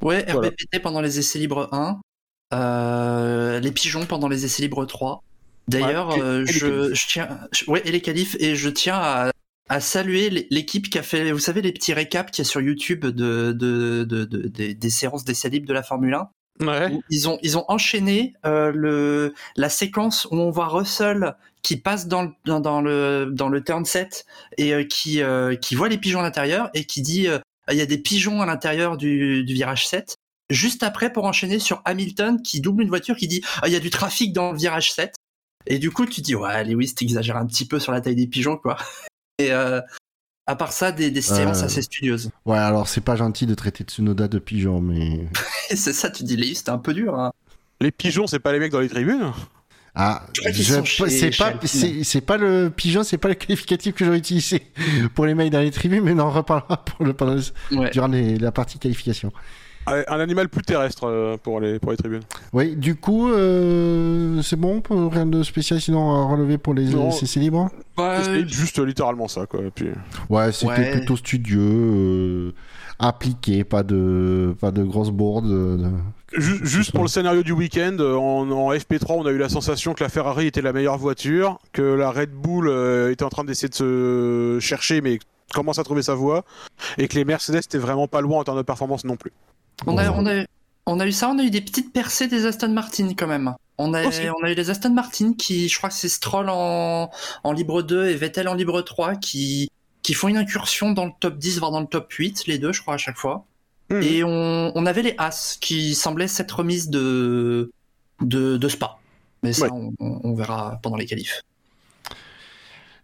Ouais, 0.00 0.24
RBPT 0.30 0.80
pendant 0.82 1.00
les 1.00 1.18
essais 1.18 1.38
libres 1.38 1.68
1, 1.72 3.60
les 3.60 3.72
pigeons 3.72 4.06
pendant 4.06 4.28
les 4.28 4.44
essais 4.44 4.62
libres 4.62 4.84
3. 4.86 5.22
D'ailleurs, 5.68 6.10
euh, 6.18 6.44
je, 6.46 7.06
tiens, 7.06 7.28
ouais, 7.66 7.82
et 7.84 7.92
les 7.92 8.00
qualifs, 8.00 8.36
et 8.40 8.56
je 8.56 8.70
tiens 8.70 9.30
à, 9.68 9.80
saluer 9.80 10.30
l'équipe 10.50 10.88
qui 10.88 10.98
a 10.98 11.02
fait, 11.02 11.30
vous 11.30 11.38
savez, 11.38 11.60
les 11.60 11.72
petits 11.72 11.92
récaps 11.92 12.30
qu'il 12.30 12.42
y 12.42 12.48
a 12.48 12.50
sur 12.50 12.62
YouTube 12.62 13.04
de, 13.04 13.52
de, 13.52 14.04
de, 14.04 14.24
des 14.24 14.90
séances 14.90 15.24
d'essais 15.24 15.50
libres 15.50 15.68
de 15.68 15.74
la 15.74 15.82
Formule 15.82 16.14
1. 16.14 16.30
Ouais. 16.60 16.98
Ils 17.10 17.28
ont, 17.28 17.38
ils 17.42 17.56
ont 17.58 17.66
enchaîné 17.68 18.34
euh, 18.46 18.72
le, 18.74 19.34
la 19.56 19.68
séquence 19.68 20.26
où 20.30 20.36
on 20.36 20.50
voit 20.50 20.68
Russell 20.68 21.36
qui 21.62 21.76
passe 21.76 22.08
dans 22.08 22.22
le, 22.22 22.30
dans, 22.46 22.80
le, 22.80 23.30
dans 23.30 23.50
le 23.50 23.62
turn 23.62 23.84
7 23.84 24.24
et 24.56 24.72
euh, 24.72 24.84
qui, 24.84 25.20
qui 25.60 25.74
voit 25.74 25.88
les 25.88 25.98
pigeons 25.98 26.20
à 26.20 26.22
l'intérieur 26.22 26.70
et 26.72 26.84
qui 26.84 27.02
dit 27.02 27.28
il 27.70 27.76
y 27.76 27.82
a 27.82 27.86
des 27.86 27.98
pigeons 27.98 28.40
à 28.42 28.46
l'intérieur 28.46 28.96
du, 28.96 29.44
du 29.44 29.54
virage 29.54 29.86
7 29.86 30.16
juste 30.50 30.82
après 30.82 31.12
pour 31.12 31.24
enchaîner 31.24 31.58
sur 31.58 31.82
Hamilton 31.84 32.40
qui 32.42 32.60
double 32.60 32.82
une 32.82 32.88
voiture 32.88 33.16
qui 33.16 33.28
dit 33.28 33.42
il 33.66 33.72
y 33.72 33.76
a 33.76 33.80
du 33.80 33.90
trafic 33.90 34.32
dans 34.32 34.52
le 34.52 34.58
virage 34.58 34.92
7 34.92 35.12
et 35.68 35.78
du 35.78 35.90
coup, 35.90 36.06
tu 36.06 36.22
dis, 36.22 36.34
ouais, 36.34 36.64
Lewis, 36.64 36.94
t'exagères 36.94 37.36
un 37.36 37.46
petit 37.46 37.66
peu 37.66 37.78
sur 37.78 37.92
la 37.92 38.00
taille 38.00 38.16
des 38.16 38.26
pigeons, 38.26 38.56
quoi. 38.56 38.76
Et 39.38 39.52
euh, 39.52 39.80
à 40.46 40.56
part 40.56 40.72
ça, 40.72 40.90
des, 40.90 41.10
des 41.10 41.20
séances 41.20 41.62
euh, 41.62 41.66
assez 41.66 41.82
studieuses. 41.82 42.30
Ouais, 42.44 42.58
alors 42.58 42.88
c'est 42.88 43.02
pas 43.02 43.14
gentil 43.14 43.46
de 43.46 43.54
traiter 43.54 43.84
Tsunoda 43.84 44.26
de 44.26 44.38
pigeon, 44.38 44.80
mais. 44.80 45.28
c'est 45.68 45.92
ça, 45.92 46.10
tu 46.10 46.24
dis, 46.24 46.36
Lewis, 46.36 46.56
c'était 46.56 46.70
un 46.70 46.78
peu 46.78 46.94
dur. 46.94 47.14
Hein. 47.14 47.32
Les 47.80 47.92
pigeons, 47.92 48.26
c'est 48.26 48.40
pas 48.40 48.52
les 48.52 48.58
mecs 48.58 48.72
dans 48.72 48.80
les 48.80 48.88
tribunes? 48.88 49.32
Ah, 50.00 50.22
c'est 50.52 51.36
pas, 51.36 51.50
c'est 51.66 52.20
pas 52.20 52.36
le 52.36 52.70
pigeon, 52.70 53.02
c'est 53.02 53.18
pas 53.18 53.26
le 53.26 53.34
qualificatif 53.34 53.96
que 53.96 54.04
j'aurais 54.04 54.18
utilisé 54.18 54.62
pour 55.16 55.26
les 55.26 55.34
mecs 55.34 55.50
dans 55.50 55.58
les 55.58 55.72
tribunes, 55.72 56.04
mais 56.04 56.12
on 56.12 56.20
en 56.20 56.30
reparlera 56.30 56.76
pour 56.84 57.04
le, 57.04 57.12
durant 57.90 58.06
la 58.06 58.52
partie 58.52 58.78
qualification. 58.78 59.32
Un 59.86 60.20
animal 60.20 60.50
plus 60.50 60.62
terrestre 60.62 61.04
euh, 61.04 61.36
pour 61.42 61.60
les, 61.60 61.80
pour 61.80 61.90
les 61.90 61.96
tribunes. 61.96 62.22
Oui, 62.52 62.76
du 62.76 62.94
coup, 62.94 63.28
euh, 63.28 64.40
c'est 64.42 64.54
bon, 64.54 64.82
rien 65.10 65.26
de 65.26 65.42
spécial 65.42 65.80
sinon 65.80 66.14
à 66.14 66.26
relever 66.26 66.58
pour 66.58 66.74
les 66.74 66.92
CC 67.10 67.40
libres 67.40 67.68
Juste 68.46 68.78
littéralement 68.78 69.26
ça, 69.26 69.46
quoi. 69.46 69.62
puis... 69.74 69.88
Ouais, 70.30 70.52
c'était 70.52 70.92
plutôt 70.92 71.16
studieux, 71.16 71.58
euh, 71.60 72.54
appliqué, 73.00 73.64
pas 73.64 73.82
de, 73.82 74.54
pas 74.60 74.70
de 74.70 74.84
grosses 74.84 75.10
bourdes. 75.10 75.90
Juste, 76.32 76.92
pour 76.92 77.02
le 77.02 77.08
scénario 77.08 77.42
du 77.42 77.52
week-end, 77.52 77.96
en, 78.00 78.50
en, 78.50 78.72
FP3, 78.72 79.12
on 79.12 79.26
a 79.26 79.30
eu 79.30 79.38
la 79.38 79.48
sensation 79.48 79.94
que 79.94 80.04
la 80.04 80.10
Ferrari 80.10 80.46
était 80.46 80.60
la 80.60 80.72
meilleure 80.72 80.98
voiture, 80.98 81.58
que 81.72 81.82
la 81.82 82.10
Red 82.10 82.30
Bull 82.30 82.68
était 83.10 83.24
en 83.24 83.30
train 83.30 83.44
d'essayer 83.44 83.68
de 83.68 83.74
se 83.74 84.58
chercher, 84.60 85.00
mais 85.00 85.18
commence 85.54 85.78
à 85.78 85.84
trouver 85.84 86.02
sa 86.02 86.14
voie, 86.14 86.44
et 86.98 87.08
que 87.08 87.14
les 87.14 87.24
Mercedes 87.24 87.58
étaient 87.58 87.78
vraiment 87.78 88.08
pas 88.08 88.20
loin 88.20 88.40
en 88.40 88.44
termes 88.44 88.58
de 88.58 88.62
performance 88.62 89.04
non 89.04 89.16
plus. 89.16 89.32
On 89.86 89.96
a, 89.96 90.10
on, 90.10 90.26
a, 90.26 90.44
on 90.86 91.00
a 91.00 91.06
eu 91.06 91.12
ça, 91.12 91.28
on 91.30 91.38
a 91.38 91.42
eu 91.42 91.50
des 91.50 91.60
petites 91.60 91.92
percées 91.92 92.28
des 92.28 92.46
Aston 92.46 92.70
Martin 92.70 93.08
quand 93.16 93.26
même. 93.26 93.54
On 93.78 93.94
a, 93.94 94.04
on 94.06 94.44
a 94.44 94.50
eu 94.50 94.54
les 94.54 94.70
Aston 94.70 94.90
Martin 94.90 95.34
qui, 95.34 95.68
je 95.68 95.78
crois 95.78 95.88
que 95.88 95.94
c'est 95.94 96.08
Stroll 96.08 96.48
en, 96.50 97.10
en 97.44 97.52
libre 97.52 97.82
2 97.82 98.08
et 98.08 98.16
Vettel 98.16 98.48
en 98.48 98.54
libre 98.54 98.82
3 98.82 99.16
qui, 99.16 99.70
qui 100.02 100.14
font 100.14 100.28
une 100.28 100.36
incursion 100.36 100.92
dans 100.92 101.06
le 101.06 101.12
top 101.20 101.38
10, 101.38 101.58
voire 101.60 101.70
dans 101.70 101.80
le 101.80 101.86
top 101.86 102.12
8, 102.12 102.46
les 102.46 102.58
deux, 102.58 102.72
je 102.72 102.82
crois, 102.82 102.94
à 102.94 102.98
chaque 102.98 103.16
fois. 103.16 103.44
Hmm. 103.90 104.02
Et 104.02 104.22
on, 104.22 104.72
on, 104.74 104.86
avait 104.86 105.02
les 105.02 105.14
As 105.16 105.56
qui 105.60 105.94
semblaient 105.94 106.28
s'être 106.28 106.52
remises 106.52 106.90
de, 106.90 107.72
de, 108.20 108.56
de 108.56 108.68
Spa. 108.68 108.98
Mais 109.42 109.52
ça, 109.52 109.68
on, 109.72 109.92
on, 110.00 110.34
verra 110.34 110.78
pendant 110.82 110.96
les 110.96 111.06
qualifs. 111.06 111.42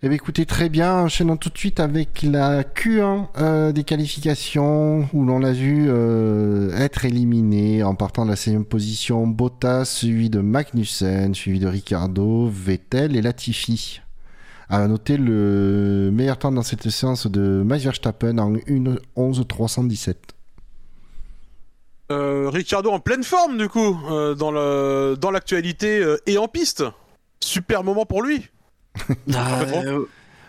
Eh 0.02 0.08
bien, 0.08 0.16
écoutez, 0.16 0.44
très 0.44 0.68
bien. 0.68 1.04
Enchaînons 1.04 1.38
tout 1.38 1.48
de 1.48 1.56
suite 1.56 1.80
avec 1.80 2.22
la 2.22 2.64
Q1 2.64 3.28
euh, 3.38 3.72
des 3.72 3.84
qualifications 3.84 5.08
où 5.14 5.24
l'on 5.24 5.42
a 5.42 5.52
vu 5.52 5.86
euh, 5.88 6.76
être 6.76 7.06
éliminé 7.06 7.82
en 7.82 7.94
partant 7.94 8.26
de 8.26 8.30
la 8.30 8.36
6 8.36 8.64
position 8.68 9.26
Bottas, 9.26 9.86
suivi 9.86 10.28
de 10.28 10.40
Magnussen, 10.40 11.34
suivi 11.34 11.60
de 11.60 11.68
Ricardo, 11.68 12.48
Vettel 12.52 13.16
et 13.16 13.22
Latifi. 13.22 14.02
À 14.68 14.86
noter 14.88 15.16
le 15.16 16.10
meilleur 16.12 16.38
temps 16.38 16.52
dans 16.52 16.62
cette 16.62 16.90
séance 16.90 17.26
de 17.26 17.62
Max 17.64 17.84
Verstappen 17.84 18.36
en 18.38 18.52
1.11.317. 18.52 20.33
Euh, 22.10 22.50
Ricardo 22.50 22.90
en 22.90 23.00
pleine 23.00 23.24
forme 23.24 23.56
du 23.56 23.68
coup 23.68 23.98
euh, 24.10 24.34
dans 24.34 24.50
le 24.50 25.16
dans 25.18 25.30
l'actualité 25.30 26.04
et 26.26 26.38
en 26.38 26.48
piste. 26.48 26.84
Super 27.40 27.84
moment 27.84 28.06
pour 28.06 28.22
lui. 28.22 28.48
Ah, 29.34 29.62
euh, 29.62 30.04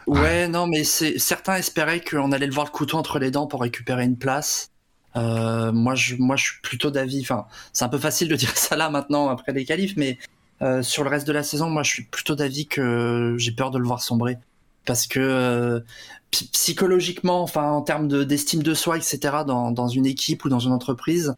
ouais, 0.07 0.47
non, 0.47 0.67
mais 0.67 0.83
c'est 0.83 1.17
certains 1.19 1.55
espéraient 1.55 2.01
qu'on 2.01 2.31
allait 2.31 2.47
le 2.47 2.53
voir 2.53 2.67
le 2.67 2.71
couteau 2.71 2.97
entre 2.97 3.19
les 3.19 3.31
dents 3.31 3.47
pour 3.47 3.61
récupérer 3.61 4.03
une 4.03 4.17
place. 4.17 4.69
Euh, 5.15 5.71
moi, 5.71 5.95
je, 5.95 6.15
moi, 6.15 6.35
je 6.35 6.43
suis 6.45 6.61
plutôt 6.61 6.91
d'avis. 6.91 7.21
Enfin, 7.21 7.47
c'est 7.73 7.85
un 7.85 7.89
peu 7.89 7.97
facile 7.97 8.27
de 8.27 8.35
dire 8.37 8.55
ça 8.55 8.75
là 8.75 8.89
maintenant 8.89 9.29
après 9.29 9.51
les 9.51 9.65
qualifs, 9.65 9.95
mais 9.97 10.17
euh, 10.61 10.81
sur 10.81 11.03
le 11.03 11.09
reste 11.09 11.27
de 11.27 11.33
la 11.33 11.43
saison, 11.43 11.69
moi, 11.69 11.83
je 11.83 11.91
suis 11.91 12.03
plutôt 12.03 12.35
d'avis 12.35 12.67
que 12.67 13.35
j'ai 13.37 13.51
peur 13.51 13.71
de 13.71 13.77
le 13.77 13.85
voir 13.85 14.01
sombrer 14.01 14.37
parce 14.85 15.07
que 15.07 15.83
psychologiquement, 16.29 17.41
enfin, 17.41 17.71
en 17.71 17.81
termes 17.81 18.07
d'estime 18.25 18.61
de, 18.61 18.73
soi, 18.75 18.97
etc., 18.97 19.19
dans, 19.47 19.71
dans 19.71 19.87
une 19.87 20.05
équipe 20.05 20.45
ou 20.45 20.49
dans 20.49 20.59
une 20.59 20.73
entreprise, 20.73 21.33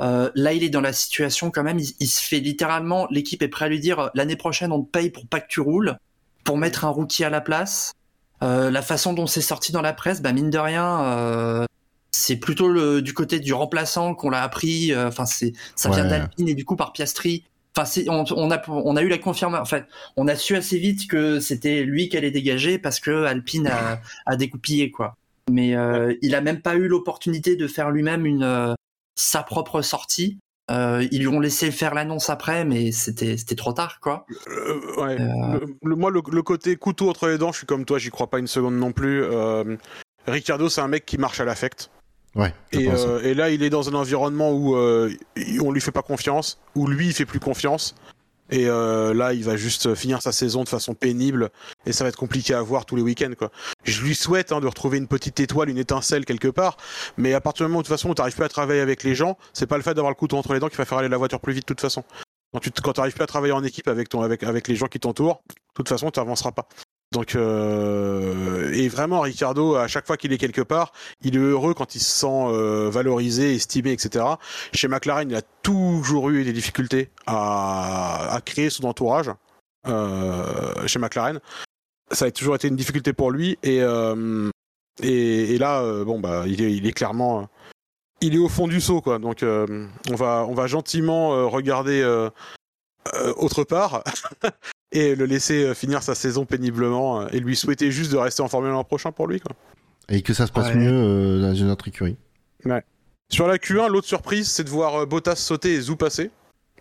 là, 0.00 0.52
il 0.52 0.64
est 0.64 0.70
dans 0.70 0.80
la 0.80 0.92
situation 0.92 1.50
quand 1.50 1.62
même. 1.62 1.78
Il, 1.78 1.92
il 2.00 2.08
se 2.08 2.22
fait 2.22 2.40
littéralement. 2.40 3.06
L'équipe 3.10 3.42
est 3.42 3.48
prête 3.48 3.66
à 3.66 3.68
lui 3.68 3.80
dire 3.80 4.10
l'année 4.14 4.36
prochaine, 4.36 4.72
on 4.72 4.82
te 4.82 4.90
paye 4.90 5.10
pour 5.10 5.26
pas 5.26 5.40
que 5.40 5.48
tu 5.48 5.60
roules 5.60 5.96
pour 6.44 6.56
mettre 6.58 6.84
un 6.84 6.88
rookie 6.88 7.24
à 7.24 7.30
la 7.30 7.40
place. 7.40 7.92
Euh, 8.42 8.70
la 8.70 8.82
façon 8.82 9.12
dont 9.12 9.26
c'est 9.26 9.42
sorti 9.42 9.72
dans 9.72 9.82
la 9.82 9.92
presse, 9.92 10.22
bah 10.22 10.32
mine 10.32 10.50
de 10.50 10.58
rien, 10.58 11.02
euh, 11.02 11.66
c'est 12.10 12.36
plutôt 12.36 12.68
le, 12.68 13.02
du 13.02 13.12
côté 13.12 13.38
du 13.38 13.52
remplaçant 13.52 14.14
qu'on 14.14 14.30
l'a 14.30 14.42
appris. 14.42 14.92
Euh, 14.92 15.08
enfin, 15.08 15.26
c'est 15.26 15.52
ça 15.76 15.90
vient 15.90 16.06
d'Alpine 16.06 16.48
et 16.48 16.54
du 16.54 16.64
coup 16.64 16.76
par 16.76 16.92
Piastri. 16.92 17.44
Enfin, 17.76 17.88
on, 18.08 18.24
on, 18.34 18.50
a 18.50 18.62
on 18.68 18.96
a 18.96 19.02
eu 19.02 19.08
la 19.08 19.18
confirmation. 19.18 19.62
En 19.62 19.66
fait, 19.66 19.84
on 20.16 20.26
a 20.26 20.34
su 20.34 20.56
assez 20.56 20.78
vite 20.78 21.06
que 21.08 21.38
c'était 21.38 21.82
lui 21.82 22.08
qui 22.08 22.16
allait 22.16 22.30
dégager 22.30 22.78
parce 22.78 22.98
que 22.98 23.24
Alpine 23.24 23.68
a, 23.68 24.00
a 24.26 24.36
découpillé 24.36 24.90
quoi. 24.90 25.16
Mais 25.50 25.76
il 26.22 26.34
a 26.34 26.40
même 26.40 26.62
pas 26.62 26.76
eu 26.76 26.88
l'opportunité 26.88 27.56
de 27.56 27.66
faire 27.66 27.90
lui-même 27.90 28.24
une 28.24 28.74
sa 29.20 29.42
propre 29.42 29.82
sortie. 29.82 30.38
Euh, 30.70 31.06
ils 31.10 31.18
lui 31.20 31.26
ont 31.28 31.40
laissé 31.40 31.72
faire 31.72 31.94
l'annonce 31.94 32.30
après, 32.30 32.64
mais 32.64 32.92
c'était 32.92 33.36
c'était 33.36 33.56
trop 33.56 33.72
tard, 33.72 33.98
quoi. 34.00 34.24
Euh, 34.46 35.02
ouais. 35.02 35.16
Le- 35.18 35.76
le- 35.82 35.96
moi, 35.96 36.10
le, 36.12 36.22
le 36.30 36.42
côté 36.42 36.76
couteau 36.76 37.10
entre 37.10 37.26
les 37.28 37.38
dents, 37.38 37.50
je 37.50 37.58
suis 37.58 37.66
comme 37.66 37.84
toi, 37.84 37.98
j'y 37.98 38.10
crois 38.10 38.28
pas 38.30 38.38
une 38.38 38.46
seconde 38.46 38.76
non 38.76 38.92
plus. 38.92 39.22
Euh, 39.24 39.76
Ricardo, 40.28 40.68
c'est 40.68 40.80
un 40.80 40.86
mec 40.88 41.04
qui 41.06 41.18
marche 41.18 41.40
à 41.40 41.44
l'affect. 41.44 41.90
Ouais, 42.36 42.54
Et, 42.70 42.88
euh, 42.88 43.20
et 43.24 43.34
là, 43.34 43.50
il 43.50 43.64
est 43.64 43.70
dans 43.70 43.88
un 43.88 43.94
environnement 43.94 44.52
où 44.52 44.76
euh, 44.76 45.12
on 45.60 45.72
lui 45.72 45.80
fait 45.80 45.90
pas 45.90 46.02
confiance, 46.02 46.60
où 46.76 46.86
lui, 46.86 47.08
il 47.08 47.12
fait 47.14 47.26
plus 47.26 47.40
confiance. 47.40 47.96
Et 48.50 48.68
euh, 48.68 49.14
là, 49.14 49.32
il 49.32 49.44
va 49.44 49.56
juste 49.56 49.94
finir 49.94 50.20
sa 50.22 50.32
saison 50.32 50.64
de 50.64 50.68
façon 50.68 50.94
pénible, 50.94 51.50
et 51.86 51.92
ça 51.92 52.04
va 52.04 52.08
être 52.08 52.16
compliqué 52.16 52.52
à 52.54 52.62
voir 52.62 52.84
tous 52.84 52.96
les 52.96 53.02
week-ends, 53.02 53.32
quoi. 53.38 53.50
Je 53.84 54.02
lui 54.02 54.14
souhaite 54.14 54.52
hein, 54.52 54.60
de 54.60 54.66
retrouver 54.66 54.98
une 54.98 55.06
petite 55.06 55.38
étoile, 55.38 55.68
une 55.68 55.78
étincelle 55.78 56.24
quelque 56.24 56.48
part, 56.48 56.76
mais 57.16 57.32
à 57.32 57.40
partir 57.40 57.66
du 57.66 57.70
moment 57.70 57.80
où 57.80 57.82
de 57.82 57.86
toute 57.86 57.96
façon, 57.96 58.12
tu 58.12 58.20
n'arrives 58.20 58.34
plus 58.34 58.44
à 58.44 58.48
travailler 58.48 58.80
avec 58.80 59.04
les 59.04 59.14
gens, 59.14 59.38
c'est 59.52 59.66
pas 59.66 59.76
le 59.76 59.82
fait 59.82 59.94
d'avoir 59.94 60.10
le 60.10 60.16
couteau 60.16 60.36
entre 60.36 60.52
les 60.52 60.60
dents 60.60 60.68
qui 60.68 60.76
va 60.76 60.84
faire 60.84 60.98
aller 60.98 61.08
la 61.08 61.16
voiture 61.16 61.40
plus 61.40 61.52
vite, 61.52 61.62
de 61.62 61.66
toute 61.66 61.80
façon. 61.80 62.02
Quand 62.52 62.58
tu 62.60 62.70
n'arrives 62.96 63.14
plus 63.14 63.22
à 63.22 63.28
travailler 63.28 63.52
en 63.52 63.62
équipe 63.62 63.86
avec 63.86 64.08
ton 64.08 64.22
avec 64.22 64.42
avec 64.42 64.66
les 64.66 64.74
gens 64.74 64.88
qui 64.88 64.98
t'entourent, 64.98 65.42
de 65.48 65.54
toute 65.74 65.88
façon, 65.88 66.10
tu 66.10 66.18
n'avanceras 66.18 66.50
pas. 66.50 66.68
Donc, 67.12 67.34
euh, 67.34 68.72
et 68.72 68.88
vraiment, 68.88 69.20
Ricardo, 69.20 69.74
à 69.74 69.88
chaque 69.88 70.06
fois 70.06 70.16
qu'il 70.16 70.32
est 70.32 70.38
quelque 70.38 70.62
part, 70.62 70.92
il 71.22 71.34
est 71.34 71.40
heureux 71.40 71.74
quand 71.74 71.96
il 71.96 72.00
se 72.00 72.10
sent 72.10 72.26
euh, 72.28 72.88
valorisé, 72.88 73.54
estimé, 73.54 73.90
etc. 73.90 74.24
Chez 74.72 74.86
McLaren, 74.86 75.28
il 75.28 75.34
a 75.34 75.42
toujours 75.62 76.30
eu 76.30 76.44
des 76.44 76.52
difficultés 76.52 77.10
à, 77.26 78.32
à 78.32 78.40
créer 78.40 78.70
son 78.70 78.84
entourage. 78.84 79.30
Euh, 79.88 80.86
chez 80.86 81.00
McLaren, 81.00 81.40
ça 82.12 82.26
a 82.26 82.30
toujours 82.30 82.54
été 82.54 82.68
une 82.68 82.76
difficulté 82.76 83.12
pour 83.12 83.32
lui. 83.32 83.58
Et, 83.64 83.82
euh, 83.82 84.48
et, 85.02 85.54
et 85.54 85.58
là, 85.58 85.80
euh, 85.82 86.04
bon, 86.04 86.20
bah, 86.20 86.44
il 86.46 86.62
est, 86.62 86.72
il 86.72 86.86
est 86.86 86.92
clairement, 86.92 87.40
euh, 87.40 87.44
il 88.20 88.36
est 88.36 88.38
au 88.38 88.48
fond 88.48 88.68
du 88.68 88.80
seau, 88.80 89.00
quoi. 89.00 89.18
Donc, 89.18 89.42
on 89.42 90.14
va, 90.14 90.46
on 90.48 90.54
va 90.54 90.66
gentiment 90.68 91.48
regarder 91.48 92.04
autre 93.36 93.64
part. 93.64 94.04
Et 94.92 95.14
le 95.14 95.24
laisser 95.24 95.64
euh, 95.64 95.74
finir 95.74 96.02
sa 96.02 96.14
saison 96.14 96.44
péniblement 96.44 97.20
euh, 97.22 97.26
et 97.32 97.38
lui 97.40 97.54
souhaiter 97.56 97.90
juste 97.92 98.10
de 98.10 98.16
rester 98.16 98.42
en 98.42 98.48
Formule 98.48 98.70
1 98.70 98.72
l'an 98.74 98.84
prochain 98.84 99.12
pour 99.12 99.26
lui. 99.28 99.40
Quoi. 99.40 99.54
Et 100.08 100.22
que 100.22 100.34
ça 100.34 100.46
se 100.46 100.52
passe 100.52 100.68
Ouais. 100.68 100.74
mieux 100.76 100.90
euh, 100.92 101.40
dans 101.40 101.54
une 101.54 101.70
autre 101.70 101.86
écurie. 101.88 102.16
Sur 103.30 103.46
la 103.46 103.58
Q1, 103.58 103.88
l'autre 103.88 104.08
surprise, 104.08 104.50
c'est 104.50 104.64
de 104.64 104.70
voir 104.70 105.06
Bottas 105.06 105.36
sauter 105.36 105.74
et 105.74 105.80
Zou 105.80 105.94
passer. 105.96 106.30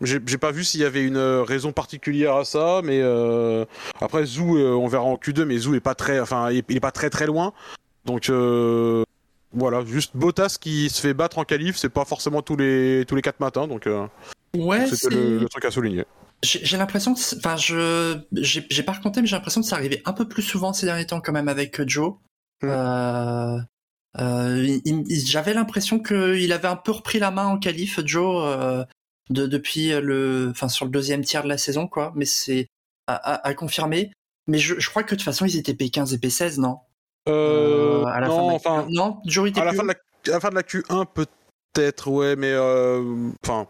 J'ai 0.02 0.20
pas 0.38 0.52
vu 0.52 0.64
s'il 0.64 0.80
y 0.80 0.86
avait 0.86 1.04
une 1.04 1.18
raison 1.18 1.72
particulière 1.74 2.36
à 2.38 2.46
ça, 2.46 2.80
mais 2.84 3.02
euh, 3.02 3.66
après 4.00 4.26
Zou, 4.26 4.58
euh, 4.58 4.72
on 4.72 4.88
verra 4.88 5.04
en 5.04 5.16
Q2, 5.18 5.44
mais 5.44 5.58
Zou 5.58 5.76
est 5.76 5.82
pas 5.82 5.94
très, 5.94 6.22
enfin, 6.22 6.50
il 6.52 6.60
est- 6.60 6.66
il 6.70 6.78
est 6.78 6.80
pas 6.80 6.92
très 6.94 7.10
très 7.10 7.28
loin. 7.28 7.52
Donc 8.06 8.30
euh, 8.30 9.04
voilà, 9.54 9.84
juste 9.86 10.16
Bottas 10.16 10.56
qui 10.60 10.90
se 10.90 11.02
fait 11.02 11.14
battre 11.14 11.38
en 11.38 11.44
qualif, 11.44 11.76
c'est 11.76 11.90
pas 11.90 12.06
forcément 12.06 12.42
tous 12.42 12.56
les 12.56 13.04
tous 13.08 13.16
les 13.16 13.22
quatre 13.22 13.42
matins, 13.42 13.68
donc 13.68 13.88
euh, 13.88 14.08
Ouais, 14.56 14.88
c'était 14.88 15.14
le, 15.14 15.38
le 15.40 15.50
truc 15.50 15.66
à 15.66 15.72
souligner. 15.72 16.06
J'ai 16.42 16.78
l'impression 16.78 17.12
enfin, 17.38 17.58
je, 17.58 18.18
j'ai 18.42 18.84
pas 18.84 18.94
raconté, 18.94 19.22
mais 19.22 19.28
j'ai 19.28 19.36
l'impression 19.36 19.62
que 19.62 19.68
ça 19.68 19.76
arrivait 19.76 20.02
un 20.06 20.14
peu 20.14 20.28
plus 20.28 20.42
souvent 20.42 20.72
ces 20.72 20.86
derniers 20.86 21.06
temps 21.06 21.20
quand 21.20 21.34
même 21.34 21.50
avec 21.50 21.80
euh, 21.80 21.86
Joe. 21.86 22.14
Mm. 22.62 22.68
Euh, 22.70 23.60
euh, 24.20 24.80
J'avais 25.26 25.54
l'impression 25.54 26.00
qu'il 26.00 26.52
avait 26.54 26.68
un 26.68 26.76
peu 26.78 26.92
repris 26.92 27.20
la 27.20 27.32
main 27.32 27.46
en 27.46 27.58
qualif, 27.58 28.00
Joe, 28.06 28.44
euh, 28.46 28.84
de, 29.30 29.48
depuis 29.48 29.90
le, 29.90 30.48
enfin, 30.52 30.70
sur 30.70 30.86
le 30.86 30.92
deuxième 30.92 31.24
tiers 31.24 31.44
de 31.44 31.50
la 31.50 31.58
saison, 31.58 31.88
quoi. 31.88 32.14
Mais 32.16 32.26
c'est 32.26 32.68
à, 33.08 33.16
à- 33.16 33.48
à 33.48 33.54
confirmer. 33.54 34.12
Mais 34.48 34.58
je, 34.60 34.80
je 34.80 34.90
crois 34.90 35.04
que 35.04 35.12
de 35.12 35.16
toute 35.20 35.26
façon, 35.26 35.46
ils 35.46 35.58
étaient 35.58 35.74
P15 35.74 36.14
et 36.16 36.18
P16, 36.18 36.60
non? 36.60 36.80
Euh, 37.28 38.06
à 38.06 38.20
la 38.22 38.28
non, 38.28 38.36
fin 38.38 38.44
de 38.44 38.48
la 38.50 38.54
enfin, 38.56 38.88
Q1. 38.88 38.94
non, 38.96 39.22
Joe 39.26 39.50
était 39.50 39.62
à 39.62 39.66
la, 39.66 39.74
fin 39.74 39.84
de 39.84 39.90
la, 39.90 39.94
à 40.28 40.32
la 40.32 40.40
fin 40.40 40.50
de 40.50 40.56
la 40.56 40.64
Q1 40.64 41.06
peut-être, 41.14 42.08
ouais, 42.10 42.36
mais 42.36 42.52
euh, 42.52 43.30
enfin. 43.44 43.68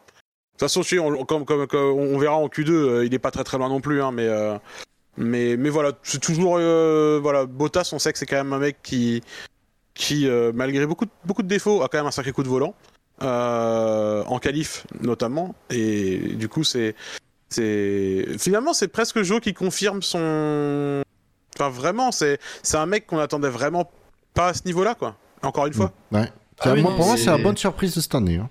De 0.59 0.65
toute 0.65 0.73
façon, 0.73 0.97
on, 0.99 1.23
comme, 1.25 1.45
comme, 1.45 1.67
comme- 1.67 1.97
on 1.97 2.17
verra 2.17 2.35
en 2.35 2.47
Q2, 2.47 2.69
euh, 2.71 3.05
il 3.05 3.13
est 3.13 3.19
pas 3.19 3.31
très 3.31 3.43
très 3.45 3.57
loin 3.57 3.69
non 3.69 3.79
plus, 3.79 4.01
hein, 4.01 4.11
mais, 4.11 4.27
euh, 4.27 4.57
mais, 5.15 5.55
mais 5.55 5.69
voilà, 5.69 5.93
c'est 6.03 6.19
toujours, 6.19 6.57
euh, 6.57 7.17
voilà, 7.21 7.45
Bottas, 7.45 7.89
on 7.93 7.99
sait 7.99 8.11
que 8.11 8.19
c'est 8.19 8.25
quand 8.25 8.35
même 8.35 8.51
un 8.51 8.59
mec 8.59 8.77
qui, 8.83 9.21
qui 9.93 10.27
euh, 10.27 10.51
malgré 10.53 10.85
beaucoup 10.85 11.05
de, 11.05 11.11
beaucoup 11.23 11.43
de 11.43 11.47
défauts, 11.47 11.81
a 11.81 11.87
quand 11.87 11.97
même 11.99 12.07
un 12.07 12.11
sacré 12.11 12.33
coup 12.33 12.43
de 12.43 12.49
volant, 12.49 12.75
euh, 13.23 14.23
en 14.25 14.39
qualif 14.39 14.85
notamment, 15.01 15.55
et 15.69 16.17
du 16.35 16.49
coup, 16.49 16.65
c'est, 16.65 16.93
c'est, 17.47 18.25
finalement, 18.37 18.73
c'est 18.73 18.89
presque 18.89 19.21
Joe 19.23 19.39
qui 19.39 19.53
confirme 19.53 20.01
son, 20.01 21.01
enfin 21.55 21.69
vraiment, 21.69 22.11
c'est, 22.11 22.37
c'est 22.63 22.77
un 22.77 22.85
mec 22.85 23.07
qu'on 23.07 23.19
attendait 23.19 23.49
vraiment 23.49 23.89
pas 24.33 24.49
à 24.49 24.53
ce 24.53 24.63
niveau-là, 24.65 24.95
quoi. 24.95 25.15
Encore 25.41 25.67
une 25.67 25.73
fois, 25.73 25.93
Ouais. 26.11 26.29
Ah 26.61 26.73
oui, 26.73 26.81
moi, 26.81 26.91
non, 26.91 26.97
pour 26.97 27.05
moi, 27.07 27.15
c'est- 27.15 27.25
la 27.27 27.37
bonne 27.37 27.55
surprise 27.55 27.95
de 27.95 28.01
cette 28.01 28.13
année. 28.15 28.35
hein. 28.35 28.49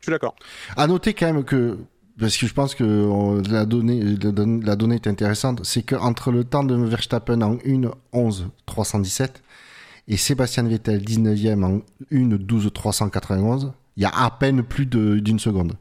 Je 0.00 0.04
suis 0.06 0.10
d'accord. 0.12 0.34
À 0.76 0.86
noter 0.86 1.14
quand 1.14 1.32
même 1.32 1.44
que, 1.44 1.78
parce 2.18 2.36
que 2.36 2.46
je 2.46 2.52
pense 2.54 2.74
que 2.74 2.84
on- 2.84 3.40
la, 3.50 3.64
donnée, 3.66 4.02
la, 4.02 4.30
don- 4.32 4.60
la 4.62 4.76
donnée 4.76 4.96
est 4.96 5.06
intéressante, 5.06 5.64
c'est 5.64 5.82
qu'entre 5.82 6.30
le 6.32 6.44
temps 6.44 6.64
de 6.64 6.74
Verstappen 6.74 7.40
en 7.42 7.56
1 7.66 7.90
11 8.12 8.48
317 8.66 9.42
et 10.08 10.16
Sébastien 10.16 10.64
Vettel 10.64 11.02
19e 11.04 11.62
en 11.64 11.80
1 12.12 12.26
12 12.36 12.70
391, 12.72 13.72
il 13.96 14.02
y 14.02 14.06
a 14.06 14.10
à 14.10 14.30
peine 14.30 14.62
plus 14.62 14.86
d'une 14.86 15.38
seconde. 15.38 15.74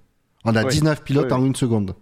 On 0.45 0.55
a 0.55 0.63
Ouais. 0.63 0.69
19 0.71 1.03
pilotes 1.03 1.25
Ouais, 1.27 1.33
en 1.33 1.45
une 1.45 1.55
seconde. 1.55 1.95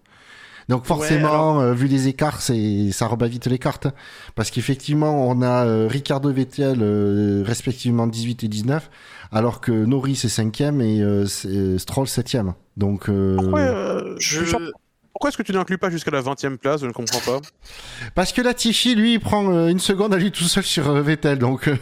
Donc 0.70 0.86
forcément, 0.86 1.62
euh, 1.62 1.74
vu 1.74 1.88
les 1.88 2.08
écarts, 2.10 2.42
c'est 2.42 2.92
ça 2.92 3.08
rebat 3.08 3.28
vite 3.28 3.48
les 3.48 3.58
cartes. 3.60 3.88
Parce 4.36 4.52
qu'effectivement, 4.52 5.28
on 5.28 5.42
a 5.42 5.66
euh, 5.66 5.88
Ricardo 5.90 6.30
Vettel 6.32 6.80
euh, 6.82 7.42
respectivement 7.46 8.06
18 8.06 8.44
et 8.44 8.48
19, 8.50 8.90
alors 9.32 9.62
que 9.62 9.72
Norris 9.72 10.20
est 10.24 10.28
5e 10.28 10.82
et 10.82 11.02
euh, 11.02 11.78
Stroll 11.78 12.06
7e. 12.08 12.54
Donc 12.76 13.08
euh, 13.10 13.38
Pourquoi, 13.38 13.60
euh, 13.62 14.16
Je, 14.20 14.44
pourquoi 15.14 15.30
est-ce 15.30 15.38
que 15.38 15.44
tu 15.44 15.54
n'inclus 15.54 15.78
pas 15.78 15.90
jusqu'à 15.90 16.12
la 16.12 16.20
20 16.22 16.44
e 16.46 16.58
place? 16.58 16.82
Je 16.82 16.86
ne 16.88 16.92
comprends 16.92 17.20
pas. 17.22 17.40
parce 18.14 18.34
que 18.34 18.42
Latifi, 18.42 18.94
lui, 18.94 19.14
il 19.14 19.20
prend 19.22 19.50
euh, 19.54 19.70
une 19.70 19.80
seconde 19.80 20.14
à 20.14 20.18
lui 20.18 20.32
tout 20.32 20.44
seul 20.44 20.64
sur 20.64 20.90
euh, 20.90 21.02
Vettel. 21.02 21.40
Donc 21.40 21.70
euh, 21.70 21.78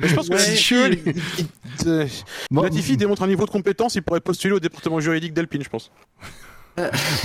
Mais 0.00 0.08
je 0.08 0.14
pense 0.16 0.28
que 0.28 0.34
Ouais, 0.34 0.40
Latifi, 0.40 0.74
il- 0.74 1.02
il- 1.06 1.46
il- 1.86 2.08
bon, 2.50 2.62
Latifi 2.62 2.96
démontre 2.96 3.22
un 3.22 3.28
niveau 3.28 3.46
de 3.46 3.50
compétence, 3.50 3.94
il 3.94 4.02
pourrait 4.02 4.20
postuler 4.20 4.54
au 4.54 4.60
département 4.60 4.98
juridique 4.98 5.32
d'Alpine, 5.34 5.62
je 5.62 5.68
pense. 5.68 5.92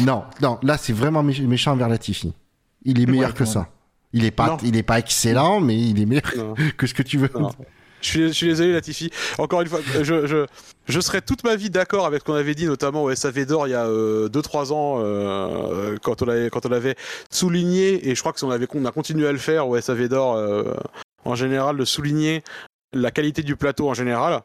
Non, 0.02 0.24
non, 0.41 0.60
là 0.64 0.78
c'est 0.78 0.93
vraiment 0.93 1.24
mé- 1.24 1.45
méchant 1.45 1.72
envers 1.74 1.89
Latifi. 1.89 2.34
Il 2.84 3.02
est 3.02 3.06
meilleur 3.06 3.30
Ouais, 3.30 3.36
que 3.36 3.45
ça. 3.45 3.70
Il 4.14 4.24
est 4.26 4.32
pas, 4.32 4.48
Non. 4.48 4.58
il 4.64 4.76
est 4.78 4.84
pas 4.84 5.00
excellent, 5.00 5.60
mais 5.60 5.78
il 5.78 6.02
est 6.02 6.06
meilleur 6.06 6.24
Non. 6.38 6.54
que 6.78 6.88
ce 6.88 6.93
que 6.93 7.04
tu 7.04 7.18
veux. 7.18 7.30
Non. 7.38 7.52
Je 8.02 8.08
suis, 8.08 8.28
je 8.28 8.32
suis 8.34 8.48
désolé, 8.48 8.74
Latifi. 8.74 9.10
Encore 9.39 9.62
une 9.62 9.68
fois, 9.68 9.80
je, 10.04 10.28
je, 10.28 10.45
je 10.88 11.00
serais 11.00 11.20
toute 11.22 11.43
ma 11.43 11.56
vie 11.56 11.70
d'accord 11.72 12.06
avec 12.06 12.20
ce 12.22 12.26
qu'on 12.26 12.36
avait 12.36 12.54
dit, 12.54 12.66
notamment 12.68 13.04
au 13.04 13.14
SAV 13.14 13.45
d'Or 13.45 13.68
il 13.68 13.72
y 13.72 13.74
a 13.74 13.88
2-3 13.88 14.72
ans, 14.72 15.00
euh, 15.02 15.98
quand, 16.04 16.22
on 16.22 16.26
l'avait, 16.26 16.50
quand 16.52 16.66
on 16.66 16.70
l'avait 16.70 16.95
souligné, 17.32 18.08
et 18.08 18.14
je 18.16 18.20
crois 18.22 18.34
que 18.34 18.45
on, 18.45 18.52
avait, 18.52 18.68
on 18.76 18.86
a 18.86 18.91
continué 18.91 19.28
à 19.28 19.32
le 19.32 19.39
faire 19.39 19.68
au 19.68 19.80
SAV 19.82 20.08
d'Or 20.10 20.36
euh, 20.36 20.74
en 21.26 21.34
général, 21.36 21.76
de 21.76 21.86
souligner 21.86 22.43
la 22.93 23.10
qualité 23.12 23.41
du 23.41 23.56
plateau 23.56 23.89
en 23.89 23.93
général. 23.95 24.41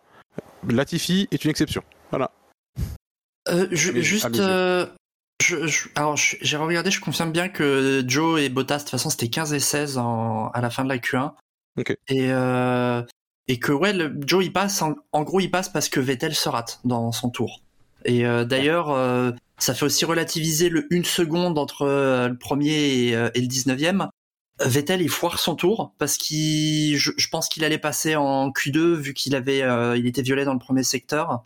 Latifi 0.68 1.28
est 1.30 1.44
une 1.44 1.50
exception. 1.50 1.82
Voilà. 2.10 2.30
Euh, 3.48 3.66
à 3.70 3.74
juste, 3.74 4.24
yeux. 4.36 4.40
euh, 4.40 4.86
je, 5.42 5.66
je- 5.66 5.88
alors 5.96 6.16
je- 6.16 6.36
j'ai 6.40 6.56
regardé, 6.56 6.90
je 6.90 7.00
confirme 7.00 7.32
bien 7.32 7.48
que 7.48 8.04
Joe 8.06 8.40
et 8.40 8.48
Bottas, 8.48 8.76
de 8.78 8.80
toute 8.82 8.90
façon, 8.90 9.10
c'était 9.10 9.28
15 9.28 9.52
et 9.52 9.60
16 9.60 9.98
en, 9.98 10.48
à 10.50 10.60
la 10.60 10.70
fin 10.70 10.84
de 10.84 10.88
la 10.88 10.98
Q1. 10.98 11.32
Ok. 11.78 11.90
Et, 12.08 12.30
euh, 12.32 13.02
et 13.48 13.58
que 13.58 13.72
ouais, 13.72 13.92
le, 13.92 14.14
Joe 14.26 14.44
il 14.44 14.52
passe, 14.52 14.80
en, 14.82 14.94
en 15.12 15.22
gros 15.22 15.40
il 15.40 15.50
passe 15.50 15.68
parce 15.68 15.88
que 15.88 15.98
Vettel 16.00 16.34
se 16.34 16.48
rate 16.48 16.80
dans 16.84 17.10
son 17.12 17.30
tour. 17.30 17.60
Et 18.04 18.26
euh, 18.26 18.44
d'ailleurs, 18.44 18.90
euh, 18.90 19.30
ça 19.58 19.74
fait 19.74 19.84
aussi 19.84 20.04
relativiser 20.04 20.68
le 20.68 20.86
une 20.90 21.04
seconde 21.04 21.58
entre 21.58 21.82
euh, 21.82 22.28
le 22.28 22.36
premier 22.38 22.70
et, 22.72 23.08
et 23.10 23.40
le 23.40 23.46
19e. 23.46 24.08
Vettel 24.60 25.02
il 25.02 25.08
foire 25.08 25.40
son 25.40 25.56
tour 25.56 25.92
parce 25.98 26.16
qu'il, 26.18 26.96
je, 26.96 27.10
je 27.16 27.28
pense 27.28 27.48
qu'il 27.48 27.64
allait 27.64 27.78
passer 27.78 28.14
en 28.14 28.50
Q2 28.50 28.94
vu 28.94 29.14
qu'il 29.14 29.34
avait, 29.34 29.62
euh, 29.62 29.96
il 29.96 30.06
était 30.06 30.22
violet 30.22 30.44
dans 30.44 30.52
le 30.52 30.58
premier 30.60 30.84
secteur. 30.84 31.42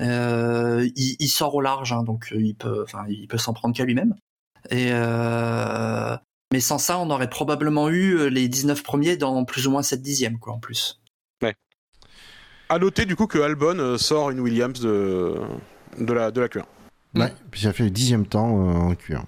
Euh, 0.00 0.88
il, 0.96 1.16
il 1.18 1.28
sort 1.28 1.54
au 1.54 1.60
large, 1.60 1.92
hein, 1.92 2.02
donc 2.02 2.32
euh, 2.32 2.40
il 2.40 2.54
peut, 2.54 2.82
enfin, 2.84 3.04
il 3.08 3.28
peut 3.28 3.38
s'en 3.38 3.52
prendre 3.52 3.74
qu'à 3.76 3.84
lui-même. 3.84 4.14
Et 4.70 4.88
euh, 4.92 6.16
mais 6.52 6.60
sans 6.60 6.78
ça, 6.78 6.98
on 6.98 7.10
aurait 7.10 7.30
probablement 7.30 7.88
eu 7.88 8.28
les 8.30 8.48
19 8.48 8.82
premiers 8.82 9.16
dans 9.16 9.44
plus 9.44 9.66
ou 9.66 9.70
moins 9.70 9.82
7 9.82 10.02
dixièmes, 10.02 10.38
quoi, 10.38 10.54
en 10.54 10.58
plus. 10.58 10.96
À 12.68 12.78
noter 12.78 13.04
du 13.04 13.16
coup 13.16 13.26
que 13.26 13.38
Albon 13.38 13.98
sort 13.98 14.30
une 14.30 14.38
Williams 14.38 14.78
de, 14.78 15.34
de, 15.98 16.12
la, 16.12 16.30
de 16.30 16.40
la 16.40 16.46
Q1. 16.46 16.62
Ouais, 17.16 17.32
puis 17.50 17.62
ça 17.62 17.72
fait 17.72 17.82
le 17.82 17.90
dixième 17.90 18.26
temps 18.26 18.46
en 18.46 18.92
Q1. 18.92 19.24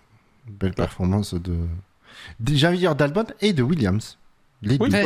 Belle 0.49 0.75
performance 0.75 1.35
de. 1.35 1.57
de- 2.39 2.55
J'ai 2.55 2.69
envie 2.69 2.77
de 2.77 2.83
dire 2.83 2.95
d'Albon 2.95 3.25
et 3.41 3.53
de 3.53 3.65
Williams. 3.65 4.17
Les 4.63 4.77
Oui, 4.81 4.89
bah, 4.91 5.03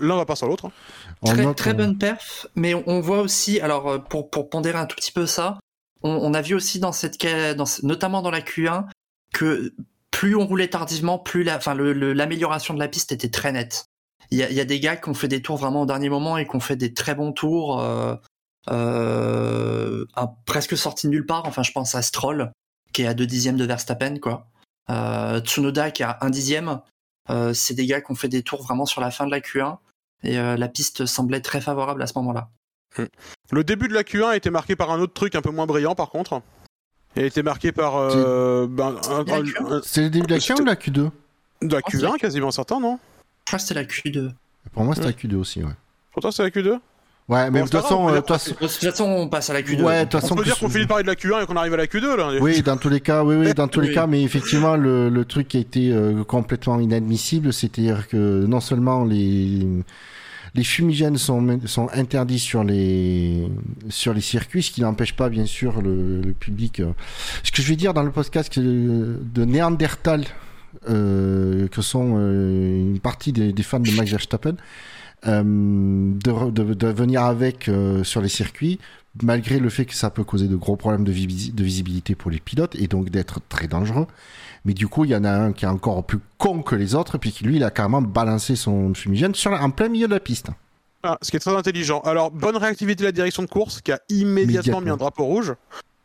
l'un 0.00 0.16
va 0.16 0.24
pas 0.26 0.36
sans 0.36 0.46
l'autre. 0.46 0.66
hein. 0.66 0.72
On 1.22 1.26
Très, 1.32 1.42
note, 1.44 1.56
très 1.56 1.70
euh, 1.70 1.74
bonne 1.74 1.98
perf, 1.98 2.46
mais 2.54 2.74
on, 2.74 2.82
on 2.86 3.00
voit 3.00 3.20
aussi, 3.20 3.60
alors 3.60 3.88
euh, 3.88 3.98
pour, 3.98 4.30
pour 4.30 4.48
pondérer 4.50 4.78
un 4.78 4.86
tout 4.86 4.96
petit 4.96 5.12
peu 5.12 5.26
ça, 5.26 5.58
on, 6.02 6.10
on 6.10 6.34
a 6.34 6.42
vu 6.42 6.54
aussi 6.54 6.80
dans 6.80 6.92
cette, 6.92 7.20
dans, 7.56 7.64
notamment 7.82 8.22
dans 8.22 8.30
la 8.30 8.40
Q1, 8.40 8.86
que 9.32 9.72
plus 10.10 10.34
on 10.36 10.46
roulait 10.46 10.68
tardivement, 10.68 11.18
plus 11.18 11.42
la, 11.42 11.56
enfin, 11.56 11.74
le- 11.74 11.92
le- 11.92 12.12
l'amélioration 12.12 12.72
de 12.74 12.78
la 12.78 12.88
piste 12.88 13.12
était 13.12 13.30
très 13.30 13.52
nette. 13.52 13.84
Il 14.30 14.38
y 14.38 14.42
a, 14.42 14.48
il 14.50 14.56
y 14.56 14.60
a 14.60 14.64
des 14.64 14.80
gars 14.80 14.96
qui 14.96 15.08
ont 15.10 15.14
fait 15.14 15.28
des 15.28 15.42
tours 15.42 15.56
vraiment 15.58 15.82
au 15.82 15.86
dernier 15.86 16.08
moment 16.08 16.38
et 16.38 16.46
qui 16.46 16.56
ont 16.56 16.60
fait 16.60 16.76
des 16.76 16.92
très 16.94 17.14
bons 17.14 17.32
tours. 17.32 17.80
euh, 17.80 18.14
euh, 18.70 20.04
presque 20.46 20.76
sorti 20.76 21.06
de 21.06 21.12
nulle 21.12 21.26
part. 21.26 21.42
Enfin, 21.46 21.62
je 21.62 21.72
pense 21.72 21.94
à 21.94 22.02
Stroll, 22.02 22.50
qui 22.92 23.02
est 23.02 23.06
à 23.06 23.14
2 23.14 23.26
dixièmes 23.26 23.56
de 23.56 23.64
Verstappen, 23.64 24.18
quoi. 24.18 24.46
Euh, 24.90 25.40
Tsunoda, 25.40 25.90
qui 25.90 26.02
est 26.02 26.06
à 26.06 26.18
1 26.22 26.30
dixième. 26.30 26.80
Euh, 27.30 27.54
c'est 27.54 27.74
des 27.74 27.86
gars 27.86 28.00
qui 28.00 28.10
ont 28.12 28.14
fait 28.14 28.28
des 28.28 28.42
tours 28.42 28.62
vraiment 28.62 28.86
sur 28.86 29.00
la 29.00 29.10
fin 29.10 29.26
de 29.26 29.30
la 29.30 29.40
Q1. 29.40 29.78
Et 30.22 30.38
euh, 30.38 30.56
la 30.56 30.68
piste 30.68 31.06
semblait 31.06 31.40
très 31.40 31.60
favorable 31.60 32.02
à 32.02 32.06
ce 32.06 32.12
moment-là. 32.16 32.48
Le 33.50 33.64
début 33.64 33.88
de 33.88 33.94
la 33.94 34.02
Q1 34.02 34.28
a 34.28 34.36
été 34.36 34.50
marqué 34.50 34.76
par 34.76 34.90
un 34.90 35.00
autre 35.00 35.12
truc 35.12 35.34
un 35.34 35.42
peu 35.42 35.50
moins 35.50 35.66
brillant, 35.66 35.94
par 35.94 36.10
contre. 36.10 36.40
Il 37.16 37.22
a 37.22 37.26
été 37.26 37.42
marqué 37.42 37.72
par. 37.72 37.96
euh, 37.96 38.66
ben, 38.68 38.96
un- 39.08 39.24
La 39.24 39.36
un- 39.36 39.42
Q1? 39.42 39.72
un- 39.72 39.80
C'est 39.84 40.02
le 40.02 40.10
début 40.10 40.26
de 40.26 40.32
la 40.34 40.38
Q1 40.38 40.54
ou 40.60 40.60
de 40.64 40.66
la 40.66 40.76
Q2 40.76 41.10
de 41.62 41.74
la 41.74 41.78
Oh, 41.78 41.88
c'est 41.90 41.98
Q1, 41.98 42.12
la- 42.12 42.18
quasiment 42.18 42.50
certain, 42.50 42.80
non? 42.80 42.98
Je 43.46 43.46
crois 43.46 43.58
que 43.58 43.62
c'était 43.64 43.74
la 43.74 43.84
Q2. 43.84 44.32
Pour 44.72 44.84
moi, 44.84 44.94
c'était 44.94 45.06
la 45.08 45.12
Q2 45.12 45.34
aussi, 45.36 45.62
ouais. 45.62 45.72
Pour 46.12 46.22
toi, 46.22 46.32
c'est 46.32 46.42
la 46.42 46.50
Q2 46.50 46.78
Ouais, 47.26 47.50
mais 47.50 47.60
Bon, 47.60 47.64
de 47.64 47.70
toute 47.70 47.80
façon, 47.80 47.94
on 47.94 48.08
euh, 48.10 48.16
de 48.16 48.20
toute 48.20 48.28
façon- 48.80 49.04
on 49.04 49.28
passe 49.28 49.48
à 49.48 49.54
la 49.54 49.62
Q2. 49.62 49.82
Ouais, 49.82 50.04
de 50.04 50.10
toute 50.10 50.20
façon, 50.20 50.34
On 50.34 50.36
peut 50.36 50.44
dire 50.44 50.58
qu'on 50.58 50.68
finit 50.68 50.84
de 50.84 50.88
parler 50.88 51.04
de 51.04 51.08
la 51.08 51.14
Q1 51.14 51.42
et 51.42 51.46
qu'on 51.46 51.56
arrive 51.56 51.72
à 51.72 51.78
la 51.78 51.86
Q2, 51.86 52.16
là. 52.16 52.28
Oui, 52.40 52.60
dans 52.60 52.76
tous 52.76 52.90
les 52.90 53.00
cas, 53.00 53.24
oui, 53.24 53.36
oui, 53.36 53.54
dans 53.56 53.66
tous 53.68 53.80
les 53.80 53.92
cas, 53.94 54.06
mais 54.06 54.22
effectivement, 54.22 54.76
le, 54.76 55.08
le 55.08 55.24
truc 55.24 55.48
qui 55.48 55.56
a 55.56 55.60
été 55.60 55.90
euh, 55.90 56.22
complètement 56.24 56.78
inadmissible, 56.80 57.52
c'est-à-dire 57.54 58.08
que 58.08 58.44
non 58.46 58.60
seulement 58.60 59.04
les 59.04 59.66
les 60.56 60.62
fumigènes 60.64 61.16
sont 61.16 61.58
sont 61.64 61.88
interdits 61.94 62.38
sur 62.38 62.62
les 62.62 63.48
sur 63.88 64.12
les 64.14 64.20
circuits, 64.20 64.62
ce 64.62 64.70
qui 64.70 64.82
n'empêche 64.82 65.14
pas 65.16 65.28
bien 65.30 65.46
sûr 65.46 65.80
le, 65.82 66.20
le 66.20 66.32
public. 66.32 66.78
euh, 66.80 66.92
Ce 67.42 67.50
que 67.50 67.62
je 67.62 67.68
vais 67.68 67.76
dire 67.76 67.92
dans 67.94 68.02
le 68.04 68.10
podcast 68.12 68.58
de 68.58 69.44
Néandertal, 69.46 70.24
euh, 70.90 71.66
que 71.68 71.80
sont 71.82 72.16
euh, 72.18 72.82
une 72.92 73.00
partie 73.00 73.32
des, 73.32 73.52
des 73.52 73.62
fans 73.64 73.80
de 73.80 73.90
Max 73.92 74.10
Verstappen, 74.10 74.54
de, 75.26 76.30
re- 76.30 76.52
de, 76.52 76.74
de 76.74 76.86
venir 76.88 77.22
avec 77.22 77.68
euh, 77.68 78.04
sur 78.04 78.20
les 78.20 78.28
circuits, 78.28 78.78
malgré 79.22 79.58
le 79.58 79.70
fait 79.70 79.84
que 79.86 79.94
ça 79.94 80.10
peut 80.10 80.24
causer 80.24 80.48
de 80.48 80.56
gros 80.56 80.76
problèmes 80.76 81.04
de, 81.04 81.12
visi- 81.12 81.52
de 81.52 81.64
visibilité 81.64 82.14
pour 82.14 82.30
les 82.30 82.40
pilotes 82.40 82.74
et 82.76 82.86
donc 82.88 83.10
d'être 83.10 83.40
très 83.48 83.66
dangereux. 83.68 84.06
Mais 84.64 84.72
du 84.74 84.88
coup, 84.88 85.04
il 85.04 85.10
y 85.10 85.16
en 85.16 85.24
a 85.24 85.30
un 85.30 85.52
qui 85.52 85.64
est 85.66 85.68
encore 85.68 86.04
plus 86.04 86.18
con 86.38 86.62
que 86.62 86.74
les 86.74 86.94
autres, 86.94 87.18
puis 87.18 87.32
qui, 87.32 87.44
lui, 87.44 87.56
il 87.56 87.64
a 87.64 87.70
carrément 87.70 88.00
balancé 88.02 88.56
son 88.56 88.94
fumigène 88.94 89.34
sur 89.34 89.50
la- 89.50 89.62
en 89.62 89.70
plein 89.70 89.88
milieu 89.88 90.06
de 90.08 90.14
la 90.14 90.20
piste. 90.20 90.48
Ah, 91.02 91.18
ce 91.20 91.30
qui 91.30 91.36
est 91.36 91.40
très 91.40 91.54
intelligent. 91.54 92.00
Alors, 92.00 92.30
bonne 92.30 92.56
réactivité 92.56 93.02
de 93.02 93.08
la 93.08 93.12
direction 93.12 93.42
de 93.42 93.48
course, 93.48 93.82
qui 93.82 93.92
a 93.92 94.00
immédiatement 94.08 94.80
mis 94.80 94.88
un 94.90 94.96
drapeau 94.96 95.24
rouge. 95.24 95.52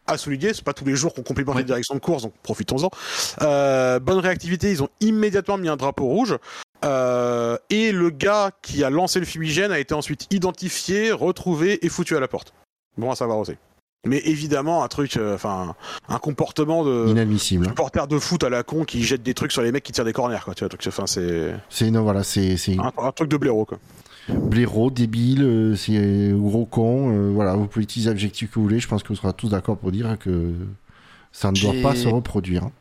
À 0.08 0.18
souligner, 0.18 0.54
c'est 0.54 0.64
pas 0.64 0.74
tous 0.74 0.84
les 0.86 0.96
jours 0.96 1.14
qu'on 1.14 1.22
complimente 1.22 1.56
Oui. 1.56 1.62
la 1.62 1.68
direction 1.68 1.94
de 1.96 2.00
course, 2.00 2.24
donc 2.24 2.34
profitons-en. 2.44 2.90
Euh, 3.44 4.00
bonne 4.00 4.18
réactivité, 4.18 4.72
ils 4.72 4.84
ont 4.84 4.90
immédiatement 5.00 5.58
mis 5.58 5.70
un 5.70 5.78
drapeau 5.78 6.06
rouge. 6.06 6.36
Euh, 6.86 7.58
et 7.70 7.92
le 7.92 8.10
gars 8.10 8.52
qui 8.62 8.84
a 8.84 8.90
lancé 8.90 9.20
le 9.20 9.26
fumigène 9.26 9.72
a 9.72 9.80
été 9.80 9.94
ensuite 9.94 10.28
identifié, 10.32 11.12
retrouvé 11.12 11.86
et 11.86 11.90
foutu 11.90 12.16
à 12.16 12.20
la 12.20 12.28
porte. 12.28 12.54
Bon 12.98 13.12
à 13.12 13.16
savoir 13.16 13.38
aussi. 13.40 13.54
Mais 14.08 14.22
évidemment, 14.24 14.82
un 14.84 14.88
truc, 14.88 15.18
euh, 15.18 15.36
enfin, 15.36 15.76
un 16.08 16.20
comportement 16.20 16.86
de 16.86 17.08
Inadmissible. 17.10 17.66
hein. 17.66 17.70
supporter 17.70 18.08
de 18.08 18.18
foot 18.18 18.44
à 18.46 18.50
la 18.50 18.64
con 18.64 18.86
qui 18.86 19.04
jette 19.04 19.24
des 19.24 19.34
trucs 19.34 19.52
sur 19.52 19.62
les 19.62 19.74
mecs 19.74 19.84
qui 19.84 19.92
tirent 19.92 20.06
des 20.06 20.14
corners, 20.14 20.40
quoi. 20.46 20.56
Tu 20.56 20.64
vois, 20.64 20.74
enfin, 20.88 21.06
c'est 21.06 21.54
C'est 21.70 21.92
non, 21.92 22.04
voilà, 22.04 22.24
c'est 22.24 22.56
c'est 22.56 22.78
un, 22.80 22.94
un 22.98 23.12
truc 23.12 23.30
de 23.30 23.36
blaireau, 23.36 23.66
quoi. 23.66 23.78
blaireau, 24.30 24.90
débile, 24.90 25.44
euh, 25.44 25.76
c'est 25.76 26.32
gros 26.34 26.66
con. 26.66 27.12
euh, 27.14 27.32
voilà, 27.34 27.56
vous 27.56 27.68
pouvez 27.68 27.84
utiliser 27.84 28.10
l'adjectif 28.10 28.52
que 28.52 28.56
vous 28.56 28.64
voulez. 28.64 28.80
Je 28.80 28.88
pense 28.88 29.04
que 29.04 29.10
vous 29.10 29.16
serez 29.16 29.34
tous 29.34 29.50
d'accord 29.50 29.76
pour 29.78 29.92
dire 29.92 30.18
que 30.18 30.54
ça 31.34 31.52
ne 31.52 31.60
doit 31.60 31.74
pas 31.84 31.94
se 31.96 32.08
reproduire. 32.08 32.64
hein. 32.64 32.72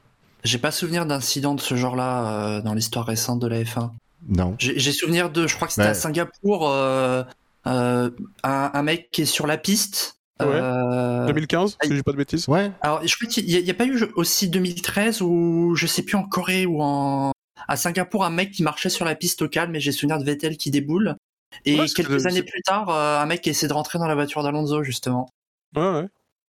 J'ai 0.49 0.59
pas 0.59 0.71
souvenir 0.71 1.05
d'incident 1.07 1.55
de 1.55 1.61
ce 1.61 1.75
genre-là 1.77 2.57
euh, 2.59 2.61
dans 2.63 2.73
l'histoire 2.75 3.05
récente 3.07 3.39
de 3.41 3.47
la 3.47 3.63
F1. 3.63 3.91
Non. 4.29 4.55
J'ai 4.59 4.79
j'ai 4.79 4.93
souvenir 4.93 5.31
de, 5.31 5.47
je 5.47 5.55
crois 5.55 5.69
que 5.69 5.75
c'était 5.75 5.85
Ouais. 5.85 5.91
à 5.91 5.95
Singapour, 5.95 6.69
euh, 6.71 7.23
euh, 7.67 8.11
un, 8.43 8.71
un 8.73 8.83
mec 8.83 9.11
qui 9.11 9.23
est 9.23 9.27
sur 9.27 9.47
la 9.47 9.59
piste. 9.59 10.17
Ouais. 10.41 10.47
euh, 10.51 11.27
2015, 11.27 11.77
si 11.83 11.91
je 11.91 11.95
dis 11.97 12.03
pas 12.03 12.13
de 12.13 12.17
bêtises. 12.17 12.49
Ouais. 12.49 12.71
alors, 12.81 13.07
je 13.07 13.15
crois 13.17 13.29
qu'il 13.29 13.45
n'y 13.47 13.57
a, 13.57 13.59
il 13.59 13.67
y 13.67 13.71
a 13.71 13.75
pas 13.75 13.85
eu 13.87 14.03
aussi 14.17 14.49
2013 14.49 15.21
ou 15.21 15.75
je 15.77 15.87
sais 15.87 16.03
plus 16.03 16.17
en 16.17 16.23
Corée 16.25 16.65
ou 16.65 16.81
en 16.81 17.33
à 17.67 17.77
Singapour 17.77 18.25
un 18.25 18.31
mec 18.31 18.53
qui 18.53 18.63
marchait 18.63 18.89
sur 18.89 19.05
la 19.05 19.15
piste 19.17 19.43
au 19.43 19.49
calme 19.49 19.75
et 19.77 19.81
j'ai 19.81 19.93
souvenir 19.93 20.19
de 20.19 20.25
Vettel 20.25 20.57
qui 20.57 20.71
déboule. 20.71 21.17
Et 21.65 21.79
Ouais, 21.79 21.87
quelques 21.89 22.27
années 22.27 22.43
plus 22.43 22.63
tard, 22.63 22.89
un 22.91 23.27
mec 23.27 23.41
qui 23.43 23.51
essaie 23.51 23.67
de 23.69 23.73
rentrer 23.73 23.99
dans 23.99 24.07
la 24.07 24.15
voiture 24.15 24.43
d'Alonso 24.43 24.83
justement 24.85 25.29
Ouais, 25.77 25.83
ouais. 25.91 26.09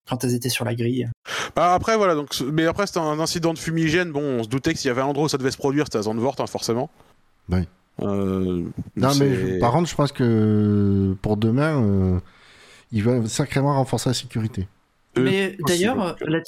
Quand 0.09 0.25
elles 0.25 0.35
étaient 0.35 0.49
sur 0.49 0.65
la 0.65 0.75
grille. 0.75 1.09
Bah 1.55 1.75
après 1.75 1.97
voilà 1.97 2.15
donc 2.15 2.41
mais 2.41 2.67
après 2.67 2.87
c'était 2.87 2.99
un 3.01 3.19
incident 3.21 3.53
de 3.55 3.59
fumigène 3.59 4.11
bon 4.13 4.23
on 4.23 4.43
se 4.43 4.49
doutait 4.49 4.73
que 4.73 4.79
s'il 4.79 4.89
y 4.89 4.91
avait 4.91 5.03
un 5.03 5.07
endroit 5.07 5.27
où 5.27 5.29
ça 5.29 5.39
devait 5.39 5.51
se 5.51 5.57
produire 5.57 5.85
c'était 5.87 5.99
à 5.99 6.03
Zandvoort 6.03 6.37
hein, 6.39 6.47
forcément. 6.47 6.91
Ouais. 7.49 7.67
Euh, 8.01 8.65
Non, 8.97 9.15
mais 9.19 9.59
par 9.59 9.73
contre, 9.73 9.89
je 9.91 9.95
pense 9.97 10.13
que 10.13 11.17
pour 11.21 11.37
demain, 11.37 11.83
euh, 11.83 12.21
il 12.93 13.03
va 13.03 13.27
sacrément 13.27 13.75
renforcer 13.75 14.11
la 14.11 14.15
sécurité. 14.15 14.69
Euh, 15.17 15.23
Mais 15.23 15.57
d'ailleurs, 15.67 16.17
là- 16.21 16.41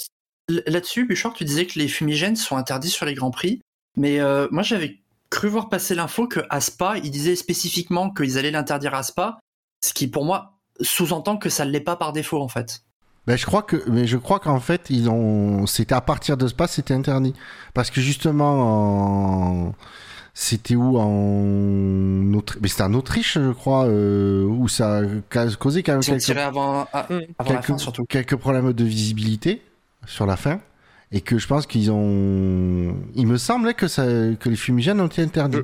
là-dessus, 0.67 1.05
Bouchard, 1.05 1.33
tu 1.33 1.43
disais 1.43 1.65
que 1.65 1.77
les 1.77 1.87
fumigènes 1.89 2.37
sont 2.37 2.55
interdits 2.55 2.89
sur 2.89 3.05
les 3.05 3.15
grands 3.15 3.31
prix. 3.31 3.61
Mais 3.97 4.21
euh, 4.21 4.47
moi, 4.51 4.63
j'avais 4.63 4.99
cru 5.29 5.49
voir 5.49 5.67
passer 5.67 5.93
l'info 5.95 6.27
que 6.27 6.39
à 6.49 6.61
Spa, 6.61 6.95
ils 7.03 7.11
disaient 7.11 7.35
spécifiquement 7.35 8.11
qu'ils 8.13 8.37
allaient 8.37 8.51
l'interdire 8.51 8.93
à 8.93 9.03
Spa, 9.03 9.37
ce 9.83 9.93
qui 9.93 10.07
pour 10.07 10.23
moi 10.23 10.53
sous-entend 10.79 11.37
que 11.37 11.49
ça 11.49 11.65
ne 11.65 11.71
l'est 11.71 11.81
pas 11.81 11.95
par 11.97 12.13
défaut 12.13 12.41
en 12.41 12.47
fait. 12.47 12.83
Ben, 13.27 13.37
je 13.37 13.45
crois 13.45 13.61
que, 13.61 13.77
mais 13.89 14.07
je 14.07 14.17
crois 14.17 14.39
qu'en 14.39 14.59
fait, 14.59 14.89
ils 14.89 15.09
ont, 15.09 15.67
c'était 15.67 15.93
à 15.95 16.01
partir 16.01 16.37
de 16.37 16.47
Spa, 16.47 16.67
c'était 16.67 16.93
interdit. 16.95 17.33
Parce 17.73 17.91
que 17.91 18.01
justement, 18.01 19.67
en... 19.67 19.75
c'était 20.33 20.75
où 20.75 20.97
en 20.97 22.33
Autriche, 22.33 22.59
mais 22.61 22.67
c'était 22.67 22.83
en 22.83 22.93
Autriche, 22.95 23.37
je 23.39 23.51
crois, 23.51 23.85
euh, 23.85 24.43
où 24.45 24.67
ça 24.67 24.99
a 24.99 25.01
causé 25.59 25.83
quand 25.83 25.93
même 25.93 26.01
quelques, 26.01 26.21
tiré 26.21 26.41
avant, 26.41 26.87
à- 26.93 27.05
Mm. 27.09 27.19
avant 27.37 27.49
quelques, 27.51 27.65
fin 27.65 27.77
surtout. 27.77 28.05
quelques 28.05 28.35
problèmes 28.37 28.73
de 28.73 28.83
visibilité 28.83 29.61
sur 30.07 30.25
la 30.25 30.35
fin. 30.35 30.59
Et 31.13 31.19
que 31.21 31.37
je 31.37 31.45
pense 31.45 31.67
qu'ils 31.67 31.91
ont, 31.91 32.95
il 33.15 33.27
me 33.27 33.37
semblait 33.37 33.73
que 33.73 33.87
ça, 33.89 34.03
que 34.39 34.47
les 34.49 34.55
fumigènes 34.55 34.99
ont 35.01 35.07
été 35.07 35.21
interdits. 35.21 35.57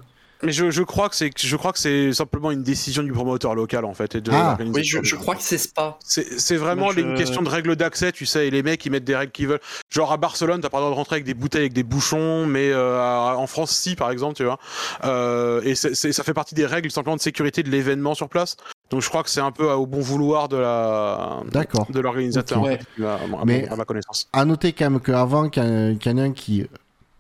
Mais 0.44 0.52
je, 0.52 0.70
je 0.70 0.84
crois 0.84 1.10
que 1.10 1.16
c'est 1.16 1.32
je 1.38 1.56
crois 1.56 1.74
que 1.74 1.80
c'est 1.80 2.14
simplement 2.14 2.52
une 2.52 2.62
décision 2.64 3.02
du 3.04 3.12
promoteur 3.12 3.56
local 3.56 3.86
en 3.86 3.94
fait 3.94 4.16
et 4.16 4.22
de 4.22 4.32
Ah. 4.34 4.58
Oui, 4.74 4.84
je, 4.84 5.00
je 5.04 5.16
crois 5.16 5.36
que 5.36 5.42
c'est 5.42 5.58
Spa. 5.58 5.98
C'est 6.04 6.40
c'est 6.40 6.58
vraiment 6.58 6.92
je- 6.92 7.00
une 7.00 7.16
question 7.16 7.42
de 7.42 7.50
règles 7.50 7.76
d'accès, 7.76 8.12
tu 8.12 8.26
sais, 8.26 8.48
et 8.48 8.52
les 8.52 8.62
mecs 8.64 8.86
ils 8.86 8.92
mettent 8.92 9.04
des 9.04 9.16
règles 9.16 9.32
qu'ils 9.32 9.48
veulent. 9.48 9.60
Genre 9.90 10.12
à 10.12 10.18
Barcelone, 10.18 10.62
t'as 10.62 10.70
pas 10.70 10.78
le 10.78 10.82
droit 10.84 10.92
de 10.92 10.96
rentrer 10.96 11.16
avec 11.16 11.26
des 11.26 11.34
bouteilles 11.34 11.62
avec 11.62 11.74
des 11.74 11.84
bouchons, 11.84 12.46
mais 12.46 12.72
euh, 12.72 13.00
à- 13.00 13.36
en 13.38 13.48
France 13.48 13.72
si 13.72 13.96
par 13.96 14.12
exemple, 14.12 14.36
tu 14.36 14.44
vois. 14.44 14.60
Euh, 15.06 15.62
et 15.64 15.76
c'est- 15.76 15.96
c'est- 15.96 16.12
ça 16.12 16.24
fait 16.24 16.34
partie 16.34 16.56
des 16.56 16.66
règles 16.66 16.92
simplement 16.92 17.16
de 17.16 17.22
sécurité 17.22 17.64
de 17.64 17.70
l'événement 17.70 18.14
sur 18.14 18.30
place. 18.30 18.58
Donc 18.90 19.02
je 19.02 19.10
crois 19.10 19.24
que 19.24 19.30
c'est 19.30 19.42
un 19.42 19.52
peu 19.52 19.70
au 19.72 19.86
bon 19.86 20.00
vouloir 20.00 20.48
de 20.50 20.58
la 20.58 21.42
D'accord. 21.52 21.88
de 21.90 22.00
l'organisateur, 22.00 22.62
Ok. 22.62 22.66
en 22.66 22.70
fait, 22.70 23.04
à, 23.04 23.14
à- 23.16 23.46
Mais- 23.46 23.68
à 23.68 23.76
ma 23.76 23.86
connaissance. 23.86 24.30
À 24.34 24.46
noter 24.46 24.72
quand 24.74 24.90
même 24.90 25.00
qu'avant 25.02 25.50
qu'il 25.50 25.64
y 25.64 26.10
en 26.10 26.18
ait 26.18 26.22
un 26.22 26.32
qui 26.32 26.66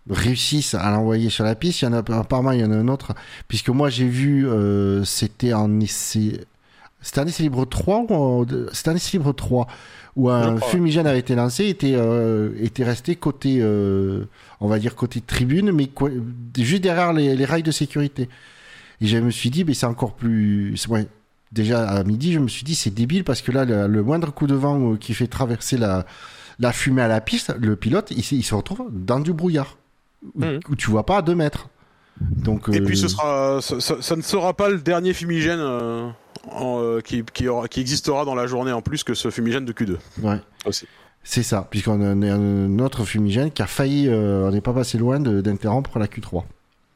réussisse 0.10 0.74
à 0.76 0.89
l'envoyer 0.91 1.30
sur 1.30 1.43
la 1.43 1.55
piste, 1.55 1.82
il 1.82 1.86
y 1.86 1.88
en 1.88 1.93
a 1.93 1.97
apparemment 1.99 2.51
il 2.51 2.60
y 2.62 2.64
en 2.64 2.72
a 2.72 2.76
un 2.76 2.88
autre, 2.88 3.14
puisque 3.47 3.70
moi 3.70 3.89
j'ai 3.89 4.08
vu 4.08 4.47
euh, 4.47 5.03
c'était 5.03 5.53
en 5.53 5.80
essai 5.80 6.41
c'était 7.01 7.20
un 7.20 7.28
essai 7.28 7.43
libre 7.43 7.66
3 7.66 8.05
ou 8.10 8.45
c'était 8.74 8.89
un 8.89 8.95
essai 8.95 9.18
libre 9.18 9.34
3 9.34 9.68
où 10.16 10.30
un 10.32 10.55
fumigène 10.72 11.05
avait 11.08 11.20
été 11.20 11.36
lancé 11.36 11.66
était 11.68 11.93
euh, 11.95 12.51
était 12.60 12.84
resté 12.84 13.16
côté 13.16 13.60
euh, 13.62 14.26
on 14.60 14.68
va 14.68 14.80
dire 14.80 14.95
côté 14.95 15.22
tribune 15.22 15.72
mais 15.72 15.88
quoi- 15.88 16.10
juste 16.58 16.82
derrière 16.84 17.14
les, 17.14 17.36
les 17.36 17.45
rails 17.45 17.64
de 17.64 17.72
sécurité. 17.72 18.30
Et 18.99 19.05
je 19.08 19.18
me 19.20 19.30
suis 19.30 19.51
dit 19.51 19.64
mais 19.64 19.76
c'est 19.76 19.86
encore 19.86 20.14
plus 20.16 20.76
ouais, 20.90 21.06
déjà 21.52 21.88
à 21.88 22.03
midi, 22.03 22.34
je 22.34 22.40
me 22.40 22.48
suis 22.48 22.64
dit 22.64 22.73
c'est 22.73 22.90
débile 22.94 23.23
parce 23.23 23.41
que 23.44 23.52
là 23.52 23.64
le, 23.64 23.88
le 23.88 24.03
moindre 24.03 24.34
coup 24.34 24.48
de 24.48 24.56
vent 24.56 24.95
qui 24.95 25.14
fait 25.14 25.27
traverser 25.27 25.77
la 25.77 26.06
la 26.60 26.73
fumée 26.73 27.03
à 27.03 27.07
la 27.07 27.22
piste, 27.22 27.53
le 27.60 27.76
pilote, 27.76 28.10
il, 28.10 28.23
il 28.40 28.44
se 28.44 28.56
retrouve 28.56 28.88
dans 28.91 29.19
du 29.19 29.31
brouillard. 29.31 29.77
Où, 30.23 30.44
Mhm. 30.45 30.60
où 30.69 30.76
tu 30.76 30.89
vois 30.89 31.06
pas 31.06 31.18
à 31.18 31.22
2 31.22 31.35
mètres. 31.35 31.69
Donc, 32.19 32.68
Et 32.69 32.80
euh, 32.80 32.85
puis 32.85 32.98
ce 32.98 33.07
sera, 33.07 33.60
ça, 33.61 33.80
ça- 33.80 34.02
ça 34.02 34.15
ne 34.15 34.22
sera 34.23 34.53
pas 34.56 34.69
le 34.69 34.80
dernier 34.80 35.14
fumigène 35.14 35.60
euh, 35.60 36.07
en, 36.52 36.80
euh, 36.81 36.99
qui, 37.02 37.23
qui, 37.31 37.48
aura- 37.48 37.68
qui 37.68 37.80
existera 37.80 38.26
dans 38.26 38.34
la 38.34 38.48
journée 38.48 38.72
en 38.72 38.81
plus 38.81 39.03
que 39.03 39.14
ce 39.14 39.30
fumigène 39.30 39.65
de 39.65 39.72
Q2 39.73 39.98
ouais, 40.23 40.41
aussi. 40.65 40.88
c'est 41.23 41.44
ça. 41.44 41.68
Puisqu'on 41.69 42.02
a 42.02 42.07
un, 42.07 42.23
un 42.23 42.80
autre 42.80 43.06
fumigène 43.06 43.52
qui 43.52 43.61
a 43.61 43.68
failli, 43.68 44.07
euh, 44.10 44.48
on 44.48 44.52
n'est 44.52 44.61
pas 44.61 44.73
passé 44.73 44.98
loin 44.98 45.19
de- 45.19 45.41
d'interrompre 45.41 45.99
la 45.99 46.07
Q3. 46.07 46.44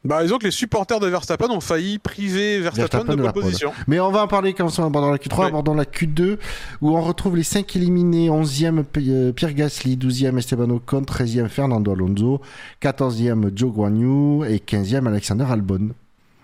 Bah, 0.04 0.22
disons 0.24 0.38
que 0.38 0.44
les 0.46 0.50
supporters 0.50 0.98
de 0.98 1.06
Verstappen 1.06 1.48
ont 1.50 1.60
failli 1.60 1.98
priver 2.00 2.58
Verstappen, 2.58 2.98
Verstappen 3.04 3.16
de 3.16 3.26
de 3.26 3.30
position. 3.32 3.72
Mais 3.86 4.00
on 4.00 4.10
va 4.10 4.24
en 4.24 4.26
parler 4.26 4.52
quand 4.52 4.66
on 4.80 4.84
abordera 4.84 5.12
la 5.12 5.18
Q3, 5.18 5.38
Ouais. 5.40 5.46
abordons 5.46 5.74
la 5.74 5.84
Q2, 5.84 6.38
où 6.80 6.96
on 6.96 7.00
retrouve 7.00 7.36
les 7.36 7.44
5 7.44 7.76
éliminés, 7.76 8.28
11e 8.28 8.82
P- 8.82 9.00
euh, 9.08 9.32
Pierre 9.32 9.54
Gasly, 9.54 9.96
12e 9.96 10.38
Esteban 10.38 10.70
Ocon, 10.70 11.02
13e 11.02 11.48
Fernando 11.48 11.92
Alonso, 11.92 12.40
14e 12.80 13.52
Joe 13.54 13.72
Guan 13.72 13.94
Yu 13.96 14.44
et 14.52 14.58
15e 14.58 15.06
Alexander 15.06 15.44
Albon. 15.48 15.90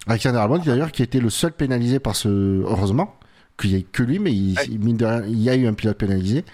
Alexander 0.07 0.39
Albon 0.39 0.59
d'ailleurs 0.59 0.93
qui 0.93 1.03
était 1.03 1.21
le 1.21 1.29
seul 1.31 1.51
pénalisé 1.53 1.99
par 1.99 2.15
ce... 2.15 2.29
Heureusement 2.63 3.15
qu'il 3.61 3.71
n'y 3.71 3.77
ait 3.79 3.83
que 3.83 4.05
lui, 4.05 4.21
mais 4.21 4.33
il, 4.33 4.57
mine 4.81 4.97
de 4.97 5.05
rien, 5.05 5.25
il 5.27 5.43
y 5.43 5.51
a 5.51 5.57
eu 5.57 5.67
un 5.67 5.75
pilote 5.75 5.99
pénalisé. 5.99 6.45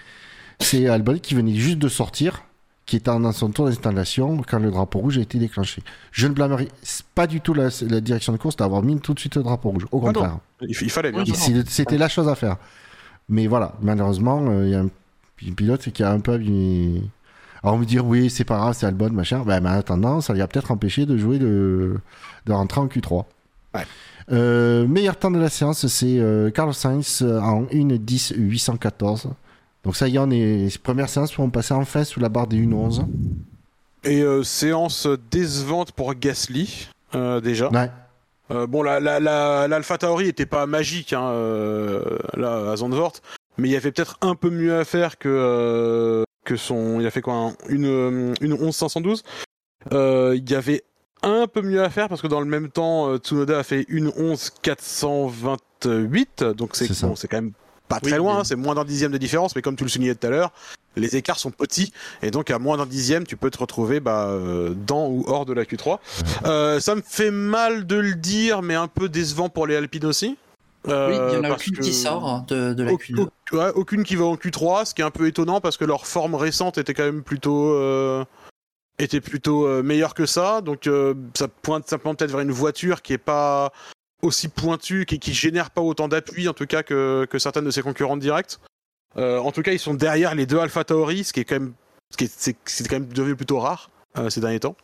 C'est 0.59 0.87
Albon 0.87 1.19
qui 1.21 1.35
venait 1.35 1.53
juste 1.53 1.77
de 1.77 1.87
sortir, 1.87 2.44
qui 2.85 2.97
était 2.97 3.09
dans 3.09 3.31
son 3.31 3.49
tour 3.49 3.65
d'installation 3.65 4.41
quand 4.47 4.59
le 4.59 4.69
drapeau 4.69 4.99
rouge 4.99 5.17
a 5.17 5.21
été 5.21 5.39
déclenché. 5.39 5.81
Je 6.11 6.27
ne 6.27 6.33
blâmerai 6.33 6.67
pas 7.15 7.25
du 7.25 7.41
tout 7.41 7.53
la, 7.53 7.69
la 7.89 7.99
direction 7.99 8.31
de 8.31 8.37
course 8.37 8.55
d'avoir 8.55 8.83
mis 8.83 8.99
tout 8.99 9.13
de 9.13 9.19
suite 9.19 9.35
le 9.37 9.43
drapeau 9.43 9.69
rouge. 9.69 9.85
Au 9.91 9.99
Ah 10.03 10.13
contraire. 10.13 10.37
Il, 10.61 10.69
il 10.69 10.89
fallait 10.89 11.11
C'était 11.67 11.97
la 11.97 12.07
chose 12.07 12.27
à 12.29 12.35
faire. 12.35 12.57
Mais 13.27 13.47
voilà, 13.47 13.73
malheureusement, 13.81 14.61
il 14.61 14.69
y 14.69 14.75
a 14.75 14.81
un 14.81 14.89
pilote 15.55 15.89
qui 15.89 16.03
a 16.03 16.11
un 16.11 16.19
peu. 16.19 16.33
Alors 17.63 17.75
on 17.75 17.79
me 17.79 17.85
dire 17.85 18.05
oui, 18.05 18.29
c'est 18.29 18.43
pas 18.43 18.57
grave, 18.57 18.75
c'est 18.77 18.85
Albon, 18.85 19.09
machin. 19.09 19.41
Ben, 19.43 19.59
mais 19.61 19.69
en 19.69 19.73
attendant, 19.73 20.21
ça 20.21 20.33
lui 20.33 20.41
a 20.41 20.47
peut-être 20.47 20.69
empêché 20.69 21.07
de 21.07 21.17
jouer 21.17 21.39
de, 21.39 21.97
de 22.45 22.53
rentrer 22.53 22.81
en 22.81 22.85
Q3. 22.87 23.23
Ouais. 23.73 24.87
meilleur 24.87 25.17
temps 25.17 25.31
de 25.31 25.39
la 25.39 25.49
séance, 25.49 25.87
c'est 25.87 26.51
Carlos 26.53 26.73
Sainz 26.73 27.23
en 27.23 27.63
1.10 27.63 28.35
814. 28.35 29.29
Donc 29.85 29.95
ça 29.95 30.09
y 30.09 30.15
est, 30.15 30.19
on 30.19 30.29
est 30.29 30.77
première 30.81 31.07
séance 31.07 31.31
pour 31.31 31.49
passer 31.51 31.73
enfin 31.73 32.03
sous 32.03 32.19
la 32.19 32.27
barre 32.27 32.47
des 32.47 32.57
1.11. 32.57 33.05
Et 34.03 34.23
séance 34.43 35.07
décevante 35.31 35.93
pour 35.93 36.13
Gasly, 36.13 36.89
déjà. 37.13 37.69
Ouais. 37.69 37.89
Euh, 38.51 38.67
bon, 38.67 38.83
l'Alpha 38.83 39.19
la, 39.19 39.67
la, 39.67 39.81
Tauri 39.97 40.27
était 40.27 40.45
pas 40.45 40.67
magique 40.67 41.13
hein, 41.13 41.29
euh, 41.29 42.19
là 42.35 42.71
à 42.71 42.75
Zandvoort, 42.75 43.13
mais 43.57 43.69
il 43.69 43.71
y 43.71 43.75
avait 43.75 43.91
peut-être 43.91 44.17
un 44.21 44.35
peu 44.35 44.51
mieux 44.51 44.77
à 44.77 44.85
faire 44.85 45.17
que 45.17 45.29
euh, 45.29 46.23
que 46.43 46.55
son. 46.55 46.99
Il 46.99 47.07
a 47.07 47.11
fait 47.11 47.21
quoi 47.21 47.53
Une 47.69 48.35
une 48.41 48.53
11 48.53 48.75
512. 48.75 49.23
il 49.91 50.49
y 50.49 50.55
avait 50.55 50.83
un 51.23 51.47
peu 51.47 51.63
mieux 51.63 51.81
à 51.81 51.89
faire 51.89 52.07
parce 52.07 52.21
que 52.21 52.27
dans 52.27 52.41
le 52.41 52.45
même 52.45 52.69
temps, 52.69 53.17
Tsunoda 53.17 53.57
a 53.57 53.63
fait 53.63 53.85
une 53.87 54.11
11 54.15 54.51
428, 54.61 56.43
donc 56.43 56.75
c'est 56.75 57.01
bon, 57.01 57.15
c'est 57.15 57.27
quand 57.27 57.37
même 57.37 57.53
pas 57.87 57.99
très 57.99 58.17
loin, 58.17 58.39
hein, 58.39 58.43
c'est 58.43 58.55
moins 58.55 58.75
d'un 58.75 58.85
dixième 58.85 59.11
de 59.11 59.17
différence, 59.17 59.55
mais 59.55 59.61
comme 59.61 59.75
tu 59.75 59.83
le 59.83 59.89
soulignais 59.89 60.15
tout 60.15 60.27
à 60.27 60.29
l'heure, 60.29 60.51
les 60.95 61.15
écarts 61.15 61.39
sont 61.39 61.51
petits 61.51 61.91
et 62.21 62.31
donc 62.31 62.49
à 62.51 62.59
moins 62.59 62.77
d'un 62.77 62.85
dixième, 62.85 63.25
tu 63.25 63.37
peux 63.37 63.49
te 63.49 63.57
retrouver 63.57 63.99
bah, 63.99 64.27
euh, 64.27 64.73
dans 64.73 65.07
ou 65.07 65.25
hors 65.27 65.45
de 65.45 65.53
la 65.53 65.63
Q3. 65.63 65.99
Euh, 66.45 66.79
ça 66.79 66.95
me 66.95 67.01
fait 67.01 67.31
mal 67.31 67.85
de 67.85 67.95
le 67.95 68.15
dire, 68.15 68.61
mais 68.61 68.75
un 68.75 68.87
peu 68.87 69.09
décevant 69.09 69.49
pour 69.49 69.67
les 69.67 69.75
Alpines 69.75 70.05
aussi. 70.05 70.37
Euh, 70.87 71.09
oui, 71.09 71.15
il 71.33 71.39
n'y 71.39 71.45
en 71.47 71.49
a 71.49 71.55
aucune 71.55 71.79
qui 71.79 71.93
sort 71.93 72.45
de, 72.47 72.73
de 72.73 72.83
la 72.83 72.91
Q2. 72.91 73.27
Ouais, 73.51 73.71
aucune 73.75 74.03
qui 74.03 74.15
va 74.15 74.25
en 74.25 74.35
Q3, 74.35 74.85
ce 74.85 74.93
qui 74.93 75.01
est 75.01 75.05
un 75.05 75.11
peu 75.11 75.27
étonnant 75.27 75.61
parce 75.61 75.77
que 75.77 75.85
leur 75.85 76.05
forme 76.05 76.35
récente 76.35 76.77
était 76.77 76.93
quand 76.93 77.03
même 77.03 77.23
plutôt 77.23 77.73
euh, 77.73 78.23
était 78.99 79.21
plutôt 79.21 79.67
euh, 79.67 79.83
meilleure 79.83 80.13
que 80.13 80.25
ça. 80.25 80.61
Donc 80.61 80.87
euh, 80.87 81.13
ça 81.33 81.47
pointe 81.47 81.87
simplement 81.87 82.15
peut-être 82.15 82.31
vers 82.31 82.41
une 82.41 82.51
voiture 82.51 83.01
qui 83.01 83.13
est 83.13 83.17
pas 83.17 83.71
aussi 84.21 84.47
pointue, 84.47 85.05
qui, 85.05 85.19
qui 85.19 85.33
génère 85.33 85.71
pas 85.71 85.81
autant 85.81 86.07
d'appui 86.07 86.47
en 86.47 86.53
tout 86.53 86.65
cas 86.65 86.83
que, 86.83 87.25
que 87.29 87.39
certaines 87.39 87.65
de 87.65 87.71
ses 87.71 87.81
concurrentes 87.81 88.19
directes. 88.19 88.59
Euh, 89.17 89.39
en 89.39 89.51
tout 89.51 89.61
cas, 89.61 89.71
ils 89.71 89.79
sont 89.79 89.93
derrière 89.93 90.35
les 90.35 90.45
deux 90.45 90.59
Alpha 90.59 90.83
Tauri, 90.83 91.23
ce 91.23 91.33
qui 91.33 91.39
est 91.39 91.45
quand 91.45 91.55
même, 91.55 91.73
ce 92.11 92.17
qui 92.17 92.25
est, 92.25 92.33
c'est, 92.65 92.87
quand 92.87 92.99
même 92.99 93.07
devenu 93.07 93.35
plutôt 93.35 93.59
rare 93.59 93.89
euh, 94.17 94.29
ces 94.29 94.41
derniers 94.41 94.59
temps. 94.59 94.75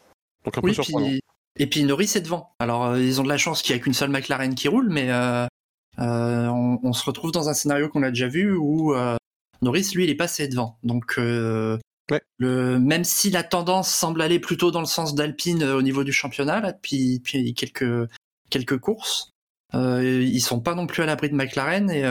Donc 0.45 0.57
un 0.57 0.61
oui, 0.61 0.71
peu 0.71 0.83
surprenant. 0.83 1.07
Puis... 1.07 1.21
Et 1.57 1.67
puis 1.67 1.83
Norris 1.83 2.13
est 2.15 2.21
devant. 2.21 2.55
Alors 2.59 2.85
euh, 2.85 3.01
ils 3.01 3.19
ont 3.19 3.23
de 3.23 3.29
la 3.29 3.37
chance 3.37 3.61
qu'il 3.61 3.75
n'y 3.75 3.81
a 3.81 3.83
qu'une 3.83 3.93
seule 3.93 4.09
McLaren 4.09 4.55
qui 4.55 4.67
roule, 4.69 4.89
mais 4.89 5.11
on, 5.97 6.79
on, 6.81 6.93
se 6.93 7.03
retrouve 7.03 7.31
dans 7.31 7.49
un 7.49 7.53
scénario 7.53 7.89
qu'on 7.89 8.03
a 8.03 8.09
déjà 8.09 8.27
vu 8.27 8.55
où 8.55 8.95
Norris, 9.61 9.91
lui, 9.93 10.05
il 10.05 10.09
est 10.09 10.15
passé 10.15 10.47
devant. 10.47 10.79
Donc 10.83 11.15
ouais. 11.17 12.21
le, 12.37 12.79
même 12.79 13.03
si 13.03 13.31
la 13.31 13.43
tendance 13.43 13.93
semble 13.93 14.21
aller 14.21 14.39
plutôt 14.39 14.71
dans 14.71 14.79
le 14.79 14.85
sens 14.85 15.13
d'Alpine 15.13 15.63
au 15.63 15.81
niveau 15.81 16.05
du 16.05 16.13
championnat, 16.13 16.61
là, 16.61 16.71
depuis, 16.71 17.19
depuis 17.19 17.53
quelques, 17.53 18.09
quelques 18.52 18.78
courses, 18.78 19.32
ils 19.73 20.41
sont 20.41 20.60
pas 20.60 20.76
non 20.76 20.86
plus 20.86 21.02
à 21.02 21.06
l'abri 21.06 21.30
de 21.30 21.36
McLaren 21.36 21.90
et 21.90 22.03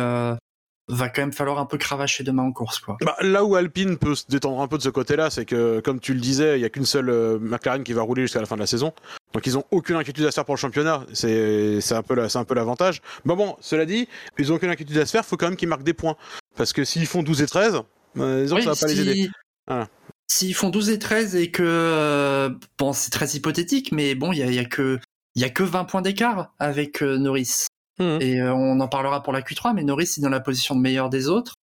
va 0.90 1.08
quand 1.08 1.22
même 1.22 1.32
falloir 1.32 1.58
un 1.58 1.66
peu 1.66 1.78
cravacher 1.78 2.24
demain 2.24 2.42
en 2.42 2.52
course. 2.52 2.78
Quoi. 2.78 2.96
Bah, 3.00 3.16
là 3.20 3.44
où 3.44 3.54
Alpine 3.54 3.96
peut 3.96 4.14
se 4.14 4.24
détendre 4.28 4.60
un 4.60 4.68
peu 4.68 4.76
de 4.76 4.82
ce 4.82 4.88
côté-là, 4.88 5.30
c'est 5.30 5.44
que, 5.44 5.80
comme 5.80 6.00
tu 6.00 6.14
le 6.14 6.20
disais, 6.20 6.58
il 6.58 6.62
y 6.62 6.64
a 6.64 6.68
qu'une 6.68 6.84
seule 6.84 7.10
euh, 7.10 7.38
McLaren 7.40 7.84
qui 7.84 7.92
va 7.92 8.02
rouler 8.02 8.22
jusqu'à 8.22 8.40
la 8.40 8.46
fin 8.46 8.56
de 8.56 8.60
la 8.60 8.66
saison. 8.66 8.92
Donc 9.32 9.46
ils 9.46 9.56
ont 9.56 9.64
aucune 9.70 9.96
inquiétude 9.96 10.24
à 10.24 10.30
se 10.30 10.34
faire 10.34 10.44
pour 10.44 10.54
le 10.54 10.60
championnat. 10.60 11.04
C'est, 11.12 11.80
c'est 11.80 11.94
un 11.94 12.02
peu, 12.02 12.28
c'est 12.28 12.38
un 12.38 12.44
peu 12.44 12.54
l'avantage. 12.54 13.00
Mais 13.24 13.36
bon, 13.36 13.56
cela 13.60 13.86
dit, 13.86 14.08
ils 14.38 14.52
ont 14.52 14.56
aucune 14.56 14.70
inquiétude 14.70 14.98
à 14.98 15.06
se 15.06 15.12
faire. 15.12 15.24
Faut 15.24 15.36
quand 15.36 15.46
même 15.46 15.56
qu'ils 15.56 15.68
marquent 15.68 15.84
des 15.84 15.94
points. 15.94 16.16
Parce 16.56 16.72
que 16.72 16.84
s'ils 16.84 17.06
font 17.06 17.22
12 17.22 17.42
et 17.42 17.46
13, 17.46 17.82
euh, 18.18 18.48
oui, 18.50 18.62
ça 18.62 18.70
va 18.70 18.76
pas 18.76 18.86
les 18.86 19.00
aider. 19.00 19.30
Voilà. 19.66 19.88
S'ils 20.26 20.54
font 20.54 20.70
12 20.70 20.90
et 20.90 20.98
13 20.98 21.36
et 21.36 21.50
que, 21.50 21.62
euh, 21.64 22.50
bon, 22.78 22.92
c'est 22.92 23.10
très 23.10 23.26
hypothétique, 23.30 23.92
mais 23.92 24.14
bon, 24.14 24.32
il 24.32 24.38
y 24.38 24.42
a, 24.42 24.50
y 24.50 24.58
a 24.58 24.64
que, 24.64 24.98
il 25.40 25.42
y 25.42 25.46
a 25.46 25.50
que 25.50 25.62
20 25.62 25.84
points 25.84 26.02
d'écart 26.02 26.52
avec 26.58 27.02
euh, 27.02 27.16
Norris. 27.16 27.64
Mmh. 27.98 28.18
Et 28.20 28.42
euh, 28.42 28.52
on 28.52 28.78
en 28.78 28.88
parlera 28.88 29.22
pour 29.22 29.32
la 29.32 29.40
Q3, 29.40 29.74
mais 29.74 29.82
Norris 29.82 30.12
est 30.18 30.20
dans 30.20 30.28
la 30.28 30.40
position 30.40 30.74
de 30.76 30.82
meilleur 30.82 31.08
des 31.08 31.28
autres. 31.28 31.54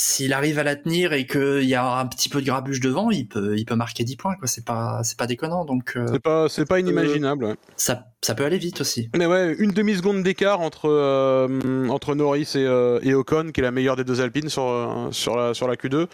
S'il 0.00 0.32
arrive 0.32 0.60
à 0.60 0.62
la 0.62 0.76
tenir 0.76 1.12
et 1.12 1.26
qu'il 1.26 1.64
y 1.64 1.74
a 1.74 1.98
un 1.98 2.06
petit 2.06 2.28
peu 2.28 2.40
de 2.40 2.46
grabuge 2.46 2.78
devant, 2.78 3.10
il 3.10 3.26
peut, 3.26 3.56
il 3.58 3.64
peut 3.64 3.74
marquer 3.74 4.04
10 4.04 4.16
points, 4.16 4.36
quoi. 4.36 4.46
C'est 4.46 4.64
pas, 4.64 5.00
c'est 5.02 5.18
pas 5.18 5.26
déconnant, 5.26 5.64
donc. 5.64 5.96
Euh, 5.96 6.06
C'est 6.12 6.22
pas, 6.22 6.48
c'est 6.48 6.64
pas 6.64 6.78
inimaginable. 6.78 7.44
ouais. 7.44 7.54
ça, 7.76 8.06
ça 8.22 8.36
peut 8.36 8.44
aller 8.44 8.58
vite 8.58 8.80
aussi. 8.80 9.10
Mais 9.16 9.26
ouais, 9.26 9.56
une 9.58 9.72
demi-seconde 9.72 10.22
d'écart 10.22 10.60
entre, 10.60 10.88
euh, 10.88 11.88
entre 11.88 12.14
Norris 12.14 12.52
et, 12.54 12.64
euh, 12.64 13.00
et 13.02 13.14
Ocon, 13.14 13.50
qui 13.52 13.60
est 13.60 13.64
la 13.64 13.72
meilleure 13.72 13.96
des 13.96 14.04
deux 14.04 14.20
Alpines 14.20 14.48
sur, 14.48 15.08
sur, 15.10 15.36
la, 15.36 15.54
sur 15.54 15.66
la 15.66 15.74
Q2. 15.74 16.06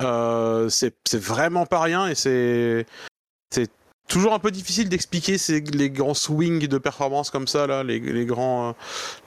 Euh, 0.00 0.68
c'est, 0.68 0.96
c'est 1.06 1.22
vraiment 1.22 1.66
pas 1.66 1.80
rien 1.80 2.08
et 2.08 2.16
c'est, 2.16 2.84
c'est 3.50 3.70
toujours 4.08 4.34
un 4.34 4.38
peu 4.38 4.50
difficile 4.50 4.88
d'expliquer 4.88 5.38
ces, 5.38 5.60
les 5.60 5.90
grands 5.90 6.14
swings 6.14 6.66
de 6.66 6.78
performance 6.78 7.30
comme 7.30 7.48
ça, 7.48 7.66
là, 7.66 7.82
les, 7.82 7.98
les, 8.00 8.26
grands, 8.26 8.70
euh, 8.70 8.72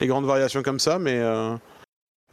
les 0.00 0.06
grandes 0.06 0.26
variations 0.26 0.62
comme 0.62 0.78
ça, 0.78 0.98
mais 0.98 1.16
euh, 1.16 1.56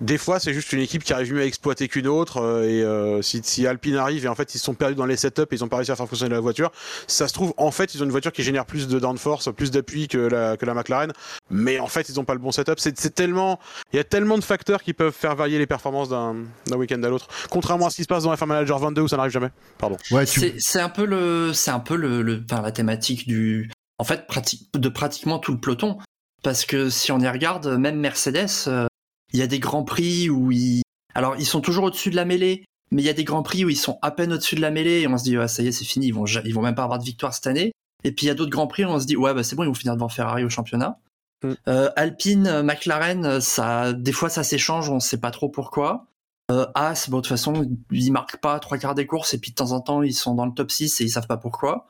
des 0.01 0.17
fois 0.17 0.39
c'est 0.39 0.53
juste 0.53 0.73
une 0.73 0.81
équipe 0.81 1.03
qui 1.03 1.13
arrive 1.13 1.33
mieux 1.33 1.41
à 1.41 1.45
exploiter 1.45 1.87
qu'une 1.87 2.07
autre, 2.07 2.41
euh, 2.41 2.63
et 2.63 2.83
euh, 2.83 3.21
si, 3.21 3.41
si, 3.43 3.65
Alpine 3.65 3.95
arrive 3.95 4.25
et 4.25 4.27
en 4.27 4.35
fait 4.35 4.53
ils 4.53 4.57
se 4.57 4.65
sont 4.65 4.73
perdus 4.73 4.95
dans 4.95 5.05
les 5.05 5.15
setups 5.15 5.43
et 5.43 5.55
ils 5.55 5.63
ont 5.63 5.67
pas 5.67 5.77
réussi 5.77 5.91
à 5.91 5.95
faire 5.95 6.07
fonctionner 6.07 6.33
la 6.33 6.41
voiture, 6.41 6.71
ça 7.07 7.27
se 7.27 7.33
trouve 7.33 7.53
en 7.57 7.71
fait 7.71 7.95
ils 7.95 8.01
ont 8.01 8.05
une 8.05 8.11
voiture 8.11 8.31
qui 8.31 8.43
génère 8.43 8.65
plus 8.65 8.87
de 8.87 8.99
downforce, 8.99 9.49
plus 9.53 9.71
d'appui 9.71 10.07
que 10.07 10.17
la, 10.17 10.57
que 10.57 10.65
la 10.65 10.73
McLaren, 10.73 11.13
mais 11.49 11.79
en 11.79 11.87
fait 11.87 12.09
ils 12.09 12.19
ont 12.19 12.25
pas 12.25 12.33
le 12.33 12.39
bon 12.39 12.51
setup. 12.51 12.79
C'est, 12.79 12.97
c'est 12.99 13.15
tellement, 13.15 13.59
il 13.93 13.97
y 13.97 13.99
a 13.99 14.03
tellement 14.03 14.37
de 14.37 14.43
facteurs 14.43 14.83
qui 14.83 14.93
peuvent 14.93 15.13
faire 15.13 15.35
varier 15.35 15.57
les 15.57 15.67
performances 15.67 16.09
d'un, 16.09 16.35
d'un 16.67 16.77
week-end 16.77 17.01
à 17.03 17.09
l'autre, 17.09 17.27
contrairement 17.49 17.87
à 17.87 17.89
ce 17.89 17.97
qui 17.97 18.03
se 18.03 18.07
passe 18.07 18.23
dans 18.23 18.33
F1 18.33 18.45
Manager 18.45 18.79
22 18.79 19.01
où 19.01 19.07
ça 19.07 19.17
n'arrive 19.17 19.31
jamais. 19.31 19.49
Pardon. 19.77 19.97
Ouais, 20.11 20.25
tu... 20.25 20.39
c'est, 20.39 20.55
c'est 20.59 20.81
un 20.81 20.89
peu 20.89 21.05
le, 21.05 21.53
c'est 21.53 21.71
un 21.71 21.79
peu 21.79 21.95
le, 21.95 22.21
le 22.21 22.43
enfin, 22.49 22.61
la 22.61 22.71
thématique 22.71 23.27
du, 23.27 23.71
en 23.97 24.03
fait, 24.03 24.27
pratique, 24.27 24.69
de 24.73 24.89
pratiquement 24.89 25.39
tout 25.39 25.53
le 25.53 25.59
peloton. 25.59 25.97
Parce 26.43 26.65
que 26.65 26.89
si 26.89 27.11
on 27.11 27.19
y 27.19 27.27
regarde, 27.27 27.67
même 27.67 27.99
Mercedes, 27.99 28.67
euh, 28.67 28.85
il 29.33 29.39
y 29.39 29.43
a 29.43 29.47
des 29.47 29.59
grands 29.59 29.83
prix 29.83 30.29
où 30.29 30.51
ils, 30.51 30.81
alors 31.13 31.35
ils 31.37 31.45
sont 31.45 31.61
toujours 31.61 31.85
au-dessus 31.85 32.09
de 32.09 32.15
la 32.15 32.25
mêlée, 32.25 32.65
mais 32.91 33.01
il 33.01 33.05
y 33.05 33.09
a 33.09 33.13
des 33.13 33.23
grands 33.23 33.43
prix 33.43 33.65
où 33.65 33.69
ils 33.69 33.77
sont 33.77 33.97
à 34.01 34.11
peine 34.11 34.33
au-dessus 34.33 34.55
de 34.55 34.61
la 34.61 34.71
mêlée 34.71 35.01
et 35.01 35.07
on 35.07 35.17
se 35.17 35.23
dit 35.23 35.37
ouais, 35.37 35.47
ça 35.47 35.63
y 35.63 35.67
est, 35.67 35.71
c'est 35.71 35.85
fini, 35.85 36.07
ils 36.07 36.13
vont, 36.13 36.25
ils 36.25 36.53
vont 36.53 36.61
même 36.61 36.75
pas 36.75 36.83
avoir 36.83 36.99
de 36.99 37.03
victoire 37.03 37.33
cette 37.33 37.47
année. 37.47 37.71
Et 38.03 38.11
puis 38.11 38.25
il 38.25 38.27
y 38.27 38.31
a 38.31 38.35
d'autres 38.35 38.51
grands 38.51 38.67
prix 38.67 38.85
où 38.85 38.89
on 38.89 38.99
se 38.99 39.05
dit 39.05 39.17
ouais, 39.17 39.33
bah 39.33 39.43
c'est 39.43 39.55
bon, 39.55 39.63
ils 39.63 39.67
vont 39.67 39.73
finir 39.73 39.95
devant 39.95 40.09
Ferrari 40.09 40.43
au 40.43 40.49
championnat. 40.49 40.99
Mm. 41.43 41.53
Euh, 41.67 41.89
Alpine, 41.95 42.61
McLaren, 42.61 43.41
ça, 43.41 43.93
des 43.93 44.11
fois 44.11 44.29
ça 44.29 44.43
s'échange, 44.43 44.89
on 44.89 44.99
sait 44.99 45.19
pas 45.19 45.31
trop 45.31 45.49
pourquoi. 45.49 46.07
Euh, 46.51 46.67
As, 46.75 47.09
bon, 47.09 47.17
de 47.17 47.21
toute 47.21 47.29
façon, 47.29 47.67
ils 47.91 48.11
marquent 48.11 48.37
pas 48.37 48.59
trois 48.59 48.77
quarts 48.77 48.93
des 48.93 49.07
courses 49.07 49.33
et 49.33 49.39
puis 49.39 49.51
de 49.51 49.55
temps 49.55 49.71
en 49.71 49.81
temps 49.81 50.03
ils 50.03 50.13
sont 50.13 50.35
dans 50.35 50.45
le 50.45 50.53
top 50.53 50.69
6 50.71 51.01
et 51.01 51.05
ils 51.05 51.09
savent 51.09 51.27
pas 51.27 51.37
pourquoi. 51.37 51.87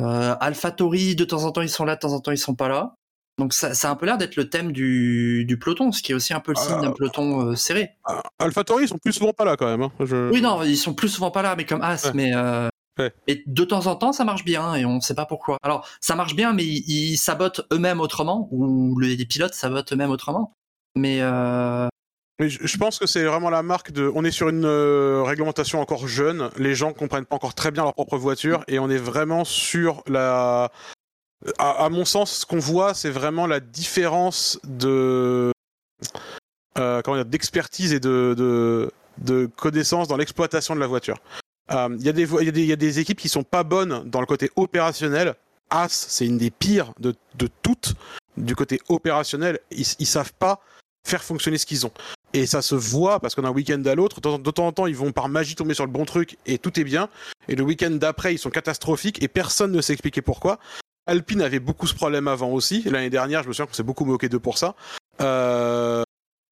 Euh, 0.00 0.34
AlphaTauri, 0.40 1.14
de 1.16 1.24
temps 1.24 1.44
en 1.44 1.52
temps 1.52 1.60
ils 1.60 1.68
sont 1.68 1.84
là, 1.84 1.96
de 1.96 2.00
temps 2.00 2.12
en 2.12 2.20
temps 2.20 2.32
ils 2.32 2.38
sont 2.38 2.54
pas 2.54 2.68
là. 2.68 2.94
Donc 3.38 3.52
ça, 3.52 3.72
ça 3.74 3.88
a 3.88 3.92
un 3.92 3.94
peu 3.94 4.04
l'air 4.06 4.18
d'être 4.18 4.36
le 4.36 4.50
thème 4.50 4.72
du, 4.72 5.44
du 5.46 5.58
peloton, 5.58 5.92
ce 5.92 6.02
qui 6.02 6.12
est 6.12 6.14
aussi 6.14 6.34
un 6.34 6.40
peu 6.40 6.52
le 6.52 6.60
signe 6.60 6.80
d'un 6.80 6.90
peloton 6.90 7.50
euh, 7.50 7.54
serré. 7.54 7.90
Ah, 8.04 8.20
AlphaTauri 8.40 8.84
ils 8.84 8.88
sont 8.88 8.98
plus 8.98 9.12
souvent 9.12 9.32
pas 9.32 9.44
là 9.44 9.56
quand 9.56 9.66
même. 9.66 9.82
Hein. 9.82 9.92
Je... 10.00 10.30
Oui, 10.30 10.40
non, 10.42 10.62
ils 10.64 10.76
sont 10.76 10.92
plus 10.94 11.08
souvent 11.08 11.30
pas 11.30 11.42
là, 11.42 11.54
mais 11.56 11.64
comme 11.64 11.82
As, 11.82 12.06
Ouais. 12.06 12.12
mais 12.14 12.34
euh, 12.34 12.68
Ouais. 12.98 13.12
et 13.28 13.44
de 13.46 13.64
temps 13.64 13.86
en 13.86 13.94
temps 13.94 14.12
ça 14.12 14.24
marche 14.24 14.44
bien 14.44 14.74
et 14.74 14.84
on 14.84 15.00
sait 15.00 15.14
pas 15.14 15.24
pourquoi. 15.24 15.56
Alors 15.62 15.86
ça 16.00 16.16
marche 16.16 16.34
bien, 16.34 16.52
mais 16.52 16.64
ils, 16.64 17.12
ils 17.12 17.16
sabotent 17.16 17.60
eux-mêmes 17.72 18.00
autrement 18.00 18.48
ou 18.50 18.98
les, 18.98 19.14
les 19.14 19.24
pilotes 19.24 19.54
sabotent 19.54 19.92
eux-mêmes 19.92 20.10
autrement. 20.10 20.52
Mais 20.96 21.18
euh, 21.20 21.86
Mais 22.40 22.48
je 22.48 22.58
je 22.66 22.76
pense 22.76 22.98
que 22.98 23.06
c'est 23.06 23.22
vraiment 23.24 23.50
la 23.50 23.62
marque 23.62 23.92
de. 23.92 24.10
On 24.16 24.24
est 24.24 24.32
sur 24.32 24.48
une 24.48 24.64
euh, 24.64 25.22
réglementation 25.24 25.80
encore 25.80 26.08
jeune. 26.08 26.50
Les 26.56 26.74
gens 26.74 26.92
comprennent 26.92 27.24
pas 27.24 27.36
encore 27.36 27.54
très 27.54 27.70
bien 27.70 27.84
leur 27.84 27.94
propre 27.94 28.16
voiture 28.18 28.64
et 28.66 28.80
on 28.80 28.90
est 28.90 28.98
vraiment 28.98 29.44
sur 29.44 30.02
la. 30.08 30.72
À, 31.58 31.88
mon 31.88 32.04
sens, 32.04 32.40
ce 32.40 32.46
qu'on 32.46 32.58
voit, 32.58 32.94
c'est 32.94 33.10
vraiment 33.10 33.46
la 33.46 33.60
différence 33.60 34.58
de. 34.64 35.52
Euh, 36.78 37.02
comment 37.02 37.16
dire, 37.16 37.26
d'expertise 37.26 37.92
et 37.92 38.00
de, 38.00 38.34
de, 38.36 38.90
de 39.18 39.46
connaissances 39.56 40.08
dans 40.08 40.16
l'exploitation 40.16 40.74
de 40.74 40.80
la 40.80 40.86
voiture. 40.86 41.18
Euh, 41.70 41.96
Il 41.98 42.06
y, 42.06 42.72
a 42.72 42.76
des 42.76 42.98
équipes 42.98 43.20
qui 43.20 43.28
sont 43.28 43.42
pas 43.42 43.62
bonnes 43.62 44.08
dans 44.08 44.20
le 44.20 44.26
côté 44.26 44.50
opérationnel. 44.56 45.34
As, 45.70 45.88
c'est 45.88 46.26
une 46.26 46.38
des 46.38 46.50
pires 46.50 46.92
de, 46.98 47.14
toutes 47.62 47.94
du 48.36 48.54
côté 48.54 48.80
opérationnel. 48.88 49.58
Ils, 49.70 49.86
ils 49.98 50.06
savent 50.06 50.32
pas 50.32 50.60
faire 51.06 51.22
fonctionner 51.22 51.58
ce 51.58 51.66
qu'ils 51.66 51.86
ont. 51.86 51.92
Et 52.34 52.46
ça 52.46 52.62
se 52.62 52.74
voit 52.74 53.20
parce 53.20 53.34
qu'on 53.34 53.44
a 53.44 53.48
un 53.48 53.52
week-end 53.52 53.82
à 53.86 53.94
l'autre. 53.94 54.20
De 54.20 54.50
temps 54.50 54.66
en 54.66 54.72
temps, 54.72 54.86
ils 54.86 54.96
vont 54.96 55.12
par 55.12 55.28
magie 55.28 55.54
tomber 55.54 55.74
sur 55.74 55.86
le 55.86 55.92
bon 55.92 56.04
truc 56.04 56.36
et 56.46 56.58
tout 56.58 56.78
est 56.78 56.84
bien. 56.84 57.08
Et 57.48 57.56
le 57.56 57.64
week-end 57.64 57.90
d'après, 57.90 58.34
ils 58.34 58.38
sont 58.38 58.50
catastrophiques 58.50 59.22
et 59.22 59.28
personne 59.28 59.72
ne 59.72 59.80
sait 59.80 59.94
expliquer 59.94 60.22
pourquoi. 60.22 60.58
Alpine 61.08 61.40
avait 61.40 61.58
beaucoup 61.58 61.86
ce 61.86 61.94
problème 61.94 62.28
avant 62.28 62.50
aussi. 62.50 62.82
L'année 62.82 63.10
dernière, 63.10 63.42
je 63.42 63.48
me 63.48 63.52
souviens 63.54 63.66
qu'on 63.66 63.72
s'est 63.72 63.82
beaucoup 63.82 64.04
moqué 64.04 64.28
d'eux 64.28 64.38
pour 64.38 64.58
ça. 64.58 64.74
Euh, 65.22 66.02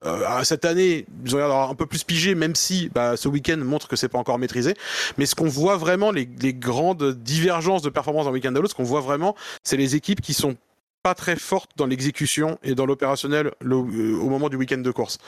euh, 0.05 0.45
cette 0.45 0.65
année, 0.65 1.07
ils 1.25 1.35
ont 1.35 1.39
l'air 1.39 1.53
un 1.53 1.75
peu 1.75 1.85
plus 1.85 2.05
pigé, 2.05 2.35
même 2.35 2.55
si 2.55 2.89
bah, 2.89 3.17
ce 3.17 3.29
week-end 3.29 3.59
montre 3.59 3.87
que 3.87 3.97
c'est 3.97 4.09
pas 4.09 4.19
encore 4.19 4.39
maîtrisé. 4.39 4.75
Mais 5.19 5.27
ce 5.27 5.35
qu'on 5.35 5.49
voit 5.49 5.77
vraiment, 5.77 6.11
les, 6.11 6.27
grandes 6.55 7.13
divergences 7.13 7.83
de 7.83 7.91
performance 7.91 8.25
d'un 8.25 8.33
week-end 8.33 8.55
à 8.55 8.59
l'autre, 8.59 8.71
ce 8.71 8.75
qu'on 8.75 8.83
voit 8.83 9.03
vraiment, 9.03 9.37
c'est 9.63 9.77
les 9.77 9.95
équipes 9.95 10.23
qui 10.23 10.33
sont 10.33 10.57
pas 11.03 11.15
très 11.15 11.37
fortes 11.37 11.73
dans 11.77 11.87
l'exécution 11.87 12.59
et 12.63 12.75
dans 12.75 12.87
l'opérationnel 12.87 13.53
euh, 13.63 14.19
au 14.19 14.29
moment 14.31 14.49
du 14.49 14.57
week-end 14.57 14.79
de 14.79 14.91
course. 14.91 15.19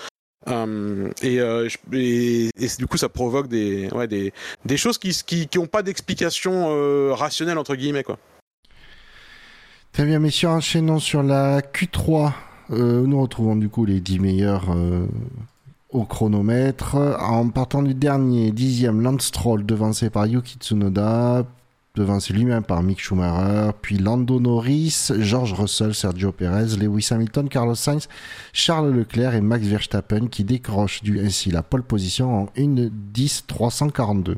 Et, 0.47 1.39
du 2.79 2.87
coup, 2.89 2.97
ça 2.97 3.11
provoque 3.11 3.49
des, 3.49 3.91
choses 4.77 4.97
qui 4.97 5.11
qui, 5.27 5.49
qui 5.49 5.59
ont 5.59 5.67
pas 5.67 5.83
d'explication 5.83 7.15
rationnelle 7.15 7.59
entre 7.59 7.75
guillemets 7.75 8.05
quoi. 8.05 8.19
Très 9.99 10.07
bien, 10.07 10.21
messieurs, 10.21 10.51
enchaînons 10.51 11.01
sur 11.01 11.25
la 11.25 11.61
Q3. 11.61 12.31
Euh, 12.71 13.05
nous 13.05 13.21
retrouvons 13.21 13.57
du 13.57 13.69
coup 13.69 13.85
les 13.85 13.99
10 13.99 14.21
meilleurs 14.21 14.71
euh, 14.71 15.09
au 15.91 16.05
chronomètre. 16.05 16.95
En 17.21 17.49
partant 17.49 17.83
du 17.83 17.95
dernier, 17.95 18.53
dixième, 18.53 19.01
Lance 19.01 19.23
Stroll, 19.23 19.67
devancé 19.67 20.09
par 20.09 20.29
Yuki 20.29 20.59
Tsunoda, 20.61 21.43
devancé 21.97 22.33
lui-même 22.33 22.63
par 22.63 22.85
Mick 22.85 23.01
Schumacher, 23.01 23.73
puis 23.83 23.99
Lando 23.99 24.39
Norris, 24.39 25.11
George 25.19 25.53
Russell, 25.55 25.97
Sergio 25.97 26.31
Perez, 26.31 26.77
Lewis 26.77 27.09
Hamilton, 27.11 27.49
Carlos 27.49 27.75
Sainz, 27.75 28.09
Charles 28.53 28.93
Leclerc 28.93 29.35
et 29.35 29.41
Max 29.41 29.67
Verstappen 29.67 30.29
qui 30.29 30.45
décrochent 30.45 31.03
du, 31.03 31.19
ainsi 31.19 31.51
la 31.51 31.65
pole 31.65 31.83
position 31.83 32.43
en 32.43 32.45
1.10.342. 32.57 34.37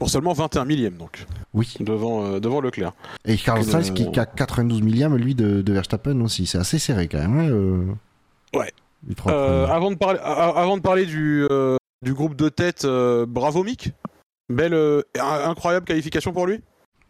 Pour 0.00 0.10
seulement 0.10 0.32
21 0.32 0.64
millième 0.64 0.94
donc 0.94 1.26
Oui. 1.54 1.74
devant 1.78 2.24
euh, 2.24 2.40
devant 2.40 2.60
Leclerc. 2.60 2.92
Et 3.24 3.36
Carlos 3.36 3.62
Euh, 3.68 3.70
Sainz 3.70 3.92
qui, 3.92 4.10
qui 4.10 4.18
a 4.18 4.26
92 4.26 4.82
millième, 4.82 5.14
lui, 5.16 5.34
de, 5.36 5.62
de 5.62 5.72
Verstappen 5.72 6.20
aussi. 6.22 6.46
C'est 6.46 6.58
assez 6.58 6.78
serré 6.80 7.06
quand 7.06 7.18
même. 7.18 7.38
hein, 7.38 7.48
euh, 7.50 7.84
Ouais. 8.58 8.72
Euh, 9.28 9.66
avant 9.68 9.90
de 9.90 9.96
parler, 9.96 10.18
avant 10.22 10.76
de 10.76 10.82
parler 10.82 11.06
du, 11.06 11.46
euh, 11.50 11.76
du 12.02 12.12
groupe 12.14 12.34
de 12.34 12.48
tête, 12.48 12.84
euh, 12.84 13.24
bravo 13.26 13.62
Mick. 13.62 13.92
Belle, 14.48 14.74
euh, 14.74 15.02
in- 15.18 15.48
incroyable 15.50 15.86
qualification 15.86 16.32
pour 16.32 16.46
lui. 16.46 16.60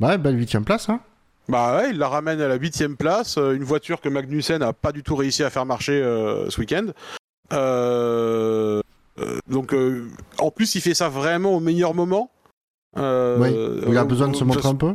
Ouais, 0.01 0.19
belle 0.19 0.37
huitième 0.37 0.65
place. 0.65 0.89
Hein. 0.91 1.01
Bah 1.49 1.77
ouais, 1.79 1.91
il 1.91 1.99
la 1.99 2.09
ramène 2.09 2.41
à 2.41 2.49
la 2.49 2.57
huitième 2.57 2.97
place, 2.97 3.39
euh, 3.39 3.55
une 3.57 3.65
voiture 3.65 4.01
que 4.01 4.09
Magnussen 4.09 4.59
n'a 4.59 4.73
pas 4.73 4.93
du 4.93 5.03
tout 5.03 5.17
réussi 5.17 5.43
à 5.43 5.51
faire 5.51 5.65
marcher 5.67 5.93
euh, 6.03 6.49
ce 6.51 6.61
week-end. 6.61 6.87
Euh, 7.53 8.81
euh, 9.19 9.39
donc 9.49 9.73
euh, 9.75 10.07
en 10.39 10.51
plus, 10.51 10.75
il 10.75 10.81
fait 10.81 10.95
ça 10.95 11.09
vraiment 11.09 11.55
au 11.55 11.61
meilleur 11.61 11.95
moment. 11.95 12.31
Euh, 12.99 13.39
oui, 13.85 13.91
il 13.93 13.99
a 13.99 14.05
besoin 14.05 14.29
de 14.29 14.37
se 14.37 14.45
montrer 14.45 14.69
un 14.69 14.75
peu. 14.75 14.95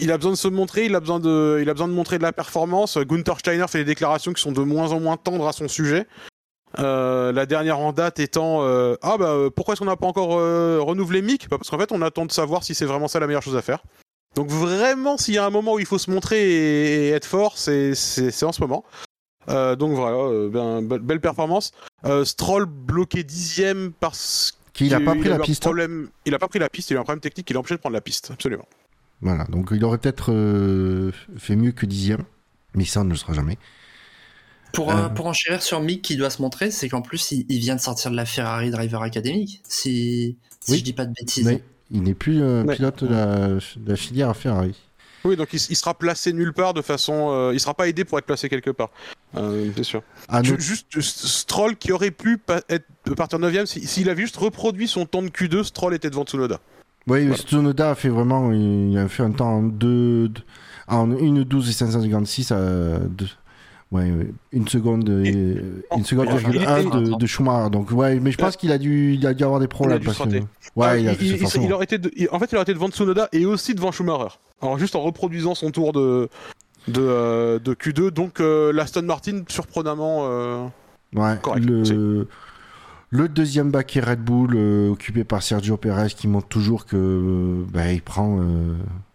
il 0.00 0.12
a 0.12 0.16
besoin 0.16 0.32
de 0.32 0.36
se 0.36 0.48
montrer, 0.48 0.86
il 0.86 0.94
a 0.94 1.00
besoin 1.00 1.18
de, 1.20 1.58
il 1.60 1.68
a 1.68 1.72
besoin 1.74 1.88
de 1.88 1.92
montrer 1.92 2.18
de 2.18 2.22
la 2.22 2.32
performance. 2.32 2.96
Gunther 2.98 3.38
Steiner 3.40 3.66
fait 3.68 3.78
des 3.78 3.84
déclarations 3.84 4.32
qui 4.32 4.40
sont 4.42 4.52
de 4.52 4.60
moins 4.62 4.92
en 4.92 5.00
moins 5.00 5.16
tendres 5.16 5.48
à 5.48 5.52
son 5.52 5.66
sujet. 5.68 6.06
Euh, 6.80 7.30
la 7.32 7.46
dernière 7.46 7.78
en 7.78 7.92
date 7.92 8.18
étant 8.18 8.62
euh, 8.62 8.96
ah 9.00 9.16
bah 9.16 9.36
pourquoi 9.54 9.74
est-ce 9.74 9.78
qu'on 9.80 9.86
n'a 9.86 9.94
pas 9.96 10.08
encore 10.08 10.36
euh, 10.38 10.80
renouvelé 10.80 11.22
Mick? 11.22 11.48
Bah, 11.48 11.56
Parce 11.56 11.70
qu'en 11.70 11.78
fait 11.78 11.92
on 11.92 12.02
attend 12.02 12.26
de 12.26 12.32
savoir 12.32 12.64
si 12.64 12.74
c'est 12.74 12.84
vraiment 12.84 13.06
ça 13.06 13.20
la 13.20 13.28
meilleure 13.28 13.42
chose 13.44 13.56
à 13.56 13.62
faire. 13.62 13.78
Donc 14.34 14.48
vraiment 14.50 15.16
s'il 15.16 15.34
y 15.34 15.38
a 15.38 15.46
un 15.46 15.50
moment 15.50 15.74
où 15.74 15.78
il 15.78 15.86
faut 15.86 15.98
se 15.98 16.10
montrer 16.10 16.40
et, 16.42 17.06
et 17.06 17.10
être 17.10 17.26
fort, 17.26 17.58
c'est 17.58 17.92
en 18.42 18.50
ce 18.52 18.60
moment. 18.60 18.84
Donc 19.46 19.92
voilà, 19.92 20.48
ben, 20.48 20.82
be- 20.82 20.98
belle 20.98 21.20
performance. 21.20 21.70
Stroll 22.24 22.64
bloqué 22.66 23.22
dixième 23.22 23.92
parce 23.92 24.58
Qu'il 24.74 24.90
n'a 24.90 24.96
qu'il 24.96 25.04
pas 25.06 25.14
pris 25.14 25.28
la 25.28 25.38
piste. 25.38 25.62
Problème, 25.62 26.08
il 26.26 26.34
a 26.34 26.38
pas 26.38 26.48
pris 26.48 26.58
la 26.58 26.68
piste, 26.68 26.90
il 26.90 26.94
a 26.94 26.96
eu 26.96 27.00
un 27.00 27.04
problème 27.04 27.20
technique 27.20 27.46
qui 27.46 27.52
l'a 27.54 27.60
empêché 27.60 27.76
de 27.76 27.80
prendre 27.80 27.94
la 27.94 28.00
piste, 28.02 28.30
absolument. 28.32 28.66
Voilà, 29.22 29.44
donc 29.44 29.68
il 29.72 29.82
aurait 29.84 29.98
peut-être 29.98 30.32
euh, 30.32 31.12
fait 31.38 31.56
mieux 31.56 31.72
que 31.72 31.86
dixième. 31.86 32.24
Mais 32.74 32.84
ça, 32.84 33.00
on 33.00 33.04
ne 33.04 33.10
le 33.10 33.16
sera 33.16 33.32
jamais. 33.32 33.56
Pour, 34.72 34.90
Euh. 34.90 35.04
euh, 35.04 35.08
pour 35.08 35.26
enchérir 35.26 35.62
sur 35.62 35.80
Mick 35.80 36.02
qui 36.02 36.16
doit 36.16 36.30
se 36.30 36.42
montrer, 36.42 36.70
c'est 36.72 36.88
qu'en 36.88 37.02
plus, 37.02 37.30
il, 37.30 37.46
il 37.48 37.60
vient 37.60 37.76
de 37.76 37.80
sortir 37.80 38.10
de 38.10 38.16
la 38.16 38.26
Ferrari 38.26 38.70
Driver 38.72 39.00
Academy, 39.02 39.60
si, 39.68 40.36
si 40.60 40.72
Oui. 40.72 40.78
je 40.78 40.82
dis 40.84 40.92
pas 40.92 41.06
de 41.06 41.12
bêtises. 41.12 41.46
Mais 41.46 41.62
il 41.92 42.02
n'est 42.02 42.14
plus 42.14 42.42
euh, 42.42 42.64
Ouais. 42.64 42.74
pilote 42.74 43.04
de 43.04 43.08
la, 43.14 43.36
de 43.54 43.60
la 43.88 43.96
filière 43.96 44.28
à 44.30 44.34
Ferrari. 44.34 44.74
Oui, 45.24 45.36
donc 45.36 45.48
il, 45.52 45.60
il 45.70 45.76
sera 45.76 45.94
placé 45.94 46.32
nulle 46.32 46.52
part 46.52 46.74
de 46.74 46.82
façon. 46.82 47.30
euh, 47.32 47.50
il 47.54 47.60
sera 47.60 47.74
pas 47.74 47.88
aidé 47.88 48.04
pour 48.04 48.18
être 48.18 48.26
placé 48.26 48.48
quelque 48.48 48.70
part. 48.70 48.90
Euh, 49.36 49.70
c'est 49.76 49.84
sûr. 49.84 50.02
Ah. 50.28 50.42
Juste 50.42 50.86
euh, 50.96 51.00
Stroll 51.00 51.76
qui 51.76 51.92
aurait 51.92 52.10
pu 52.10 52.38
être, 52.68 52.84
partir 53.16 53.38
9ème, 53.38 53.66
si- 53.66 53.86
s'il 53.86 54.08
avait 54.10 54.22
juste 54.22 54.36
reproduit 54.36 54.86
son 54.88 55.06
temps 55.06 55.22
de 55.22 55.28
Q2, 55.28 55.64
Stroll 55.64 55.94
était 55.94 56.10
devant 56.10 56.24
Tsunoda. 56.24 56.60
Oui, 57.06 57.26
Voilà. 57.26 57.36
Tsunoda 57.42 57.90
a 57.90 57.94
fait 57.94 58.08
vraiment. 58.08 58.52
Il 58.52 58.96
a 58.98 59.08
fait 59.08 59.22
un 59.22 59.30
temps 59.32 59.56
en 59.58 59.62
2. 59.62 60.30
En 60.88 61.10
1 61.10 61.42
12 61.44 61.70
et 61.70 61.72
556 61.72 62.52
à. 62.52 62.98
deux- 62.98 63.26
Ouais, 63.92 64.10
une 64.50 64.66
seconde, 64.66 65.08
et, 65.24 65.56
une 65.96 66.04
seconde 66.04 66.26
il 66.42 66.54
il- 66.56 66.62
il- 66.62 66.90
de, 67.12 67.16
de 67.16 67.26
Schumacher. 67.26 67.70
Donc 67.70 67.92
ouais, 67.92 68.18
mais 68.18 68.32
je 68.32 68.38
pense 68.38 68.56
qu'il 68.56 68.72
a 68.72 68.78
dû, 68.78 69.14
il 69.14 69.24
a 69.26 69.34
dû 69.34 69.44
avoir 69.44 69.60
des 69.60 69.68
problèmes. 69.68 69.98
dû 70.00 70.06
parce 70.06 70.18
que-. 70.18 70.24
Ouais, 70.74 71.02
il 71.02 71.08
a 71.08 71.12
il, 71.12 71.22
il- 71.22 71.62
il 71.62 71.72
aurait 71.72 71.84
été 71.84 71.98
de- 71.98 72.10
il- 72.16 72.28
en 72.32 72.38
fait, 72.40 72.50
il 72.50 72.56
aurait 72.56 72.62
été 72.64 72.74
devant 72.74 72.88
Tsunoda 72.88 73.28
et 73.32 73.46
aussi 73.46 73.74
devant 73.74 73.92
Schumacher. 73.92 74.34
Alors 74.62 74.78
juste 74.78 74.96
en 74.96 75.00
reproduisant 75.00 75.54
son 75.54 75.70
tour 75.70 75.92
de 75.92 76.28
de, 76.88 77.00
euh, 77.00 77.58
de 77.60 77.72
Q2, 77.74 78.10
donc 78.10 78.40
euh, 78.40 78.72
l'Aston 78.72 79.02
Martin 79.02 79.42
surprenamment. 79.48 80.22
euh, 80.28 80.66
Ouais, 81.14 81.36
Correct, 81.40 81.64
le, 81.64 82.26
le 83.10 83.28
deuxième 83.28 83.70
baquet 83.70 84.00
Red 84.00 84.20
Bull 84.20 84.54
euh, 84.56 84.90
occupé 84.90 85.22
par 85.22 85.42
Sergio 85.42 85.76
Perez 85.76 86.08
qui 86.08 86.26
montre 86.26 86.48
toujours 86.48 86.84
que 86.86 86.96
euh, 86.96 87.64
bah, 87.72 87.92
il 87.92 88.02
prend 88.02 88.38
euh, 88.40 88.74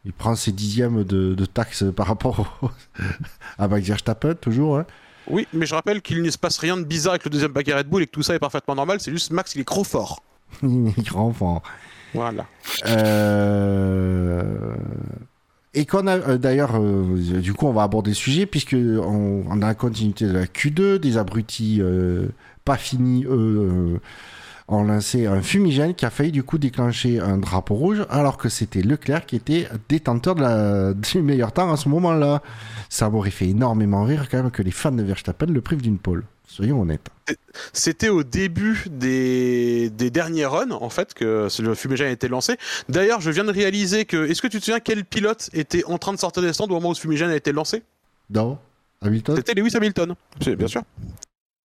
il 0.10 0.14
prend 0.14 0.34
ses 0.36 0.52
dixièmes 0.52 1.04
de, 1.04 1.36
de 1.36 1.46
taxes 1.46 1.84
par 1.96 2.08
rapport 2.08 2.58
au- 2.64 2.70
à 3.60 3.68
Max 3.68 3.86
Verstappen 3.88 4.34
toujours. 4.34 4.80
hein. 4.80 4.86
Oui, 5.30 5.48
mais 5.54 5.68
je 5.68 5.76
rappelle 5.76 6.02
qu'il 6.02 6.24
ne 6.24 6.30
se 6.32 6.38
passe 6.40 6.58
rien 6.58 6.76
de 6.78 6.84
bizarre 6.84 7.12
avec 7.14 7.24
le 7.26 7.30
deuxième 7.30 7.54
paquet 7.54 7.76
Red 7.76 7.88
Bull 7.88 8.02
et 8.02 8.08
que 8.08 8.12
tout 8.12 8.24
ça 8.24 8.34
est 8.34 8.40
parfaitement 8.40 8.74
normal. 8.74 9.00
C'est 9.00 9.12
juste 9.12 9.32
Max, 9.32 9.54
il 9.54 9.62
est 9.62 9.66
trop 9.68 9.84
fort. 9.84 10.24
il 10.64 10.88
est 10.98 11.06
grand 11.08 11.32
fort. 11.32 11.62
Voilà. 12.16 12.48
Euh, 12.88 14.74
Et 15.76 15.86
qu'on 15.86 16.08
a 16.08 16.18
euh, 16.18 16.38
d'ailleurs, 16.40 16.72
euh, 16.76 17.40
du 17.42 17.54
coup, 17.54 17.68
on 17.68 17.74
va 17.74 17.84
aborder 17.84 18.12
le 18.12 18.16
sujet 18.16 18.46
puisque 18.48 18.74
on, 18.76 19.44
on 19.48 19.62
a 19.62 19.68
la 19.68 19.76
continuité 19.76 20.26
de 20.26 20.32
la 20.34 20.46
Q2, 20.46 20.98
des 20.98 21.18
abrutis 21.18 21.82
pas 22.66 22.78
finis, 22.78 23.26
eux, 23.30 24.00
ont 24.70 24.84
lancé 24.84 25.26
un 25.26 25.42
fumigène 25.42 25.94
qui 25.96 26.06
a 26.06 26.10
failli 26.10 26.32
du 26.32 26.44
coup 26.44 26.58
déclencher 26.58 27.20
un 27.20 27.38
drapeau 27.38 27.76
rouge, 27.76 28.06
alors 28.10 28.38
que 28.38 28.50
c'était 28.50 28.82
Leclerc 28.82 29.26
qui 29.26 29.36
était 29.36 29.68
détenteur 29.90 30.36
de 30.36 30.42
la, 30.42 30.94
du 31.14 31.22
meilleur 31.22 31.52
temps 31.52 31.72
à 31.72 31.78
ce 31.78 31.90
moment-là. 31.90 32.42
Ça 32.90 33.10
m'aurait 33.10 33.32
fait 33.32 33.48
énormément 33.48 34.04
rire 34.04 34.28
quand 34.30 34.38
même 34.38 34.52
que 34.52 34.62
les 34.62 34.72
fans 34.72 34.92
de 34.92 35.04
Verstappen 35.04 35.48
le 35.48 35.62
privent 35.62 35.82
d'une 35.82 35.98
pole. 35.98 36.24
Soyons 36.48 36.82
honnêtes. 36.82 37.10
C'était 37.74 38.10
au 38.10 38.24
début 38.24 38.86
des, 38.90 39.92
des 39.92 40.10
derniers 40.10 40.48
runs, 40.48 40.72
en 40.72 40.90
fait, 40.90 41.14
que 41.14 41.48
le 41.62 41.76
fumigène 41.76 42.08
a 42.08 42.12
été 42.12 42.28
lancé. 42.28 42.58
D'ailleurs, 42.90 43.22
je 43.22 43.30
viens 43.30 43.44
de 43.44 43.52
réaliser 43.52 44.06
que. 44.06 44.28
Est-ce 44.28 44.42
que 44.42 44.48
tu 44.48 44.60
te 44.60 44.66
souviens 44.66 44.80
quel 44.80 45.06
pilote 45.06 45.52
était 45.54 45.86
en 45.86 46.00
train 46.00 46.12
de 46.12 46.18
sortir 46.18 46.42
des 46.42 46.52
stands 46.52 46.66
au 46.66 46.70
moment 46.70 46.90
où 46.90 46.96
ce 46.96 47.02
fumigène 47.02 47.30
a 47.30 47.36
été 47.36 47.52
lancé? 47.52 47.84
Non 48.32 48.58
Hamilton? 49.02 49.36
C'était 49.36 49.54
Lewis 49.54 49.76
Hamilton. 49.76 50.16
C'est 50.42 50.56
bien 50.56 50.68
sûr. 50.68 50.82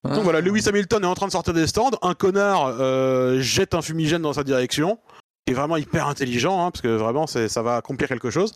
Ah. 0.03 0.15
Donc 0.15 0.23
voilà, 0.23 0.41
Lewis 0.41 0.68
Hamilton 0.68 1.03
est 1.03 1.07
en 1.07 1.14
train 1.14 1.28
de 1.28 1.32
sortir 1.32 1.53
des 1.53 1.68
stands. 1.68 1.91
Un 2.02 2.14
connard 2.14 2.76
euh, 2.80 3.40
jette 3.40 3.73
un 3.73 3.82
fumigène 3.82 4.22
dans 4.22 4.34
sa 4.34 4.44
direction. 4.44 4.99
Qui 5.45 5.53
est 5.53 5.56
vraiment 5.56 5.78
hyper 5.78 6.07
intelligent, 6.07 6.64
hein, 6.64 6.69
parce 6.69 6.82
que 6.82 6.88
vraiment, 6.88 7.26
ça 7.26 7.61
va 7.64 7.76
accomplir 7.76 8.07
quelque 8.07 8.30
chose. 8.30 8.53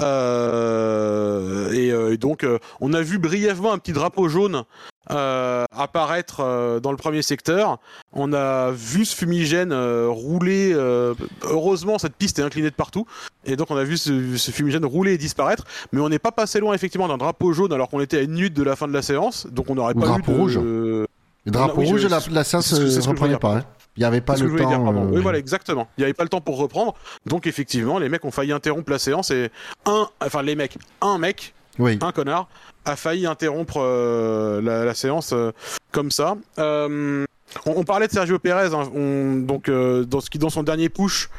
Euh, 0.00 1.70
et, 1.72 1.90
euh, 1.90 2.12
et 2.12 2.16
donc, 2.16 2.44
euh, 2.44 2.58
on 2.80 2.92
a 2.94 3.02
vu 3.02 3.18
brièvement 3.18 3.72
un 3.72 3.78
petit 3.78 3.92
drapeau 3.92 4.28
jaune 4.28 4.64
euh, 5.10 5.64
apparaître 5.76 6.40
euh, 6.40 6.80
dans 6.80 6.90
le 6.92 6.96
premier 6.96 7.22
secteur. 7.22 7.78
On 8.12 8.32
a 8.32 8.70
vu 8.70 9.04
ce 9.04 9.16
fumigène 9.16 9.72
euh, 9.72 10.06
rouler. 10.08 10.72
heureusement, 11.42 11.98
cette 11.98 12.14
piste 12.14 12.38
est 12.38 12.42
inclinée 12.42 12.70
de 12.70 12.74
partout. 12.74 13.06
Et 13.44 13.56
donc, 13.56 13.70
on 13.70 13.76
a 13.76 13.84
vu 13.84 13.96
ce, 13.96 14.36
ce 14.36 14.50
fumigène 14.50 14.84
rouler 14.84 15.14
et 15.14 15.18
disparaître. 15.18 15.64
Mais 15.92 16.00
on 16.00 16.08
n'est 16.08 16.18
pas 16.18 16.32
passé 16.32 16.60
loin, 16.60 16.74
effectivement, 16.74 17.08
d'un 17.08 17.16
drapeau 17.18 17.52
jaune 17.52 17.72
alors 17.72 17.88
qu'on 17.88 18.00
était 18.00 18.18
à 18.18 18.22
une 18.22 18.32
minute 18.32 18.54
de 18.54 18.62
la 18.62 18.76
fin 18.76 18.86
de 18.88 18.92
la 18.92 19.02
séance. 19.02 19.46
Donc, 19.50 19.70
on 19.70 19.74
n'aurait 19.74 19.94
pas 19.94 20.00
drapeau 20.06 20.32
eu 20.32 20.34
de... 20.34 20.38
rouge. 20.40 20.58
Le 21.44 21.50
drapeau 21.50 21.80
oui, 21.80 21.86
je- 21.86 21.92
rouge, 21.92 22.06
la, 22.06 22.20
la 22.30 22.44
séance 22.44 22.72
ne 22.72 22.86
je 22.88 23.08
reprenait 23.08 23.36
pas. 23.36 23.56
hein. 23.56 23.64
Il 23.96 24.00
n'y 24.00 24.06
avait 24.06 24.20
pas 24.20 24.36
le 24.36 24.48
temps. 24.56 24.68
dire, 24.68 24.80
euh, 24.80 25.10
Oui, 25.10 25.20
voilà, 25.20 25.38
exactement. 25.38 25.88
Il 25.98 26.02
n'y 26.02 26.04
avait 26.04 26.14
pas 26.14 26.22
le 26.22 26.28
temps 26.28 26.40
pour 26.40 26.56
reprendre. 26.56 26.94
Donc, 27.26 27.46
effectivement, 27.46 27.98
les 27.98 28.08
mecs 28.08 28.24
ont 28.24 28.30
failli 28.30 28.52
interrompre 28.52 28.90
la 28.90 28.98
séance 28.98 29.30
et 29.32 29.50
un, 29.84 30.06
enfin, 30.24 30.42
les 30.42 30.54
mecs, 30.54 30.78
un 31.00 31.18
mec, 31.18 31.52
Un 31.78 32.12
connard, 32.12 32.48
a 32.84 32.96
failli 32.96 33.26
interrompre 33.26 33.78
euh, 33.78 34.60
la, 34.60 34.94
séance 34.94 35.32
euh, 35.32 35.52
comme 35.90 36.10
ça. 36.10 36.36
Euh, 36.58 37.24
on, 37.66 37.84
parlait 37.84 38.08
de 38.08 38.12
Sergio 38.12 38.38
Pérez, 38.38 38.74
hein, 38.74 38.90
on- 38.94 39.36
donc, 39.36 39.70
dans, 39.70 40.20
ce 40.20 40.30
qui, 40.30 40.38
dans 40.38 40.50
son 40.50 40.62
dernier 40.62 40.88
push, 40.88 41.30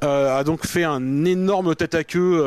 a 0.00 0.44
donc 0.44 0.66
fait 0.66 0.84
un 0.84 1.24
énorme 1.24 1.74
tête 1.74 1.94
à 1.94 2.04
queue 2.04 2.44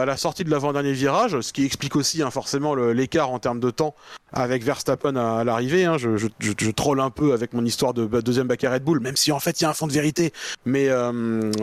à 0.00 0.04
la 0.04 0.16
sortie 0.16 0.44
de 0.44 0.50
l'avant-dernier 0.50 0.92
virage, 0.92 1.40
ce 1.40 1.52
qui 1.52 1.64
explique 1.64 1.96
aussi 1.96 2.22
hein, 2.22 2.30
forcément 2.30 2.76
l'écart 2.76 3.30
en 3.30 3.40
termes 3.40 3.58
de 3.58 3.70
temps 3.70 3.96
avec 4.32 4.62
Verstappen 4.62 5.16
à, 5.16 5.42
l'arrivée. 5.42 5.86
hein. 5.86 5.98
Je, 5.98 6.16
je, 6.38 6.70
troll 6.70 7.00
un 7.00 7.10
peu 7.10 7.32
avec 7.32 7.52
mon 7.52 7.64
histoire 7.64 7.94
de 7.94 8.06
bah, 8.06 8.22
deuxième 8.22 8.46
bac 8.46 8.62
à 8.62 8.70
Red 8.70 8.84
Bull, 8.84 9.00
même 9.00 9.16
si 9.16 9.32
en 9.32 9.40
fait 9.40 9.60
il 9.60 9.64
y 9.64 9.66
a 9.66 9.70
un 9.70 9.74
fond 9.74 9.88
de 9.88 9.92
vérité. 9.92 10.32
Mais, 10.66 10.88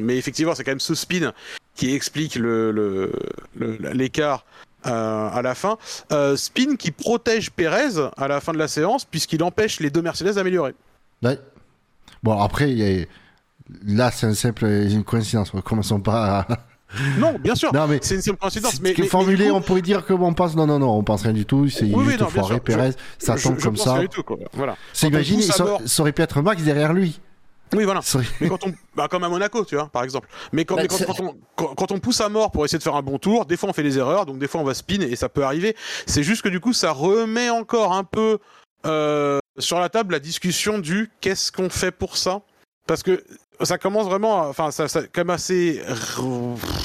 effectivement, 0.09 0.53
c'est 0.53 0.65
quand 0.65 0.71
même 0.71 0.81
ce 0.81 0.95
spin 0.95 1.31
qui 1.75 1.95
explique 1.95 2.37
l'écart. 3.55 4.43
À 4.87 5.41
la 5.41 5.55
fin, 5.55 5.77
Euh, 6.11 6.35
spin 6.35 6.75
qui 6.77 6.91
protège 6.91 7.51
Pérez 7.51 7.99
à 8.17 8.27
la 8.27 8.39
fin 8.41 8.53
de 8.53 8.57
la 8.57 8.67
séance 8.67 9.05
puisqu'il 9.05 9.43
empêche 9.43 9.79
les 9.79 9.89
deux 9.89 10.01
Mercedes 10.01 10.33
d'améliorer. 10.35 10.73
Ouais. 11.23 11.39
Bon, 12.23 12.39
après, 12.39 12.71
il 12.71 12.77
y 12.79 13.01
a- 13.03 13.05
là, 13.85 14.11
c'est 14.11 14.25
un 14.27 14.33
simple, 14.33 14.65
une 14.65 15.03
coïncidence. 15.03 15.51
Commençons 15.63 15.99
pas 15.99 16.39
à, 16.49 16.57
Non, 17.19 17.35
bien 17.37 17.53
sûr. 17.53 17.73
Non, 17.73 17.85
mais 17.87 17.99
C'est 18.01 18.15
une 18.15 18.21
simple 18.21 18.37
coïncidence. 18.39 18.79
Mais, 18.81 18.93
mais- 18.97 19.07
formulé, 19.07 19.49
coup, 19.49 19.55
on 19.55 19.61
pourrait 19.61 19.81
dire 19.81 20.05
que 20.05 20.13
on 20.13 20.33
pense 20.33 20.55
non, 20.55 20.65
non, 20.65 20.79
non, 20.79 20.89
on 20.97 21.03
pense 21.03 21.23
rien 21.23 21.33
du 21.33 21.45
tout. 21.45 21.67
C'est 21.69 21.83
Oui, 21.85 21.93
oui. 22.07 22.17
Pérez, 22.63 22.91
ça 23.17 23.35
tombe 23.35 23.57
je 23.59 23.63
comme 23.65 23.75
pense 23.75 23.83
ça. 23.83 23.93
rien 23.93 24.01
du 24.03 24.09
tout, 24.09 24.23
quoi. 24.23 24.37
Voilà. 24.53 24.75
C'est 24.93 25.07
imagine, 25.07 25.41
ça 25.41 26.01
aurait 26.01 26.13
pu 26.13 26.21
être 26.21 26.41
Max 26.41 26.63
derrière 26.63 26.93
lui. 26.93 27.19
Oui, 27.73 27.83
voilà. 27.83 28.01
Mais 28.41 28.47
quand 28.49 28.65
on, 28.65 28.73
bah, 28.95 29.07
comme 29.09 29.23
à 29.23 29.29
Monaco, 29.29 29.65
tu 29.65 29.75
vois, 29.75 29.87
par 29.87 30.03
exemple. 30.03 30.27
Mais 30.53 30.63
quand, 30.65 30.75
Bah, 30.75 30.81
mais 30.83 30.87
quand, 30.87 30.95
c'est- 30.97 31.05
quand 31.05 31.19
on, 31.21 31.35
quand, 31.55 31.75
quand 31.75 31.91
on 31.91 31.99
pousse 31.99 32.21
à 32.21 32.29
mort 32.29 32.51
pour 32.51 32.63
essayer 32.65 32.77
de 32.77 32.83
faire 32.83 32.95
un 32.95 33.01
bon 33.01 33.17
tour, 33.19 33.45
des 33.45 33.57
fois 33.57 33.69
on 33.69 33.73
fait 33.73 33.83
des 33.83 33.97
erreurs, 33.97 34.25
donc 34.25 34.39
des 34.39 34.47
fois 34.47 34.61
on 34.61 34.63
va 34.63 34.73
spin 34.73 35.01
et 35.01 35.15
ça 35.15 35.27
peut 35.29 35.43
arriver. 35.43 35.75
C'est 36.05 36.23
juste 36.23 36.41
que 36.41 36.49
du 36.49 36.59
coup, 36.59 36.73
ça 36.73 36.91
remet 36.91 37.49
encore 37.49 37.93
un 37.93 38.03
peu 38.03 38.37
euh, 38.85 39.39
sur 39.57 39.79
la 39.79 39.89
table 39.89 40.13
la 40.13 40.19
discussion 40.19 40.79
du 40.79 41.09
qu'est-ce 41.19 41.51
qu'on 41.51 41.69
fait 41.69 41.91
pour 41.91 42.15
ça, 42.17 42.41
parce 42.87 43.03
que 43.03 43.23
ça 43.63 43.77
commence 43.77 44.05
vraiment, 44.05 44.43
à- 44.43 44.47
enfin, 44.47 44.71
ça, 44.71 44.87
ça 44.87 45.01
quand 45.01 45.21
même 45.21 45.29
assez 45.31 45.81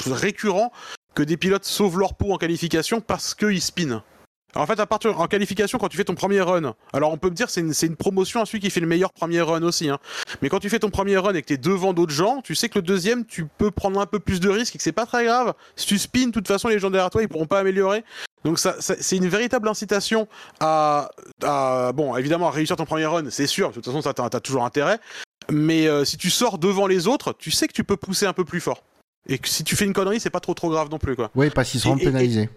récurrent 0.07 0.71
que 1.15 1.23
des 1.23 1.37
pilotes 1.37 1.65
sauvent 1.65 1.99
leur 1.99 2.15
peau 2.15 2.33
en 2.33 2.37
qualification 2.37 2.99
parce 3.01 3.35
qu'ils 3.35 3.61
spinent. 3.61 4.01
Alors, 4.55 4.63
en 4.63 4.67
fait, 4.67 4.79
à 4.79 4.85
partir 4.85 5.19
en 5.19 5.27
qualification, 5.27 5.77
quand 5.79 5.87
tu 5.89 5.97
fais 5.97 6.03
ton 6.03 6.15
premier 6.15 6.41
run, 6.41 6.73
alors 6.93 7.11
on 7.11 7.17
peut 7.17 7.29
me 7.29 7.35
dire 7.35 7.49
c'est 7.49 7.61
une, 7.61 7.73
c'est 7.73 7.87
une 7.87 7.95
promotion 7.95 8.41
à 8.41 8.45
celui 8.45 8.59
qui 8.59 8.69
fait 8.69 8.79
le 8.79 8.87
meilleur 8.87 9.11
premier 9.11 9.41
run 9.41 9.63
aussi. 9.63 9.89
Hein. 9.89 9.97
Mais 10.41 10.49
quand 10.49 10.59
tu 10.59 10.69
fais 10.69 10.79
ton 10.79 10.89
premier 10.89 11.17
run 11.17 11.33
et 11.33 11.41
que 11.41 11.47
tu 11.47 11.53
es 11.53 11.57
devant 11.57 11.93
d'autres 11.93 12.13
gens, 12.13 12.41
tu 12.43 12.53
sais 12.55 12.69
que 12.69 12.77
le 12.79 12.83
deuxième, 12.83 13.25
tu 13.25 13.45
peux 13.45 13.71
prendre 13.71 13.99
un 13.99 14.05
peu 14.05 14.19
plus 14.19 14.39
de 14.39 14.49
risques 14.49 14.75
et 14.75 14.77
que 14.77 14.83
c'est 14.83 14.91
pas 14.91 15.05
très 15.05 15.25
grave. 15.25 15.53
Si 15.75 15.87
tu 15.87 15.97
spins, 15.97 16.27
de 16.27 16.31
toute 16.31 16.47
façon, 16.47 16.67
les 16.67 16.77
gens 16.79 16.89
derrière 16.91 17.09
toi, 17.09 17.21
ils 17.23 17.27
pourront 17.27 17.47
pas 17.47 17.59
améliorer. 17.59 18.03
Donc 18.45 18.59
ça, 18.59 18.75
ça- 18.79 18.95
c'est 18.99 19.15
une 19.17 19.27
véritable 19.27 19.67
incitation 19.69 20.27
à, 20.59 21.09
à- 21.43 21.91
bon, 21.93 22.15
évidemment, 22.17 22.47
à 22.47 22.51
réussir 22.51 22.75
ton 22.75 22.85
premier 22.85 23.05
run, 23.05 23.23
c'est 23.29 23.47
sûr. 23.47 23.69
De 23.69 23.73
toute 23.75 23.85
façon, 23.85 24.01
ça 24.01 24.13
t'as 24.13 24.29
t'as 24.29 24.39
toujours 24.39 24.65
intérêt. 24.65 24.99
Mais 25.51 25.87
euh, 25.87 26.05
si 26.05 26.17
tu 26.17 26.29
sors 26.29 26.57
devant 26.57 26.87
les 26.87 27.07
autres, 27.07 27.33
tu 27.37 27.51
sais 27.51 27.67
que 27.67 27.73
tu 27.73 27.83
peux 27.83 27.97
pousser 27.97 28.25
un 28.25 28.33
peu 28.33 28.45
plus 28.45 28.61
fort. 28.61 28.83
Et 29.27 29.37
que 29.39 29.47
si 29.49 29.63
tu 29.63 29.75
fais 29.75 29.85
une 29.85 29.93
connerie, 29.93 30.19
c'est 30.19 30.29
pas 30.29 30.39
trop 30.41 30.53
trop 30.53 30.69
grave 30.69 30.89
non 30.91 30.99
plus, 30.99 31.15
quoi. 31.15 31.31
Oui, 31.35 31.49
parce 31.49 31.69
qu'ils 31.71 31.79
seront 31.79 31.97
Et- 31.97 32.01
et- 32.01 32.05
pénalisés. 32.05 32.49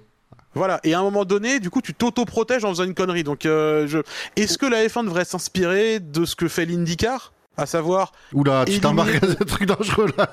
Voilà, 0.54 0.80
et 0.84 0.94
à 0.94 1.00
un 1.00 1.02
moment 1.02 1.24
donné, 1.26 1.60
du 1.60 1.68
coup, 1.68 1.82
tu 1.82 1.92
t'auto-protèges 1.92 2.64
en 2.64 2.70
faisant 2.70 2.84
une 2.84 2.94
connerie. 2.94 3.24
Donc, 3.24 3.44
euh, 3.44 3.86
je... 3.86 3.98
est-ce 4.36 4.56
que 4.56 4.64
la 4.66 4.86
F1 4.86 5.04
devrait 5.04 5.26
s'inspirer 5.26 6.00
de 6.00 6.24
ce 6.24 6.34
que 6.34 6.48
fait 6.48 6.64
l'IndyCar? 6.64 7.32
À 7.58 7.66
savoir, 7.66 8.12
Oula, 8.34 8.64
tu 8.64 8.72
éliminer- 8.72 8.80
t'embarques 8.80 9.46
truc 9.46 9.66
dangereux 9.66 10.08
là. 10.18 10.28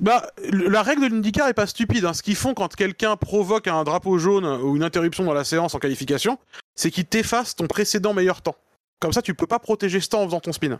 bah, 0.00 0.26
la 0.50 0.82
règle 0.82 1.02
de 1.02 1.14
l'IndyCar 1.14 1.48
est 1.48 1.54
pas 1.54 1.66
stupide. 1.66 2.04
Hein. 2.06 2.14
Ce 2.14 2.22
qu'ils 2.22 2.36
font 2.36 2.54
quand 2.54 2.74
quelqu'un 2.74 3.16
provoque 3.16 3.66
un 3.68 3.84
drapeau 3.84 4.16
jaune 4.18 4.46
ou 4.46 4.76
une 4.76 4.82
interruption 4.82 5.24
dans 5.24 5.34
la 5.34 5.44
séance 5.44 5.74
en 5.74 5.78
qualification, 5.78 6.38
c'est 6.74 6.90
qu'ils 6.90 7.04
t'effacent 7.06 7.56
ton 7.56 7.66
précédent 7.66 8.14
meilleur 8.14 8.40
temps. 8.42 8.56
Comme 9.00 9.12
ça, 9.12 9.20
tu 9.22 9.34
peux 9.34 9.46
pas 9.46 9.58
protéger 9.58 10.00
ce 10.00 10.08
temps 10.08 10.22
en 10.22 10.26
faisant 10.26 10.40
ton 10.40 10.52
spin. 10.52 10.78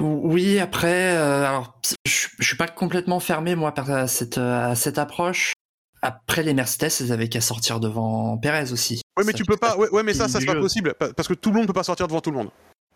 Oui, 0.00 0.58
après, 0.58 1.16
euh, 1.16 1.46
alors, 1.46 1.78
je, 2.06 2.26
je 2.38 2.46
suis 2.46 2.56
pas 2.56 2.66
complètement 2.68 3.20
fermé 3.20 3.54
moi 3.54 3.72
par 3.72 3.90
à 3.90 4.06
cette, 4.08 4.38
à 4.38 4.74
cette 4.74 4.98
approche. 4.98 5.52
Après, 6.06 6.42
les 6.42 6.54
Mercedes, 6.54 6.90
elles 7.00 7.12
avaient 7.12 7.28
qu'à 7.28 7.40
sortir 7.40 7.80
devant 7.80 8.36
Perez 8.38 8.72
aussi. 8.72 9.00
Ouais, 9.18 9.24
mais 9.24 9.32
Ça 9.32 9.38
tu 9.38 9.44
peux 9.44 9.56
pas. 9.56 9.76
Ouais, 9.76 9.88
ouais, 9.90 10.02
mais 10.02 10.14
ça, 10.14 10.28
ça 10.28 10.38
c'est 10.40 10.46
pas 10.46 10.54
possible 10.54 10.94
pa- 10.98 11.12
parce 11.12 11.26
que 11.28 11.34
tout 11.34 11.50
le 11.50 11.56
monde 11.56 11.66
peut 11.66 11.72
pas 11.72 11.82
sortir 11.84 12.06
devant 12.06 12.20
tout 12.20 12.30
le 12.30 12.36
monde. 12.36 12.48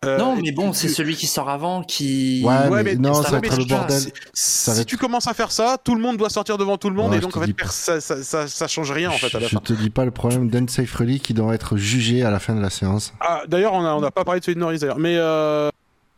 Euh, 0.03 0.17
Non, 0.17 0.35
mais 0.35 0.51
bon, 0.53 0.71
tu- 0.71 0.79
c'est 0.79 0.89
celui 0.89 1.15
qui 1.15 1.27
sort 1.27 1.51
avant 1.51 1.83
qui. 1.83 2.43
Ouais, 2.43 2.69
Ouais, 2.69 2.83
mais 2.83 2.95
mais 2.95 3.09
non, 3.09 3.15
ça 3.23 3.33
va 3.33 3.37
être 3.39 3.59
le 3.59 3.65
bordel. 3.67 4.01
Si, 4.01 4.11
Ça 4.33 4.71
va 4.71 4.77
si 4.77 4.81
être- 4.83 4.87
tu 4.89 4.97
commences 4.97 5.27
à 5.27 5.35
faire 5.35 5.53
ça, 5.53 5.77
tout 5.83 5.95
le 5.95 6.01
monde 6.01 6.17
doit 6.17 6.31
sortir 6.31 6.57
devant 6.57 6.79
tout 6.79 6.89
le 6.89 6.97
monde 6.97 7.11
Ouais, 7.11 7.19
et 7.19 7.21
donc 7.21 7.37
en 7.37 7.41
fait, 7.43 7.55
ça, 7.67 8.01
ça, 8.01 8.23
ça, 8.23 8.49
ça 8.49 8.67
change 8.69 8.91
rien 8.93 9.11
en 9.11 9.19
fait 9.19 9.35
à 9.37 9.41
la 9.41 9.47
Je 9.49 9.53
fin. 9.57 9.61
te 9.61 9.75
dis 9.75 9.91
pas 9.91 10.07
le 10.07 10.11
problème 10.11 10.49
d'Unsafe 10.49 10.95
Rally 10.95 11.21
qui 11.21 11.35
doit 11.35 11.55
être 11.55 11.77
jugé 11.77 12.23
à 12.23 12.31
la 12.31 12.39
fin 12.41 12.55
de 12.55 12.61
la 12.63 12.71
séance. 12.71 13.13
Ah, 13.21 13.43
d'ailleurs, 13.47 13.75
on 13.75 13.85
a, 13.85 13.93
on 13.95 14.03
a 14.03 14.11
pas 14.11 14.25
parlé 14.25 14.41
de 14.41 14.45
celui 14.47 14.55
de 14.55 14.61
Norris 14.61 14.79
d'ailleurs, 14.79 14.99
mais 14.99 15.17
euh, 15.19 15.69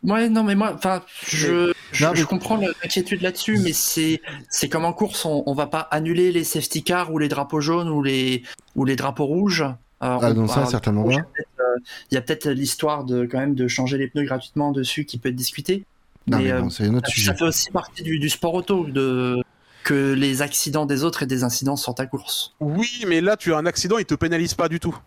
Ouais, 0.03 0.27
non, 0.29 0.43
mais 0.43 0.55
moi, 0.55 0.73
enfin, 0.75 1.01
je, 1.27 1.71
je, 1.93 2.23
comprends 2.25 2.57
l'inquiétude 2.57 3.21
là-dessus, 3.21 3.57
mais 3.59 3.71
c'est, 3.73 4.21
c'est 4.49 4.67
comme 4.67 4.83
en 4.85 4.91
course, 4.93 5.23
on, 5.25 5.43
on 5.45 5.53
va 5.53 5.67
pas 5.67 5.79
annuler 5.91 6.31
les 6.31 6.43
safety 6.43 6.83
cars 6.83 7.11
ou 7.13 7.19
les 7.19 7.29
drapeaux 7.29 7.61
jaunes 7.61 7.89
ou 7.89 8.03
les, 8.03 8.43
ou 8.75 8.83
les 8.85 8.95
drapeaux 8.95 9.25
rouges. 9.25 9.61
Euh, 9.61 9.73
Ah 10.01 10.19
on- 10.21 10.33
non, 10.33 10.47
ça 10.47 10.65
certainement 10.65 11.05
pas. 11.05 11.15
euh, 11.15 11.77
Il 12.11 12.15
y 12.15 12.17
a 12.17 12.21
peut-être 12.21 12.49
l'histoire 12.49 13.05
de 13.05 13.25
quand 13.25 13.39
même 13.39 13.55
de 13.55 13.67
changer 13.69 13.97
les 13.97 14.07
pneus 14.09 14.25
gratuitement 14.25 14.71
dessus 14.73 15.05
qui 15.05 15.17
peut 15.17 15.29
être 15.29 15.35
discutée. 15.35 15.85
Non, 16.27 16.37
mais 16.37 16.43
mais 16.45 16.51
euh, 16.51 16.61
bon, 16.61 16.69
c'est 16.69 16.85
un 16.87 16.93
autre 16.95 17.07
ça 17.07 17.13
sujet. 17.13 17.35
fait 17.35 17.43
aussi 17.45 17.71
partie 17.71 18.03
du, 18.03 18.19
du 18.19 18.29
sport 18.29 18.53
auto 18.53 18.85
de 18.85 19.41
que 19.83 20.13
les 20.13 20.41
accidents 20.41 20.85
des 20.85 21.03
autres 21.03 21.23
et 21.23 21.25
des 21.25 21.43
incidents 21.43 21.75
sur 21.75 21.93
ta 21.95 22.05
course. 22.05 22.53
oui, 22.61 23.03
mais 23.07 23.19
là, 23.21 23.35
tu 23.37 23.53
as 23.53 23.57
un 23.57 23.65
accident, 23.65 23.97
il 23.97 24.05
te 24.05 24.15
pénalise 24.15 24.53
pas 24.53 24.69
du 24.69 24.79
tout. 24.79 24.97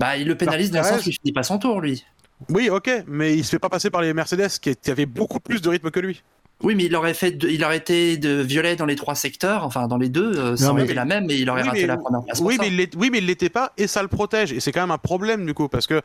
Bah, 0.00 0.16
il 0.16 0.26
le 0.26 0.36
pénalise 0.36 0.72
dans 0.72 0.80
le 0.80 0.84
sens 0.84 1.06
où 1.06 1.10
il 1.10 1.12
finit 1.14 1.32
pas 1.32 1.44
son 1.44 1.58
tour, 1.58 1.80
lui. 1.80 2.04
Oui, 2.50 2.68
ok, 2.68 2.90
mais 3.06 3.34
il 3.34 3.44
se 3.44 3.50
fait 3.50 3.58
pas 3.58 3.68
passer 3.68 3.90
par 3.90 4.02
les 4.02 4.12
Mercedes 4.12 4.48
qui, 4.60 4.76
avaient 4.90 5.06
beaucoup 5.06 5.40
plus 5.40 5.62
de 5.62 5.68
rythme 5.68 5.90
que 5.90 6.00
lui. 6.00 6.22
Oui, 6.62 6.74
mais 6.76 6.84
il 6.84 6.94
aurait 6.96 7.14
fait, 7.14 7.32
de- 7.32 7.48
il 7.48 7.62
aurait 7.64 7.78
été 7.78 8.16
de 8.16 8.40
violet 8.40 8.76
dans 8.76 8.86
les 8.86 8.94
trois 8.96 9.14
secteurs, 9.16 9.64
enfin 9.64 9.86
dans 9.88 9.96
les 9.98 10.08
deux, 10.08 10.32
euh, 10.36 10.56
aurait 10.68 10.74
mais- 10.74 10.84
été 10.84 10.94
la 10.94 11.04
même, 11.04 11.28
et 11.28 11.34
il 11.34 11.50
aurait 11.50 11.62
Oui, 11.62 11.68
raté 11.68 11.80
mais- 11.82 11.86
la 11.88 11.96
première 11.96 12.22
place. 12.22 12.40
Oui 12.40 12.56
mais, 12.60 12.68
il 12.68 12.88
oui, 12.96 13.10
mais 13.10 13.18
il 13.18 13.26
l'était 13.26 13.48
pas 13.48 13.72
et 13.76 13.86
ça 13.86 14.02
le 14.02 14.08
protège. 14.08 14.52
Et 14.52 14.60
c'est 14.60 14.70
quand 14.72 14.80
même 14.80 14.90
un 14.92 14.98
problème 14.98 15.44
du 15.44 15.52
coup 15.52 15.68
parce 15.68 15.86
que 15.86 16.00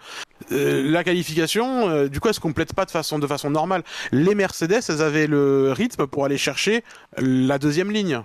euh, 0.52 0.90
la 0.90 1.04
qualification, 1.04 1.88
euh, 1.90 2.08
du 2.08 2.20
coup, 2.20 2.28
elle 2.30 2.34
se 2.34 2.40
complète 2.40 2.74
pas 2.74 2.86
de 2.86 2.92
façon, 2.92 3.20
de 3.20 3.28
façon 3.28 3.50
normale. 3.52 3.84
Les 4.12 4.34
Mercedes, 4.36 4.82
elles 4.90 5.02
avaient 5.02 5.28
le 5.28 5.72
rythme 5.72 6.08
pour 6.08 6.26
aller 6.26 6.38
chercher 6.38 6.84
la 7.18 7.60
deuxième 7.60 7.92
ligne. 7.92 8.22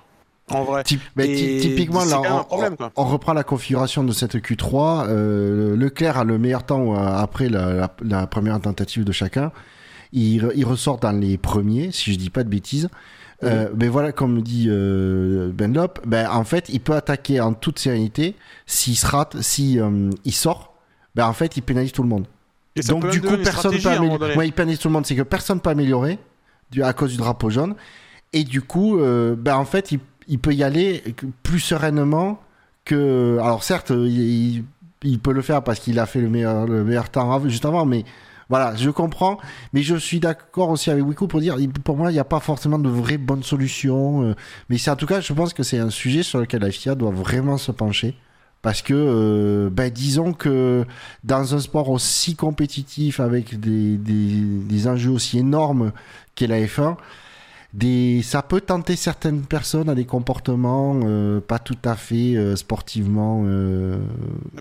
En 0.51 0.62
vrai. 0.65 0.83
Typ- 0.83 1.01
mais 1.16 1.25
ty- 1.27 1.45
Et 1.57 1.59
typiquement, 1.61 2.05
là, 2.05 2.21
on, 2.21 2.45
problème, 2.45 2.77
quoi. 2.77 2.93
on 2.97 3.05
reprend 3.05 3.33
la 3.33 3.45
configuration 3.45 4.05
de 4.05 4.12
cette 4.12 4.37
Q3. 4.37 5.07
euh, 5.09 5.77
Leclerc 5.77 6.19
a 6.19 6.25
le 6.25 6.39
meilleur 6.39 6.65
temps 6.65 6.95
euh, 6.95 6.99
après 7.16 7.49
la, 7.49 7.73
la- 7.73 7.95
la 8.03 8.27
première 8.27 8.61
tentative 8.61 9.05
de 9.05 9.12
chacun. 9.12 9.53
Il, 10.12 10.45
re- 10.45 10.53
il 10.55 10.65
ressort 10.66 10.99
dans 10.99 11.12
les 11.12 11.39
premiers, 11.39 11.91
si 11.93 12.12
je 12.12 12.19
dis 12.19 12.31
pas 12.31 12.45
de 12.45 12.49
bêtises. 12.51 12.89
Euh, 13.43 13.69
mais 13.77 13.89
voilà, 13.89 14.12
comme 14.12 14.41
dit 14.43 14.66
euh, 14.69 15.51
Benlop, 15.53 16.01
ben, 16.07 16.31
en 16.31 16.45
fait, 16.45 16.69
il 16.69 16.81
peut 16.81 16.95
attaquer 16.95 17.41
en 17.41 17.53
toute 17.53 17.79
sérénité. 17.79 18.37
S'il 18.65 18.97
se 18.97 19.07
rate, 19.07 19.41
si 19.43 19.79
euh, 19.81 20.09
il 20.25 20.33
sort, 20.33 20.75
ben, 21.15 21.27
en 21.27 21.33
fait, 21.33 21.57
il 21.57 21.62
pénalise 21.62 21.93
tout 21.93 22.03
le 22.03 22.09
monde. 22.09 22.27
Et 22.77 22.81
Donc 22.83 23.09
du 23.11 23.21
coup, 23.21 23.37
personne 23.45 23.73
peut 23.73 23.89
améliorer. 23.89 24.37
Ouais, 24.37 24.47
il 24.49 24.53
pénalise 24.53 24.79
tout 24.79 24.89
le 24.89 24.93
monde, 24.95 25.05
c'est 25.07 25.16
que 25.16 25.23
personne 25.23 25.61
peut 25.61 25.71
améliorer 25.71 26.19
à 26.83 26.93
cause 26.93 27.11
du 27.12 27.16
drapeau 27.19 27.51
jaune. 27.51 27.75
Et 28.33 28.43
du 28.45 28.62
coup, 28.62 28.99
euh, 28.99 29.37
ben 29.37 29.57
en 29.57 29.65
fait, 29.65 29.93
il, 29.93 30.01
il 30.28 30.38
peut 30.38 30.55
y 30.55 30.62
aller 30.62 31.02
plus 31.42 31.60
sereinement 31.60 32.40
que. 32.84 33.38
Alors 33.40 33.62
certes, 33.62 33.90
il, 33.90 34.64
peut 35.22 35.32
le 35.32 35.42
faire 35.42 35.62
parce 35.62 35.80
qu'il 35.80 35.98
a 35.98 36.06
fait 36.06 36.20
le 36.20 36.28
meilleur, 36.28 36.66
le 36.66 36.84
meilleur 36.84 37.10
temps 37.10 37.46
juste 37.48 37.64
avant, 37.64 37.84
mais 37.84 38.05
voilà, 38.48 38.74
je 38.76 38.90
comprends. 38.90 39.38
Mais 39.72 39.82
je 39.82 39.96
suis 39.96 40.20
d'accord 40.20 40.70
aussi 40.70 40.90
avec 40.90 41.05
Wiku 41.05 41.26
pour 41.26 41.40
dire, 41.40 41.56
pour 41.82 41.96
moi, 41.96 42.10
il 42.10 42.14
n'y 42.14 42.20
a 42.20 42.24
pas 42.24 42.40
forcément 42.40 42.78
de 42.78 42.88
vraie 42.88 43.18
bonne 43.18 43.42
solution. 43.42 44.22
euh, 44.22 44.34
mais 44.68 44.78
c'est 44.78 44.90
en 44.90 44.96
tout 44.96 45.06
cas, 45.06 45.20
je 45.20 45.32
pense 45.32 45.52
que 45.55 45.62
c'est 45.62 45.78
un 45.78 45.90
sujet 45.90 46.22
sur 46.22 46.40
lequel 46.40 46.62
la 46.62 46.70
FIA 46.70 46.94
doit 46.94 47.10
vraiment 47.10 47.59
se 47.59 47.72
pencher. 47.72 48.16
Parce 48.62 48.80
que, 48.80 48.94
euh, 48.94 49.68
ben, 49.70 49.90
disons 49.90 50.32
que 50.32 50.86
dans 51.22 51.55
un 51.55 51.60
sport 51.60 51.90
aussi 51.90 52.34
compétitif 52.34 53.20
avec 53.20 53.60
des, 53.60 53.98
des, 53.98 54.40
des 54.40 54.88
enjeux 54.88 55.10
aussi 55.10 55.38
énormes 55.38 55.92
qu'est 56.34 56.46
la 56.46 56.60
F1, 56.60 56.96
des, 57.74 58.22
ça 58.22 58.40
peut 58.42 58.60
tenter 58.60 58.94
certaines 58.96 59.42
personnes 59.42 59.88
à 59.88 59.94
des 59.96 60.05
comportements 60.05 61.01
euh, 61.05 61.40
pas 61.40 61.59
tout 61.59 61.76
à 61.84 61.96
fait 61.96 62.36
euh, 62.36 62.55
sportivement 62.56 63.42
euh, 63.46 63.98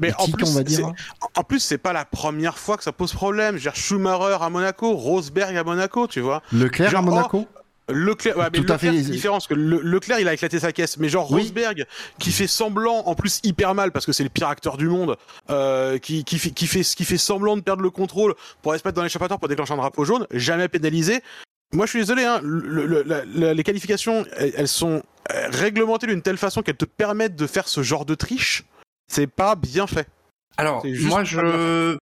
Mais 0.02 0.12
en 0.18 0.24
éthiques, 0.24 0.38
plus, 0.38 0.50
on 0.50 0.54
va 0.54 0.64
dire. 0.64 0.78
c'est- 0.80 0.84
hein. 0.84 0.94
En 1.36 1.44
plus, 1.44 1.60
c'est 1.60 1.78
pas 1.78 1.94
la 1.94 2.06
première 2.06 2.58
fois 2.58 2.76
que 2.76 2.84
ça 2.84 2.92
pose 2.92 3.14
problème. 3.14 3.52
Je 3.58 3.60
veux 3.66 3.72
dire, 3.72 3.76
Schumacher 3.76 4.38
à 4.42 4.50
Monaco, 4.50 4.94
Rosberg 4.96 5.56
à 5.56 5.64
Monaco, 5.64 6.08
tu 6.08 6.22
vois. 6.22 6.42
Leclerc 6.52 6.90
genre, 6.90 7.00
à 7.00 7.04
Monaco 7.04 7.46
Leclerc, 7.90 8.38
ouais, 8.38 8.46
mais 8.54 8.60
Tout 8.64 8.72
à 8.72 8.78
fait. 8.78 8.92
parce 9.30 9.46
que 9.46 9.54
Le- 9.54 9.82
Leclerc, 9.82 10.18
il 10.20 10.28
a 10.28 10.34
éclaté 10.34 10.58
sa 10.58 10.72
caisse. 10.72 10.98
Mais 10.98 11.10
genre 11.10 11.30
Oui. 11.32 11.42
Rosberg, 11.42 11.86
qui 12.18 12.32
fait 12.32 12.48
semblant, 12.48 13.04
en 13.06 13.14
plus 13.14 13.42
hyper 13.44 13.76
mal 13.76 13.92
parce 13.92 14.06
que 14.06 14.14
c'est 14.14 14.24
le 14.24 14.30
pire 14.30 14.48
acteur 14.48 14.78
du 14.78 14.88
monde, 14.88 15.18
euh, 15.50 15.98
qui, 16.00 16.24
qui, 16.24 16.40
fait, 16.40 16.52
qui, 16.52 16.66
fait, 16.66 16.82
qui 16.84 17.04
fait 17.06 17.18
semblant 17.18 17.58
de 17.58 17.62
perdre 17.62 17.84
le 17.84 17.90
contrôle 17.90 18.34
pour 18.62 18.72
aller 18.72 18.80
se 18.82 18.88
mettre 18.88 18.96
dans 18.96 19.04
l'échappatoire 19.04 19.38
pour 19.40 19.50
déclencher 19.50 19.74
un 19.74 19.78
drapeau 19.78 20.06
jaune, 20.06 20.26
jamais 20.32 20.68
pénalisé. 20.70 21.22
Moi, 21.74 21.86
je 21.86 21.90
suis 21.92 22.00
désolé, 22.00 22.24
hein, 22.24 22.40
le- 22.44 22.86
le- 22.86 23.04
la- 23.04 23.26
la- 23.26 23.54
les 23.54 23.64
qualifications, 23.64 24.26
elles, 24.38 24.54
elles 24.56 24.68
sont 24.68 25.02
euh, 25.32 25.48
réglementées 25.52 26.08
d'une 26.08 26.22
telle 26.22 26.38
façon 26.38 26.62
qu'elles 26.62 26.78
te 26.78 26.86
permettent 26.86 27.36
de 27.36 27.48
faire 27.48 27.68
ce 27.68 27.82
genre 27.84 28.06
de 28.06 28.16
triche. 28.16 28.64
C'est 29.12 29.28
pas 29.28 29.56
bien 29.56 29.88
fait. 29.88 30.08
Alors, 30.58 30.86
moi, 31.04 31.24
je, 31.24 31.40
euh, 31.42 31.98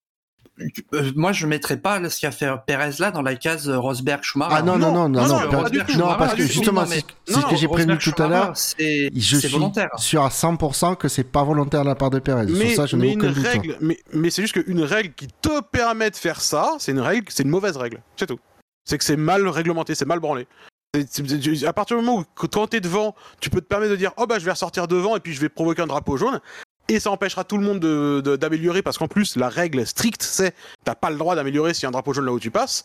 moi, 1.14 1.32
je 1.32 1.47
mettrais 1.47 1.76
pas 1.76 2.09
ce 2.10 2.20
qu'a 2.20 2.30
fait 2.30 2.48
Perez 2.66 2.92
là 2.98 3.10
dans 3.10 3.22
la 3.22 3.34
case 3.36 3.68
euh, 3.68 3.78
Rosberg 3.78 4.22
Schumacher. 4.22 4.55
Ah 4.59 4.62
non, 4.62 4.76
non, 4.78 4.92
non, 4.92 5.09
non, 5.09 5.22
non, 5.22 5.28
non, 5.28 5.51
non, 5.51 5.97
non, 5.98 6.14
parce 6.18 6.34
que 6.34 6.42
justement, 6.42 6.84
c'est 6.86 7.05
ce 7.28 7.38
Non, 7.38 7.48
que 7.48 7.56
j'ai 7.56 7.68
prévenu 7.68 7.97
tout 7.98 8.12
à 8.22 8.26
l'heure. 8.28 8.55
Je 8.55 9.36
suis 9.38 9.48
volontaire. 9.48 9.88
sûr 9.98 10.22
à 10.24 10.28
100% 10.30 10.97
que 10.97 11.09
c'est 11.09 11.24
pas 11.24 11.44
volontaire 11.44 11.82
de 11.82 11.88
la 11.88 11.94
part 11.94 12.10
de 12.10 12.18
Perez. 12.18 12.47
mais, 12.47 12.68
Sur 12.68 12.76
ça, 12.76 12.86
je 12.86 12.97
mais 12.97 13.06
n'ai 13.06 13.12
une 13.12 13.20
aucun 13.20 13.32
doute. 13.32 13.47
hein. 13.47 13.51
règle, 13.51 13.76
mais, 13.80 13.98
mais 14.12 14.30
c'est 14.30 14.42
juste 14.42 14.62
qu'une 14.62 14.82
règle 14.82 15.12
qui 15.14 15.28
te 15.28 15.60
permet 15.60 16.10
de 16.10 16.16
faire 16.16 16.40
ça, 16.40 16.72
c'est 16.78 16.92
une 16.92 17.01
règle, 17.01 17.26
c'est 17.30 17.44
une 17.44 17.51
mauvaise 17.51 17.76
règle. 17.76 18.01
C'est 18.16 18.26
tout. 18.26 18.38
C'est 18.85 18.98
que 18.98 19.05
c'est 19.05 19.16
mal 19.16 19.47
réglementé, 19.48 19.94
c'est 19.94 20.07
mal 20.07 20.20
branlé. 20.20 20.47
À 21.66 21.73
partir 21.73 21.97
du 21.98 22.05
moment 22.05 22.20
où 22.20 22.24
quand 22.48 22.66
t'es 22.66 22.81
devant, 22.81 23.15
tu 23.40 23.48
peux 23.51 23.61
te 23.61 23.66
permettre 23.66 23.93
de 23.93 23.97
dire 23.97 24.12
oh 24.16 24.27
bah 24.27 24.39
je 24.40 24.44
vais 24.44 24.51
ressortir 24.51 24.89
devant 24.89 25.16
et 25.16 25.20
puis 25.20 25.32
je 25.32 25.40
vais 25.40 25.48
provoquer 25.48 25.82
un 25.82 25.86
drapeau 25.86 26.16
jaune 26.16 26.40
et 26.89 26.98
ça 26.98 27.12
empêchera 27.12 27.44
tout 27.44 27.57
le 27.59 27.65
monde 27.65 27.78
de- 27.78 28.20
de- 28.24 28.35
d'améliorer 28.35 28.82
parce 28.82 28.98
qu'en 28.98 29.07
plus 29.07 29.36
la 29.36 29.48
règle 29.48 29.86
stricte 29.86 30.23
c'est 30.24 30.52
t'as 30.85 30.97
pas 30.97 31.11
le 31.11 31.16
droit 31.16 31.36
d'améliorer 31.36 31.74
s'il 31.74 31.85
y 31.85 31.86
a 31.86 31.89
un 31.90 31.93
drapeau 31.93 32.12
jaune 32.12 32.24
là 32.27 32.32
où 32.32 32.40
tu 32.40 32.51
passes. 32.51 32.85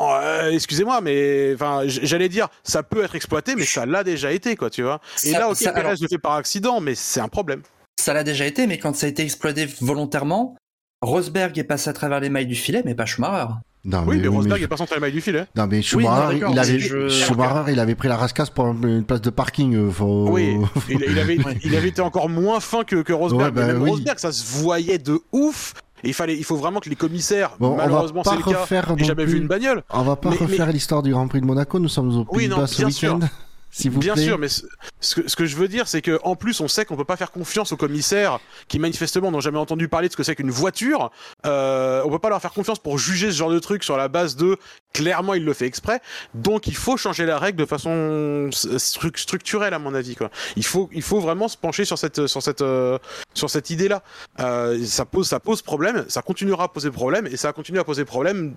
Euh, 0.00 0.50
Excusez-moi, 0.50 1.00
mais 1.02 1.52
enfin, 1.54 1.82
j'allais 1.86 2.28
dire, 2.28 2.48
ça 2.64 2.82
peut 2.82 3.04
être 3.04 3.14
exploité, 3.14 3.54
mais 3.54 3.64
ça 3.64 3.86
l'a 3.86 4.02
déjà 4.02 4.32
été, 4.32 4.56
quoi, 4.56 4.68
tu 4.68 4.82
vois. 4.82 5.00
Et 5.22 5.30
Ça- 5.30 5.38
là, 5.38 5.48
ok, 5.50 5.56
ça- 5.56 5.70
alors- 5.70 5.92
le 6.00 6.08
fait 6.08 6.18
par 6.18 6.32
accident, 6.32 6.80
mais 6.80 6.96
c'est 6.96 7.20
un 7.20 7.28
problème. 7.28 7.62
Ça 8.00 8.12
l'a 8.12 8.24
déjà 8.24 8.44
été, 8.44 8.66
mais 8.66 8.78
quand 8.78 8.96
ça 8.96 9.06
a 9.06 9.08
été 9.08 9.22
exploité 9.22 9.66
volontairement, 9.80 10.56
Rosberg 11.00 11.56
est 11.58 11.64
passé 11.64 11.90
à 11.90 11.92
travers 11.92 12.18
les 12.18 12.28
mailles 12.28 12.46
du 12.48 12.56
filet, 12.56 12.82
mais 12.84 12.96
pas 12.96 13.06
Schumacher. 13.06 13.52
Non, 13.86 14.02
Oui, 14.06 14.18
mais 14.18 14.28
Rosberg 14.28 14.58
mais- 14.60 14.64
est 14.64 14.68
pas 14.68 14.76
centré 14.78 14.94
à 14.94 14.96
la 14.96 15.00
maille 15.02 15.12
du 15.12 15.20
filet. 15.20 15.44
Non 15.56 15.66
mais 15.66 15.76
non, 15.76 15.82
Schumacher, 15.82 16.40
il, 16.50 16.58
avait, 16.58 16.78
je- 16.78 17.08
Schumacher, 17.08 17.70
il 17.72 17.78
avait 17.78 17.94
pris 17.94 18.08
la 18.08 18.16
rascasse 18.16 18.48
pour 18.50 18.66
une 18.68 19.04
place 19.04 19.20
de 19.20 19.28
parking. 19.30 19.74
euh, 19.76 19.90
Faut... 19.90 20.28
Oui, 20.30 20.56
il, 20.88 21.04
il 21.08 21.18
avait, 21.18 21.38
Ouais. 21.44 21.58
il 21.64 21.76
avait 21.76 21.88
été 21.88 22.00
encore 22.00 22.28
moins 22.30 22.60
fin 22.60 22.82
que, 22.84 22.96
que 23.02 23.12
Rosberg. 23.12 23.42
Ouais, 23.42 23.50
bah 23.50 23.66
mais 23.66 23.72
même 23.74 23.82
oui. 23.82 23.90
Rosberg, 23.90 24.18
ça 24.18 24.32
se 24.32 24.44
voyait 24.62 24.98
de 24.98 25.20
ouf. 25.32 25.74
Et 26.02 26.08
il 26.08 26.14
fallait, 26.14 26.36
il 26.36 26.44
faut 26.44 26.56
vraiment 26.56 26.80
que 26.80 26.88
les 26.90 26.96
commissaires, 26.96 27.52
Bon, 27.58 27.68
on 27.72 27.76
va 27.76 27.84
malheureusement 27.84 28.22
pas 28.22 28.30
c'est 28.32 28.36
le 28.36 28.42
cas, 28.52 28.60
refaire 28.60 28.90
n'aient 28.94 29.02
non 29.02 29.08
jamais 29.08 29.24
plus- 29.24 29.32
vu 29.34 29.38
une 29.40 29.46
bagnole. 29.48 29.82
On 29.90 30.02
va 30.02 30.16
pas 30.16 30.30
Mais- 30.30 30.36
refaire 30.36 30.70
l'histoire 30.72 31.02
du 31.02 31.12
Grand 31.12 31.28
Prix 31.28 31.40
de 31.40 31.46
Monaco. 31.46 31.78
Nous 31.78 31.88
sommes 31.88 32.14
au 32.16 32.24
Pays-Bas 32.24 32.66
ce 32.66 32.84
week-end. 32.84 33.20
S'il 33.76 33.90
vous 33.90 33.98
Bien 33.98 34.14
plaît. 34.14 34.22
sûr, 34.22 34.38
mais 34.38 34.46
ce, 34.48 34.62
ce 35.00 35.16
que, 35.16 35.28
ce 35.28 35.34
que 35.34 35.46
je 35.46 35.56
veux 35.56 35.66
dire, 35.66 35.88
c'est 35.88 36.00
que 36.00 36.20
en 36.22 36.36
plus, 36.36 36.60
on 36.60 36.68
sait 36.68 36.84
qu'on 36.84 36.96
peut 36.96 37.04
pas 37.04 37.16
faire 37.16 37.32
confiance 37.32 37.72
aux 37.72 37.76
commissaires 37.76 38.38
qui 38.68 38.78
manifestement 38.78 39.32
n'ont 39.32 39.40
jamais 39.40 39.58
entendu 39.58 39.88
parler 39.88 40.06
de 40.06 40.12
ce 40.12 40.16
que 40.16 40.22
c'est 40.22 40.36
qu'une 40.36 40.52
voiture. 40.52 41.10
Euh, 41.44 42.00
on 42.04 42.10
peut 42.10 42.20
pas 42.20 42.28
leur 42.28 42.40
faire 42.40 42.52
confiance 42.52 42.78
pour 42.78 42.98
juger 42.98 43.32
ce 43.32 43.36
genre 43.36 43.50
de 43.50 43.58
truc 43.58 43.82
sur 43.82 43.96
la 43.96 44.06
base 44.06 44.36
de 44.36 44.58
clairement 44.92 45.34
il 45.34 45.44
le 45.44 45.52
fait 45.54 45.66
exprès. 45.66 46.00
Donc 46.34 46.68
il 46.68 46.76
faut 46.76 46.96
changer 46.96 47.26
la 47.26 47.36
règle 47.36 47.58
de 47.58 47.66
façon 47.66 48.48
stru- 48.52 49.18
structurelle 49.18 49.74
à 49.74 49.80
mon 49.80 49.92
avis. 49.92 50.14
Quoi. 50.14 50.30
Il 50.54 50.64
faut, 50.64 50.88
il 50.92 51.02
faut 51.02 51.18
vraiment 51.18 51.48
se 51.48 51.56
pencher 51.56 51.84
sur 51.84 51.98
cette, 51.98 52.28
sur 52.28 52.42
cette, 52.44 52.62
euh, 52.62 52.98
sur 53.34 53.50
cette 53.50 53.70
idée-là. 53.70 54.04
Euh, 54.38 54.84
ça 54.84 55.04
pose, 55.04 55.26
ça 55.26 55.40
pose 55.40 55.62
problème. 55.62 56.04
Ça 56.08 56.22
continuera 56.22 56.64
à 56.64 56.68
poser 56.68 56.92
problème 56.92 57.26
et 57.26 57.36
ça 57.36 57.48
va 57.48 57.52
continuer 57.52 57.80
à 57.80 57.84
poser 57.84 58.04
problème 58.04 58.54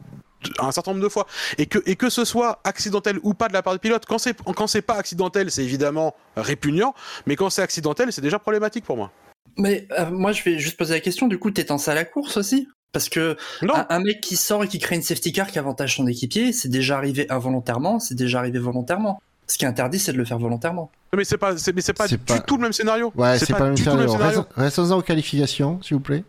un 0.60 0.72
certain 0.72 0.92
nombre 0.92 1.04
de 1.04 1.10
fois. 1.10 1.28
Et 1.58 1.66
que, 1.66 1.80
et 1.86 1.96
que 1.96 2.10
ce 2.10 2.26
soit 2.26 2.60
accidentel 2.64 3.20
ou 3.24 3.34
pas 3.34 3.48
de 3.48 3.54
la 3.54 3.62
part 3.62 3.74
du 3.74 3.80
pilote, 3.80 4.06
quand 4.08 4.18
c'est, 4.18 4.36
quand 4.56 4.68
c'est 4.68 4.82
pas 4.82 4.96
accidentel, 4.96 5.52
c'est 5.52 5.64
évidemment 5.64 6.16
répugnant, 6.36 6.94
mais 7.26 7.36
quand 7.36 7.50
c'est 7.50 7.62
accidentel, 7.62 8.12
c'est 8.14 8.22
déjà 8.22 8.40
problématique 8.40 8.86
pour 8.86 8.98
moi. 8.98 9.12
Mais 9.58 9.88
euh, 9.98 10.10
moi, 10.12 10.32
je 10.34 10.44
vais 10.44 10.60
juste 10.60 10.78
poser 10.78 10.94
la 10.94 11.00
question, 11.00 11.28
du 11.28 11.40
coup, 11.40 11.52
t'es 11.52 11.66
à 11.72 11.94
la 11.96 12.06
course 12.06 12.38
aussi? 12.38 12.68
Parce 12.94 13.10
que 13.10 13.36
Non, 13.62 13.74
un, 13.90 14.00
mec 14.00 14.22
qui 14.22 14.36
sort 14.38 14.64
et 14.64 14.68
qui 14.68 14.80
crée 14.80 14.96
une 14.96 15.02
safety 15.02 15.32
car 15.34 15.48
qui 15.48 15.60
avantage 15.60 15.98
son 15.98 16.08
équipier, 16.08 16.54
c'est 16.54 16.70
déjà 16.70 16.98
arrivé 16.98 17.26
involontairement, 17.30 18.00
c'est 18.00 18.16
déjà 18.16 18.40
arrivé 18.40 18.60
volontairement. 18.60 19.22
Ce 19.48 19.58
qui 19.58 19.66
est 19.66 19.68
interdit, 19.68 20.00
c'est 20.00 20.12
de 20.14 20.18
le 20.18 20.26
faire 20.26 20.40
volontairement. 20.40 20.92
mais 21.16 21.24
c'est 21.24 21.38
pas, 21.38 21.58
c'est, 21.58 21.74
mais 21.74 21.82
c'est 21.82 21.94
pas 21.94 22.08
C'est 22.08 22.18
du 22.18 22.24
pas- 22.24 22.40
tout 22.40 22.58
le 22.58 22.64
même 22.64 22.74
scénario. 22.74 23.12
Ouais, 23.16 23.40
c'est 23.40 23.52
pas, 23.54 23.60
le 23.60 23.66
même 23.66 23.76
du 23.76 23.84
tout 23.84 23.90
le 23.92 23.96
même 23.98 24.08
scénario. 24.10 24.32
scénario. 24.32 24.48
Restons- 24.56 24.62
Restons-en 24.84 24.98
aux 25.00 25.02
qualifications, 25.02 25.82
s'il 25.82 25.96
vous 25.98 26.04
plaît. 26.04 26.24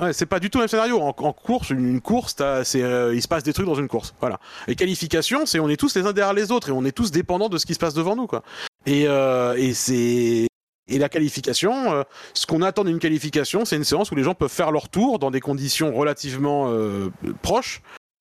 Ouais, 0.00 0.12
c'est 0.12 0.26
pas 0.26 0.40
du 0.40 0.50
tout 0.50 0.58
le 0.58 0.62
même 0.62 0.68
scénario. 0.68 1.00
En, 1.00 1.08
en 1.16 1.32
course, 1.32 1.70
une, 1.70 1.88
une 1.88 2.00
course, 2.00 2.36
euh, 2.40 3.12
il 3.14 3.22
se 3.22 3.28
passe 3.28 3.44
des 3.44 3.52
trucs 3.52 3.66
dans 3.66 3.74
une 3.74 3.88
course. 3.88 4.14
Voilà. 4.20 4.40
Les 4.66 4.74
qualifications, 4.74 5.46
c'est 5.46 5.60
on 5.60 5.68
est 5.68 5.76
tous 5.76 5.94
les 5.94 6.04
uns 6.06 6.12
derrière 6.12 6.34
les 6.34 6.50
autres 6.50 6.70
et 6.70 6.72
on 6.72 6.84
est 6.84 6.92
tous 6.92 7.10
dépendants 7.10 7.48
de 7.48 7.58
ce 7.58 7.66
qui 7.66 7.74
se 7.74 7.78
passe 7.78 7.94
devant 7.94 8.16
nous, 8.16 8.26
quoi. 8.26 8.42
Et, 8.86 9.04
euh, 9.06 9.54
et 9.56 9.72
c'est 9.72 10.48
et 10.86 10.98
la 10.98 11.08
qualification, 11.08 11.94
euh, 11.94 12.02
ce 12.34 12.46
qu'on 12.46 12.60
attend 12.60 12.84
d'une 12.84 12.98
qualification, 12.98 13.64
c'est 13.64 13.76
une 13.76 13.84
séance 13.84 14.10
où 14.10 14.14
les 14.14 14.22
gens 14.22 14.34
peuvent 14.34 14.50
faire 14.50 14.70
leur 14.70 14.90
tour 14.90 15.18
dans 15.18 15.30
des 15.30 15.40
conditions 15.40 15.94
relativement 15.94 16.70
euh, 16.70 17.10
proches, 17.40 17.80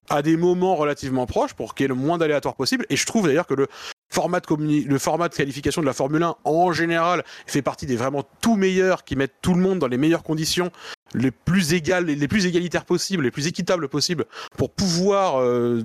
à 0.09 0.21
des 0.21 0.37
moments 0.37 0.75
relativement 0.75 1.25
proches, 1.25 1.53
pour 1.53 1.75
qu'il 1.75 1.83
y 1.83 1.85
ait 1.85 1.89
le 1.89 1.95
moins 1.95 2.17
d'aléatoires 2.17 2.55
possible. 2.55 2.85
Et 2.89 2.95
je 2.95 3.05
trouve 3.05 3.27
d'ailleurs 3.27 3.47
que 3.47 3.53
le 3.53 3.67
format 4.13 4.39
de 4.39 4.45
le 4.87 4.99
format 4.99 5.27
de 5.27 5.35
qualification 5.35 5.81
de 5.81 5.87
la 5.87 5.93
Formule 5.93 6.23
1 6.23 6.35
en 6.43 6.71
général 6.71 7.25
fait 7.47 7.61
partie 7.61 7.85
des 7.85 7.95
vraiment 7.95 8.23
tout 8.41 8.55
meilleurs 8.55 9.03
qui 9.03 9.15
mettent 9.15 9.35
tout 9.41 9.55
le 9.55 9.61
monde 9.61 9.79
dans 9.79 9.87
les 9.87 9.97
meilleures 9.97 10.23
conditions 10.23 10.71
les 11.13 11.31
plus 11.31 11.73
égales, 11.73 12.05
les 12.05 12.27
plus 12.27 12.45
égalitaires 12.45 12.85
possibles, 12.85 13.23
les 13.23 13.31
plus 13.31 13.47
équitables 13.47 13.87
possibles, 13.89 14.25
pour 14.57 14.69
pouvoir 14.71 15.41
euh, 15.41 15.83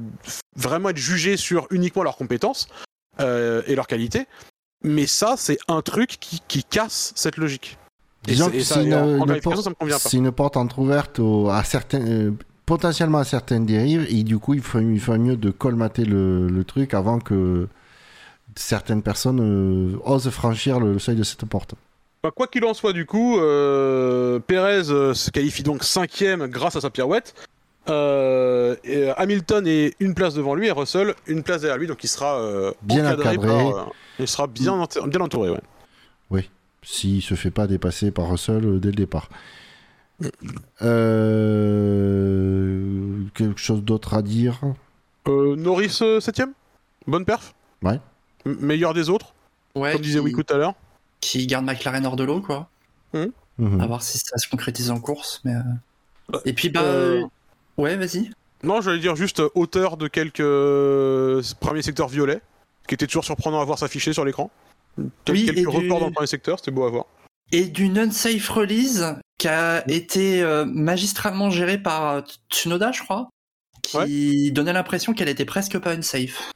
vraiment 0.57 0.89
être 0.91 0.97
jugés 0.97 1.37
sur 1.37 1.67
uniquement 1.71 2.03
leurs 2.03 2.17
compétences 2.17 2.69
euh, 3.21 3.63
et 3.67 3.75
leur 3.75 3.87
qualité. 3.87 4.27
Mais 4.85 5.07
ça, 5.07 5.35
c'est 5.37 5.59
un 5.69 5.83
truc 5.83 6.17
qui, 6.21 6.41
qui 6.47 6.63
casse 6.65 7.13
cette 7.17 7.37
logique. 7.37 7.79
Disons 8.25 8.51
que 8.51 8.61
c'est 8.61 8.85
une, 8.85 9.41
porte, 9.41 9.67
une 10.15 10.27
entrouverte 10.57 11.19
au- 11.19 11.49
à 11.51 11.65
certains, 11.65 12.01
euh, 12.07 12.31
potentiellement 12.67 13.19
à 13.19 13.25
certaines 13.25 13.67
dérives, 13.67 14.07
et 14.11 14.23
du 14.23 14.39
coup, 14.39 14.55
il 14.55 14.61
faut, 14.61 14.81
il 14.81 15.01
faut 15.01 15.17
mieux 15.17 15.37
de 15.37 15.51
colmater 15.51 16.05
le, 16.05 16.47
le 16.49 16.65
truc 16.65 16.95
avant 16.95 17.19
que 17.19 17.69
certaines 18.57 19.03
personnes 19.03 19.99
osent 20.05 20.31
franchir 20.31 20.81
le, 20.81 20.95
le 20.95 20.99
seuil 20.99 21.17
de 21.17 21.23
cette 21.23 21.45
porte. 21.45 21.75
Bah, 22.23 22.31
quoi 22.35 22.47
qu'il 22.49 22.65
en 22.65 22.75
soit, 22.75 22.93
du 22.93 23.07
coup, 23.07 23.39
euh, 23.39 24.39
Perez 24.41 24.91
euh, 24.91 25.15
se 25.15 25.31
qualifie 25.31 25.63
donc 25.63 25.85
cinquième 25.85 26.47
grâce 26.49 26.75
à 26.77 26.81
sa 26.81 26.91
pirouette. 26.91 27.35
Euh, 27.89 28.75
et, 28.85 29.09
euh, 29.09 29.15
Hamilton 29.17 29.67
est 29.67 29.95
une 30.01 30.15
place 30.15 30.35
devant 30.35 30.55
lui 30.55 30.67
et 30.67 30.71
Russell 30.73 31.15
une 31.27 31.43
place 31.43 31.63
derrière 31.63 31.79
lui, 31.79 31.87
donc 31.87 32.05
il 32.05 32.09
sera 32.09 32.39
euh, 32.41 32.73
Bien 32.83 33.07
encadré. 33.07 33.37
par, 33.37 33.49
euh, 33.79 33.85
il 34.19 34.29
sera 34.29 34.47
bien, 34.47 34.73
ent- 34.75 35.07
bien 35.07 35.21
entouré. 35.21 35.51
Ouais. 35.51 35.61
S'il 36.83 37.23
se 37.23 37.35
fait 37.35 37.51
pas 37.51 37.67
dépasser 37.67 38.11
par 38.13 38.31
Russell 38.31 38.65
euh, 38.65 38.79
dès 38.79 38.89
le 38.91 38.95
départ. 38.95 39.29
Euh, 41.89 43.25
quelque 43.35 43.61
chose 43.61 43.83
d'autre 43.83 44.15
à 44.15 44.23
dire? 44.23 44.61
Euh, 45.29 45.57
Norris 45.57 45.99
euh, 46.03 46.21
septième, 46.21 46.53
bonne 47.07 47.25
perf? 47.25 47.55
Ouais. 47.83 48.01
M- 48.47 48.57
meilleur 48.61 48.95
des 48.95 49.11
autres, 49.11 49.35
Ouais, 49.75 49.93
comme 49.93 50.01
disait 50.01 50.19
qui, 50.21 50.25
Wiku 50.27 50.43
tout 50.45 50.55
à 50.55 50.57
l'heure. 50.59 50.75
Qui 51.21 51.47
garde 51.47 51.65
McLaren 51.65 52.05
hors 52.07 52.17
de 52.17 52.25
l'eau, 52.25 52.41
quoi. 52.41 52.69
Mhm. 53.15 53.81
À 53.81 53.87
voir 53.87 54.03
si 54.03 54.19
ça 54.19 54.37
se 54.39 54.49
concrétise 54.49 54.91
en 54.91 55.01
course. 55.01 55.41
Mais... 55.45 55.55
euh. 55.55 55.61
Bah, 56.31 56.41
Et 56.45 56.53
puis, 56.53 56.69
bah. 56.69 56.83
euh, 56.83 57.25
Ouais, 57.77 57.97
vas-y. 57.97 58.31
Non, 58.63 58.81
j'allais 58.81 58.99
dire 58.99 59.15
juste 59.17 59.41
euh, 59.41 59.49
auteur 59.55 59.97
de 59.97 60.09
quelques 60.09 60.41
euh, 60.41 61.43
premiers 61.61 61.83
secteurs 61.83 62.09
violets, 62.09 62.41
qui 62.89 62.95
était 62.95 63.07
toujours 63.07 63.25
surprenant 63.25 63.61
à 63.61 63.65
voir 63.65 63.79
s'afficher 63.79 64.13
sur 64.13 64.25
l'écran. 64.25 64.51
Oui, 64.99 65.45
quelques 65.47 65.59
et 65.59 65.61
du- 65.61 65.67
records 65.69 66.01
dans 66.01 66.07
le 66.07 66.13
premier 66.13 66.27
secteur, 66.27 66.59
c'était 66.59 66.73
beau 66.73 66.85
à 66.85 66.91
voir. 66.91 67.05
Et 67.53 67.65
d'une 67.67 67.97
unsafe 67.99 68.49
release 68.49 69.15
qui 69.39 69.47
a 69.49 69.89
été 69.89 70.43
euh, 70.43 70.65
magistralement 70.67 71.51
gérée 71.51 71.79
par 71.79 72.09
euh, 72.17 72.21
Tsunoda, 72.51 72.91
je 72.93 73.03
crois, 73.05 73.29
qui 73.83 74.51
donnait 74.53 74.73
l'impression 74.73 75.15
qu'elle 75.15 75.29
était 75.29 75.45
presque 75.45 75.79
pas 75.79 75.93
unsafe. 75.95 76.51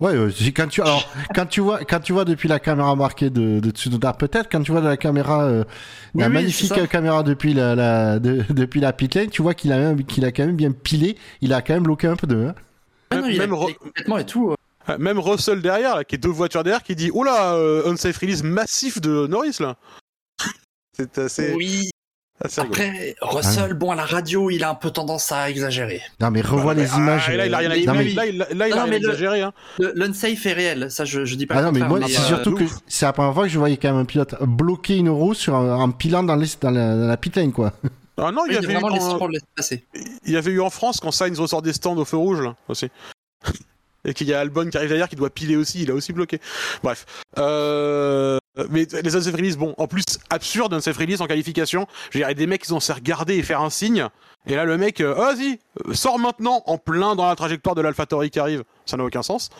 Ouais, 0.00 0.14
euh, 0.14 0.30
quand 0.54 0.68
tu 0.68 0.80
alors 0.80 1.02
quand 1.34 1.46
tu 1.46 1.60
vois 1.60 1.80
quand 1.84 1.98
tu 2.00 2.12
vois 2.12 2.24
depuis 2.24 2.48
la 2.48 2.60
caméra 2.60 2.94
marquée 2.94 3.30
de, 3.30 3.58
de 3.58 3.70
Tsunoda 3.70 4.12
peut-être 4.12 4.48
quand 4.50 4.62
tu 4.62 4.70
vois 4.70 4.80
de 4.80 4.86
la 4.86 4.96
caméra 4.96 5.44
euh, 5.44 5.64
Oui, 6.14 6.22
la 6.22 6.28
oui, 6.28 6.34
magnifique 6.34 6.88
caméra 6.88 7.22
depuis 7.24 7.52
la, 7.52 7.74
la- 7.74 8.18
de- 8.20 8.44
depuis 8.50 8.80
la 8.80 8.92
pit 8.92 9.12
lane, 9.14 9.28
tu 9.28 9.42
vois 9.42 9.54
qu'il 9.54 9.72
a 9.72 9.78
même 9.78 10.04
qu'il 10.04 10.24
a 10.24 10.30
quand 10.30 10.46
même 10.46 10.54
bien 10.56 10.70
pilé, 10.70 11.16
il 11.40 11.52
a 11.52 11.62
quand 11.62 11.74
même 11.74 11.82
bloqué 11.82 12.06
un 12.06 12.14
peu 12.16 12.26
de 12.28 12.46
hein. 12.46 12.54
Ah 13.10 13.16
non, 13.16 13.26
il 13.26 13.40
a 13.40 13.46
même 13.46 13.56
pilé 13.58 13.72
re- 13.72 13.76
complètement 13.78 14.18
et 14.18 14.26
tout. 14.26 14.50
euh. 14.50 14.54
Ah, 14.86 14.96
Même 14.98 15.18
Russell 15.18 15.60
derrière, 15.60 15.96
là, 15.96 16.04
qui 16.04 16.14
est 16.14 16.18
deux 16.18 16.30
voitures 16.30 16.62
derrière, 16.64 16.82
qui 16.82 16.94
dit 16.96 17.10
Oh 17.12 17.22
là, 17.24 17.54
euh, 17.54 17.90
unsafe 17.90 18.16
release 18.18 18.42
massif 18.42 19.00
de 19.00 19.26
Norris 19.26 19.56
là. 19.60 19.76
C'est 20.96 21.18
assez, 21.18 21.52
Oui. 21.54 21.90
Assez 22.40 22.60
rigolo. 22.60 22.74
Après, 22.80 23.16
Russell, 23.20 23.74
bon, 23.74 23.90
à 23.90 23.94
la 23.96 24.04
radio, 24.04 24.50
il 24.50 24.62
a 24.64 24.70
un 24.70 24.74
peu 24.74 24.90
tendance 24.90 25.32
à 25.32 25.50
exagérer. 25.50 26.00
Non 26.20 26.30
mais 26.30 26.40
revois 26.40 26.74
les 26.74 26.86
Ah, 26.92 26.96
images. 26.98 27.28
là, 27.30 27.46
il 27.46 27.54
a 27.54 27.58
rien, 27.58 27.68
non, 27.68 27.92
là, 27.92 27.92
mais- 27.94 28.06
il- 28.06 28.14
là, 28.14 28.26
il- 28.26 28.38
là, 28.38 28.46
il 28.68 28.72
a 28.72 28.76
Non, 28.76 28.82
rien 28.84 28.92
exagéré. 28.92 29.42
Hein. 29.42 29.52
L'unsafe 29.94 30.46
est 30.46 30.52
réel, 30.52 30.90
ça 30.90 31.04
je, 31.04 31.24
je 31.24 31.34
dis 31.34 31.46
pas 31.46 31.56
Ah 31.56 31.62
non 31.62 31.72
mais 31.72 31.80
moi 31.80 31.98
c'est 32.06 32.18
euh, 32.18 32.22
surtout 32.22 32.54
que 32.54 32.64
c'est 32.86 33.06
la 33.06 33.12
première 33.12 33.34
fois 33.34 33.44
que 33.44 33.48
je 33.50 33.58
voyais 33.58 33.76
quand 33.76 33.88
même 33.88 34.00
un 34.00 34.04
pilote 34.04 34.34
bloquer 34.42 34.96
une 34.96 35.08
roue 35.10 35.34
sur 35.34 35.54
un, 35.54 35.80
en 35.80 35.90
pilant 35.90 36.22
dans, 36.22 36.36
les, 36.36 36.46
dans, 36.60 36.70
la, 36.70 36.94
dans 36.96 37.06
la 37.06 37.16
pit 37.16 37.34
lane 37.36 37.52
quoi. 37.52 37.72
Ah 38.20 38.32
non, 38.32 38.42
il 38.48 38.54
y, 38.54 38.56
avait 38.56 38.72
eu 38.74 38.78
quand- 38.80 39.28
il 40.26 40.32
y 40.32 40.36
avait 40.36 40.50
eu 40.50 40.60
en 40.60 40.70
France 40.70 40.98
quand 41.00 41.12
Sainz 41.12 41.38
ressort 41.38 41.62
des 41.62 41.72
stands 41.72 41.96
au 41.96 42.04
feu 42.04 42.16
rouge 42.16 42.40
là, 42.42 42.56
aussi. 42.68 42.88
Et 44.04 44.14
qu'il 44.14 44.28
y 44.28 44.34
a 44.34 44.40
Albon 44.40 44.70
qui 44.70 44.76
arrive 44.76 44.88
derrière 44.88 45.08
qui 45.08 45.16
doit 45.16 45.28
piler 45.28 45.56
aussi, 45.56 45.82
il 45.82 45.90
a 45.90 45.94
aussi 45.94 46.12
bloqué. 46.12 46.40
Bref. 46.82 47.04
Euh... 47.36 48.38
Mais 48.70 48.86
les 49.02 49.16
unsafe 49.16 49.34
release, 49.34 49.56
bon, 49.56 49.74
en 49.78 49.86
plus, 49.86 50.04
absurde 50.30 50.74
unsafe 50.74 50.96
release 50.96 51.20
en 51.20 51.26
qualification. 51.26 51.86
Je 52.10 52.22
a 52.22 52.34
des 52.34 52.46
mecs 52.46 52.62
qui 52.62 52.72
ont 52.72 52.80
se 52.80 52.92
regarder 52.92 53.36
et 53.36 53.42
faire 53.42 53.60
un 53.60 53.70
signe. 53.70 54.08
Et 54.46 54.54
là, 54.54 54.64
le 54.64 54.76
mec, 54.78 55.00
euh, 55.00 55.14
Ah, 55.16 55.34
vas-y, 55.34 55.58
euh, 55.86 55.94
sors 55.94 56.18
maintenant 56.18 56.62
en 56.66 56.78
plein 56.78 57.16
dans 57.16 57.26
la 57.26 57.36
trajectoire 57.36 57.74
de 57.74 57.82
l'AlphaTauri 57.82 58.30
qui 58.30 58.38
arrive. 58.38 58.64
Ça 58.86 58.96
n'a 58.96 59.04
aucun 59.04 59.22
sens. 59.22 59.50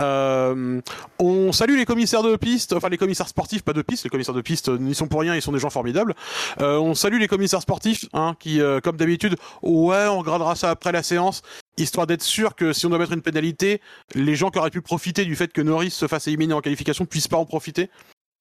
Euh, 0.00 0.80
on 1.20 1.52
salue 1.52 1.76
les 1.76 1.84
commissaires 1.84 2.22
de 2.22 2.34
piste, 2.36 2.72
enfin 2.72 2.88
les 2.88 2.98
commissaires 2.98 3.28
sportifs, 3.28 3.62
pas 3.62 3.72
de 3.72 3.82
piste. 3.82 4.04
Les 4.04 4.10
commissaires 4.10 4.34
de 4.34 4.40
piste 4.40 4.68
euh, 4.68 4.78
n'y 4.78 4.94
sont 4.94 5.06
pour 5.06 5.20
rien, 5.20 5.34
ils 5.34 5.42
sont 5.42 5.52
des 5.52 5.58
gens 5.58 5.70
formidables. 5.70 6.14
Euh, 6.60 6.78
on 6.78 6.94
salue 6.94 7.18
les 7.18 7.28
commissaires 7.28 7.62
sportifs, 7.62 8.06
hein, 8.12 8.34
qui, 8.38 8.60
euh, 8.60 8.80
comme 8.80 8.96
d'habitude, 8.96 9.36
ouais, 9.62 10.06
on 10.08 10.18
regardera 10.18 10.56
ça 10.56 10.70
après 10.70 10.92
la 10.92 11.02
séance, 11.02 11.42
histoire 11.76 12.06
d'être 12.06 12.22
sûr 12.22 12.56
que 12.56 12.72
si 12.72 12.86
on 12.86 12.88
doit 12.88 12.98
mettre 12.98 13.12
une 13.12 13.22
pénalité, 13.22 13.80
les 14.14 14.34
gens 14.34 14.50
qui 14.50 14.58
auraient 14.58 14.70
pu 14.70 14.82
profiter 14.82 15.24
du 15.24 15.36
fait 15.36 15.52
que 15.52 15.62
Norris 15.62 15.90
se 15.90 16.08
fasse 16.08 16.26
éliminer 16.26 16.54
en 16.54 16.60
qualification 16.60 17.06
puissent 17.06 17.28
pas 17.28 17.36
en 17.36 17.46
profiter. 17.46 17.88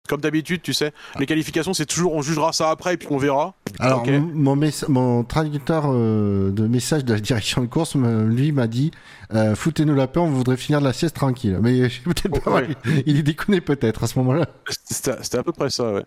Comme 0.09 0.19
d'habitude, 0.19 0.61
tu 0.61 0.73
sais, 0.73 0.91
les 1.17 1.25
qualifications, 1.25 1.73
c'est 1.73 1.85
toujours 1.85 2.13
on 2.13 2.21
jugera 2.21 2.51
ça 2.51 2.69
après 2.69 2.95
et 2.95 2.97
puis 2.97 3.07
on 3.09 3.17
verra. 3.17 3.53
Alors, 3.79 4.05
mon, 4.33 5.23
traducteur 5.23 5.85
euh, 5.87 6.51
de 6.51 6.67
message 6.67 7.05
de 7.05 7.13
la 7.13 7.21
direction 7.21 7.61
de 7.61 7.67
course, 7.67 7.95
lui, 7.95 8.51
m'a 8.51 8.67
dit 8.67 8.91
euh, 9.33 9.55
Foutez-nous 9.55 9.95
la 9.95 10.07
paix, 10.07 10.19
on 10.19 10.29
voudrait 10.29 10.57
finir 10.57 10.81
la 10.81 10.91
sieste 10.91 11.15
tranquille. 11.15 11.57
Mais 11.61 11.87
peut-être 12.03 12.31
Oh, 12.35 12.39
pas. 12.41 12.51
ouais. 12.55 12.67
Il 13.05 13.17
est 13.17 13.23
déconné 13.23 13.61
peut-être 13.61 14.03
à 14.03 14.07
ce 14.07 14.19
moment-là. 14.19 14.45
C'était 14.89 15.37
à 15.37 15.43
peu 15.43 15.53
près 15.53 15.69
ça, 15.69 15.93
ouais. 15.93 16.03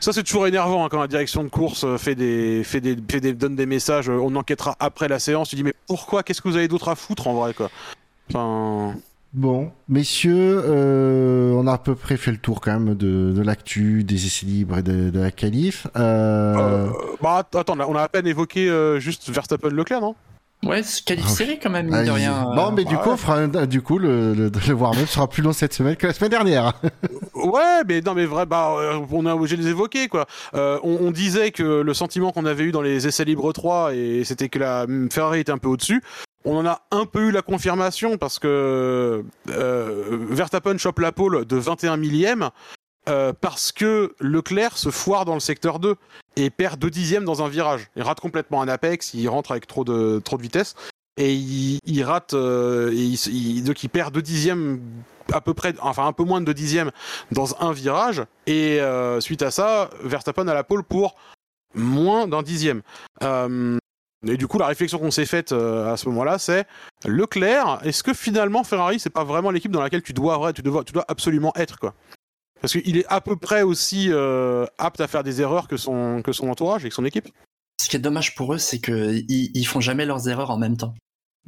Ça, 0.00 0.14
c'est 0.14 0.22
toujours 0.22 0.46
énervant 0.46 0.84
hein, 0.84 0.88
quand 0.90 1.00
la 1.00 1.06
direction 1.06 1.44
de 1.44 1.50
course 1.50 1.84
euh, 1.84 1.98
fait 1.98 2.14
des, 2.14 2.64
fait 2.64 2.80
des, 2.80 2.96
fait 3.10 3.20
des, 3.20 3.34
donne 3.34 3.56
des 3.56 3.66
messages. 3.66 4.08
On 4.08 4.34
enquêtera 4.36 4.74
après 4.80 5.08
la 5.08 5.18
séance. 5.18 5.50
Tu 5.50 5.56
dis, 5.56 5.64
mais 5.64 5.74
pourquoi? 5.86 6.22
Qu'est-ce 6.22 6.40
que 6.40 6.48
vous 6.48 6.56
avez 6.56 6.66
d'autre 6.66 6.88
à 6.88 6.94
foutre 6.96 7.26
en 7.28 7.34
vrai, 7.34 7.52
quoi? 7.52 7.70
Enfin, 8.30 8.94
Bon, 9.34 9.72
messieurs, 9.88 10.62
euh, 10.66 11.52
on 11.52 11.66
a 11.66 11.72
à 11.72 11.78
peu 11.78 11.94
près 11.94 12.18
fait 12.18 12.32
le 12.32 12.36
tour 12.36 12.60
quand 12.60 12.78
même 12.78 12.94
de, 12.94 13.32
de 13.32 13.42
l'actu, 13.42 14.04
des 14.04 14.26
essais 14.26 14.44
libres 14.44 14.76
et 14.78 14.82
de, 14.82 15.08
de 15.08 15.20
la 15.20 15.30
qualif. 15.30 15.86
Euh, 15.96 16.54
euh, 16.58 16.90
bah 17.22 17.38
att- 17.38 17.56
attends, 17.56 17.76
on 17.88 17.94
a 17.96 18.02
à 18.02 18.08
peine 18.08 18.26
évoqué 18.26 18.68
euh, 18.68 19.00
juste 19.00 19.30
Verstappen 19.30 19.70
Leclerc, 19.70 20.02
non? 20.02 20.14
Ouais, 20.66 20.82
c'est 20.82 21.02
qualif 21.04 21.24
Ah, 21.26 21.30
serré 21.30 21.58
quand 21.60 21.70
même, 21.70 21.86
mine 21.86 21.94
allez-y. 21.94 22.08
de 22.08 22.12
rien. 22.14 22.44
Bon, 22.54 22.72
mais 22.72 22.84
du 22.84 22.94
ouais. 22.94 23.00
coup, 23.02 23.16
fera 23.16 23.46
du 23.66 23.80
coup, 23.80 23.98
le, 23.98 24.34
le, 24.34 24.50
le 24.68 24.74
warm-up 24.74 25.08
sera 25.08 25.26
plus 25.28 25.42
long 25.42 25.52
cette 25.52 25.72
semaine 25.72 25.96
que 25.96 26.06
la 26.06 26.12
semaine 26.12 26.30
dernière. 26.30 26.74
Ouais, 27.34 27.82
mais 27.88 28.00
non, 28.02 28.14
mais 28.14 28.26
vrai, 28.26 28.46
bah, 28.46 28.76
on 29.10 29.26
est 29.26 29.30
obligé 29.32 29.56
de 29.56 29.62
les 29.62 29.70
évoquer, 29.70 30.06
quoi. 30.06 30.26
Euh, 30.54 30.78
on, 30.84 30.98
on 31.00 31.10
disait 31.10 31.50
que 31.50 31.80
le 31.80 31.94
sentiment 31.94 32.30
qu'on 32.30 32.44
avait 32.46 32.62
eu 32.64 32.70
dans 32.70 32.82
les 32.82 33.08
essais 33.08 33.24
libres 33.24 33.52
3, 33.52 33.94
et 33.94 34.22
c'était 34.24 34.48
que 34.48 34.60
la 34.60 34.84
hum, 34.84 35.10
Ferrari 35.10 35.40
était 35.40 35.50
un 35.50 35.58
peu 35.58 35.66
au-dessus. 35.68 36.02
On 36.44 36.56
en 36.56 36.66
a 36.66 36.82
un 36.90 37.06
peu 37.06 37.28
eu 37.28 37.30
la 37.30 37.42
confirmation 37.42 38.18
parce 38.18 38.38
que 38.38 39.24
euh, 39.50 40.02
Verstappen 40.30 40.76
chope 40.78 40.98
la 40.98 41.12
pole 41.12 41.44
de 41.44 41.56
21 41.56 41.96
millième 41.96 42.50
euh, 43.08 43.32
parce 43.40 43.72
que 43.72 44.14
Leclerc 44.20 44.76
se 44.78 44.90
foire 44.90 45.24
dans 45.24 45.34
le 45.34 45.40
secteur 45.40 45.78
2 45.78 45.96
et 46.36 46.50
perd 46.50 46.78
2 46.80 46.90
dixièmes 46.90 47.24
dans 47.24 47.42
un 47.42 47.48
virage. 47.48 47.88
Il 47.96 48.02
rate 48.02 48.20
complètement 48.20 48.62
un 48.62 48.68
apex, 48.68 49.14
il 49.14 49.28
rentre 49.28 49.52
avec 49.52 49.66
trop 49.66 49.84
de, 49.84 50.20
trop 50.24 50.36
de 50.36 50.42
vitesse 50.42 50.74
et 51.16 51.34
il, 51.34 52.02
rate, 52.04 52.34
euh, 52.34 52.90
il- 52.94 53.64
donc 53.64 53.82
il 53.84 53.88
perd 53.88 54.14
2 54.14 54.22
dixièmes 54.22 54.80
à 55.32 55.40
peu 55.40 55.54
près, 55.54 55.74
enfin 55.80 56.06
un 56.06 56.12
peu 56.12 56.24
moins 56.24 56.40
de 56.40 56.46
2 56.46 56.54
dixièmes 56.54 56.90
dans 57.30 57.60
un 57.62 57.72
virage 57.72 58.22
et 58.46 58.80
euh, 58.80 59.20
suite 59.20 59.42
à 59.42 59.50
ça, 59.50 59.90
Verstappen 60.02 60.48
a 60.48 60.54
la 60.54 60.64
pole 60.64 60.82
pour 60.82 61.14
moins 61.74 62.26
d'un 62.26 62.42
dixième. 62.42 62.82
Euh, 63.22 63.78
et 64.26 64.36
du 64.36 64.46
coup, 64.46 64.58
la 64.58 64.66
réflexion 64.66 64.98
qu'on 64.98 65.10
s'est 65.10 65.26
faite 65.26 65.52
euh, 65.52 65.92
à 65.92 65.96
ce 65.96 66.08
moment-là, 66.08 66.38
c'est 66.38 66.66
Leclerc. 67.04 67.80
Est-ce 67.84 68.02
que 68.02 68.14
finalement 68.14 68.62
Ferrari, 68.62 69.00
c'est 69.00 69.10
pas 69.10 69.24
vraiment 69.24 69.50
l'équipe 69.50 69.72
dans 69.72 69.82
laquelle 69.82 70.02
tu 70.02 70.12
dois, 70.12 70.52
tu 70.52 70.62
dois, 70.62 70.84
tu 70.84 70.92
dois 70.92 71.04
absolument 71.08 71.52
être, 71.56 71.78
quoi? 71.78 71.94
Parce 72.60 72.74
qu'il 72.74 72.96
est 72.96 73.06
à 73.08 73.20
peu 73.20 73.34
près 73.34 73.62
aussi 73.62 74.06
euh, 74.10 74.66
apte 74.78 75.00
à 75.00 75.08
faire 75.08 75.24
des 75.24 75.40
erreurs 75.40 75.66
que 75.66 75.76
son 75.76 76.22
que 76.22 76.32
son 76.32 76.48
entourage 76.48 76.84
et 76.84 76.88
que 76.88 76.94
son 76.94 77.04
équipe. 77.04 77.28
Ce 77.80 77.88
qui 77.88 77.96
est 77.96 77.98
dommage 78.00 78.36
pour 78.36 78.54
eux, 78.54 78.58
c'est 78.58 78.80
qu'ils 78.80 79.24
ils 79.28 79.64
font 79.64 79.80
jamais 79.80 80.06
leurs 80.06 80.28
erreurs 80.28 80.50
en 80.50 80.58
même 80.58 80.76
temps. 80.76 80.94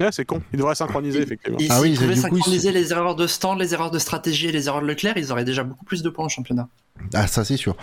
Ouais, 0.01 0.09
c'est 0.11 0.25
con. 0.25 0.43
Il 0.53 0.59
devrait 0.59 0.75
synchroniser 0.75 1.21
effectivement. 1.23 1.59
Ils, 1.61 1.69
Ah 1.71 1.81
oui, 1.81 1.91
s'ils 1.91 1.99
pouvaient 1.99 2.09
coup, 2.15 2.15
ils- 2.19 2.21
synchroniser 2.43 2.73
les 2.73 2.91
erreurs 2.91 3.15
de 3.15 3.27
stand, 3.29 3.61
les 3.61 3.75
erreurs 3.75 3.93
de 3.93 3.99
stratégie 4.01 4.49
et 4.49 4.53
les 4.53 4.67
erreurs 4.67 4.83
de 4.83 4.87
Leclerc, 4.87 5.15
ils 5.17 5.31
auraient 5.31 5.45
déjà 5.45 5.63
beaucoup 5.63 5.85
plus 5.85 6.03
de 6.03 6.11
points 6.11 6.27
au 6.27 6.29
championnat. 6.29 6.69
Ah, 7.13 7.27
ça 7.29 7.45
c'est 7.45 7.57
sûr. 7.57 7.77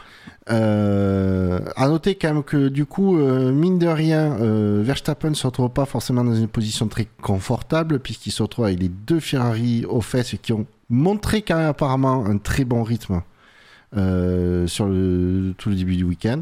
Euh, 0.50 1.60
à 1.76 1.88
noter 1.88 2.16
quand 2.16 2.34
même 2.34 2.44
que 2.44 2.68
du 2.68 2.86
coup, 2.86 3.18
euh, 3.18 3.52
mine 3.54 3.80
de 3.80 3.88
rien, 3.88 4.38
euh, 4.42 4.82
Verstappen 4.84 5.30
ne 5.30 5.36
se 5.36 5.48
retrouve 5.48 5.70
pas 5.70 5.86
forcément 5.86 6.24
dans 6.24 6.34
une 6.36 6.48
position 6.48 6.88
très 6.88 7.08
confortable 7.22 8.00
puisqu'il 8.00 8.32
se 8.32 8.42
retrouve 8.44 8.66
avec 8.66 8.80
les 8.80 8.90
deux 8.90 9.20
Ferrari 9.20 9.86
aux 9.86 10.02
fesses 10.02 10.36
qui 10.42 10.52
ont 10.54 10.66
montré 10.90 11.42
quand 11.42 11.56
même 11.58 11.68
apparemment 11.70 12.26
un 12.26 12.38
très 12.38 12.66
bon 12.66 12.84
rythme 12.84 13.22
euh, 13.96 14.68
sur 14.68 14.86
le, 14.86 15.54
tout 15.58 15.70
le 15.70 15.76
début 15.76 15.96
du 15.96 16.04
week-end. 16.04 16.42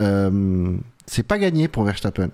Euh, 0.00 0.76
c'est 1.06 1.22
pas 1.22 1.38
gagné 1.38 1.68
pour 1.68 1.84
Verstappen. 1.84 2.28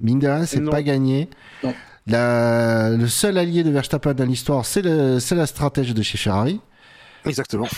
Mine 0.00 0.18
de 0.20 0.26
rien, 0.28 0.46
c'est 0.46 0.60
pas 0.64 0.82
gagné. 0.82 1.28
Non. 1.62 1.74
La- 2.06 2.90
le 2.90 3.06
seul 3.08 3.38
allié 3.38 3.62
de 3.64 3.70
Verstappen 3.70 4.14
dans 4.14 4.24
l'histoire, 4.24 4.66
c'est 4.66 4.82
la 4.82 5.46
stratège 5.46 5.94
de 5.94 6.02
chez 6.02 6.18
Ferrari. 6.18 6.60
Exactement. 7.24 7.68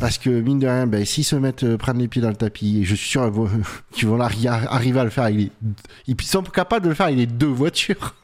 Parce 0.00 0.18
que 0.18 0.28
mine 0.30 0.58
de 0.58 0.66
rien, 0.66 0.86
ben, 0.88 1.04
s'ils 1.04 1.24
se 1.24 1.36
mettent 1.36 1.62
euh, 1.62 1.76
prendre 1.76 2.00
les 2.00 2.08
pieds 2.08 2.20
dans 2.20 2.28
le 2.30 2.34
tapis, 2.34 2.80
et 2.80 2.84
je 2.84 2.96
suis 2.96 3.08
sûr 3.10 3.32
qu'ils 3.92 4.08
vont, 4.08 4.18
arriver 4.20 4.98
à 5.00 5.04
le 5.04 5.10
faire. 5.10 5.24
avec 5.24 5.36
les- 5.36 5.52
Ils 6.08 6.20
sont 6.22 6.42
capables 6.42 6.82
de 6.84 6.88
le 6.88 6.96
faire 6.96 7.06
avec 7.06 7.18
les 7.18 7.26
deux 7.26 7.46
voitures. 7.46 8.16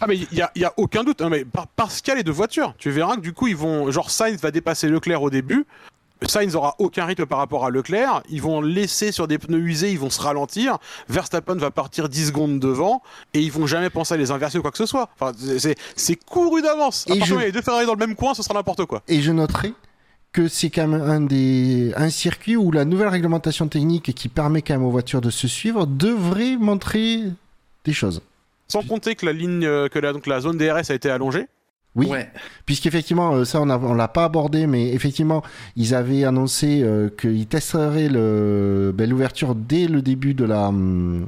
Ah 0.00 0.06
mais 0.06 0.16
il 0.16 0.26
y 0.32 0.60
y 0.60 0.64
a 0.64 0.72
aucun 0.76 1.04
doute. 1.04 1.22
hein, 1.22 1.30
mais 1.30 1.44
par- 1.46 1.66
parce 1.68 2.00
qu'il 2.02 2.10
y 2.10 2.12
a 2.12 2.16
les 2.16 2.22
deux 2.22 2.32
voitures, 2.32 2.74
tu 2.78 2.90
verras 2.90 3.16
que 3.16 3.20
du 3.22 3.32
coup 3.32 3.46
ils 3.48 3.56
vont, 3.56 3.90
genre 3.90 4.10
Sainz 4.10 4.40
va 4.40 4.50
dépasser 4.50 4.88
Leclerc 4.88 5.22
au 5.22 5.30
début. 5.30 5.64
Sainz 6.28 6.54
aura 6.56 6.74
aucun 6.78 7.04
rythme 7.04 7.26
par 7.26 7.38
rapport 7.38 7.64
à 7.64 7.70
Leclerc. 7.70 8.22
Ils 8.30 8.42
vont 8.42 8.60
laisser 8.60 9.12
sur 9.12 9.28
des 9.28 9.38
pneus 9.38 9.58
usés, 9.60 9.90
ils 9.92 9.98
vont 9.98 10.10
se 10.10 10.20
ralentir. 10.20 10.78
Verstappen 11.08 11.54
va 11.56 11.70
partir 11.70 12.08
10 12.08 12.26
secondes 12.28 12.58
devant 12.60 13.02
et 13.34 13.40
ils 13.40 13.52
vont 13.52 13.66
jamais 13.66 13.90
penser 13.90 14.14
à 14.14 14.16
les 14.16 14.30
inverser 14.30 14.58
ou 14.58 14.62
quoi 14.62 14.70
que 14.70 14.78
ce 14.78 14.86
soit. 14.86 15.08
Enfin, 15.20 15.32
c'est- 15.96 16.16
couru 16.24 16.62
d'avance. 16.62 17.04
À 17.06 17.08
partir 17.10 17.26
je- 17.26 17.30
moment 17.32 17.38
où 17.38 17.40
il 17.40 17.42
y 17.42 17.44
a 17.44 17.46
les 17.48 17.52
deux 17.52 17.62
Ferrari 17.62 17.86
dans 17.86 17.92
le 17.94 17.98
même 18.06 18.14
coin, 18.16 18.34
ce 18.34 18.42
sera 18.42 18.54
n'importe 18.54 18.84
quoi. 18.86 19.02
Et 19.08 19.20
je 19.22 19.32
noterai 19.32 19.74
que 20.32 20.48
c'est 20.48 20.70
quand 20.70 20.88
même 20.88 21.00
un, 21.02 21.20
des, 21.20 21.92
un 21.96 22.10
circuit 22.10 22.56
où 22.56 22.72
la 22.72 22.84
nouvelle 22.84 23.08
réglementation 23.08 23.68
technique 23.68 24.12
qui 24.14 24.28
permet 24.28 24.62
quand 24.62 24.74
même 24.74 24.84
aux 24.84 24.90
voitures 24.90 25.20
de 25.20 25.30
se 25.30 25.46
suivre 25.46 25.86
devrait 25.86 26.56
montrer 26.56 27.22
des 27.84 27.92
choses. 27.92 28.20
Sans 28.66 28.82
compter 28.82 29.14
que 29.14 29.26
la 29.26 29.32
ligne, 29.32 29.64
euh, 29.64 29.88
que 29.88 29.98
la, 29.98 30.12
donc 30.12 30.26
la 30.26 30.40
zone 30.40 30.56
DRS 30.56 30.90
a 30.90 30.94
été 30.94 31.08
allongée. 31.10 31.46
Oui, 31.96 32.06
Ouais. 32.08 32.28
puisqu'effectivement, 32.66 33.34
euh, 33.34 33.44
ça 33.44 33.60
on 33.60 33.70
a- 33.70 33.78
on 33.78 33.94
l'a 33.94 34.08
pas 34.08 34.24
abordé, 34.24 34.66
mais 34.66 34.92
effectivement, 34.92 35.42
ils 35.76 35.94
avaient 35.94 36.24
annoncé 36.24 36.82
euh, 36.82 37.08
qu'ils 37.08 37.46
testeraient 37.46 38.08
le- 38.08 38.92
ben, 38.94 39.08
l'ouverture 39.08 39.54
dès 39.54 39.86
le 39.86 40.02
début 40.02 40.34
de 40.34 40.44
la 40.44 40.68
hum, 40.68 41.26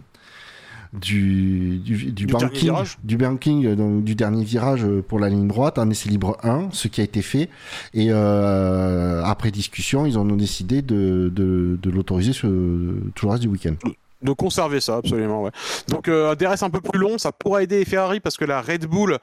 du, 0.93 1.79
du, 1.79 1.97
du 1.97 2.13
Du 2.13 2.27
dernier 2.27 2.47
banking, 2.47 2.61
virage. 2.63 2.99
du 3.05 3.17
banking, 3.17 3.67
euh, 3.67 3.77
donc, 3.77 4.05
du 4.05 4.15
dernier 4.15 4.45
virage 4.45 4.87
pour 5.09 5.19
la 5.19 5.29
ligne 5.29 5.47
droite, 5.47 5.79
en 5.79 5.91
essai 5.91 6.09
libre 6.09 6.39
1, 6.43 6.69
ce 6.73 6.89
qui 6.89 7.01
a 7.01 7.05
été 7.05 7.23
fait. 7.23 7.49
Et 7.93 8.07
euh, 8.11 9.23
après 9.25 9.51
discussion, 9.51 10.07
ils 10.07 10.19
ont 10.19 10.25
décidé 10.25 10.83
de, 10.83 11.31
de, 11.35 11.79
de 11.83 11.91
l'autoriser 11.91 12.33
sur 12.33 12.49
tout 13.15 13.27
le 13.27 13.31
reste 13.31 13.43
du 13.43 13.49
week-end. 13.49 13.75
De 14.23 14.33
conserver 14.33 14.81
ça, 14.81 14.97
absolument, 14.97 15.43
ouais. 15.43 15.51
Donc, 15.89 16.09
euh, 16.09 16.33
un 16.33 16.35
DRS 16.35 16.63
un 16.63 16.71
peu 16.71 16.81
plus 16.81 16.99
long, 16.99 17.19
ça 17.19 17.31
pourra 17.33 17.63
aider 17.63 17.85
Ferrari 17.85 18.19
parce 18.21 18.37
que 18.39 18.47
la 18.47 18.63
Red 18.63 18.87
Bull 18.87 19.19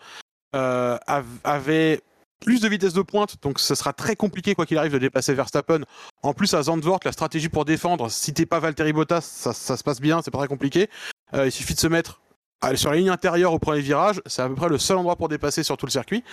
euh, 0.55 0.97
av- 1.07 1.25
avait 1.43 2.01
plus 2.39 2.59
de 2.59 2.67
vitesse 2.67 2.93
de 2.93 3.01
pointe, 3.01 3.35
donc 3.41 3.59
ce 3.59 3.73
sera 3.73 3.93
très 3.93 4.15
compliqué, 4.17 4.53
quoi 4.53 4.65
qu'il 4.65 4.77
arrive, 4.77 4.91
de 4.91 4.97
dépasser 4.97 5.33
Verstappen. 5.33 5.81
En 6.23 6.33
plus, 6.33 6.53
à 6.53 6.63
Zandvoort, 6.63 6.99
la 7.05 7.13
stratégie 7.13 7.47
pour 7.49 7.63
défendre, 7.63 8.09
si 8.11 8.33
t'es 8.33 8.45
pas 8.45 8.59
Valtteri 8.59 8.91
Bottas, 8.91 9.21
ça, 9.21 9.53
se 9.53 9.83
passe 9.83 10.01
bien, 10.01 10.21
c'est 10.21 10.31
pas 10.31 10.39
très 10.39 10.49
compliqué. 10.49 10.89
Euh, 11.33 11.45
il 11.45 11.51
suffit 11.51 11.73
de 11.73 11.79
se 11.79 11.87
mettre 11.87 12.19
sur 12.75 12.91
la 12.91 12.97
ligne 12.97 13.09
intérieure 13.09 13.53
au 13.53 13.59
premier 13.59 13.81
virage, 13.81 14.21
c'est 14.25 14.41
à 14.41 14.47
peu 14.49 14.55
près 14.55 14.69
le 14.69 14.77
seul 14.77 14.97
endroit 14.97 15.15
pour 15.15 15.29
dépasser 15.29 15.63
sur 15.63 15.77
tout 15.77 15.85
le 15.85 15.91
circuit. 15.91 16.23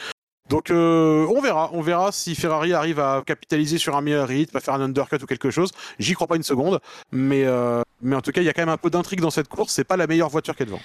Donc 0.49 0.71
euh, 0.71 1.27
on 1.29 1.41
verra, 1.41 1.71
on 1.73 1.81
verra 1.81 2.11
si 2.11 2.35
Ferrari 2.35 2.73
arrive 2.73 2.99
à 2.99 3.23
capitaliser 3.25 3.79
sur 3.79 3.97
un 3.97 4.01
meilleur 4.01 4.27
rythme, 4.27 4.57
à 4.57 4.61
faire 4.61 4.75
un 4.75 4.81
undercut 4.81 5.23
ou 5.23 5.27
quelque 5.27 5.51
chose. 5.53 5.71
J'y 6.01 6.15
crois 6.15 6.27
pas 6.27 6.35
une 6.35 6.43
seconde, 6.43 6.81
mais 7.13 7.45
euh, 7.45 7.83
mais 8.03 8.17
en 8.17 8.21
tout 8.21 8.33
cas 8.33 8.41
il 8.41 8.45
y 8.45 8.49
a 8.49 8.53
quand 8.53 8.63
même 8.63 8.69
un 8.69 8.77
peu 8.77 8.91
d'intrigue 8.91 9.21
dans 9.21 9.31
cette 9.31 9.49
course. 9.49 9.73
C'est 9.73 9.85
pas 9.85 9.97
la 9.97 10.09
meilleure 10.09 10.29
voiture 10.29 10.57
qui 10.57 10.65
est 10.65 10.67
devant. 10.67 10.81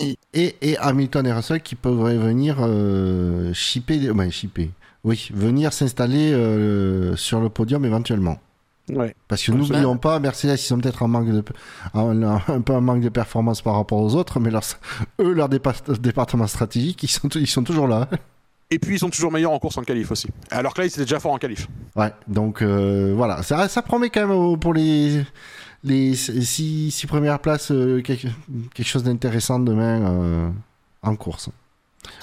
Et, 0.00 0.16
et, 0.34 0.56
et 0.62 0.76
Hamilton 0.78 1.26
et 1.26 1.32
Russell 1.32 1.60
qui 1.62 1.74
pourraient 1.74 2.16
venir 2.18 2.58
euh, 2.60 3.52
shipper, 3.52 4.10
shipper. 4.30 4.70
Oui, 5.04 5.28
venir 5.32 5.72
s'installer 5.72 6.32
euh, 6.32 7.16
sur 7.16 7.40
le 7.40 7.48
podium 7.48 7.84
éventuellement. 7.84 8.38
Ouais. 8.90 9.14
Parce 9.28 9.42
que 9.42 9.52
n'oublions 9.74 9.96
pas, 9.98 10.18
Mercedes, 10.18 10.54
ils 10.54 10.58
sont 10.58 10.78
peut-être 10.78 11.02
en 11.02 11.08
manque 11.08 11.28
de, 11.30 11.44
en- 11.94 12.22
en- 12.22 12.40
un 12.48 12.60
peu 12.60 12.72
en 12.72 12.80
manque 12.80 13.02
de 13.02 13.08
performance 13.10 13.60
par 13.60 13.74
rapport 13.74 14.00
aux 14.00 14.14
autres, 14.14 14.40
mais 14.40 14.50
leur, 14.50 14.62
eux, 15.20 15.32
leur 15.34 15.48
dépa- 15.48 15.98
département 16.00 16.46
stratégique, 16.46 17.02
ils 17.02 17.08
sont, 17.08 17.28
ils 17.28 17.46
sont 17.46 17.62
toujours 17.64 17.86
là. 17.86 18.08
Et 18.70 18.78
puis 18.78 18.96
ils 18.96 18.98
sont 18.98 19.08
toujours 19.10 19.32
meilleurs 19.32 19.52
en 19.52 19.58
course 19.58 19.78
en 19.78 19.82
qualif 19.82 20.10
aussi. 20.10 20.28
Alors 20.50 20.74
que 20.74 20.80
là 20.80 20.86
ils 20.86 20.90
étaient 20.90 21.00
déjà 21.02 21.20
forts 21.20 21.32
en 21.32 21.38
qualif. 21.38 21.68
Ouais, 21.96 22.12
donc 22.26 22.60
euh, 22.62 23.14
voilà, 23.16 23.42
ça, 23.42 23.68
ça 23.68 23.80
promet 23.82 24.10
quand 24.10 24.26
même 24.26 24.58
pour 24.60 24.74
les, 24.74 25.24
les 25.84 26.14
six, 26.14 26.90
six 26.90 27.06
premières 27.06 27.38
places 27.40 27.70
euh, 27.70 28.02
quelque, 28.02 28.28
quelque 28.74 28.86
chose 28.86 29.04
d'intéressant 29.04 29.58
demain 29.58 30.02
euh, 30.02 30.50
en 31.02 31.16
course. 31.16 31.48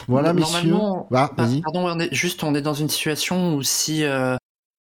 Voilà, 0.07 0.34
messieurs. 0.34 0.69
Normalement, 0.69 1.07
Ah, 1.13 1.31
bah, 1.35 1.43
vas-y. 1.45 1.61
pardon, 1.61 1.88
on 1.88 1.99
est 1.99 2.13
juste, 2.13 2.43
on 2.43 2.53
est 2.55 2.61
dans 2.61 2.73
une 2.73 2.89
situation 2.89 3.55
où 3.55 3.63
si, 3.63 4.03
euh, 4.03 4.35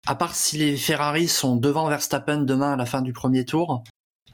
à 0.06 0.16
part 0.16 0.36
si 0.36 0.58
les 0.58 0.76
Ferrari 0.78 1.28
sont 1.28 1.56
devant 1.56 1.88
Verstappen 1.88 2.40
demain 2.42 2.74
à 2.74 2.76
la 2.76 2.86
fin 2.86 3.02
du 3.02 3.14
premier 3.14 3.46
tour, 3.46 3.84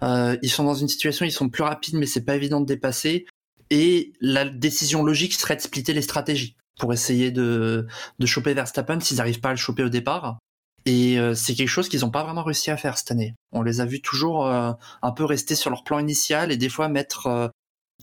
euh, 0.02 0.36
ils 0.42 0.50
sont 0.50 0.64
dans 0.64 0.76
une 0.76 0.88
situation, 0.88 1.26
ils 1.26 1.32
sont 1.32 1.50
plus 1.50 1.64
rapides, 1.64 1.96
mais 1.96 2.06
c'est 2.06 2.24
pas 2.26 2.36
évident 2.36 2.60
de 2.60 2.66
dépasser. 2.66 3.26
Et 3.70 4.14
la 4.20 4.46
décision 4.46 5.04
logique 5.04 5.34
serait 5.34 5.56
de 5.56 5.62
splitter 5.62 5.94
les 5.94 6.02
stratégies 6.02 6.56
pour 6.80 6.94
essayer 6.94 7.30
de, 7.32 7.86
de 8.18 8.26
choper 8.26 8.54
Verstappen 8.54 9.00
s'ils 9.00 9.18
n'arrivent 9.18 9.42
pas 9.42 9.50
à 9.50 9.54
le 9.54 9.58
choper 9.58 9.84
au 9.84 9.90
départ. 9.90 10.40
Et 10.86 11.20
euh, 11.20 11.36
c'est 11.36 11.54
quelque 11.54 11.68
chose 11.68 11.90
qu'ils 11.90 12.00
n'ont 12.02 12.10
pas 12.10 12.24
vraiment 12.24 12.44
réussi 12.44 12.72
à 12.72 12.78
faire 12.78 12.98
cette 12.98 13.12
année. 13.12 13.36
On 13.52 13.62
les 13.62 13.82
a 13.82 13.86
vus 13.86 14.02
toujours 14.02 14.48
euh, 14.48 14.72
un 15.02 15.12
peu 15.12 15.26
rester 15.26 15.54
sur 15.56 15.70
leur 15.70 15.84
plan 15.84 16.00
initial 16.00 16.52
et 16.52 16.58
des 16.58 16.70
fois 16.70 16.88
mettre 16.88 17.28
euh, 17.28 17.48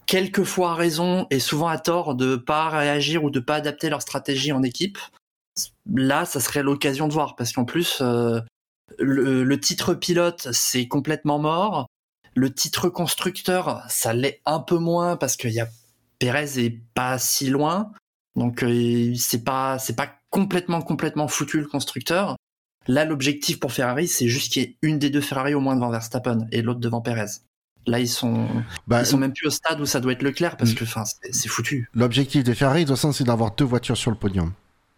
quelquefois 0.05 0.73
à 0.73 0.75
raison 0.75 1.27
et 1.31 1.41
souvent 1.41 1.69
à 1.69 1.79
tort 1.79 2.15
de 2.15 2.37
pas 2.37 2.69
réagir 2.69 3.25
ou 3.25 3.31
de 3.31 3.41
pas 3.41 3.57
adapter 3.57 3.89
leur 3.89 4.03
stratégie 4.03 4.53
en 4.53 4.63
équipe. 4.63 4.99
Là, 5.91 6.27
ça 6.27 6.39
serait 6.39 6.63
l'occasion 6.63 7.09
de 7.09 7.15
voir 7.15 7.35
parce 7.35 7.53
qu'en 7.53 7.65
plus, 7.65 7.99
euh, 8.03 8.41
le, 8.99 9.43
le 9.43 9.61
titre 9.61 9.95
pilote, 9.95 10.49
c'est 10.53 10.87
complètement 10.87 11.39
mort. 11.39 11.87
Le 12.35 12.53
titre 12.53 12.91
constructeur, 12.91 13.83
ça 13.89 14.13
l'est 14.13 14.43
un 14.45 14.61
peu 14.61 14.77
moins 14.77 15.17
parce 15.17 15.37
qu'il 15.37 15.53
y 15.53 15.61
a 15.61 15.69
Perez 16.19 16.59
est 16.59 16.81
pas 16.95 17.19
si 17.19 17.49
loin, 17.49 17.93
donc 18.37 18.63
euh, 18.63 19.15
c'est 19.17 19.43
pas 19.45 19.79
c'est 19.79 19.97
pas 19.97 20.11
complètement 20.31 20.83
complètement 20.83 21.29
foutu 21.29 21.61
le 21.61 21.67
constructeur. 21.67 22.37
Là, 22.89 23.05
l'objectif 23.05 23.59
pour 23.59 23.73
Ferrari, 23.73 24.07
c'est 24.07 24.29
juste 24.29 24.53
qu'il 24.53 24.63
y 24.63 24.65
ait 24.67 24.77
une 24.83 24.99
des 25.01 25.11
deux 25.11 25.21
Ferrari 25.21 25.55
au 25.55 25.61
moins 25.61 25.75
devant 25.75 25.91
Verstappen 25.91 26.47
et 26.53 26.63
l'autre 26.63 26.79
devant 26.79 27.01
Perez. 27.01 27.27
Là, 27.89 27.99
ils 28.01 28.09
sont, 28.09 28.47
Bah, 28.87 29.01
ils 29.01 29.07
sont 29.07 29.17
même 29.19 29.33
plus 29.33 29.47
au 29.49 29.51
stade 29.51 29.81
où 29.81 29.87
ça 29.87 29.99
doit 30.01 30.13
être 30.13 30.23
Leclerc 30.23 30.57
parce 30.57 30.73
Mm. 30.73 30.75
que, 30.75 30.85
enfin, 30.85 31.05
c'est 31.31 31.49
foutu. 31.49 31.89
L'objectif 31.95 32.45
de 32.45 32.53
Ferrari, 32.55 32.83
de 32.85 32.89
toute 32.89 32.97
façon, 32.97 33.13
c'est 33.13 33.25
d'avoir 33.25 33.53
deux 33.57 33.65
voitures 33.65 33.97
sur 33.97 34.11
le 34.13 34.17
podium. 34.17 34.53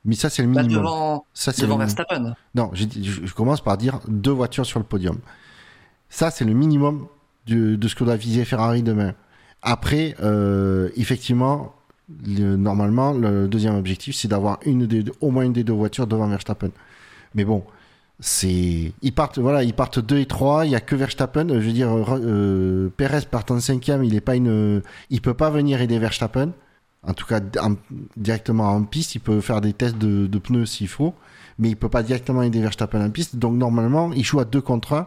Mais 0.05 0.15
ça, 0.15 0.29
c'est 0.31 0.43
le 0.43 0.53
Là, 0.53 0.63
minimum. 0.63 0.83
devant, 0.85 1.27
ça, 1.35 1.53
devant 1.53 1.77
le- 1.77 1.85
Verstappen. 1.85 2.35
Non, 2.55 2.71
je, 2.75 2.85
je 3.03 3.33
commence 3.35 3.63
par 3.63 3.77
dire 3.79 4.01
deux 4.09 4.31
voitures 4.33 4.65
sur 4.67 4.79
le 4.81 4.85
podium. 4.87 5.19
Ça, 6.09 6.31
c'est 6.31 6.45
le 6.45 6.53
minimum 6.55 7.09
du- 7.47 7.77
de 7.79 7.89
ce 7.89 7.95
que 7.95 8.05
doit 8.05 8.17
viser 8.17 8.45
Ferrari 8.45 8.83
demain. 8.83 9.15
Après, 9.63 10.15
euh, 10.23 10.89
effectivement, 10.97 11.75
le- 12.27 12.57
normalement, 12.57 13.13
le 13.13 13.49
deuxième 13.49 13.77
objectif, 13.77 14.17
c'est 14.17 14.29
d'avoir 14.29 14.59
une 14.65 14.89
au 15.21 15.31
moins 15.31 15.45
une 15.45 15.53
des 15.53 15.65
deux 15.65 15.73
voitures 15.73 16.07
devant 16.07 16.27
Verstappen. 16.29 16.71
Mais 17.35 17.45
bon, 17.45 17.63
c'est 18.21 18.93
ils 19.03 19.13
partent, 19.13 19.39
voilà, 19.39 19.63
ils 19.63 19.75
partent 19.75 19.99
2 20.01 20.19
et 20.19 20.27
3, 20.27 20.67
il 20.67 20.73
y 20.73 20.75
a 20.77 20.81
que 20.81 20.97
Verstappen. 20.97 21.47
Je 21.49 21.55
veux 21.67 21.73
dire, 21.73 21.89
euh, 21.93 22.89
Perez 22.97 23.23
part 23.31 23.45
en 23.51 23.61
cinquième, 23.61 24.03
il 24.05 24.15
est 24.15 24.21
pas 24.21 24.37
une, 24.37 24.83
il 25.11 25.21
peut 25.21 25.35
pas 25.35 25.51
venir 25.51 25.81
aider 25.81 25.99
Verstappen. 25.99 26.51
En 27.07 27.13
tout 27.15 27.27
cas, 27.27 27.41
en- 27.63 27.77
directement 28.17 28.65
en 28.75 28.83
piste, 28.83 29.15
il 29.15 29.21
peut 29.21 29.41
faire 29.41 29.61
des 29.61 29.73
tests 29.73 29.99
de, 29.99 30.39
pneus 30.39 30.67
s'il 30.67 30.89
faut 30.89 31.15
mais 31.61 31.71
il 31.71 31.77
peut 31.77 31.89
pas 31.89 32.05
directement 32.05 32.43
aider 32.43 32.61
Verstappen 32.61 33.05
en 33.05 33.11
piste. 33.11 33.35
Donc 33.37 33.55
normalement, 33.57 34.13
il 34.13 34.25
joue 34.25 34.39
à 34.39 34.45
2 34.45 34.61
contre 34.61 34.93
1. 34.95 35.07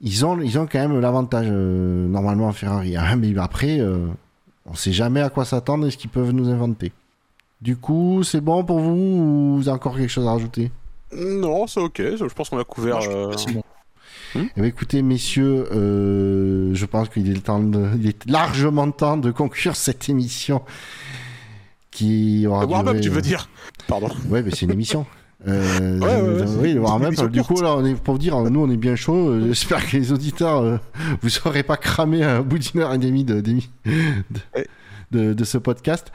Ils 0.00 0.24
ont, 0.26 0.40
ils 0.40 0.58
ont 0.58 0.66
quand 0.66 0.78
même 0.78 0.98
l'avantage 1.00 1.46
euh, 1.50 2.06
normalement 2.08 2.50
Ferrari. 2.52 2.96
hein. 2.96 3.16
Mais 3.16 3.36
après, 3.38 3.78
euh, 3.80 4.06
on 4.66 4.74
sait 4.74 4.92
jamais 4.92 5.20
à 5.20 5.30
quoi 5.30 5.44
s'attendre 5.44 5.86
et 5.86 5.90
ce 5.90 5.96
qu'ils 5.96 6.10
peuvent 6.10 6.30
nous 6.32 6.48
inventer. 6.48 6.92
Du 7.60 7.76
coup, 7.76 8.22
c'est 8.22 8.40
bon 8.40 8.64
pour 8.64 8.78
vous 8.80 8.90
ou 8.90 9.56
vous 9.56 9.68
avez 9.68 9.76
encore 9.76 9.96
quelque 9.96 10.10
chose 10.10 10.26
à 10.26 10.32
rajouter? 10.32 10.70
Non, 11.16 11.66
c'est 11.66 11.80
ok. 11.80 11.96
Je 11.98 12.24
pense 12.34 12.50
qu'on 12.50 12.58
a 12.58 12.64
couvert. 12.64 13.00
Je 13.00 13.10
euh, 13.10 13.36
c'est 13.36 13.52
bon. 13.52 13.62
Eh 14.36 14.40
bien, 14.56 14.64
écoutez, 14.64 15.00
messieurs, 15.02 15.68
euh, 15.72 16.74
je 16.74 16.86
pense 16.86 17.08
qu'il 17.08 17.30
est, 17.30 17.34
le 17.34 17.40
temps 17.40 17.60
de- 17.60 17.90
il 17.96 18.08
est 18.08 18.28
largement 18.28 18.90
temps 18.90 19.16
de 19.16 19.30
conclure 19.30 19.76
cette 19.76 20.08
émission 20.08 20.62
qui 21.92 22.44
aura 22.46 22.66
warm-up, 22.66 22.94
duré, 22.94 23.00
tu 23.00 23.10
veux 23.10 23.18
euh, 23.18 23.22
dire? 23.22 23.48
Pardon. 23.86 24.08
Ouais, 24.28 24.42
mais 24.42 24.50
c'est 24.50 24.62
une 24.62 24.72
émission. 24.72 25.06
Euh, 25.46 25.98
Ouais, 25.98 26.06
ouais, 26.06 26.20
ouais, 26.22 26.42
euh, 26.42 26.46
oui, 26.60 26.78
warm-up. 26.78 27.00
une 27.12 27.18
émission 27.18 27.26
Du 27.28 27.42
coup, 27.42 27.60
là, 27.60 27.74
on 27.76 27.84
est 27.84 27.94
pour 27.94 28.14
vous 28.14 28.18
dire, 28.18 28.36
nous, 28.50 28.60
on 28.60 28.70
est 28.70 28.76
bien 28.76 28.96
chaud. 28.96 29.28
Euh, 29.30 29.46
J'espère 29.48 29.86
que 29.88 29.96
les 29.96 30.12
auditeurs, 30.12 30.60
euh, 30.62 30.76
vous 31.22 31.28
serez 31.28 31.62
pas 31.62 31.76
cramés 31.76 32.22
à 32.24 32.40
bout 32.42 32.58
d'une 32.58 32.80
heure 32.80 32.94
et 32.94 32.98
demie 32.98 33.24
de- 33.24 33.40
de 35.34 35.44
ce 35.44 35.58
podcast. 35.58 36.12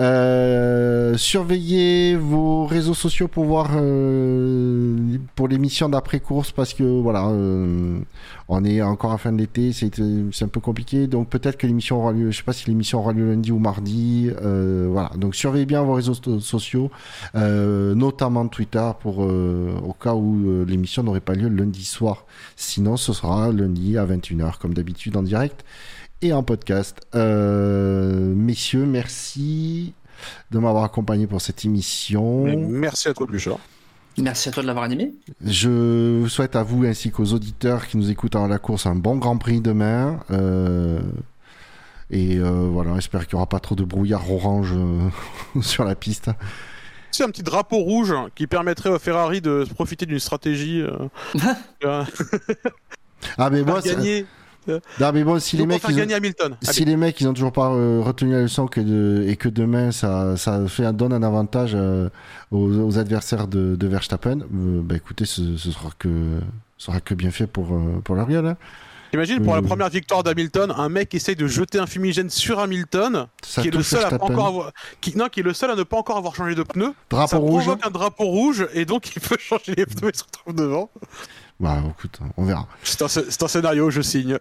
Euh, 0.00 1.16
surveillez 1.16 2.14
vos 2.16 2.66
réseaux 2.66 2.94
sociaux 2.94 3.26
pour 3.26 3.44
voir 3.46 3.70
euh, 3.74 4.96
pour 5.34 5.48
l'émission 5.48 5.88
d'après 5.88 6.20
course 6.20 6.52
parce 6.52 6.72
que 6.74 6.84
voilà, 6.84 7.26
euh, 7.28 7.98
on 8.48 8.64
est 8.64 8.80
encore 8.82 9.12
à 9.12 9.18
fin 9.18 9.32
de 9.32 9.38
l'été, 9.38 9.72
c'est 9.72 9.90
un 10.42 10.48
peu 10.48 10.60
compliqué. 10.60 11.06
Donc 11.06 11.28
peut-être 11.28 11.56
que 11.56 11.66
l'émission 11.66 11.98
aura 11.98 12.12
lieu, 12.12 12.30
je 12.30 12.36
sais 12.36 12.42
pas 12.44 12.52
si 12.52 12.68
l'émission 12.68 13.00
aura 13.00 13.12
lieu 13.12 13.28
lundi 13.28 13.50
ou 13.50 13.58
mardi. 13.58 14.30
euh, 14.42 14.88
voilà, 14.90 15.10
donc 15.16 15.34
surveillez 15.34 15.66
bien 15.66 15.82
vos 15.82 15.94
réseaux 15.94 16.14
so- 16.14 16.40
sociaux, 16.40 16.90
euh, 17.34 17.94
notamment 17.94 18.46
Twitter 18.48 18.88
pour 19.00 19.18
au 19.18 19.92
cas 20.00 20.14
où 20.14 20.64
l'émission 20.64 21.02
n'aurait 21.02 21.20
pas 21.20 21.34
lieu 21.34 21.48
lundi 21.48 21.84
soir. 21.84 22.24
Sinon, 22.56 22.96
ce 22.96 23.12
sera 23.12 23.50
lundi 23.52 23.98
à 23.98 24.04
21h 24.06 24.58
comme 24.58 24.74
d'habitude 24.74 25.16
en 25.16 25.22
direct 25.22 25.64
et 26.22 26.32
en 26.32 26.42
podcast. 26.42 27.00
Euh, 27.14 28.34
messieurs, 28.34 28.84
merci 28.86 29.94
de 30.50 30.58
m'avoir 30.58 30.84
accompagné 30.84 31.26
pour 31.26 31.40
cette 31.40 31.64
émission. 31.64 32.44
Merci 32.56 33.08
à 33.08 33.14
toi, 33.14 33.26
Bluchard. 33.26 33.58
Merci 34.16 34.48
à 34.48 34.52
toi 34.52 34.62
de 34.62 34.66
l'avoir 34.66 34.84
animé. 34.84 35.12
Je 35.44 36.18
vous 36.20 36.28
souhaite 36.28 36.56
à 36.56 36.64
vous 36.64 36.84
ainsi 36.84 37.12
qu'aux 37.12 37.32
auditeurs 37.34 37.86
qui 37.86 37.96
nous 37.96 38.10
écoutent 38.10 38.34
à 38.34 38.48
la 38.48 38.58
course 38.58 38.86
un 38.86 38.96
bon 38.96 39.16
Grand 39.16 39.38
Prix 39.38 39.60
demain. 39.60 40.18
Euh, 40.32 40.98
et 42.10 42.36
euh, 42.36 42.68
voilà, 42.72 42.94
j'espère 42.96 43.26
qu'il 43.28 43.36
n'y 43.36 43.38
aura 43.38 43.48
pas 43.48 43.60
trop 43.60 43.76
de 43.76 43.84
brouillard 43.84 44.28
orange 44.32 44.72
euh, 44.76 45.08
sur 45.62 45.84
la 45.84 45.94
piste. 45.94 46.30
C'est 47.12 47.22
un 47.22 47.28
petit 47.30 47.44
drapeau 47.44 47.78
rouge 47.78 48.12
qui 48.34 48.48
permettrait 48.48 48.92
à 48.92 48.98
Ferrari 48.98 49.40
de 49.40 49.64
se 49.68 49.72
profiter 49.72 50.04
d'une 50.04 50.18
stratégie 50.18 50.82
Ah 53.36 53.50
mais 53.50 53.62
moi, 53.62 53.80
c'est- 53.82 53.94
gagner, 53.94 54.26
non, 55.00 55.10
mais 55.12 55.24
bon, 55.24 55.38
si 55.38 55.56
les 55.56 55.66
mecs, 55.66 55.82
ils 55.88 55.94
ont- 55.94 55.96
gagner 55.98 56.14
Hamilton. 56.14 56.56
Si 56.62 56.84
les 56.84 56.96
mecs 56.96 57.20
ils 57.20 57.28
ont 57.28 57.34
toujours 57.34 57.52
pas 57.52 57.70
euh, 57.70 58.00
retenu 58.00 58.32
la 58.32 58.42
leçon 58.42 58.66
que 58.66 58.80
de- 58.80 59.24
et 59.26 59.36
que 59.36 59.48
demain 59.48 59.90
ça, 59.92 60.36
ça 60.36 60.66
fait 60.68 60.84
un, 60.84 60.92
donne 60.92 61.12
un 61.12 61.22
avantage 61.22 61.72
euh, 61.74 62.08
aux, 62.50 62.70
aux 62.80 62.98
adversaires 62.98 63.46
de, 63.48 63.76
de 63.76 63.86
Verstappen, 63.86 64.40
euh, 64.40 64.80
bah 64.82 64.96
écoutez 64.96 65.24
ce, 65.24 65.56
ce 65.56 65.70
sera 65.70 65.90
que 65.98 66.08
ce 66.76 66.86
sera 66.86 67.00
que 67.00 67.14
bien 67.14 67.30
fait 67.30 67.46
pour 67.46 67.68
pour 68.04 68.14
leur 68.14 68.26
gueule. 68.28 68.46
hein. 68.46 68.56
Imagine 69.14 69.42
pour 69.42 69.54
la 69.54 69.62
première 69.62 69.88
victoire 69.88 70.22
d'Hamilton, 70.22 70.70
un 70.76 70.90
mec 70.90 71.14
essaye 71.14 71.34
de 71.34 71.46
jeter 71.46 71.78
un 71.78 71.86
fumigène 71.86 72.28
sur 72.28 72.58
Hamilton, 72.58 73.26
Ça 73.42 73.62
qui 73.62 73.68
est 73.68 73.70
le 73.70 73.82
seul 73.82 74.04
à 74.04 74.10
pas 74.18 74.22
encore 74.26 74.46
avoir, 74.48 74.72
qui, 75.00 75.16
non, 75.16 75.28
qui 75.30 75.40
est 75.40 75.42
le 75.42 75.54
seul 75.54 75.70
à 75.70 75.76
ne 75.76 75.82
pas 75.82 75.96
encore 75.96 76.18
avoir 76.18 76.34
changé 76.34 76.54
de 76.54 76.62
pneu. 76.62 76.92
Drapeau 77.08 77.26
ça 77.30 77.38
rouge. 77.38 77.62
provoque 77.62 77.86
un 77.86 77.90
drapeau 77.90 78.24
rouge 78.26 78.68
et 78.74 78.84
donc 78.84 79.10
il 79.16 79.22
peut 79.22 79.38
changer 79.40 79.74
les 79.78 79.86
pneus 79.86 80.10
et 80.12 80.16
se 80.18 80.24
retrouve 80.24 80.54
devant. 80.54 80.90
Bah 81.60 81.82
écoute, 81.90 82.20
on 82.36 82.44
verra. 82.44 82.66
C'est 82.84 83.02
un, 83.02 83.08
c'est 83.08 83.42
un 83.42 83.48
scénario, 83.48 83.90
je 83.90 84.00
signe. 84.00 84.38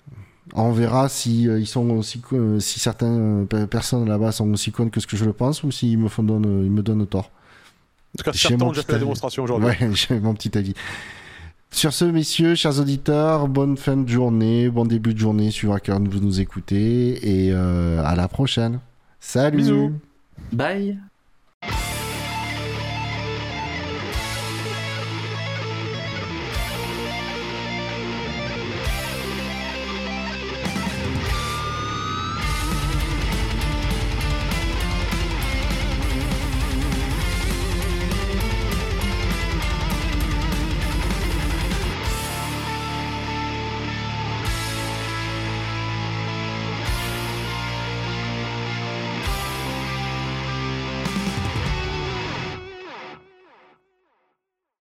On 0.54 0.72
verra 0.72 1.10
si 1.10 1.50
euh, 1.50 1.60
ils 1.60 1.68
sont 1.68 1.90
aussi 1.90 2.22
euh, 2.32 2.60
si 2.60 2.80
certaines 2.80 3.44
euh, 3.44 3.46
pe- 3.46 3.66
personnes 3.66 4.08
là-bas 4.08 4.32
sont 4.32 4.50
aussi 4.54 4.72
connes 4.72 4.92
que 4.92 5.00
ce 5.02 5.08
que 5.08 5.18
je 5.18 5.26
le 5.26 5.34
pense 5.34 5.64
ou 5.64 5.72
s'ils 5.72 5.98
me 5.98 6.08
font 6.08 6.24
donne, 6.24 6.64
ils 6.64 6.72
me 6.72 6.82
donnent 6.82 7.06
tort. 7.08 7.32
En 8.16 8.18
tout 8.18 8.24
cas, 8.24 8.32
certains 8.34 8.64
ont 8.66 8.70
déjà 8.70 8.84
fait 8.84 8.94
la 8.94 9.00
démonstration 9.00 9.44
aujourd'hui. 9.44 9.68
Ouais, 9.68 9.90
j'ai 9.94 10.20
mon 10.20 10.34
petit 10.34 10.58
avis. 10.58 10.74
Sur 11.70 11.92
ce, 11.92 12.06
messieurs, 12.06 12.56
chers 12.56 12.80
auditeurs, 12.80 13.50
bonne 13.50 13.76
fin 13.76 13.98
de 13.98 14.08
journée, 14.08 14.70
bon 14.70 14.86
début 14.86 15.14
de 15.14 15.20
journée, 15.20 15.52
suivant 15.52 15.74
à 15.74 15.80
quelle 15.82 15.96
heure 15.96 16.02
vous 16.02 16.20
nous 16.22 16.40
écoutez, 16.40 17.48
et 17.48 17.52
euh, 17.52 18.02
à 18.06 18.16
la 18.16 18.30
prochaine. 18.30 18.80
Salut 19.20 19.58
Bisous. 19.58 19.92
Bye. 20.54 20.98